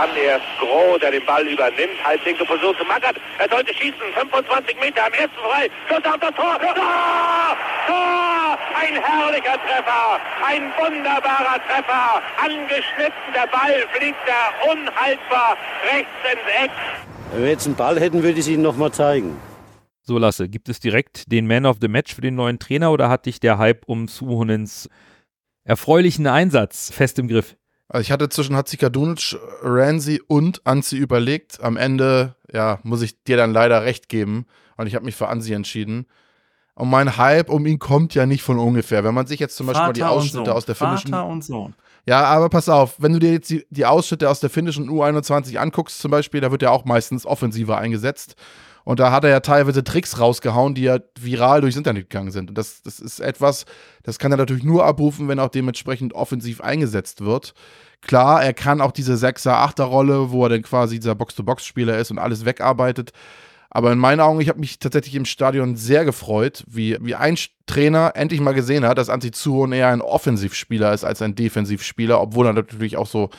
Dann 0.01 0.17
erst 0.17 0.47
Groh, 0.59 0.97
der 0.97 1.11
den 1.11 1.27
Ball 1.27 1.47
übernimmt. 1.47 2.03
Halblinke 2.03 2.43
Position 2.47 2.75
zu 2.75 2.85
Magath. 2.87 3.17
Er 3.39 3.47
sollte 3.51 3.75
schießen. 3.75 4.01
25 4.15 4.81
Meter 4.81 5.05
am 5.05 5.13
ersten 5.13 5.37
frei. 5.37 5.69
Schuss 5.89 6.05
auf 6.07 6.19
das 6.19 6.35
Tor. 6.37 6.59
Tor! 6.59 7.57
Tor! 7.87 8.59
Ein 8.81 8.95
herrlicher 8.97 9.61
Treffer. 9.61 10.19
Ein 10.43 10.73
wunderbarer 10.81 11.61
Treffer. 11.69 12.23
Angeschnitten. 12.43 13.29
Der 13.35 13.47
Ball 13.49 13.87
fliegt 13.93 14.17
da 14.27 14.73
unhaltbar 14.73 15.59
rechts 15.93 16.09
ins 16.33 16.65
Eck. 16.65 16.71
Wenn 17.33 17.43
wir 17.43 17.51
jetzt 17.51 17.67
einen 17.67 17.77
Ball 17.77 18.01
hätten, 18.01 18.23
würde 18.23 18.39
ich 18.39 18.47
es 18.47 18.49
Ihnen 18.49 18.63
nochmal 18.63 18.93
zeigen. 18.93 19.37
So, 20.01 20.17
Lasse, 20.17 20.49
gibt 20.49 20.71
es 20.71 20.81
direkt 20.81 21.31
den 21.31 21.47
Man 21.47 21.67
of 21.67 21.77
the 21.79 21.89
Match 21.89 22.15
für 22.15 22.23
den 22.23 22.37
neuen 22.37 22.59
Trainer 22.59 22.91
oder 22.91 23.11
hat 23.11 23.27
dich 23.27 23.39
der 23.39 23.59
Hype 23.59 23.83
um 23.85 24.09
Suhonens 24.09 24.89
erfreulichen 25.65 26.27
Einsatz 26.27 26.91
fest 26.91 27.19
im 27.19 27.29
Griff? 27.29 27.55
Also 27.93 28.03
ich 28.03 28.13
hatte 28.13 28.29
zwischen 28.29 28.55
Hatzikadunic, 28.55 29.37
Ramsey 29.63 30.23
und 30.29 30.65
Anzi 30.65 30.97
überlegt. 30.97 31.61
Am 31.61 31.77
Ende, 31.77 32.37
ja, 32.53 32.79
muss 32.85 33.03
ich 33.03 33.25
dir 33.25 33.37
dann 33.37 33.53
leider 33.53 33.85
recht 33.85 34.09
geben. 34.09 34.47
Und 34.77 34.87
ich 34.87 34.95
habe 34.95 35.05
mich 35.05 35.17
für 35.17 35.27
Anzi 35.27 35.53
entschieden. 35.53 36.07
Und 36.77 36.89
mein 36.89 37.17
Hype 37.17 37.51
um 37.51 37.67
ihn 37.67 37.81
kommt 37.81 38.15
ja 38.15 38.27
nicht 38.27 38.43
von 38.43 38.61
ungefähr. 38.61 39.03
Wenn 39.03 39.13
man 39.13 39.27
sich 39.27 39.41
jetzt 39.41 39.57
zum 39.57 39.67
Beispiel 39.67 39.87
mal 39.87 39.93
die 39.93 40.01
Vater 40.03 40.13
Ausschnitte 40.13 40.55
aus 40.55 40.67
der 40.67 40.77
finnischen. 40.77 41.11
Vater 41.11 41.27
und 41.27 41.43
Sohn. 41.43 41.75
Ja, 42.07 42.23
aber 42.25 42.49
pass 42.49 42.69
auf, 42.69 42.95
wenn 42.99 43.13
du 43.13 43.19
dir 43.19 43.33
jetzt 43.33 43.51
die, 43.51 43.67
die 43.71 43.85
Ausschnitte 43.85 44.31
aus 44.31 44.39
der 44.39 44.51
finnischen 44.51 44.89
U21 44.89 45.57
anguckst, 45.57 45.99
zum 45.99 46.13
Beispiel, 46.13 46.41
da 46.41 46.53
wird 46.53 46.63
ja 46.63 46.71
auch 46.71 46.85
meistens 46.85 47.27
offensiver 47.27 47.77
eingesetzt. 47.77 48.37
Und 48.91 48.99
da 48.99 49.13
hat 49.13 49.23
er 49.23 49.31
ja 49.31 49.39
teilweise 49.39 49.85
Tricks 49.85 50.19
rausgehauen, 50.19 50.75
die 50.75 50.83
ja 50.83 50.99
viral 51.17 51.61
durchs 51.61 51.77
Internet 51.77 52.11
gegangen 52.11 52.33
sind. 52.33 52.49
Und 52.49 52.59
das, 52.59 52.83
das 52.83 52.99
ist 52.99 53.21
etwas, 53.21 53.65
das 54.03 54.19
kann 54.19 54.33
er 54.33 54.37
natürlich 54.37 54.65
nur 54.65 54.85
abrufen, 54.85 55.29
wenn 55.29 55.39
auch 55.39 55.49
dementsprechend 55.49 56.13
offensiv 56.13 56.61
eingesetzt 56.61 57.21
wird. 57.21 57.55
Klar, 58.01 58.43
er 58.43 58.53
kann 58.53 58.81
auch 58.81 58.91
diese 58.91 59.13
6er, 59.13 59.65
8er 59.65 59.85
Rolle, 59.85 60.33
wo 60.33 60.45
er 60.45 60.49
dann 60.49 60.63
quasi 60.63 60.99
dieser 60.99 61.15
Box-to-Box-Spieler 61.15 61.99
ist 61.99 62.11
und 62.11 62.19
alles 62.19 62.45
wegarbeitet. 62.45 63.13
Aber 63.71 63.93
in 63.93 63.99
meinen 64.01 64.19
Augen, 64.19 64.41
ich 64.41 64.49
habe 64.49 64.59
mich 64.59 64.81
tatsächlich 64.81 65.15
im 65.15 65.25
Stadion 65.25 65.77
sehr 65.77 66.05
gefreut, 66.05 66.65
wie, 66.67 66.97
wie 67.01 67.15
ein 67.15 67.39
Trainer 67.67 68.15
endlich 68.17 68.41
mal 68.41 68.55
gesehen 68.55 68.85
hat, 68.85 68.99
dass 68.99 69.09
Anti 69.09 69.31
Zuhon 69.31 69.71
eher 69.71 69.91
ein 69.91 70.01
Offensivspieler 70.01 70.93
ist 70.93 71.05
als 71.05 71.23
ein 71.23 71.37
Defensivspieler, 71.37 72.21
obwohl 72.21 72.47
er 72.47 72.55
natürlich 72.55 72.97
auch 72.97 73.07
so 73.07 73.31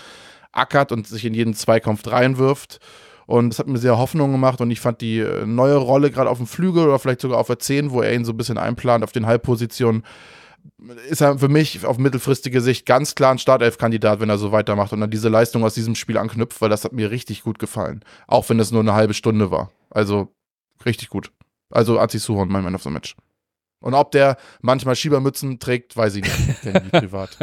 ackert 0.53 0.93
und 0.93 1.07
sich 1.07 1.25
in 1.25 1.33
jeden 1.33 1.55
Zweikampf 1.55 2.07
reinwirft. 2.07 2.79
Und 3.31 3.51
das 3.51 3.59
hat 3.59 3.67
mir 3.67 3.77
sehr 3.77 3.97
Hoffnung 3.97 4.33
gemacht 4.33 4.59
und 4.59 4.71
ich 4.71 4.81
fand 4.81 4.99
die 4.99 5.19
äh, 5.19 5.45
neue 5.45 5.77
Rolle 5.77 6.11
gerade 6.11 6.29
auf 6.29 6.37
dem 6.37 6.47
Flügel 6.47 6.83
oder 6.83 6.99
vielleicht 6.99 7.21
sogar 7.21 7.37
auf 7.37 7.47
der 7.47 7.59
10, 7.59 7.91
wo 7.91 8.01
er 8.01 8.13
ihn 8.13 8.25
so 8.25 8.33
ein 8.33 8.37
bisschen 8.37 8.57
einplant 8.57 9.05
auf 9.05 9.13
den 9.13 9.25
Halbpositionen, 9.25 10.03
ist 11.09 11.21
er 11.21 11.39
für 11.39 11.47
mich 11.47 11.85
auf 11.85 11.97
mittelfristige 11.97 12.59
Sicht 12.59 12.85
ganz 12.85 13.15
klar 13.15 13.31
ein 13.31 13.37
Startelf-Kandidat, 13.37 14.19
wenn 14.19 14.29
er 14.29 14.37
so 14.37 14.51
weitermacht 14.51 14.91
und 14.91 15.01
an 15.01 15.09
diese 15.09 15.29
Leistung 15.29 15.63
aus 15.63 15.73
diesem 15.73 15.95
Spiel 15.95 16.17
anknüpft, 16.17 16.59
weil 16.59 16.69
das 16.69 16.83
hat 16.83 16.91
mir 16.91 17.09
richtig 17.09 17.43
gut 17.43 17.57
gefallen. 17.57 18.03
Auch 18.27 18.49
wenn 18.49 18.59
es 18.59 18.71
nur 18.71 18.81
eine 18.81 18.95
halbe 18.95 19.13
Stunde 19.13 19.49
war. 19.49 19.71
Also 19.89 20.27
richtig 20.85 21.07
gut. 21.07 21.31
Also 21.69 22.01
Azi 22.01 22.19
Suhon, 22.19 22.49
mein 22.49 22.65
Man 22.65 22.75
of 22.75 22.83
the 22.83 22.89
Match. 22.89 23.15
Und 23.81 23.95
ob 23.95 24.11
der 24.11 24.37
manchmal 24.61 24.95
Schiebermützen 24.95 25.57
trägt, 25.59 25.97
weiß 25.97 26.15
ich 26.15 26.23
nicht. 26.23 26.41
Ich 26.85 26.91
privat. 26.91 27.37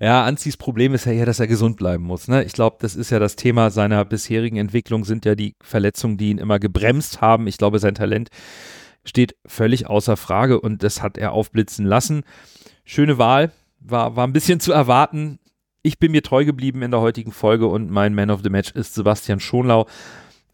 Ja, 0.00 0.24
Anzis 0.24 0.56
Problem 0.56 0.94
ist 0.94 1.04
ja 1.04 1.12
eher, 1.12 1.26
dass 1.26 1.40
er 1.40 1.46
gesund 1.46 1.76
bleiben 1.76 2.04
muss. 2.04 2.26
Ne? 2.26 2.42
Ich 2.44 2.54
glaube, 2.54 2.78
das 2.80 2.96
ist 2.96 3.10
ja 3.10 3.18
das 3.18 3.36
Thema 3.36 3.70
seiner 3.70 4.04
bisherigen 4.04 4.56
Entwicklung, 4.56 5.04
sind 5.04 5.26
ja 5.26 5.34
die 5.34 5.54
Verletzungen, 5.62 6.16
die 6.16 6.30
ihn 6.30 6.38
immer 6.38 6.58
gebremst 6.58 7.20
haben. 7.20 7.46
Ich 7.46 7.58
glaube, 7.58 7.78
sein 7.78 7.94
Talent 7.94 8.30
steht 9.04 9.36
völlig 9.46 9.86
außer 9.86 10.16
Frage 10.16 10.58
und 10.58 10.82
das 10.82 11.02
hat 11.02 11.18
er 11.18 11.32
aufblitzen 11.32 11.84
lassen. 11.84 12.22
Schöne 12.86 13.18
Wahl, 13.18 13.52
war, 13.78 14.16
war 14.16 14.26
ein 14.26 14.32
bisschen 14.32 14.60
zu 14.60 14.72
erwarten. 14.72 15.38
Ich 15.82 15.98
bin 15.98 16.12
mir 16.12 16.22
treu 16.22 16.46
geblieben 16.46 16.80
in 16.80 16.92
der 16.92 17.00
heutigen 17.00 17.32
Folge 17.32 17.66
und 17.66 17.90
mein 17.90 18.14
Man 18.14 18.30
of 18.30 18.40
the 18.42 18.48
Match 18.50 18.70
ist 18.70 18.94
Sebastian 18.94 19.38
Schonlau, 19.38 19.86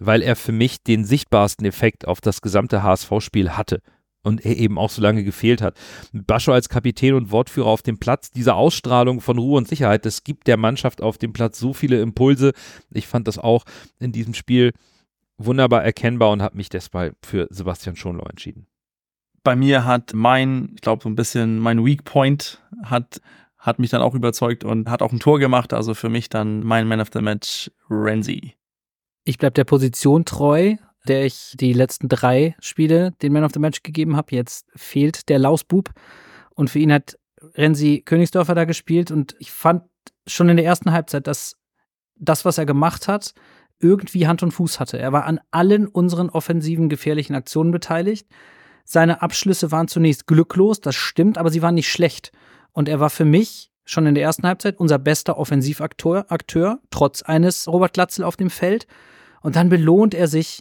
weil 0.01 0.23
er 0.23 0.35
für 0.35 0.53
mich 0.53 0.83
den 0.83 1.05
sichtbarsten 1.05 1.65
Effekt 1.67 2.09
auf 2.09 2.21
das 2.21 2.43
gesamte 2.43 2.83
HSV-Spiel 2.83 3.51
hatte 3.51 3.81
und 4.23 4.45
er 4.45 4.57
eben 4.57 4.79
auch 4.79 4.91
so 4.91 5.01
lange 5.03 5.25
gefehlt 5.25 5.63
hat. 5.63 5.77
Mit 6.13 6.27
Bascho 6.27 6.53
als 6.53 6.69
Kapitän 6.69 7.15
und 7.15 7.31
Wortführer 7.31 7.69
auf 7.69 7.83
dem 7.83 7.99
Platz, 7.99 8.31
diese 8.31 8.55
Ausstrahlung 8.55 9.21
von 9.21 9.39
Ruhe 9.39 9.59
und 9.59 9.69
Sicherheit, 9.69 10.05
das 10.05 10.25
gibt 10.25 10.47
der 10.47 10.57
Mannschaft 10.57 11.03
auf 11.03 11.19
dem 11.19 11.33
Platz 11.33 11.59
so 11.59 11.73
viele 11.73 12.01
Impulse. 12.01 12.53
Ich 12.93 13.07
fand 13.07 13.29
das 13.29 13.39
auch 13.39 13.65
in 13.99 14.13
diesem 14.13 14.35
Spiel 14.35 14.73
wunderbar 15.39 15.83
erkennbar 15.83 16.31
und 16.31 16.43
habe 16.43 16.57
mich 16.57 16.69
deshalb 16.69 17.17
für 17.25 17.49
Sebastian 17.51 17.97
Schonlau 17.97 18.27
entschieden. 18.27 18.67
Bei 19.43 19.57
mir 19.57 19.87
hat 19.87 20.13
mein, 20.15 20.73
ich 20.75 20.83
glaube, 20.83 21.03
so 21.03 21.09
ein 21.09 21.17
bisschen 21.17 21.59
mein 21.59 21.85
Weak 21.85 22.05
Point 22.05 22.61
hat, 22.85 23.23
hat 23.57 23.79
mich 23.79 23.91
dann 23.91 24.03
auch 24.03 24.15
überzeugt 24.15 24.65
und 24.65 24.91
hat 24.91 25.01
auch 25.01 25.13
ein 25.13 25.21
Tor 25.21 25.39
gemacht. 25.39 25.73
Also 25.73 25.95
für 25.95 26.11
mich 26.11 26.29
dann 26.29 26.63
mein 26.63 26.87
Man 26.87 27.01
of 27.01 27.09
the 27.13 27.23
Match, 27.23 27.71
Renzi. 27.89 28.55
Ich 29.25 29.39
bleibe 29.39 29.55
der 29.55 29.65
Position 29.65 30.27
treu, 30.27 30.77
der 31.09 31.25
ich 31.25 31.55
die 31.59 31.73
letzten 31.73 32.09
drei 32.09 32.55
Spiele 32.61 33.13
den 33.23 33.33
Man 33.33 33.45
of 33.45 33.53
the 33.53 33.61
Match 33.61 33.83
gegeben 33.83 34.17
habe. 34.17 34.35
Jetzt 34.35 34.67
fehlt 34.75 35.29
der 35.29 35.39
Lausbub. 35.39 35.91
Und 36.55 36.71
für 36.71 36.79
ihn 36.79 36.93
hat 36.93 37.19
Renzi 37.55 38.03
Königsdörfer 38.05 38.55
da 38.55 38.65
gespielt. 38.65 39.11
Und 39.11 39.35
ich 39.39 39.51
fand 39.51 39.85
schon 40.27 40.49
in 40.49 40.57
der 40.57 40.67
ersten 40.67 40.93
Halbzeit, 40.93 41.27
dass 41.27 41.57
das, 42.17 42.45
was 42.45 42.59
er 42.59 42.67
gemacht 42.67 43.09
hat, 43.09 43.35
irgendwie 43.81 44.27
Hand 44.27 44.43
und 44.43 44.53
Fuß 44.53 44.79
hatte. 44.79 44.99
Er 44.99 45.13
war 45.13 45.25
an 45.25 45.41
allen 45.51 45.87
unseren 45.87 46.29
offensiven 46.29 46.89
gefährlichen 46.89 47.35
Aktionen 47.35 47.71
beteiligt. 47.71 48.27
Seine 48.85 49.23
Abschlüsse 49.23 49.73
waren 49.73 49.89
zunächst 49.89 50.27
glücklos, 50.27 50.81
das 50.81 50.95
stimmt, 50.95 51.39
aber 51.39 51.51
sie 51.51 51.63
waren 51.63 51.75
nicht 51.75 51.91
schlecht. 51.91 52.33
Und 52.73 52.89
er 52.89 53.01
war 53.01 53.11
für 53.11 53.25
mich 53.25 53.71
schon 53.85 54.07
in 54.07 54.15
der 54.15 54.25
ersten 54.25 54.47
Halbzeit 54.47 54.79
unser 54.79 54.99
bester 54.99 55.39
Offensivakteur, 55.39 56.27
Akteur, 56.31 56.81
trotz 56.91 57.23
eines 57.23 57.67
Robert 57.69 57.95
Glatzel 57.95 58.25
auf 58.25 58.37
dem 58.37 58.51
Feld. 58.51 58.87
Und 59.41 59.57
dann 59.57 59.71
belohnt 59.71 60.15
er 60.15 60.29
sich 60.29 60.61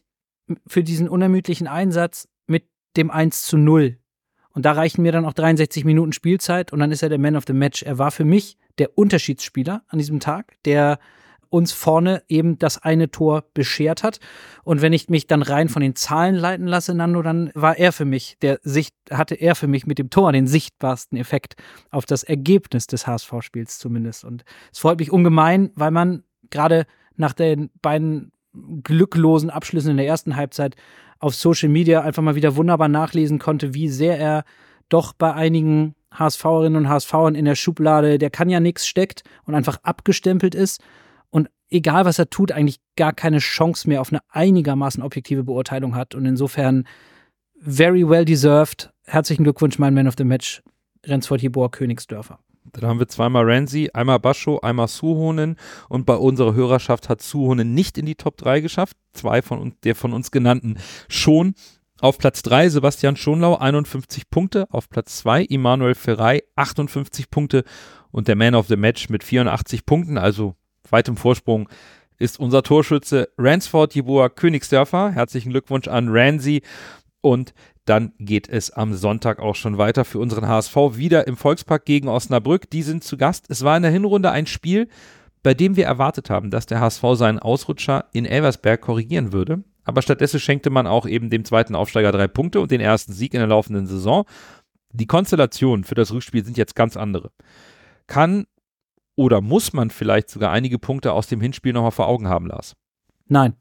für 0.68 0.84
diesen 0.84 1.10
unermüdlichen 1.10 1.68
Einsatz 1.68 2.28
mit 2.48 2.66
dem 2.98 3.12
1 3.12 3.44
zu 3.44 3.58
0. 3.58 3.98
Und 4.52 4.66
da 4.66 4.72
reichen 4.72 5.04
mir 5.04 5.12
dann 5.12 5.26
auch 5.26 5.34
63 5.34 5.86
Minuten 5.86 6.12
Spielzeit 6.12 6.74
und 6.74 6.80
dann 6.80 6.92
ist 6.92 7.04
er 7.04 7.10
der 7.10 7.20
Man 7.20 7.36
of 7.36 7.46
the 7.48 7.54
Match. 7.54 7.84
Er 7.84 7.98
war 7.98 8.12
für 8.12 8.26
mich 8.26 8.58
der 8.78 8.98
Unterschiedsspieler 8.98 9.84
an 9.88 10.00
diesem 10.00 10.20
Tag, 10.20 10.56
der 10.66 11.00
uns 11.50 11.72
vorne 11.72 12.24
eben 12.28 12.60
das 12.60 12.78
eine 12.78 13.10
Tor 13.10 13.44
beschert 13.54 14.04
hat. 14.04 14.20
Und 14.64 14.82
wenn 14.82 14.94
ich 14.94 15.10
mich 15.10 15.28
dann 15.28 15.42
rein 15.42 15.70
von 15.70 15.82
den 15.82 15.96
Zahlen 15.96 16.36
leiten 16.36 16.68
lasse, 16.68 16.94
Nando, 16.94 17.22
dann 17.22 17.52
war 17.56 17.78
er 17.78 17.92
für 17.92 18.06
mich, 18.06 18.38
der 18.42 18.60
Sicht, 18.64 18.96
hatte 19.10 19.36
er 19.36 19.56
für 19.56 19.68
mich 19.68 19.88
mit 19.88 19.98
dem 19.98 20.10
Tor 20.10 20.32
den 20.32 20.48
sichtbarsten 20.48 21.18
Effekt 21.18 21.56
auf 21.90 22.06
das 22.06 22.24
Ergebnis 22.24 22.88
des 22.88 23.08
HSV-Spiels 23.08 23.80
zumindest. 23.80 24.24
Und 24.24 24.46
es 24.72 24.80
freut 24.80 25.00
mich 25.00 25.12
ungemein, 25.12 25.72
weil 25.76 25.92
man 25.92 26.24
gerade 26.50 26.86
nach 27.16 27.34
den 27.34 27.70
beiden 27.82 28.32
glücklosen 28.84 29.50
Abschlüssen 29.50 29.92
in 29.92 29.98
der 29.98 30.08
ersten 30.08 30.36
Halbzeit 30.36 30.76
auf 31.20 31.36
Social 31.36 31.70
Media 31.70 32.02
einfach 32.02 32.24
mal 32.24 32.36
wieder 32.36 32.56
wunderbar 32.56 32.88
nachlesen 32.88 33.40
konnte, 33.40 33.74
wie 33.74 33.90
sehr 33.90 34.18
er 34.20 34.44
doch 34.88 35.14
bei 35.14 35.34
einigen 35.34 35.96
HSVerinnen 36.12 36.76
und 36.76 36.90
HSVern 36.90 37.36
in 37.36 37.46
der 37.46 37.56
Schublade, 37.56 38.18
der 38.18 38.30
kann 38.30 38.50
ja 38.50 38.60
nichts 38.60 38.88
steckt 38.88 39.24
und 39.44 39.54
einfach 39.54 39.78
abgestempelt 39.84 40.56
ist 40.56 40.82
und 41.30 41.50
egal 41.70 42.06
was 42.06 42.20
er 42.20 42.30
tut, 42.30 42.52
eigentlich 42.52 42.80
gar 42.96 43.14
keine 43.14 43.40
Chance 43.40 43.88
mehr 43.88 44.02
auf 44.02 44.12
eine 44.12 44.22
einigermaßen 44.30 45.04
objektive 45.04 45.44
Beurteilung 45.44 45.96
hat. 45.96 46.16
Und 46.16 46.26
insofern 46.26 46.86
very 47.60 48.08
well 48.08 48.26
deserved. 48.26 48.92
Herzlichen 49.06 49.44
Glückwunsch, 49.44 49.78
mein 49.80 49.94
Man 49.94 50.08
of 50.08 50.16
the 50.18 50.24
Match, 50.24 50.62
Rensford 51.06 51.42
Jibor 51.42 51.72
Königsdörfer. 51.72 52.40
Dann 52.74 52.90
haben 52.90 53.00
wir 53.00 53.08
zweimal 53.08 53.50
Ramsey, 53.50 53.90
einmal 53.94 54.20
Bascho, 54.20 54.60
einmal 54.60 54.88
Suhonen 54.88 55.56
und 55.88 56.06
bei 56.06 56.16
unserer 56.16 56.54
Hörerschaft 56.54 57.10
hat 57.10 57.22
Suhonen 57.22 57.74
nicht 57.74 57.98
in 57.98 58.06
die 58.06 58.16
Top 58.16 58.38
3 58.38 58.62
geschafft. 58.62 58.98
Zwei 59.14 59.42
von 59.42 59.60
uns, 59.60 59.76
der 59.84 59.96
von 59.96 60.14
uns 60.14 60.32
genannten 60.32 60.78
schon. 61.08 61.56
Auf 62.02 62.18
Platz 62.18 62.42
3 62.44 62.70
Sebastian 62.70 63.18
Schonlau 63.18 63.58
51 63.58 64.30
Punkte, 64.30 64.68
auf 64.72 64.90
Platz 64.90 65.18
2 65.18 65.44
Immanuel 65.44 65.96
Ferrei 65.96 66.44
58 66.56 67.30
Punkte 67.30 67.66
und 68.12 68.28
der 68.30 68.38
Man 68.38 68.56
of 68.56 68.68
the 68.68 68.78
Match 68.78 69.10
mit 69.10 69.24
84 69.24 69.86
Punkten, 69.86 70.18
also 70.18 70.56
weitem 70.90 71.18
Vorsprung 71.18 71.68
ist 72.20 72.40
unser 72.40 72.64
Torschütze 72.64 73.30
Ransford 73.38 73.96
Jeboa 73.96 74.30
Königsdörfer. 74.30 75.12
Herzlichen 75.12 75.52
Glückwunsch 75.52 75.88
an 75.88 76.10
Ramsey 76.10 76.62
und 77.22 77.54
dann 77.86 78.14
geht 78.20 78.48
es 78.48 78.72
am 78.72 78.94
Sonntag 78.94 79.40
auch 79.40 79.56
schon 79.56 79.78
weiter 79.78 80.06
für 80.06 80.20
unseren 80.20 80.48
HSV 80.48 80.76
wieder 80.94 81.28
im 81.28 81.38
Volkspark 81.38 81.86
gegen 81.86 82.08
Osnabrück. 82.08 82.70
Die 82.70 82.84
sind 82.84 83.04
zu 83.04 83.18
Gast. 83.18 83.46
Es 83.50 83.64
war 83.64 83.76
in 83.76 83.84
der 83.84 83.92
Hinrunde 83.92 84.32
ein 84.32 84.46
Spiel, 84.46 84.88
bei 85.44 85.54
dem 85.54 85.76
wir 85.76 85.86
erwartet 85.86 86.30
haben, 86.30 86.52
dass 86.52 86.66
der 86.66 86.80
HSV 86.80 87.04
seinen 87.14 87.40
Ausrutscher 87.40 88.06
in 88.14 88.26
Elversberg 88.26 88.82
korrigieren 88.82 89.34
würde. 89.34 89.64
Aber 89.84 90.02
stattdessen 90.02 90.40
schenkte 90.40 90.70
man 90.70 90.86
auch 90.86 91.08
eben 91.08 91.30
dem 91.30 91.46
zweiten 91.46 91.76
Aufsteiger 91.76 92.12
drei 92.12 92.28
Punkte 92.28 92.62
und 92.62 92.70
den 92.70 92.82
ersten 92.82 93.12
Sieg 93.12 93.34
in 93.34 93.40
der 93.40 93.48
laufenden 93.48 93.88
Saison. 93.88 94.26
Die 94.92 95.08
Konstellationen 95.08 95.84
für 95.84 95.96
das 95.96 96.12
Rückspiel 96.12 96.46
sind 96.46 96.58
jetzt 96.58 96.76
ganz 96.76 96.96
andere. 96.96 97.32
Kann 98.06 98.46
oder 99.16 99.42
muss 99.42 99.74
man 99.74 99.90
vielleicht 99.90 100.30
sogar 100.30 100.52
einige 100.52 100.80
Punkte 100.80 101.14
aus 101.14 101.28
dem 101.28 101.42
Hinspiel 101.42 101.74
nochmal 101.74 101.92
vor 101.92 102.08
Augen 102.08 102.28
haben, 102.28 102.48
Lars? 102.48 102.76
Nein. 103.28 103.56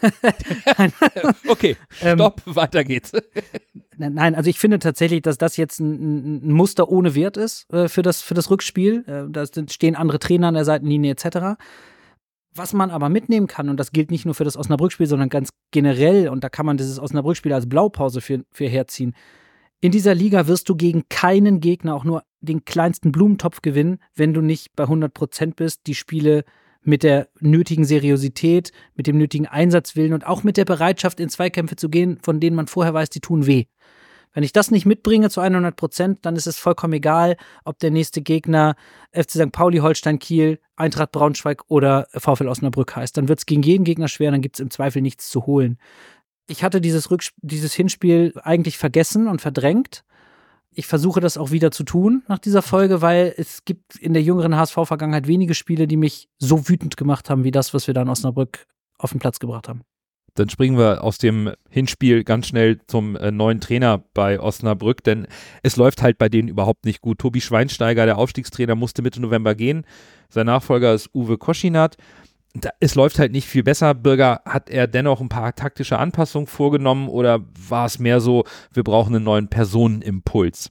okay, 1.48 1.76
Ähm, 2.00 2.18
stopp, 2.18 2.42
weiter 2.44 2.84
geht's. 2.84 3.12
Nein, 3.96 4.34
also 4.34 4.48
ich 4.48 4.58
finde 4.58 4.78
tatsächlich, 4.78 5.22
dass 5.22 5.38
das 5.38 5.56
jetzt 5.56 5.80
ein, 5.80 6.46
ein 6.46 6.52
Muster 6.52 6.88
ohne 6.88 7.14
Wert 7.14 7.36
ist 7.36 7.72
äh, 7.72 7.88
für, 7.88 8.02
das, 8.02 8.22
für 8.22 8.34
das 8.34 8.50
Rückspiel. 8.50 9.04
Äh, 9.06 9.30
da 9.30 9.44
stehen 9.68 9.96
andere 9.96 10.18
Trainer 10.18 10.48
an 10.48 10.54
der 10.54 10.64
Seitenlinie 10.64 11.12
etc. 11.12 11.60
Was 12.54 12.72
man 12.72 12.90
aber 12.90 13.08
mitnehmen 13.08 13.46
kann, 13.46 13.68
und 13.68 13.78
das 13.78 13.92
gilt 13.92 14.10
nicht 14.10 14.24
nur 14.24 14.34
für 14.34 14.44
das 14.44 14.56
Osnabrück-Spiel, 14.56 15.06
sondern 15.06 15.28
ganz 15.28 15.50
generell, 15.70 16.28
und 16.28 16.44
da 16.44 16.48
kann 16.48 16.66
man 16.66 16.76
dieses 16.76 16.98
Osnabrück-Spiel 16.98 17.52
als 17.52 17.68
Blaupause 17.68 18.20
für, 18.20 18.44
für 18.50 18.66
herziehen. 18.66 19.14
In 19.80 19.90
dieser 19.90 20.14
Liga 20.14 20.46
wirst 20.46 20.68
du 20.68 20.76
gegen 20.76 21.08
keinen 21.08 21.60
Gegner 21.60 21.94
auch 21.94 22.04
nur 22.04 22.22
den 22.40 22.64
kleinsten 22.64 23.10
Blumentopf 23.10 23.62
gewinnen, 23.62 23.98
wenn 24.14 24.34
du 24.34 24.40
nicht 24.40 24.76
bei 24.76 24.84
100 24.84 25.12
Prozent 25.12 25.56
bist, 25.56 25.86
die 25.86 25.94
Spiele 25.94 26.44
mit 26.82 27.02
der 27.02 27.28
nötigen 27.40 27.84
Seriosität, 27.84 28.72
mit 28.94 29.06
dem 29.06 29.18
nötigen 29.18 29.46
Einsatzwillen 29.46 30.12
und 30.12 30.26
auch 30.26 30.42
mit 30.42 30.56
der 30.56 30.64
Bereitschaft, 30.64 31.20
in 31.20 31.28
Zweikämpfe 31.28 31.76
zu 31.76 31.88
gehen, 31.88 32.18
von 32.22 32.40
denen 32.40 32.56
man 32.56 32.66
vorher 32.66 32.94
weiß, 32.94 33.10
die 33.10 33.20
tun 33.20 33.46
weh. 33.46 33.66
Wenn 34.34 34.44
ich 34.44 34.52
das 34.52 34.70
nicht 34.70 34.86
mitbringe 34.86 35.28
zu 35.28 35.40
100 35.40 35.76
Prozent, 35.76 36.18
dann 36.22 36.36
ist 36.36 36.46
es 36.46 36.58
vollkommen 36.58 36.94
egal, 36.94 37.36
ob 37.64 37.78
der 37.78 37.90
nächste 37.90 38.22
Gegner 38.22 38.76
FC 39.12 39.32
St. 39.32 39.52
Pauli, 39.52 39.78
Holstein 39.78 40.18
Kiel, 40.18 40.58
Eintracht 40.74 41.12
Braunschweig 41.12 41.64
oder 41.68 42.06
VfL 42.14 42.48
Osnabrück 42.48 42.96
heißt. 42.96 43.16
Dann 43.16 43.28
wird 43.28 43.40
es 43.40 43.46
gegen 43.46 43.62
jeden 43.62 43.84
Gegner 43.84 44.08
schwer, 44.08 44.30
dann 44.30 44.40
gibt 44.40 44.56
es 44.56 44.60
im 44.60 44.70
Zweifel 44.70 45.02
nichts 45.02 45.28
zu 45.28 45.46
holen. 45.46 45.78
Ich 46.48 46.64
hatte 46.64 46.80
dieses, 46.80 47.08
dieses 47.42 47.74
Hinspiel 47.74 48.32
eigentlich 48.42 48.78
vergessen 48.78 49.28
und 49.28 49.42
verdrängt. 49.42 50.02
Ich 50.74 50.86
versuche 50.86 51.20
das 51.20 51.36
auch 51.36 51.50
wieder 51.50 51.70
zu 51.70 51.84
tun 51.84 52.22
nach 52.28 52.38
dieser 52.38 52.62
Folge, 52.62 53.02
weil 53.02 53.34
es 53.36 53.64
gibt 53.64 53.96
in 53.96 54.14
der 54.14 54.22
jüngeren 54.22 54.56
HSV-Vergangenheit 54.56 55.26
wenige 55.26 55.54
Spiele, 55.54 55.86
die 55.86 55.98
mich 55.98 56.28
so 56.38 56.68
wütend 56.68 56.96
gemacht 56.96 57.28
haben 57.28 57.44
wie 57.44 57.50
das, 57.50 57.74
was 57.74 57.86
wir 57.86 57.94
da 57.94 58.02
in 58.02 58.08
Osnabrück 58.08 58.66
auf 58.98 59.10
den 59.10 59.20
Platz 59.20 59.38
gebracht 59.38 59.68
haben. 59.68 59.82
Dann 60.34 60.48
springen 60.48 60.78
wir 60.78 61.04
aus 61.04 61.18
dem 61.18 61.52
Hinspiel 61.68 62.24
ganz 62.24 62.46
schnell 62.46 62.80
zum 62.86 63.16
äh, 63.16 63.30
neuen 63.30 63.60
Trainer 63.60 64.02
bei 64.14 64.40
Osnabrück, 64.40 65.04
denn 65.04 65.26
es 65.62 65.76
läuft 65.76 66.00
halt 66.00 66.16
bei 66.16 66.30
denen 66.30 66.48
überhaupt 66.48 66.86
nicht 66.86 67.02
gut. 67.02 67.18
Tobi 67.18 67.42
Schweinsteiger, 67.42 68.06
der 68.06 68.16
Aufstiegstrainer, 68.16 68.74
musste 68.74 69.02
Mitte 69.02 69.20
November 69.20 69.54
gehen. 69.54 69.84
Sein 70.30 70.46
Nachfolger 70.46 70.94
ist 70.94 71.10
Uwe 71.14 71.36
Koschinat. 71.36 71.96
Da, 72.54 72.70
es 72.80 72.94
läuft 72.94 73.18
halt 73.18 73.32
nicht 73.32 73.48
viel 73.48 73.62
besser. 73.62 73.94
Bürger, 73.94 74.42
hat 74.44 74.68
er 74.68 74.86
dennoch 74.86 75.20
ein 75.20 75.30
paar 75.30 75.54
taktische 75.54 75.98
Anpassungen 75.98 76.46
vorgenommen 76.46 77.08
oder 77.08 77.40
war 77.68 77.86
es 77.86 77.98
mehr 77.98 78.20
so, 78.20 78.44
wir 78.72 78.84
brauchen 78.84 79.14
einen 79.14 79.24
neuen 79.24 79.48
Personenimpuls? 79.48 80.70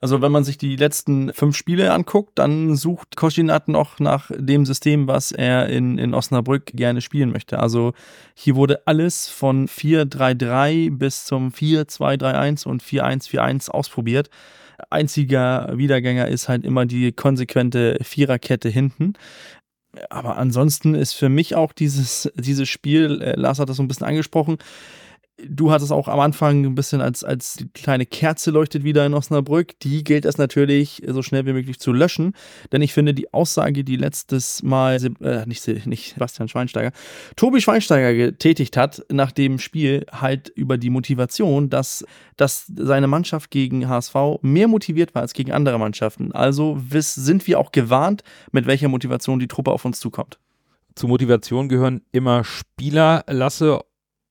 Also 0.00 0.22
wenn 0.22 0.30
man 0.30 0.44
sich 0.44 0.58
die 0.58 0.76
letzten 0.76 1.32
fünf 1.32 1.56
Spiele 1.56 1.92
anguckt, 1.92 2.38
dann 2.38 2.76
sucht 2.76 3.16
Koschinat 3.16 3.66
noch 3.66 3.98
nach 3.98 4.30
dem 4.32 4.64
System, 4.64 5.08
was 5.08 5.32
er 5.32 5.68
in, 5.68 5.98
in 5.98 6.14
Osnabrück 6.14 6.66
gerne 6.66 7.00
spielen 7.00 7.32
möchte. 7.32 7.58
Also 7.58 7.94
hier 8.34 8.54
wurde 8.54 8.86
alles 8.86 9.28
von 9.28 9.66
4-3-3 9.66 10.96
bis 10.96 11.24
zum 11.24 11.50
4-2-3-1 11.50 12.68
und 12.68 12.82
4-1-4-1 12.82 13.70
ausprobiert. 13.70 14.30
Einziger 14.90 15.76
Wiedergänger 15.76 16.28
ist 16.28 16.48
halt 16.48 16.64
immer 16.64 16.86
die 16.86 17.10
konsequente 17.10 17.98
Viererkette 18.00 18.68
hinten. 18.68 19.14
Aber 20.10 20.36
ansonsten 20.36 20.94
ist 20.94 21.14
für 21.14 21.28
mich 21.28 21.54
auch 21.54 21.72
dieses, 21.72 22.30
dieses 22.34 22.68
Spiel, 22.68 23.20
äh, 23.22 23.34
Lars 23.36 23.58
hat 23.58 23.68
das 23.68 23.76
so 23.76 23.82
ein 23.82 23.88
bisschen 23.88 24.06
angesprochen, 24.06 24.58
Du 25.46 25.70
hattest 25.70 25.92
auch 25.92 26.08
am 26.08 26.18
Anfang 26.18 26.64
ein 26.64 26.74
bisschen 26.74 27.00
als, 27.00 27.22
als 27.22 27.54
die 27.54 27.68
kleine 27.68 28.06
Kerze 28.06 28.50
leuchtet 28.50 28.82
wieder 28.82 29.06
in 29.06 29.14
Osnabrück. 29.14 29.78
Die 29.80 30.02
gilt 30.02 30.24
es 30.24 30.36
natürlich 30.36 31.02
so 31.06 31.22
schnell 31.22 31.46
wie 31.46 31.52
möglich 31.52 31.78
zu 31.78 31.92
löschen. 31.92 32.34
Denn 32.72 32.82
ich 32.82 32.92
finde 32.92 33.14
die 33.14 33.32
Aussage, 33.32 33.84
die 33.84 33.96
letztes 33.96 34.64
Mal, 34.64 34.98
äh, 35.20 35.46
nicht, 35.46 35.86
nicht 35.86 36.14
Sebastian 36.14 36.48
Schweinsteiger, 36.48 36.90
Tobi 37.36 37.60
Schweinsteiger 37.60 38.14
getätigt 38.14 38.76
hat 38.76 39.04
nach 39.12 39.30
dem 39.30 39.60
Spiel 39.60 40.06
halt 40.10 40.48
über 40.48 40.76
die 40.76 40.90
Motivation, 40.90 41.70
dass, 41.70 42.04
dass 42.36 42.66
seine 42.74 43.06
Mannschaft 43.06 43.52
gegen 43.52 43.88
HSV 43.88 44.14
mehr 44.42 44.66
motiviert 44.66 45.14
war 45.14 45.22
als 45.22 45.34
gegen 45.34 45.52
andere 45.52 45.78
Mannschaften. 45.78 46.32
Also 46.32 46.78
sind 46.90 47.46
wir 47.46 47.60
auch 47.60 47.70
gewarnt, 47.70 48.22
mit 48.50 48.66
welcher 48.66 48.88
Motivation 48.88 49.38
die 49.38 49.48
Truppe 49.48 49.70
auf 49.70 49.84
uns 49.84 50.00
zukommt. 50.00 50.40
Zu 50.98 51.06
Motivation 51.06 51.68
gehören 51.68 52.02
immer 52.10 52.42
Spieler. 52.42 53.24
Lasse, 53.28 53.80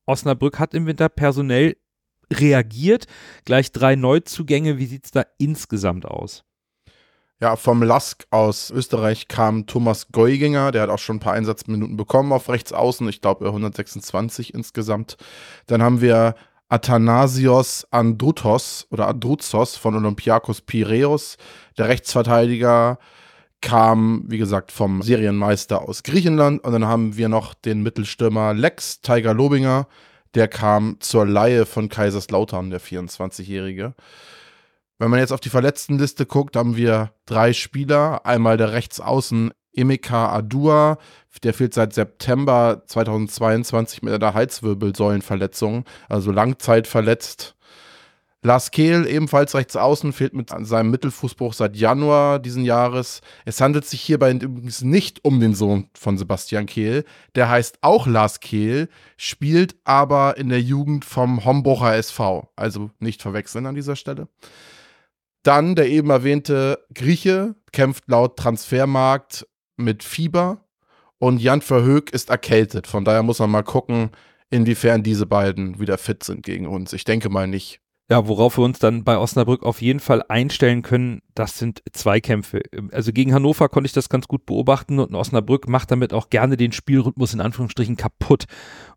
Osnabrück 0.07 0.57
hat 0.57 0.73
im 0.73 0.88
Winter 0.88 1.09
personell 1.09 1.77
reagiert. 2.34 3.05
Gleich 3.45 3.71
drei 3.71 3.95
Neuzugänge. 3.95 4.77
Wie 4.77 4.88
sieht 4.88 5.05
es 5.05 5.11
da 5.11 5.25
insgesamt 5.38 6.05
aus? 6.05 6.43
Ja, 7.39 7.55
vom 7.55 7.84
Lask 7.84 8.25
aus 8.31 8.71
Österreich 8.71 9.27
kam 9.27 9.67
Thomas 9.67 10.07
Geuginger, 10.11 10.71
der 10.71 10.81
hat 10.81 10.89
auch 10.89 10.97
schon 10.97 11.17
ein 11.17 11.19
paar 11.19 11.34
Einsatzminuten 11.34 11.95
bekommen 11.95 12.31
auf 12.31 12.49
rechts 12.49 12.73
außen, 12.73 13.07
ich 13.09 13.21
glaube 13.21 13.45
126 13.45 14.55
insgesamt. 14.55 15.17
Dann 15.67 15.84
haben 15.84 16.01
wir 16.01 16.34
Athanasios 16.67 17.85
Andrutos 17.91 18.88
oder 18.89 19.07
Andruzos 19.07 19.77
von 19.77 19.95
Olympiakos 19.95 20.61
Piräus, 20.61 21.38
der 21.77 21.89
Rechtsverteidiger 21.89 22.97
kam, 23.61 24.23
wie 24.27 24.38
gesagt, 24.38 24.71
vom 24.71 25.01
Serienmeister 25.01 25.81
aus 25.81 26.03
Griechenland. 26.03 26.63
Und 26.63 26.71
dann 26.71 26.85
haben 26.85 27.17
wir 27.17 27.29
noch 27.29 27.53
den 27.53 27.84
Mittelstürmer 27.84 28.53
Lex 28.53 29.01
Tiger 29.01 29.34
Lobinger. 29.34 29.88
Der 30.35 30.47
kam 30.47 30.97
zur 30.99 31.25
Laie 31.25 31.65
von 31.65 31.89
Kaiserslautern, 31.89 32.69
der 32.69 32.81
24-Jährige. 32.81 33.95
Wenn 34.99 35.11
man 35.11 35.19
jetzt 35.19 35.31
auf 35.31 35.39
die 35.39 35.49
Verletztenliste 35.49 36.25
guckt, 36.25 36.55
haben 36.55 36.75
wir 36.75 37.11
drei 37.25 37.53
Spieler. 37.53 38.25
Einmal 38.25 38.57
der 38.57 38.73
Rechtsaußen 38.73 39.51
Emeka 39.73 40.34
Adua, 40.34 40.97
der 41.43 41.53
fehlt 41.53 41.73
seit 41.73 41.93
September 41.93 42.81
2022 42.88 44.01
mit 44.01 44.11
einer 44.11 44.34
Halswirbelsäulenverletzung, 44.34 45.85
also 46.09 46.31
Langzeit 46.31 46.88
verletzt. 46.88 47.55
Lars 48.47 48.71
Kehl, 48.71 49.05
ebenfalls 49.07 49.55
rechts 49.55 49.75
außen, 49.75 50.13
fehlt 50.13 50.33
mit 50.33 50.49
seinem 50.49 50.89
Mittelfußbruch 50.89 51.51
seit 51.51 51.75
Januar 51.75 52.39
diesen 52.39 52.63
Jahres. 52.63 53.19
Es 53.43 53.59
handelt 53.59 53.85
sich 53.85 53.99
hierbei 53.99 54.31
übrigens 54.31 54.81
nicht 54.81 55.25
um 55.25 55.41
den 55.41 55.53
Sohn 55.53 55.89
von 55.93 56.17
Sebastian 56.17 56.65
Kehl. 56.65 57.03
Der 57.35 57.49
heißt 57.49 57.79
auch 57.81 58.07
Lars 58.07 58.39
Kehl, 58.39 58.87
spielt 59.17 59.75
aber 59.83 60.37
in 60.37 60.47
der 60.47 60.61
Jugend 60.61 61.03
vom 61.03 61.43
Homburger 61.43 61.93
SV. 61.97 62.49
Also 62.55 62.89
nicht 62.99 63.21
verwechseln 63.21 63.65
an 63.65 63.75
dieser 63.75 63.97
Stelle. 63.97 64.29
Dann 65.43 65.75
der 65.75 65.89
eben 65.89 66.09
erwähnte 66.09 66.79
Grieche, 66.93 67.55
kämpft 67.73 68.05
laut 68.07 68.37
Transfermarkt 68.37 69.45
mit 69.75 70.03
Fieber. 70.03 70.63
Und 71.19 71.41
Jan 71.41 71.61
Verhoek 71.61 72.11
ist 72.11 72.29
erkältet. 72.29 72.87
Von 72.87 73.03
daher 73.03 73.23
muss 73.23 73.39
man 73.39 73.51
mal 73.51 73.63
gucken, 73.63 74.11
inwiefern 74.49 75.03
diese 75.03 75.25
beiden 75.25 75.81
wieder 75.81 75.97
fit 75.97 76.23
sind 76.23 76.43
gegen 76.43 76.65
uns. 76.65 76.93
Ich 76.93 77.03
denke 77.03 77.27
mal 77.27 77.47
nicht. 77.47 77.81
Ja, 78.09 78.25
worauf 78.25 78.57
wir 78.57 78.63
uns 78.63 78.79
dann 78.79 79.03
bei 79.03 79.17
Osnabrück 79.17 79.63
auf 79.63 79.81
jeden 79.81 79.99
Fall 79.99 80.23
einstellen 80.29 80.81
können, 80.81 81.21
das 81.35 81.59
sind 81.59 81.84
Zweikämpfe. 81.91 82.61
Also 82.91 83.11
gegen 83.11 83.34
Hannover 83.34 83.67
konnte 83.67 83.88
ich 83.88 83.93
das 83.93 84.07
ganz 84.07 84.29
gut 84.29 84.45
beobachten 84.45 84.99
und 84.99 85.13
Osnabrück 85.13 85.67
macht 85.67 85.91
damit 85.91 86.13
auch 86.13 86.29
gerne 86.29 86.55
den 86.55 86.71
Spielrhythmus 86.71 87.34
in 87.34 87.41
Anführungsstrichen 87.41 87.97
kaputt. 87.97 88.45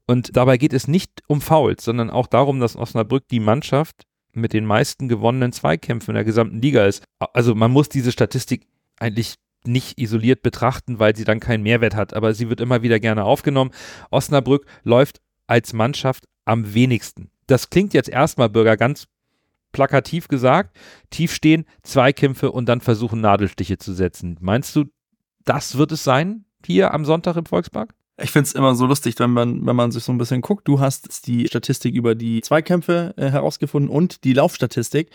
Und 0.07 0.37
dabei 0.37 0.59
geht 0.59 0.73
es 0.73 0.87
nicht 0.87 1.23
um 1.27 1.41
Fouls, 1.41 1.85
sondern 1.85 2.09
auch 2.09 2.29
darum, 2.29 2.61
dass 2.61 2.77
Osnabrück 2.77 3.27
die 3.29 3.41
Mannschaft 3.41 4.05
mit 4.33 4.53
den 4.53 4.65
meisten 4.65 5.09
gewonnenen 5.09 5.53
Zweikämpfen 5.53 6.11
in 6.11 6.15
der 6.15 6.25
gesamten 6.25 6.63
Liga 6.63 6.87
ist. 6.87 7.03
Also 7.33 7.57
man 7.57 7.73
muss 7.73 7.89
diese 7.89 8.13
Statistik 8.13 8.69
eigentlich 9.01 9.35
nicht 9.65 9.99
isoliert 9.99 10.43
betrachten, 10.43 11.01
weil 11.01 11.17
sie 11.17 11.25
dann 11.25 11.41
keinen 11.41 11.65
Mehrwert 11.65 11.97
hat, 11.97 12.15
aber 12.15 12.33
sie 12.33 12.49
wird 12.49 12.61
immer 12.61 12.83
wieder 12.83 13.01
gerne 13.01 13.25
aufgenommen. 13.25 13.73
Osnabrück 14.13 14.67
läuft 14.85 15.21
als 15.49 15.73
Mannschaft 15.73 16.27
am 16.45 16.75
wenigsten 16.75 17.31
das 17.51 17.71
klingt 17.71 17.95
jetzt 17.95 18.09
erstmal, 18.09 18.49
Bürger, 18.49 18.77
ganz 18.77 19.07
plakativ 19.73 20.29
gesagt, 20.29 20.77
tief 21.11 21.33
stehen, 21.33 21.65
Zweikämpfe 21.83 22.51
und 22.51 22.67
dann 22.67 22.81
versuchen, 22.81 23.21
Nadelstiche 23.21 23.79
zu 23.79 23.93
setzen. 23.93 24.37
Meinst 24.41 24.75
du, 24.75 24.87
das 25.45 25.79
wird 25.79 25.93
es 25.93 26.05
sein 26.05 26.45
hier 26.65 26.93
am 26.93 27.05
Sonntag 27.05 27.37
im 27.37 27.47
Volkspark? 27.47 27.95
Ich 28.23 28.33
finde 28.33 28.49
es 28.49 28.53
immer 28.53 28.75
so 28.75 28.87
lustig, 28.87 29.19
wenn 29.19 29.31
man, 29.31 29.65
wenn 29.65 29.77
man 29.77 29.93
sich 29.93 30.05
so 30.05 30.13
ein 30.13 30.19
bisschen 30.19 30.43
guckt. 30.43 30.69
Du 30.69 30.81
hast 30.81 31.27
die 31.27 31.47
Statistik 31.47 31.95
über 31.95 32.15
die 32.15 32.43
Zweikämpfe 32.43 33.15
äh, 33.17 33.31
herausgefunden 33.31 33.91
und 33.91 34.25
die 34.25 34.35
Laufstatistik. 34.35 35.11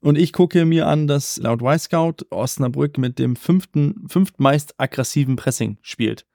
Und 0.00 0.18
ich 0.18 0.34
gucke 0.34 0.66
mir 0.66 0.86
an, 0.86 1.06
dass 1.06 1.38
laut 1.38 1.62
Y-Scout 1.62 2.26
Osnabrück 2.30 2.98
mit 2.98 3.18
dem 3.18 3.36
fünften, 3.36 4.06
fünftmeist 4.08 4.74
aggressiven 4.78 5.36
Pressing 5.36 5.78
spielt. 5.80 6.26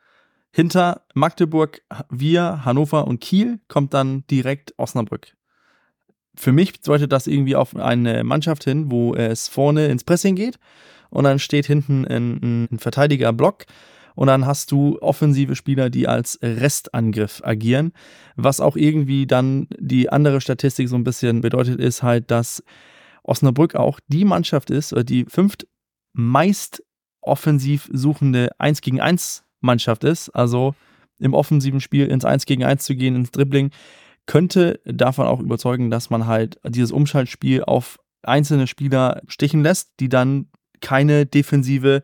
Hinter 0.52 1.06
Magdeburg, 1.14 1.82
wir, 2.10 2.65
Hannover 2.65 3.07
und 3.07 3.22
Kiel 3.22 3.60
kommt 3.68 3.94
dann 3.94 4.26
direkt 4.28 4.73
Osnabrück. 4.78 5.36
Für 6.36 6.52
mich 6.52 6.82
deutet 6.82 7.11
das 7.11 7.28
irgendwie 7.28 7.56
auf 7.56 7.76
eine 7.76 8.23
Mannschaft 8.23 8.64
hin, 8.64 8.91
wo 8.91 9.15
es 9.15 9.48
vorne 9.48 9.88
ins 9.88 10.03
Pressing 10.03 10.36
geht 10.36 10.60
und 11.10 11.23
dann 11.23 11.40
steht 11.40 11.65
hinten 11.65 12.06
ein, 12.06 12.68
ein 12.72 12.80
Verteidigerblock 12.80 13.65
und 14.15 14.28
dann 14.28 14.45
hast 14.45 14.72
du 14.72 14.98
offensive 15.02 15.56
Spieler, 15.56 15.90
die 15.90 16.07
als 16.07 16.40
Restangriff 16.41 17.41
agieren. 17.44 17.94
Was 18.36 18.60
auch 18.60 18.76
irgendwie 18.76 19.28
dann 19.28 19.68
die 19.78 20.10
andere 20.10 20.41
Statistik 20.41 20.90
so 20.90 20.95
ein 20.95 21.03
bisschen 21.03 21.41
bedeutet, 21.41 21.80
ist 21.80 22.03
halt, 22.03 22.30
dass 22.30 22.64
Osnabrück 23.23 23.76
auch 23.76 23.99
die 24.07 24.26
Mannschaft 24.26 24.69
ist, 24.69 24.91
oder 24.94 25.03
die 25.03 25.26
fünft 25.26 25.68
meist 26.14 26.84
offensiv 27.22 27.90
suchende 27.94 28.49
1 28.57 28.82
gegen 28.82 28.99
1 28.99 29.44
Mannschaft 29.61 30.03
ist, 30.03 30.29
also 30.29 30.75
im 31.19 31.33
offensiven 31.33 31.79
Spiel 31.79 32.07
ins 32.07 32.25
1 32.25 32.45
gegen 32.45 32.63
1 32.63 32.83
zu 32.83 32.95
gehen, 32.95 33.15
ins 33.15 33.31
Dribbling, 33.31 33.71
könnte 34.25 34.79
davon 34.85 35.27
auch 35.27 35.39
überzeugen, 35.39 35.89
dass 35.91 36.09
man 36.09 36.25
halt 36.27 36.59
dieses 36.67 36.91
Umschaltspiel 36.91 37.63
auf 37.63 37.99
einzelne 38.23 38.67
Spieler 38.67 39.21
stichen 39.27 39.63
lässt, 39.63 39.91
die 39.99 40.09
dann 40.09 40.47
keine 40.79 41.25
defensive 41.25 42.03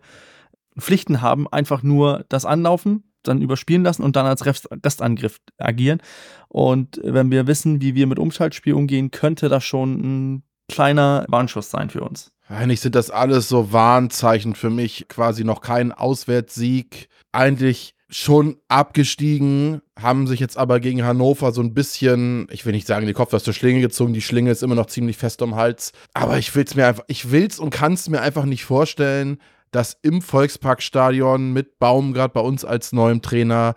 Pflichten 0.77 1.21
haben, 1.21 1.47
einfach 1.47 1.83
nur 1.83 2.25
das 2.29 2.45
Anlaufen, 2.45 3.03
dann 3.23 3.41
überspielen 3.41 3.83
lassen 3.83 4.03
und 4.03 4.15
dann 4.15 4.25
als 4.25 4.45
Restangriff 4.45 5.39
agieren. 5.57 6.01
Und 6.47 6.99
wenn 7.03 7.31
wir 7.31 7.47
wissen, 7.47 7.81
wie 7.81 7.95
wir 7.95 8.07
mit 8.07 8.19
Umschaltspiel 8.19 8.73
umgehen, 8.73 9.11
könnte 9.11 9.49
das 9.49 9.63
schon 9.63 9.99
ein 10.35 10.43
kleiner 10.69 11.25
Warnschuss 11.27 11.69
sein 11.69 11.89
für 11.89 12.01
uns. 12.01 12.31
Eigentlich 12.49 12.81
sind 12.81 12.95
das 12.95 13.11
alles 13.11 13.49
so 13.49 13.73
Warnzeichen 13.73 14.55
für 14.55 14.69
mich. 14.69 15.07
Quasi 15.07 15.43
noch 15.43 15.61
kein 15.61 15.91
Auswärtssieg. 15.91 17.09
Eigentlich 17.31 17.93
schon 18.09 18.57
abgestiegen, 18.69 19.81
haben 19.99 20.27
sich 20.27 20.39
jetzt 20.39 20.57
aber 20.57 20.79
gegen 20.79 21.03
Hannover 21.03 21.51
so 21.51 21.61
ein 21.61 21.73
bisschen, 21.73 22.47
ich 22.51 22.65
will 22.65 22.71
nicht 22.71 22.87
sagen, 22.87 23.05
die 23.05 23.13
Kopf 23.13 23.33
aus 23.33 23.43
der 23.43 23.53
Schlinge 23.53 23.81
gezogen, 23.81 24.13
die 24.13 24.21
Schlinge 24.21 24.51
ist 24.51 24.63
immer 24.63 24.75
noch 24.75 24.85
ziemlich 24.85 25.17
fest 25.17 25.41
um 25.41 25.55
Hals, 25.55 25.91
aber 26.13 26.37
ich 26.37 26.55
will's 26.55 26.75
mir 26.75 26.87
einfach, 26.87 27.03
ich 27.07 27.31
will's 27.31 27.59
und 27.59 27.69
kann's 27.69 28.07
mir 28.07 28.21
einfach 28.21 28.45
nicht 28.45 28.63
vorstellen, 28.63 29.39
dass 29.71 29.97
im 30.01 30.21
Volksparkstadion 30.21 31.51
mit 31.51 31.79
Baumgart 31.79 32.31
bei 32.31 32.39
uns 32.39 32.63
als 32.63 32.93
neuem 32.93 33.21
Trainer 33.21 33.75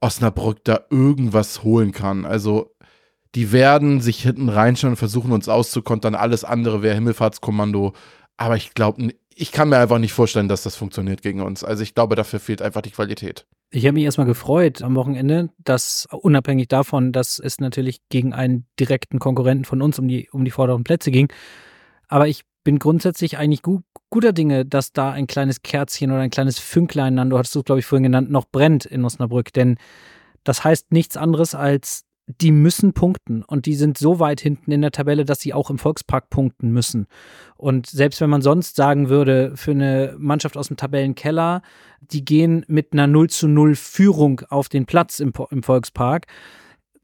Osnabrück 0.00 0.62
da 0.62 0.84
irgendwas 0.90 1.64
holen 1.64 1.90
kann. 1.90 2.24
Also 2.24 2.75
die 3.36 3.52
werden 3.52 4.00
sich 4.00 4.22
hinten 4.22 4.48
reinschauen 4.48 4.92
und 4.92 4.96
versuchen 4.96 5.30
uns 5.30 5.48
auszukontern. 5.48 6.14
Alles 6.14 6.42
andere 6.42 6.82
wäre 6.82 6.94
Himmelfahrtskommando. 6.94 7.92
Aber 8.38 8.56
ich 8.56 8.72
glaube, 8.72 9.12
ich 9.34 9.52
kann 9.52 9.68
mir 9.68 9.76
einfach 9.76 9.98
nicht 9.98 10.14
vorstellen, 10.14 10.48
dass 10.48 10.62
das 10.62 10.74
funktioniert 10.74 11.20
gegen 11.20 11.42
uns. 11.42 11.62
Also 11.62 11.82
ich 11.82 11.94
glaube, 11.94 12.16
dafür 12.16 12.40
fehlt 12.40 12.62
einfach 12.62 12.80
die 12.80 12.90
Qualität. 12.90 13.46
Ich 13.70 13.84
habe 13.84 13.92
mich 13.92 14.04
erstmal 14.04 14.26
gefreut 14.26 14.80
am 14.80 14.94
Wochenende, 14.94 15.50
dass 15.58 16.08
unabhängig 16.10 16.68
davon, 16.68 17.12
dass 17.12 17.38
es 17.38 17.60
natürlich 17.60 18.00
gegen 18.08 18.32
einen 18.32 18.64
direkten 18.80 19.18
Konkurrenten 19.18 19.66
von 19.66 19.82
uns 19.82 19.98
um 19.98 20.08
die, 20.08 20.30
um 20.32 20.46
die 20.46 20.50
vorderen 20.50 20.82
Plätze 20.82 21.10
ging. 21.10 21.30
Aber 22.08 22.28
ich 22.28 22.44
bin 22.64 22.78
grundsätzlich 22.78 23.36
eigentlich 23.36 23.60
gut, 23.60 23.82
guter 24.08 24.32
Dinge, 24.32 24.64
dass 24.64 24.94
da 24.94 25.10
ein 25.10 25.26
kleines 25.26 25.60
Kerzchen 25.60 26.10
oder 26.10 26.20
ein 26.20 26.30
kleines 26.30 26.58
Fünklein, 26.58 27.14
Nando, 27.14 27.36
hattest 27.36 27.54
du, 27.54 27.62
glaube 27.62 27.80
ich, 27.80 27.86
vorhin 27.86 28.04
genannt, 28.04 28.30
noch 28.30 28.46
brennt 28.50 28.86
in 28.86 29.04
Osnabrück. 29.04 29.52
Denn 29.52 29.76
das 30.42 30.64
heißt 30.64 30.90
nichts 30.90 31.18
anderes 31.18 31.54
als, 31.54 32.06
die 32.26 32.50
müssen 32.50 32.92
punkten 32.92 33.42
und 33.44 33.66
die 33.66 33.74
sind 33.74 33.98
so 33.98 34.18
weit 34.18 34.40
hinten 34.40 34.72
in 34.72 34.82
der 34.82 34.90
Tabelle, 34.90 35.24
dass 35.24 35.40
sie 35.40 35.54
auch 35.54 35.70
im 35.70 35.78
Volkspark 35.78 36.28
punkten 36.28 36.72
müssen. 36.72 37.06
Und 37.56 37.86
selbst 37.86 38.20
wenn 38.20 38.30
man 38.30 38.42
sonst 38.42 38.74
sagen 38.74 39.08
würde, 39.08 39.52
für 39.56 39.70
eine 39.70 40.16
Mannschaft 40.18 40.56
aus 40.56 40.68
dem 40.68 40.76
Tabellenkeller, 40.76 41.62
die 42.00 42.24
gehen 42.24 42.64
mit 42.66 42.92
einer 42.92 43.06
0 43.06 43.30
zu 43.30 43.46
0 43.46 43.76
Führung 43.76 44.40
auf 44.48 44.68
den 44.68 44.86
Platz 44.86 45.20
im, 45.20 45.32
im 45.50 45.62
Volkspark, 45.62 46.26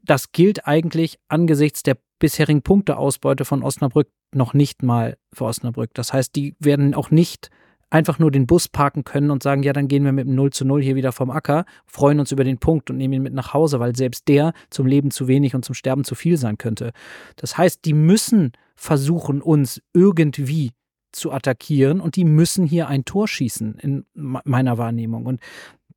das 0.03 0.33
gilt 0.33 0.67
eigentlich 0.67 1.19
angesichts 1.29 1.83
der 1.83 1.97
bisherigen 2.19 2.61
Punkteausbeute 2.61 3.45
von 3.45 3.63
Osnabrück 3.63 4.09
noch 4.33 4.53
nicht 4.53 4.83
mal 4.83 5.17
für 5.31 5.45
Osnabrück. 5.45 5.93
Das 5.93 6.11
heißt, 6.11 6.35
die 6.35 6.55
werden 6.59 6.93
auch 6.93 7.11
nicht 7.11 7.49
einfach 7.93 8.17
nur 8.17 8.31
den 8.31 8.47
Bus 8.47 8.67
parken 8.67 9.03
können 9.03 9.29
und 9.29 9.43
sagen, 9.43 9.61
ja, 9.61 9.71
dann 9.71 9.87
gehen 9.87 10.03
wir 10.03 10.11
mit 10.11 10.25
dem 10.25 10.33
0 10.33 10.51
zu 10.51 10.65
0 10.65 10.81
hier 10.81 10.95
wieder 10.95 11.11
vom 11.11 11.29
Acker, 11.29 11.63
freuen 11.85 12.19
uns 12.19 12.31
über 12.31 12.43
den 12.43 12.57
Punkt 12.57 12.89
und 12.89 12.97
nehmen 12.97 13.13
ihn 13.13 13.21
mit 13.21 13.35
nach 13.35 13.53
Hause, 13.53 13.79
weil 13.79 13.95
selbst 13.95 14.27
der 14.27 14.53
zum 14.71 14.87
Leben 14.87 15.11
zu 15.11 15.27
wenig 15.27 15.53
und 15.53 15.63
zum 15.63 15.75
Sterben 15.75 16.03
zu 16.03 16.15
viel 16.15 16.37
sein 16.37 16.57
könnte. 16.57 16.91
Das 17.35 17.55
heißt, 17.55 17.85
die 17.85 17.93
müssen 17.93 18.53
versuchen, 18.75 19.43
uns 19.43 19.79
irgendwie 19.93 20.71
zu 21.11 21.31
attackieren 21.31 22.01
und 22.01 22.15
die 22.15 22.25
müssen 22.25 22.65
hier 22.65 22.87
ein 22.87 23.05
Tor 23.05 23.27
schießen, 23.27 23.75
in 23.75 24.05
meiner 24.15 24.79
Wahrnehmung. 24.79 25.27
Und 25.27 25.39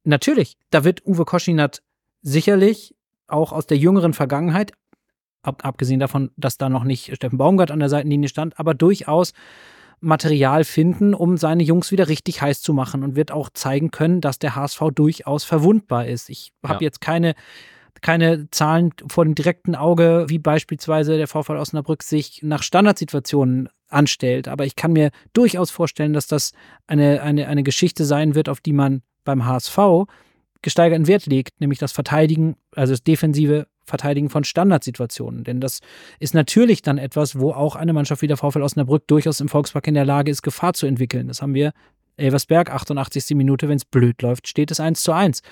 natürlich, 0.05 0.59
da 0.69 0.85
wird 0.85 1.07
Uwe 1.07 1.25
Koschinat 1.25 1.83
sicherlich 2.21 2.95
auch 3.27 3.53
aus 3.53 3.67
der 3.67 3.79
jüngeren 3.79 4.13
Vergangenheit, 4.13 4.73
ab, 5.41 5.65
abgesehen 5.65 6.01
davon, 6.01 6.31
dass 6.37 6.59
da 6.59 6.69
noch 6.69 6.85
nicht 6.85 7.17
Steffen 7.17 7.39
Baumgart 7.39 7.71
an 7.71 7.79
der 7.79 7.89
Seitenlinie 7.89 8.29
stand, 8.29 8.61
aber 8.61 8.75
durchaus 8.75 9.33
Material 10.01 10.65
finden, 10.65 11.15
um 11.15 11.37
seine 11.37 11.63
Jungs 11.63 11.91
wieder 11.91 12.09
richtig 12.09 12.43
heiß 12.43 12.61
zu 12.61 12.73
machen 12.73 13.03
und 13.03 13.17
wird 13.17 13.33
auch 13.33 13.49
zeigen 13.51 13.91
können, 13.91 14.21
dass 14.21 14.39
der 14.39 14.55
HSV 14.55 14.83
durchaus 14.95 15.45
verwundbar 15.45 16.07
ist. 16.07 16.29
Ich 16.29 16.53
habe 16.63 16.85
ja. 16.85 16.89
jetzt 16.89 17.01
keine 17.01 17.35
keine 18.03 18.51
Zahlen 18.51 18.93
vor 19.09 19.25
dem 19.25 19.35
direkten 19.35 19.75
Auge, 19.75 20.27
wie 20.29 20.39
beispielsweise 20.39 21.17
der 21.17 21.29
Vorfall 21.29 21.57
Osnabrück 21.57 22.03
sich 22.03 22.41
nach 22.43 22.63
Standardsituationen 22.63 23.69
anstellt. 23.89 24.49
Aber 24.49 24.67
ich 24.67 24.77
kann 24.77 24.93
mir 24.93 25.11
durchaus 25.33 25.71
vorstellen, 25.71 26.13
dass 26.13 26.27
das 26.27 26.53
eine, 26.87 27.23
eine, 27.23 27.49
eine 27.49 27.63
Geschichte 27.63 28.05
sein 28.05 28.35
wird, 28.35 28.49
auf 28.49 28.61
die 28.61 28.73
man 28.73 29.03
beim 29.25 29.47
HSV 29.47 29.79
gesteigerten 30.63 31.07
Wert 31.07 31.27
legt, 31.27 31.61
nämlich 31.61 31.79
das 31.79 31.93
Verteidigen, 31.93 32.57
also 32.75 32.93
das 32.93 33.03
defensive 33.03 33.67
Verteidigen 33.87 34.29
von 34.31 34.45
Standardsituationen. 34.45 35.45
Denn 35.45 35.61
das 35.61 35.81
ist 36.19 36.35
natürlich 36.35 36.83
dann 36.83 36.99
etwas, 36.99 37.39
wo 37.39 37.53
auch 37.53 37.77
eine 37.77 37.93
Mannschaft 37.93 38.23
wie 38.23 38.27
der 38.27 38.37
VfL 38.37 38.63
Osnabrück 38.63 39.07
durchaus 39.07 39.41
im 39.41 39.49
Volkspark 39.49 39.87
in 39.87 39.95
der 39.95 40.05
Lage 40.05 40.31
ist, 40.31 40.43
Gefahr 40.43 40.75
zu 40.75 40.87
entwickeln. 40.87 41.29
Das 41.29 41.43
haben 41.43 41.55
wir 41.55 41.73
Elversberg, 42.17 42.71
88. 42.71 43.37
Minute, 43.37 43.69
wenn 43.69 43.77
es 43.77 43.85
blöd 43.85 44.21
läuft, 44.23 44.49
steht 44.49 44.71
es 44.71 44.81
1 44.81 45.03
zu 45.03 45.13
1. 45.13 45.43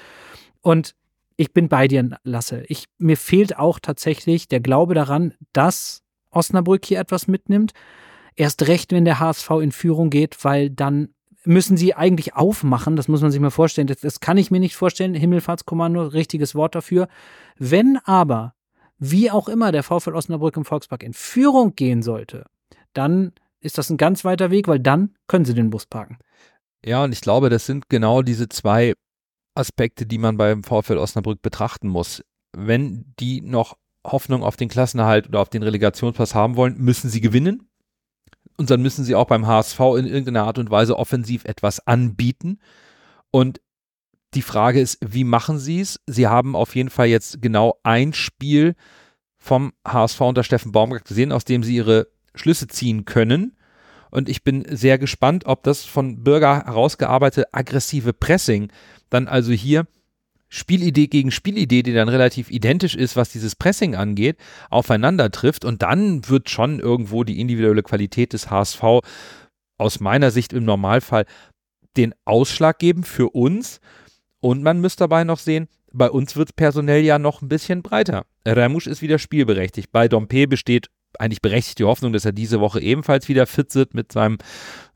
Und 0.61 0.95
ich 1.37 1.53
bin 1.53 1.69
bei 1.69 1.89
dir, 1.89 2.09
Lasse. 2.23 2.65
Ich, 2.69 2.85
mir 2.99 3.17
fehlt 3.17 3.59
auch 3.59 3.79
tatsächlich 3.81 4.49
der 4.49 4.61
Glaube 4.61 4.95
daran, 4.95 5.35
dass 5.53 6.03
Osnabrück 6.31 6.85
hier 6.85 7.01
etwas 7.01 7.27
mitnimmt. 7.27 7.73
Erst 8.37 8.67
recht, 8.67 8.93
wenn 8.93 9.05
der 9.05 9.21
HSV 9.21 9.51
in 9.63 9.73
Führung 9.73 10.11
geht, 10.11 10.45
weil 10.45 10.71
dann 10.71 11.11
müssen 11.45 11.77
sie 11.77 11.95
eigentlich 11.95 12.35
aufmachen. 12.35 12.97
Das 12.97 13.09
muss 13.09 13.21
man 13.21 13.31
sich 13.31 13.41
mal 13.41 13.51
vorstellen. 13.51 13.87
Das, 13.87 14.01
das 14.01 14.21
kann 14.21 14.37
ich 14.37 14.51
mir 14.51 14.61
nicht 14.61 14.77
vorstellen. 14.77 15.15
Himmelfahrtskommando, 15.15 16.03
richtiges 16.03 16.55
Wort 16.55 16.75
dafür. 16.75 17.09
Wenn 17.59 17.99
aber, 18.05 18.55
wie 18.99 19.31
auch 19.31 19.49
immer, 19.49 19.73
der 19.73 19.83
VfL 19.83 20.15
Osnabrück 20.15 20.57
im 20.57 20.65
Volkspark 20.65 21.03
in 21.03 21.13
Führung 21.13 21.75
gehen 21.75 22.03
sollte, 22.03 22.47
dann 22.93 23.33
ist 23.61 23.79
das 23.79 23.91
ein 23.91 23.97
ganz 23.97 24.25
weiter 24.25 24.51
Weg, 24.51 24.69
weil 24.69 24.81
dann 24.81 25.15
können 25.27 25.45
sie 25.45 25.55
den 25.55 25.71
Bus 25.71 25.87
parken. 25.87 26.19
Ja, 26.85 27.05
und 27.05 27.13
ich 27.13 27.21
glaube, 27.21 27.49
das 27.49 27.67
sind 27.67 27.89
genau 27.89 28.23
diese 28.23 28.49
zwei 28.49 28.95
Aspekte, 29.55 30.07
die 30.07 30.19
man 30.19 30.37
beim 30.37 30.63
VfL 30.63 30.99
Osnabrück 30.99 31.41
betrachten 31.41 31.89
muss. 31.89 32.23
Wenn 32.53 33.15
die 33.19 33.41
noch 33.41 33.77
Hoffnung 34.07 34.43
auf 34.43 34.57
den 34.57 34.69
Klassenerhalt 34.69 35.29
oder 35.29 35.41
auf 35.41 35.49
den 35.49 35.63
Relegationsplatz 35.63 36.35
haben 36.35 36.57
wollen, 36.57 36.77
müssen 36.79 37.09
sie 37.09 37.21
gewinnen. 37.21 37.69
Und 38.57 38.71
dann 38.71 38.83
müssen 38.83 39.05
sie 39.05 39.15
auch 39.15 39.27
beim 39.27 39.47
HSV 39.47 39.81
in 39.99 40.07
irgendeiner 40.07 40.45
Art 40.45 40.59
und 40.59 40.71
Weise 40.71 40.97
offensiv 40.97 41.45
etwas 41.45 41.87
anbieten. 41.87 42.59
Und 43.31 43.61
die 44.35 44.43
Frage 44.43 44.81
ist, 44.81 44.99
wie 45.01 45.25
machen 45.25 45.59
sie 45.59 45.81
es? 45.81 46.01
Sie 46.07 46.27
haben 46.27 46.57
auf 46.57 46.75
jeden 46.75 46.91
Fall 46.91 47.07
jetzt 47.07 47.43
genau 47.43 47.79
ein 47.83 48.13
Spiel 48.13 48.75
vom 49.37 49.73
HSV 49.87 50.21
unter 50.21 50.45
Steffen 50.45 50.73
Baumgart 50.73 51.05
gesehen, 51.05 51.33
aus 51.33 51.45
dem 51.45 51.63
sie 51.63 51.77
ihre 51.77 52.09
Schlüsse 52.35 52.67
ziehen 52.67 53.05
können. 53.05 53.57
Und 54.11 54.29
ich 54.29 54.45
bin 54.45 54.65
sehr 54.69 54.99
gespannt, 54.99 55.47
ob 55.47 55.65
das 55.65 55.85
von 55.85 56.23
Bürger 56.23 56.65
herausgearbeitete 56.65 57.53
aggressive 57.53 58.13
Pressing 58.13 58.71
dann 59.11 59.29
also 59.29 59.53
hier 59.53 59.87
Spielidee 60.55 61.09
gegen 61.09 61.33
Spielidee, 61.33 61.83
die 61.83 61.93
dann 61.93 62.09
relativ 62.09 62.49
identisch 62.49 62.95
ist, 62.95 63.17
was 63.17 63.31
dieses 63.31 63.57
Pressing 63.57 63.97
angeht, 63.97 64.37
aufeinander 64.71 65.33
trifft. 65.33 65.65
Und 65.65 65.83
dann 65.83 66.29
wird 66.29 66.49
schon 66.49 66.79
irgendwo 66.79 67.25
die 67.25 67.41
individuelle 67.41 67.83
Qualität 67.83 68.33
des 68.33 68.51
HSV 68.51 68.83
aus 69.79 69.99
meiner 69.99 70.31
Sicht 70.31 70.53
im 70.53 70.65
Normalfall 70.65 71.27
den 71.97 72.15
Ausschlag 72.25 72.79
geben 72.79 73.03
für 73.03 73.31
uns. 73.31 73.81
Und 74.41 74.63
man 74.63 74.81
müsste 74.81 75.05
dabei 75.05 75.25
noch 75.25 75.41
sehen, 75.41 75.69
bei 75.93 76.09
uns 76.09 76.37
wird 76.37 76.51
es 76.51 76.53
personell 76.53 77.03
ja 77.03 77.19
noch 77.19 77.43
ein 77.43 77.49
bisschen 77.49 77.83
breiter. 77.83 78.25
Ramusch 78.47 78.87
ist 78.87 79.03
wieder 79.03 79.19
spielberechtigt. 79.19 79.91
Bei 79.91 80.07
Dompe 80.07 80.47
besteht 80.47 80.89
eigentlich 81.19 81.43
berechtigt 81.43 81.81
die 81.81 81.85
Hoffnung, 81.85 82.13
dass 82.13 82.25
er 82.25 82.33
diese 82.33 82.61
Woche 82.61 82.81
ebenfalls 82.81 83.29
wieder 83.29 83.47
fit 83.47 83.73
sitzt 83.73 83.95
mit 83.95 84.13
seinem, 84.13 84.39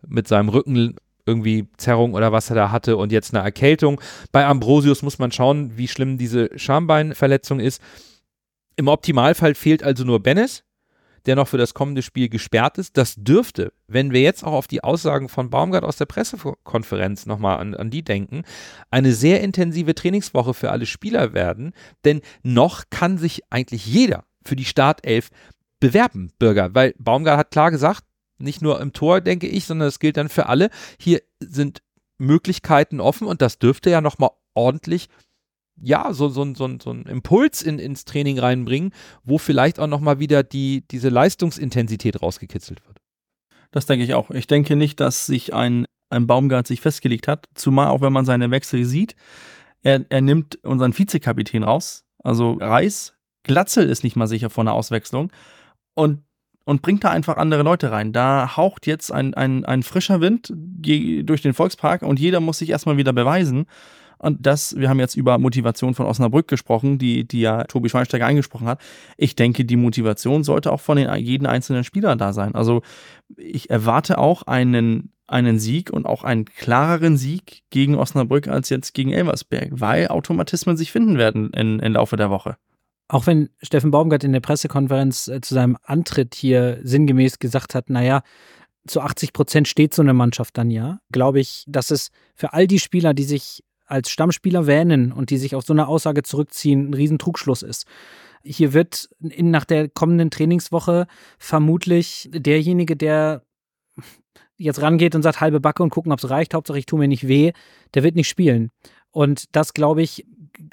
mit 0.06 0.28
seinem 0.28 0.50
Rücken 0.50 0.96
irgendwie 1.28 1.68
Zerrung 1.76 2.14
oder 2.14 2.32
was 2.32 2.50
er 2.50 2.56
da 2.56 2.70
hatte 2.72 2.96
und 2.96 3.12
jetzt 3.12 3.34
eine 3.34 3.44
Erkältung. 3.44 4.00
Bei 4.32 4.46
Ambrosius 4.46 5.02
muss 5.02 5.18
man 5.18 5.30
schauen, 5.30 5.76
wie 5.76 5.86
schlimm 5.86 6.18
diese 6.18 6.50
Schambeinverletzung 6.58 7.60
ist. 7.60 7.80
Im 8.76 8.88
Optimalfall 8.88 9.54
fehlt 9.54 9.82
also 9.82 10.04
nur 10.04 10.22
Bennis, 10.22 10.64
der 11.26 11.36
noch 11.36 11.48
für 11.48 11.58
das 11.58 11.74
kommende 11.74 12.02
Spiel 12.02 12.28
gesperrt 12.28 12.78
ist. 12.78 12.96
Das 12.96 13.14
dürfte, 13.16 13.72
wenn 13.86 14.12
wir 14.12 14.22
jetzt 14.22 14.44
auch 14.44 14.52
auf 14.52 14.66
die 14.66 14.82
Aussagen 14.82 15.28
von 15.28 15.50
Baumgart 15.50 15.84
aus 15.84 15.96
der 15.96 16.06
Pressekonferenz 16.06 17.26
nochmal 17.26 17.58
an, 17.58 17.74
an 17.74 17.90
die 17.90 18.02
denken, 18.02 18.44
eine 18.90 19.12
sehr 19.12 19.42
intensive 19.42 19.94
Trainingswoche 19.94 20.54
für 20.54 20.70
alle 20.70 20.86
Spieler 20.86 21.34
werden, 21.34 21.72
denn 22.04 22.22
noch 22.42 22.84
kann 22.90 23.18
sich 23.18 23.42
eigentlich 23.50 23.84
jeder 23.86 24.24
für 24.44 24.56
die 24.56 24.64
Startelf 24.64 25.28
bewerben, 25.80 26.30
Bürger, 26.38 26.74
weil 26.74 26.94
Baumgart 26.98 27.38
hat 27.38 27.50
klar 27.50 27.70
gesagt, 27.70 28.04
nicht 28.38 28.62
nur 28.62 28.80
im 28.80 28.92
Tor, 28.92 29.20
denke 29.20 29.46
ich, 29.46 29.64
sondern 29.64 29.88
es 29.88 29.98
gilt 29.98 30.16
dann 30.16 30.28
für 30.28 30.46
alle. 30.46 30.70
Hier 30.98 31.22
sind 31.40 31.82
Möglichkeiten 32.18 33.00
offen 33.00 33.26
und 33.26 33.42
das 33.42 33.58
dürfte 33.58 33.90
ja 33.90 34.00
nochmal 34.00 34.30
ordentlich 34.54 35.08
ja, 35.80 36.12
so, 36.12 36.28
so, 36.28 36.54
so, 36.54 36.68
so 36.80 36.90
einen 36.90 37.06
Impuls 37.06 37.62
in, 37.62 37.78
ins 37.78 38.04
Training 38.04 38.38
reinbringen, 38.38 38.92
wo 39.22 39.38
vielleicht 39.38 39.78
auch 39.78 39.86
nochmal 39.86 40.18
wieder 40.18 40.42
die, 40.42 40.86
diese 40.88 41.08
Leistungsintensität 41.08 42.22
rausgekitzelt 42.22 42.84
wird. 42.86 42.98
Das 43.70 43.86
denke 43.86 44.04
ich 44.04 44.14
auch. 44.14 44.30
Ich 44.30 44.46
denke 44.46 44.76
nicht, 44.76 45.00
dass 45.00 45.26
sich 45.26 45.54
ein, 45.54 45.86
ein 46.10 46.26
Baumgart 46.26 46.66
sich 46.66 46.80
festgelegt 46.80 47.28
hat, 47.28 47.46
zumal 47.54 47.88
auch 47.88 48.00
wenn 48.00 48.12
man 48.12 48.24
seine 48.24 48.50
Wechsel 48.50 48.84
sieht. 48.84 49.14
Er, 49.82 50.04
er 50.08 50.20
nimmt 50.20 50.56
unseren 50.64 50.96
Vizekapitän 50.96 51.62
raus, 51.62 52.04
also 52.22 52.54
Reis. 52.54 53.14
Glatzel 53.44 53.88
ist 53.88 54.04
nicht 54.04 54.16
mal 54.16 54.26
sicher 54.26 54.50
vor 54.50 54.64
einer 54.64 54.72
Auswechslung. 54.72 55.30
Und 55.94 56.22
und 56.68 56.82
bringt 56.82 57.02
da 57.02 57.08
einfach 57.08 57.38
andere 57.38 57.62
Leute 57.62 57.90
rein. 57.90 58.12
Da 58.12 58.58
haucht 58.58 58.86
jetzt 58.86 59.10
ein, 59.10 59.32
ein, 59.32 59.64
ein 59.64 59.82
frischer 59.82 60.20
Wind 60.20 60.52
durch 60.52 61.40
den 61.40 61.54
Volkspark 61.54 62.02
und 62.02 62.20
jeder 62.20 62.40
muss 62.40 62.58
sich 62.58 62.68
erstmal 62.68 62.98
wieder 62.98 63.14
beweisen. 63.14 63.64
Und 64.18 64.44
das, 64.44 64.76
wir 64.76 64.90
haben 64.90 65.00
jetzt 65.00 65.14
über 65.14 65.38
Motivation 65.38 65.94
von 65.94 66.04
Osnabrück 66.04 66.46
gesprochen, 66.46 66.98
die, 66.98 67.26
die 67.26 67.40
ja 67.40 67.64
Tobi 67.64 67.88
Schweinsteiger 67.88 68.26
angesprochen 68.26 68.66
hat. 68.66 68.82
Ich 69.16 69.34
denke, 69.34 69.64
die 69.64 69.76
Motivation 69.76 70.44
sollte 70.44 70.70
auch 70.70 70.80
von 70.80 70.98
den 70.98 71.10
jeden 71.14 71.46
einzelnen 71.46 71.84
Spieler 71.84 72.16
da 72.16 72.34
sein. 72.34 72.54
Also 72.54 72.82
ich 73.38 73.70
erwarte 73.70 74.18
auch 74.18 74.42
einen, 74.42 75.14
einen 75.26 75.58
Sieg 75.58 75.88
und 75.90 76.04
auch 76.04 76.22
einen 76.22 76.44
klareren 76.44 77.16
Sieg 77.16 77.62
gegen 77.70 77.94
Osnabrück 77.94 78.46
als 78.46 78.68
jetzt 78.68 78.92
gegen 78.92 79.14
Elversberg, 79.14 79.70
weil 79.70 80.08
Automatismen 80.08 80.76
sich 80.76 80.92
finden 80.92 81.16
werden 81.16 81.48
im 81.54 81.92
Laufe 81.94 82.16
der 82.16 82.28
Woche. 82.28 82.58
Auch 83.08 83.26
wenn 83.26 83.48
Steffen 83.62 83.90
Baumgart 83.90 84.22
in 84.22 84.32
der 84.32 84.40
Pressekonferenz 84.40 85.28
äh, 85.28 85.40
zu 85.40 85.54
seinem 85.54 85.78
Antritt 85.82 86.34
hier 86.34 86.78
sinngemäß 86.82 87.38
gesagt 87.38 87.74
hat, 87.74 87.90
naja, 87.90 88.22
zu 88.86 89.00
80 89.00 89.32
Prozent 89.32 89.68
steht 89.68 89.94
so 89.94 90.02
eine 90.02 90.14
Mannschaft 90.14 90.56
dann 90.56 90.70
ja, 90.70 91.00
glaube 91.10 91.40
ich, 91.40 91.64
dass 91.66 91.90
es 91.90 92.10
für 92.34 92.52
all 92.52 92.66
die 92.66 92.78
Spieler, 92.78 93.14
die 93.14 93.24
sich 93.24 93.62
als 93.86 94.10
Stammspieler 94.10 94.66
wähnen 94.66 95.12
und 95.12 95.30
die 95.30 95.38
sich 95.38 95.54
auf 95.54 95.64
so 95.64 95.72
eine 95.72 95.88
Aussage 95.88 96.22
zurückziehen, 96.22 96.90
ein 96.90 96.94
Riesentrugschluss 96.94 97.62
ist. 97.62 97.86
Hier 98.42 98.72
wird 98.72 99.08
in, 99.20 99.50
nach 99.50 99.64
der 99.64 99.88
kommenden 99.88 100.30
Trainingswoche 100.30 101.06
vermutlich 101.38 102.28
derjenige, 102.32 102.96
der 102.96 103.42
jetzt 104.56 104.82
rangeht 104.82 105.14
und 105.14 105.22
sagt, 105.22 105.40
halbe 105.40 105.60
Backe 105.60 105.82
und 105.82 105.90
gucken, 105.90 106.12
ob 106.12 106.18
es 106.18 106.30
reicht, 106.30 106.52
Hauptsache 106.54 106.78
ich 106.78 106.86
tue 106.86 106.98
mir 106.98 107.08
nicht 107.08 107.28
weh, 107.28 107.52
der 107.94 108.02
wird 108.02 108.16
nicht 108.16 108.28
spielen. 108.28 108.70
Und 109.10 109.56
das, 109.56 109.74
glaube 109.74 110.02
ich, 110.02 110.26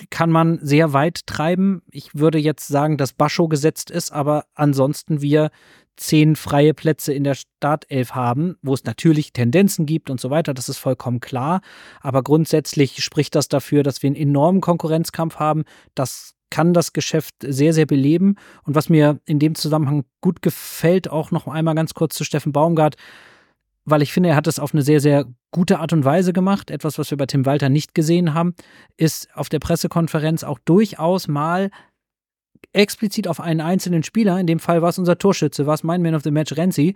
kann 0.09 0.31
man 0.31 0.59
sehr 0.61 0.93
weit 0.93 1.27
treiben. 1.27 1.81
Ich 1.91 2.15
würde 2.15 2.37
jetzt 2.37 2.67
sagen, 2.67 2.97
dass 2.97 3.13
Bascho 3.13 3.47
gesetzt 3.47 3.91
ist, 3.91 4.11
aber 4.11 4.45
ansonsten 4.55 5.21
wir 5.21 5.51
zehn 5.97 6.35
freie 6.35 6.73
Plätze 6.73 7.13
in 7.13 7.23
der 7.23 7.35
Startelf 7.35 8.15
haben, 8.15 8.57
wo 8.61 8.73
es 8.73 8.83
natürlich 8.83 9.31
Tendenzen 9.31 9.85
gibt 9.85 10.09
und 10.09 10.19
so 10.19 10.29
weiter, 10.29 10.53
das 10.53 10.69
ist 10.69 10.77
vollkommen 10.77 11.19
klar. 11.19 11.61
Aber 12.01 12.21
grundsätzlich 12.21 13.03
spricht 13.03 13.35
das 13.35 13.47
dafür, 13.47 13.83
dass 13.83 14.03
wir 14.03 14.07
einen 14.07 14.15
enormen 14.15 14.61
Konkurrenzkampf 14.61 15.37
haben. 15.37 15.63
Das 15.93 16.33
kann 16.49 16.73
das 16.73 16.93
Geschäft 16.93 17.35
sehr, 17.41 17.73
sehr 17.73 17.85
beleben. 17.85 18.35
Und 18.63 18.75
was 18.75 18.89
mir 18.89 19.19
in 19.25 19.39
dem 19.39 19.55
Zusammenhang 19.55 20.05
gut 20.21 20.41
gefällt, 20.41 21.09
auch 21.09 21.31
noch 21.31 21.47
einmal 21.47 21.75
ganz 21.75 21.93
kurz 21.93 22.15
zu 22.15 22.23
Steffen 22.23 22.51
Baumgart, 22.51 22.95
weil 23.85 24.01
ich 24.01 24.11
finde, 24.11 24.29
er 24.29 24.35
hat 24.35 24.47
es 24.47 24.59
auf 24.59 24.73
eine 24.73 24.81
sehr, 24.81 24.99
sehr 24.99 25.25
gute 25.51 25.79
Art 25.79 25.93
und 25.93 26.03
Weise 26.03 26.33
gemacht. 26.33 26.71
Etwas, 26.71 26.97
was 26.97 27.11
wir 27.11 27.17
bei 27.17 27.27
Tim 27.27 27.45
Walter 27.45 27.69
nicht 27.69 27.93
gesehen 27.93 28.33
haben, 28.33 28.55
ist 28.97 29.33
auf 29.35 29.47
der 29.47 29.59
Pressekonferenz 29.59 30.43
auch 30.43 30.59
durchaus 30.59 31.27
mal 31.27 31.69
explizit 32.73 33.27
auf 33.27 33.39
einen 33.39 33.61
einzelnen 33.61 34.03
Spieler, 34.03 34.39
in 34.39 34.47
dem 34.47 34.59
Fall 34.59 34.81
war 34.81 34.89
es 34.89 34.99
unser 34.99 35.17
Torschütze, 35.17 35.65
war 35.65 35.75
es 35.75 35.83
mein 35.83 36.01
Man 36.01 36.15
of 36.15 36.23
the 36.23 36.31
Match 36.31 36.55
Renzi, 36.57 36.95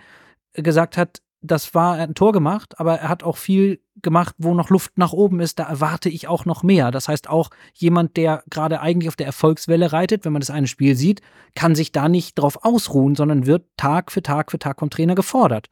gesagt 0.54 0.98
hat, 0.98 1.22
das 1.42 1.74
war 1.74 1.94
ein 1.94 2.16
Tor 2.16 2.34
gemacht, 2.34 2.80
aber 2.80 3.00
er 3.00 3.10
hat 3.10 3.24
auch 3.24 3.38
viel 3.38 3.80
gemacht, 4.02 4.36
wo 4.40 4.54
noch 4.54 4.70
Luft 4.70 4.98
nach 4.98 5.14
oben 5.14 5.40
ist. 5.40 5.58
Da 5.58 5.64
erwarte 5.64 6.10
ich 6.10 6.28
auch 6.28 6.44
noch 6.44 6.64
mehr. 6.64 6.92
Das 6.92 7.08
heißt, 7.08 7.30
auch 7.30 7.50
jemand, 7.74 8.18
der 8.18 8.44
gerade 8.50 8.82
eigentlich 8.82 9.08
auf 9.08 9.16
der 9.16 9.28
Erfolgswelle 9.28 9.94
reitet, 9.94 10.26
wenn 10.26 10.34
man 10.34 10.42
das 10.42 10.50
eine 10.50 10.68
Spiel 10.68 10.96
sieht, 10.98 11.22
kann 11.56 11.76
sich 11.76 11.94
da 11.94 12.10
nicht 12.10 12.38
drauf 12.38 12.66
ausruhen, 12.66 13.16
sondern 13.16 13.46
wird 13.46 13.66
Tag 13.78 14.12
für 14.12 14.22
Tag 14.22 14.52
für 14.52 14.60
Tag 14.60 14.80
vom 14.80 14.90
Trainer 14.90 15.16
gefordert. 15.16 15.70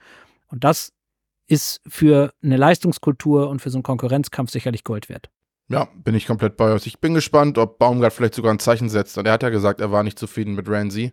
Und 0.47 0.63
das 0.63 0.93
ist 1.47 1.81
für 1.87 2.33
eine 2.43 2.57
Leistungskultur 2.57 3.49
und 3.49 3.61
für 3.61 3.69
so 3.69 3.77
einen 3.77 3.83
Konkurrenzkampf 3.83 4.51
sicherlich 4.51 4.83
Gold 4.83 5.09
wert. 5.09 5.29
Ja, 5.69 5.89
bin 5.95 6.15
ich 6.15 6.27
komplett 6.27 6.55
bei 6.55 6.71
euch. 6.71 6.87
Ich 6.87 6.99
bin 6.99 7.13
gespannt, 7.13 7.57
ob 7.57 7.77
Baumgart 7.77 8.13
vielleicht 8.13 8.35
sogar 8.35 8.53
ein 8.53 8.59
Zeichen 8.59 8.89
setzt. 8.89 9.17
Und 9.17 9.25
er 9.25 9.33
hat 9.33 9.43
ja 9.43 9.49
gesagt, 9.49 9.81
er 9.81 9.91
war 9.91 10.03
nicht 10.03 10.17
zufrieden 10.17 10.55
mit 10.55 10.69
Ramsey. 10.69 11.11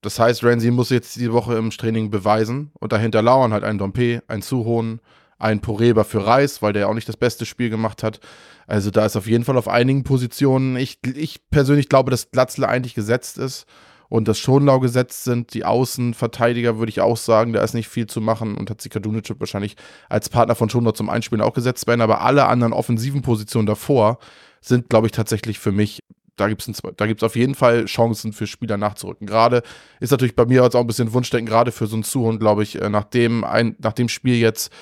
Das 0.00 0.18
heißt, 0.18 0.44
Ramsey 0.44 0.70
muss 0.70 0.90
jetzt 0.90 1.16
die 1.16 1.32
Woche 1.32 1.56
im 1.56 1.70
Training 1.70 2.10
beweisen. 2.10 2.72
Und 2.80 2.92
dahinter 2.92 3.20
lauern 3.20 3.52
halt 3.52 3.64
ein 3.64 3.78
Dompe, 3.78 4.22
ein 4.28 4.40
Suhohn, 4.40 5.00
ein 5.38 5.60
Poreba 5.60 6.04
für 6.04 6.26
Reis, 6.26 6.62
weil 6.62 6.72
der 6.72 6.88
auch 6.88 6.94
nicht 6.94 7.08
das 7.08 7.16
beste 7.16 7.44
Spiel 7.44 7.68
gemacht 7.68 8.02
hat. 8.02 8.20
Also 8.66 8.90
da 8.90 9.04
ist 9.04 9.16
auf 9.16 9.26
jeden 9.26 9.44
Fall 9.44 9.58
auf 9.58 9.68
einigen 9.68 10.04
Positionen. 10.04 10.76
Ich, 10.76 10.98
ich 11.14 11.40
persönlich 11.50 11.88
glaube, 11.88 12.10
dass 12.10 12.30
Glatzle 12.30 12.68
eigentlich 12.68 12.94
gesetzt 12.94 13.36
ist 13.36 13.66
und 14.12 14.28
dass 14.28 14.38
Schonlau 14.38 14.78
gesetzt 14.78 15.24
sind. 15.24 15.54
Die 15.54 15.64
Außenverteidiger 15.64 16.76
würde 16.76 16.90
ich 16.90 17.00
auch 17.00 17.16
sagen, 17.16 17.54
da 17.54 17.62
ist 17.62 17.72
nicht 17.72 17.88
viel 17.88 18.06
zu 18.06 18.20
machen 18.20 18.58
und 18.58 18.68
hat 18.68 18.82
sich 18.82 18.92
Kadunic 18.92 19.24
wahrscheinlich 19.40 19.74
als 20.10 20.28
Partner 20.28 20.54
von 20.54 20.68
Schonlau 20.68 20.92
zum 20.92 21.08
Einspielen 21.08 21.40
auch 21.40 21.54
gesetzt 21.54 21.86
werden. 21.86 22.02
Aber 22.02 22.20
alle 22.20 22.44
anderen 22.44 22.74
offensiven 22.74 23.22
Positionen 23.22 23.64
davor 23.64 24.18
sind, 24.60 24.90
glaube 24.90 25.06
ich, 25.06 25.12
tatsächlich 25.12 25.58
für 25.58 25.72
mich 25.72 26.00
da 26.36 26.48
gibt 26.48 26.62
es 26.66 27.22
auf 27.22 27.36
jeden 27.36 27.54
Fall 27.54 27.86
Chancen 27.86 28.32
für 28.32 28.46
Spieler 28.46 28.76
nachzurücken. 28.76 29.26
Gerade 29.26 29.62
ist 30.00 30.10
natürlich 30.10 30.34
bei 30.34 30.44
mir 30.44 30.62
jetzt 30.62 30.74
auch 30.74 30.80
ein 30.80 30.86
bisschen 30.86 31.12
Wunschdenken, 31.12 31.46
gerade 31.46 31.72
für 31.72 31.86
so 31.86 31.96
einen 31.96 32.04
Zuhund, 32.04 32.40
glaube 32.40 32.62
ich, 32.62 32.80
äh, 32.80 32.88
nach 32.90 33.04
dem, 33.04 33.44
ein, 33.44 33.76
nach 33.78 33.92
dem 33.92 34.08
Spiel 34.08 34.36
jetzt 34.36 34.72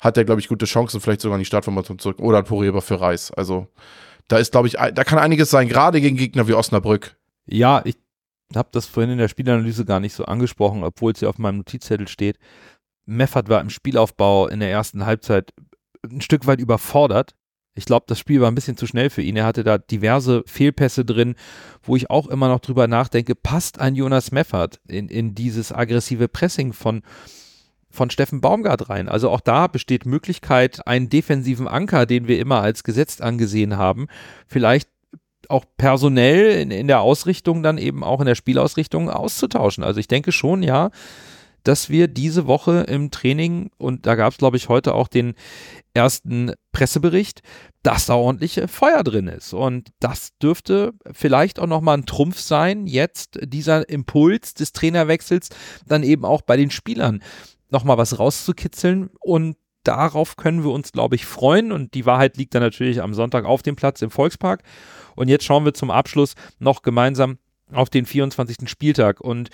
hat 0.00 0.16
er, 0.16 0.24
glaube 0.24 0.40
ich, 0.40 0.48
gute 0.48 0.66
Chancen, 0.66 1.00
vielleicht 1.00 1.22
sogar 1.22 1.36
in 1.36 1.40
die 1.40 1.46
Startformation 1.46 1.98
zurück. 1.98 2.20
Oder 2.20 2.42
Poreba 2.42 2.80
für 2.80 3.00
Reis. 3.00 3.32
Also 3.32 3.66
da 4.28 4.38
ist, 4.38 4.52
glaube 4.52 4.68
ich, 4.68 4.74
da 4.74 5.04
kann 5.04 5.18
einiges 5.18 5.50
sein, 5.50 5.68
gerade 5.68 6.00
gegen 6.00 6.16
Gegner 6.16 6.46
wie 6.46 6.54
Osnabrück. 6.54 7.16
Ja, 7.46 7.82
ich 7.84 7.96
habe 8.54 8.68
das 8.72 8.86
vorhin 8.86 9.12
in 9.12 9.18
der 9.18 9.28
Spielanalyse 9.28 9.84
gar 9.84 10.00
nicht 10.00 10.14
so 10.14 10.24
angesprochen, 10.24 10.84
obwohl 10.84 11.12
es 11.12 11.20
ja 11.20 11.28
auf 11.28 11.38
meinem 11.38 11.58
Notizzettel 11.58 12.08
steht. 12.08 12.38
Meffert 13.06 13.48
war 13.48 13.60
im 13.60 13.70
Spielaufbau 13.70 14.48
in 14.48 14.60
der 14.60 14.70
ersten 14.70 15.06
Halbzeit 15.06 15.52
ein 16.04 16.20
Stück 16.20 16.46
weit 16.46 16.60
überfordert. 16.60 17.34
Ich 17.74 17.84
glaube, 17.84 18.06
das 18.08 18.18
Spiel 18.18 18.40
war 18.40 18.50
ein 18.50 18.54
bisschen 18.54 18.76
zu 18.76 18.86
schnell 18.86 19.10
für 19.10 19.22
ihn. 19.22 19.36
Er 19.36 19.44
hatte 19.44 19.62
da 19.62 19.78
diverse 19.78 20.42
Fehlpässe 20.46 21.04
drin, 21.04 21.34
wo 21.82 21.94
ich 21.94 22.10
auch 22.10 22.26
immer 22.26 22.48
noch 22.48 22.60
drüber 22.60 22.88
nachdenke, 22.88 23.34
passt 23.34 23.80
ein 23.80 23.94
Jonas 23.94 24.32
Meffert 24.32 24.80
in, 24.88 25.08
in 25.08 25.34
dieses 25.34 25.72
aggressive 25.72 26.26
Pressing 26.28 26.72
von, 26.72 27.02
von 27.90 28.08
Steffen 28.08 28.40
Baumgart 28.40 28.88
rein? 28.88 29.08
Also 29.08 29.30
auch 29.30 29.40
da 29.40 29.66
besteht 29.66 30.06
Möglichkeit, 30.06 30.86
einen 30.86 31.10
defensiven 31.10 31.68
Anker, 31.68 32.06
den 32.06 32.28
wir 32.28 32.38
immer 32.38 32.62
als 32.62 32.82
gesetzt 32.82 33.20
angesehen 33.20 33.76
haben, 33.76 34.06
vielleicht 34.46 34.88
auch 35.50 35.64
personell 35.76 36.60
in, 36.60 36.70
in 36.70 36.88
der 36.88 37.00
Ausrichtung 37.00 37.62
dann 37.62 37.78
eben 37.78 38.04
auch 38.04 38.20
in 38.20 38.26
der 38.26 38.34
Spielausrichtung 38.34 39.10
auszutauschen. 39.10 39.84
Also 39.84 40.00
ich 40.00 40.08
denke 40.08 40.32
schon, 40.32 40.62
ja, 40.62 40.90
dass 41.66 41.90
wir 41.90 42.06
diese 42.06 42.46
Woche 42.46 42.84
im 42.88 43.10
Training, 43.10 43.70
und 43.76 44.06
da 44.06 44.14
gab 44.14 44.32
es, 44.32 44.38
glaube 44.38 44.56
ich, 44.56 44.68
heute 44.68 44.94
auch 44.94 45.08
den 45.08 45.34
ersten 45.94 46.52
Pressebericht, 46.70 47.42
dass 47.82 48.06
da 48.06 48.14
ordentlich 48.14 48.60
Feuer 48.68 49.02
drin 49.02 49.26
ist. 49.26 49.52
Und 49.52 49.90
das 49.98 50.36
dürfte 50.40 50.92
vielleicht 51.10 51.58
auch 51.58 51.66
nochmal 51.66 51.98
ein 51.98 52.06
Trumpf 52.06 52.38
sein, 52.38 52.86
jetzt 52.86 53.38
dieser 53.42 53.88
Impuls 53.88 54.54
des 54.54 54.72
Trainerwechsels 54.72 55.48
dann 55.86 56.04
eben 56.04 56.24
auch 56.24 56.42
bei 56.42 56.56
den 56.56 56.70
Spielern 56.70 57.20
nochmal 57.70 57.98
was 57.98 58.18
rauszukitzeln 58.18 59.10
und 59.20 59.56
darauf 59.86 60.36
können 60.36 60.64
wir 60.64 60.70
uns, 60.70 60.92
glaube 60.92 61.16
ich, 61.16 61.26
freuen. 61.26 61.72
Und 61.72 61.94
die 61.94 62.06
Wahrheit 62.06 62.36
liegt 62.36 62.54
dann 62.54 62.62
natürlich 62.62 63.02
am 63.02 63.14
Sonntag 63.14 63.44
auf 63.44 63.62
dem 63.62 63.76
Platz 63.76 64.02
im 64.02 64.10
Volkspark. 64.10 64.62
Und 65.14 65.28
jetzt 65.28 65.44
schauen 65.44 65.64
wir 65.64 65.74
zum 65.74 65.90
Abschluss 65.90 66.34
noch 66.58 66.82
gemeinsam 66.82 67.38
auf 67.72 67.90
den 67.90 68.06
24. 68.06 68.68
Spieltag. 68.68 69.20
Und 69.20 69.50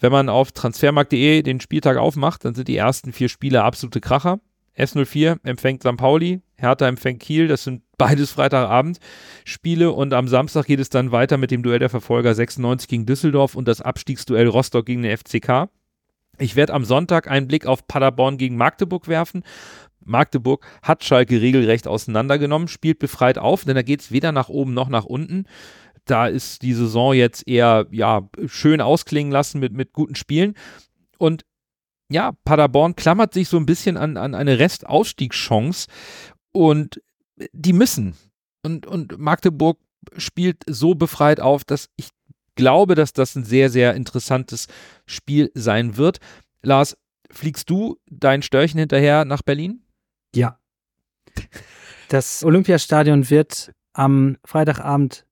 wenn 0.00 0.12
man 0.12 0.28
auf 0.28 0.52
transfermarkt.de 0.52 1.42
den 1.42 1.60
Spieltag 1.60 1.96
aufmacht, 1.96 2.44
dann 2.44 2.54
sind 2.54 2.68
die 2.68 2.76
ersten 2.76 3.12
vier 3.12 3.28
Spiele 3.28 3.64
absolute 3.64 4.00
Kracher. 4.00 4.40
S04 4.78 5.38
empfängt 5.42 5.82
St. 5.82 5.96
Pauli, 5.96 6.40
Hertha 6.56 6.86
empfängt 6.86 7.20
Kiel, 7.20 7.48
das 7.48 7.64
sind 7.64 7.82
beides 7.98 8.30
Freitagabend 8.30 9.00
Spiele 9.44 9.90
und 9.90 10.14
am 10.14 10.28
Samstag 10.28 10.66
geht 10.66 10.78
es 10.78 10.88
dann 10.88 11.10
weiter 11.10 11.36
mit 11.36 11.50
dem 11.50 11.64
Duell 11.64 11.80
der 11.80 11.90
Verfolger 11.90 12.32
96 12.32 12.88
gegen 12.88 13.04
Düsseldorf 13.04 13.56
und 13.56 13.66
das 13.66 13.80
Abstiegsduell 13.80 14.46
Rostock 14.46 14.86
gegen 14.86 15.02
den 15.02 15.16
FCK. 15.16 15.68
Ich 16.38 16.56
werde 16.56 16.74
am 16.74 16.84
Sonntag 16.84 17.28
einen 17.28 17.48
Blick 17.48 17.66
auf 17.66 17.86
Paderborn 17.86 18.38
gegen 18.38 18.56
Magdeburg 18.56 19.08
werfen. 19.08 19.42
Magdeburg 20.04 20.66
hat 20.82 21.04
Schalke 21.04 21.40
regelrecht 21.40 21.86
auseinandergenommen, 21.86 22.68
spielt 22.68 22.98
befreit 22.98 23.38
auf, 23.38 23.64
denn 23.64 23.74
da 23.74 23.82
geht 23.82 24.00
es 24.00 24.12
weder 24.12 24.32
nach 24.32 24.48
oben 24.48 24.72
noch 24.72 24.88
nach 24.88 25.04
unten. 25.04 25.44
Da 26.04 26.26
ist 26.26 26.62
die 26.62 26.72
Saison 26.72 27.12
jetzt 27.12 27.46
eher 27.46 27.86
ja, 27.90 28.28
schön 28.46 28.80
ausklingen 28.80 29.32
lassen 29.32 29.60
mit, 29.60 29.72
mit 29.72 29.92
guten 29.92 30.14
Spielen. 30.14 30.54
Und 31.18 31.44
ja, 32.10 32.32
Paderborn 32.44 32.96
klammert 32.96 33.34
sich 33.34 33.48
so 33.48 33.58
ein 33.58 33.66
bisschen 33.66 33.98
an, 33.98 34.16
an 34.16 34.34
eine 34.34 34.58
Restausstiegschance 34.58 35.88
und 36.52 37.02
die 37.52 37.74
müssen. 37.74 38.14
Und, 38.64 38.86
und 38.86 39.18
Magdeburg 39.18 39.78
spielt 40.16 40.62
so 40.66 40.94
befreit 40.94 41.40
auf, 41.40 41.64
dass 41.64 41.90
ich 41.96 42.08
glaube, 42.58 42.96
dass 42.96 43.12
das 43.12 43.36
ein 43.36 43.44
sehr, 43.44 43.70
sehr 43.70 43.94
interessantes 43.94 44.66
Spiel 45.06 45.50
sein 45.54 45.96
wird. 45.96 46.18
Lars, 46.60 46.98
fliegst 47.30 47.70
du 47.70 47.96
dein 48.10 48.42
Störchen 48.42 48.80
hinterher 48.80 49.24
nach 49.24 49.42
Berlin? 49.42 49.82
Ja. 50.34 50.58
Das 52.08 52.42
Olympiastadion 52.44 53.30
wird 53.30 53.72
am 53.92 54.38
Freitagabend 54.44 55.24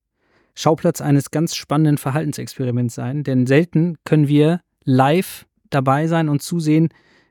Schauplatz 0.54 1.00
eines 1.00 1.30
ganz 1.30 1.56
spannenden 1.56 1.98
Verhaltensexperiments 1.98 2.94
sein, 2.94 3.24
denn 3.24 3.46
selten 3.46 3.98
können 4.04 4.28
wir 4.28 4.60
live 4.84 5.46
dabei 5.68 6.06
sein 6.06 6.28
und 6.28 6.42
zusehen, 6.42 6.90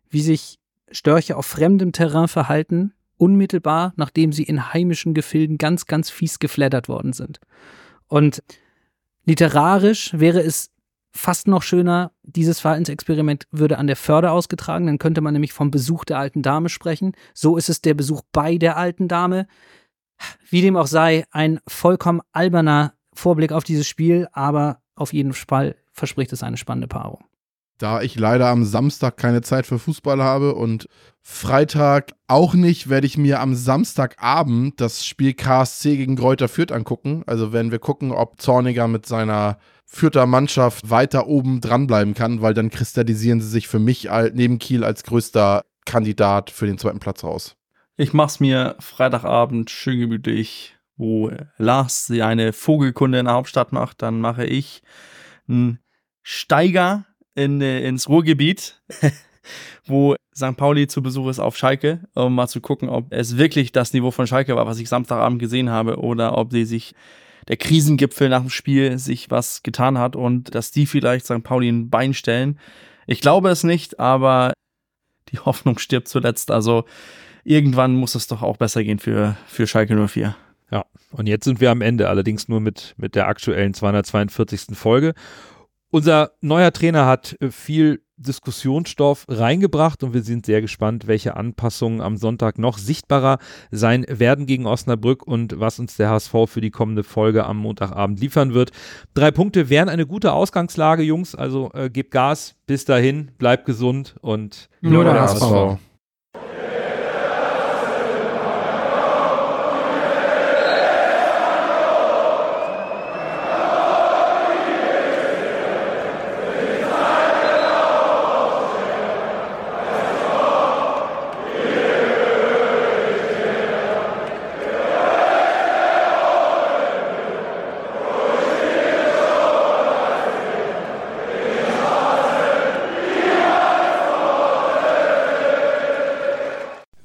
wie 0.10 0.22
sich 0.22 0.60
Störche 0.92 1.38
auf 1.38 1.46
fremdem 1.46 1.94
Terrain 1.94 2.28
verhalten, 2.28 2.94
unmittelbar 3.18 3.94
nachdem 3.96 4.34
sie 4.34 4.44
in 4.44 4.74
heimischen 4.74 5.14
Gefilden 5.14 5.58
ganz, 5.58 5.86
ganz 5.86 6.10
fies 6.10 6.40
geflattert 6.40 6.90
worden 6.90 7.14
sind. 7.14 7.40
Und 8.08 8.44
literarisch 9.26 10.12
wäre 10.14 10.42
es 10.42 10.72
fast 11.12 11.48
noch 11.48 11.64
schöner, 11.64 12.12
dieses 12.24 12.60
Verhaltensexperiment 12.60 13.48
würde 13.52 13.78
an 13.78 13.88
der 13.88 13.96
Förde 13.96 14.32
ausgetragen, 14.32 14.86
dann 14.86 14.98
könnte 14.98 15.22
man 15.22 15.34
nämlich 15.34 15.54
vom 15.54 15.72
Besuch 15.72 16.04
der 16.04 16.20
alten 16.20 16.42
Dame 16.42 16.70
sprechen. 16.70 17.14
So 17.34 17.58
ist 17.58 17.70
es 17.70 17.82
der 17.82 17.94
Besuch 17.94 18.22
bei 18.34 18.58
der 18.58 18.76
alten 18.78 19.08
Dame. 19.08 19.48
Wie 20.50 20.62
dem 20.62 20.76
auch 20.76 20.88
sei, 20.88 21.26
ein 21.32 21.60
vollkommen 21.68 22.22
alberner 22.32 22.94
Vorblick 23.14 23.54
auf 23.54 23.64
dieses 23.64 23.88
Spiel, 23.88 24.28
aber 24.34 24.82
auf 24.96 25.14
jeden 25.14 25.34
Fall 25.34 25.76
verspricht 25.94 26.34
es 26.34 26.44
eine 26.44 26.58
spannende 26.58 26.88
Paarung. 26.88 27.24
Da 27.78 28.02
ich 28.02 28.18
leider 28.18 28.48
am 28.48 28.64
Samstag 28.64 29.18
keine 29.18 29.42
Zeit 29.42 29.66
für 29.66 29.80
Fußball 29.80 30.22
habe 30.24 30.56
und 30.56 30.88
Freitag 31.22 32.14
auch 32.28 32.54
nicht, 32.54 32.90
werde 32.90 33.08
ich 33.08 33.18
mir 33.18 33.40
am 33.40 33.56
Samstagabend 33.56 34.80
das 34.80 35.06
Spiel 35.06 35.34
KSC 35.34 35.98
gegen 35.98 36.16
Greuther 36.16 36.48
Fürth 36.48 36.72
angucken. 36.72 37.24
Also 37.26 37.52
werden 37.52 37.72
wir 37.72 37.80
gucken, 37.80 38.12
ob 38.12 38.40
Zorniger 38.40 38.88
mit 38.88 39.06
seiner 39.06 39.58
Fürther 39.86 40.26
Mannschaft 40.26 40.90
weiter 40.90 41.28
oben 41.28 41.62
dranbleiben 41.62 42.14
kann, 42.14 42.42
weil 42.42 42.54
dann 42.54 42.70
kristallisieren 42.70 43.42
sie 43.42 43.50
sich 43.50 43.68
für 43.68 43.80
mich 43.80 44.10
neben 44.34 44.60
Kiel 44.60 44.84
als 44.84 45.04
größter 45.04 45.64
Kandidat 45.86 46.52
für 46.52 46.66
den 46.66 46.78
zweiten 46.78 47.00
Platz 47.00 47.24
raus. 47.24 47.56
Ich 47.98 48.14
mach's 48.14 48.40
mir 48.40 48.76
Freitagabend 48.80 49.70
schön 49.70 50.00
gemütlich, 50.00 50.76
wo 50.98 51.32
Lars 51.58 52.06
sie 52.06 52.24
eine 52.24 52.54
Vogelkunde 52.54 53.20
in 53.20 53.26
der 53.26 53.36
Hauptstadt 53.36 53.72
macht. 53.72 54.02
Dann 54.02 54.20
mache 54.22 54.46
ich 54.46 54.82
einen 55.48 55.80
Steiger 56.22 57.06
in, 57.36 57.62
äh, 57.62 57.82
ins 57.88 58.10
Ruhrgebiet, 58.10 58.82
wo 59.86 60.16
St. 60.36 60.58
Pauli 60.58 60.88
zu 60.88 61.02
Besuch 61.02 61.30
ist 61.30 61.40
auf 61.40 61.58
Schalke, 61.58 62.02
um 62.14 62.36
mal 62.36 62.48
zu 62.48 62.62
gucken, 62.62 62.90
ob 62.90 63.12
es 63.12 63.38
wirklich 63.38 63.72
das 63.72 63.94
Niveau 63.94 64.12
von 64.12 64.28
Schalke 64.28 64.56
war, 64.56 64.66
was 64.66 64.80
ich 64.80 64.90
Samstagabend 64.90 65.40
gesehen 65.40 65.70
habe, 65.70 66.00
oder 66.00 66.38
ob 66.38 66.50
die 66.50 66.66
sich 66.66 66.94
der 67.48 67.58
Krisengipfel 67.58 68.30
nach 68.30 68.42
dem 68.42 68.50
Spiel 68.50 68.98
sich 68.98 69.30
was 69.30 69.62
getan 69.64 69.98
hat 69.98 70.16
und 70.16 70.56
dass 70.56 70.72
die 70.72 70.86
vielleicht 70.86 71.26
St. 71.26 71.44
Pauli 71.44 71.70
ein 71.70 71.90
Bein 71.90 72.14
stellen. 72.14 72.60
Ich 73.08 73.22
glaube 73.22 73.50
es 73.50 73.64
nicht, 73.64 74.00
aber 74.00 74.54
die 75.30 75.40
Hoffnung 75.40 75.78
stirbt 75.78 76.08
zuletzt. 76.08 76.50
Also 76.50 76.86
irgendwann 77.44 77.96
muss 77.96 78.16
es 78.16 78.28
doch 78.28 78.42
auch 78.42 78.58
besser 78.58 78.84
gehen 78.84 79.00
für, 79.00 79.38
für 79.48 79.68
Schalke 79.68 79.96
04. 80.08 80.36
Ja, 80.72 80.86
und 81.12 81.28
jetzt 81.28 81.46
sind 81.46 81.62
wir 81.62 81.70
am 81.72 81.82
Ende, 81.82 82.10
allerdings 82.10 82.48
nur 82.48 82.60
mit, 82.60 82.96
mit 82.98 83.16
der 83.16 83.28
aktuellen 83.28 83.74
242. 83.74 84.76
Folge. 84.76 85.14
Unser 85.96 86.32
neuer 86.42 86.74
Trainer 86.74 87.06
hat 87.06 87.38
äh, 87.40 87.50
viel 87.50 88.02
Diskussionsstoff 88.18 89.24
reingebracht 89.30 90.04
und 90.04 90.14
wir 90.14 90.24
sind 90.24 90.46
sehr 90.46 90.60
gespannt, 90.60 91.08
welche 91.08 91.38
Anpassungen 91.38 92.02
am 92.02 92.18
Sonntag 92.18 92.60
noch 92.60 92.78
sichtbarer 92.78 93.38
sein 93.72 94.06
werden 94.10 94.46
gegen 94.46 94.66
Osnabrück 94.66 95.26
und 95.26 95.58
was 95.58 95.80
uns 95.80 95.96
der 95.96 96.10
HSV 96.10 96.34
für 96.48 96.60
die 96.60 96.70
kommende 96.70 97.06
Folge 97.06 97.46
am 97.46 97.60
Montagabend 97.60 98.20
liefern 98.20 98.54
wird. 98.54 98.72
Drei 99.14 99.32
Punkte 99.32 99.70
wären 99.70 99.88
eine 99.88 100.06
gute 100.06 100.34
Ausgangslage, 100.34 101.02
Jungs. 101.02 101.34
Also 101.34 101.72
äh, 101.74 101.90
gebt 101.90 102.12
Gas, 102.12 102.56
bis 102.68 102.84
dahin, 102.84 103.32
bleibt 103.38 103.64
gesund 103.64 104.18
und 104.20 104.68
nur 104.82 105.06
der 105.06 105.22
HSV. 105.22 105.80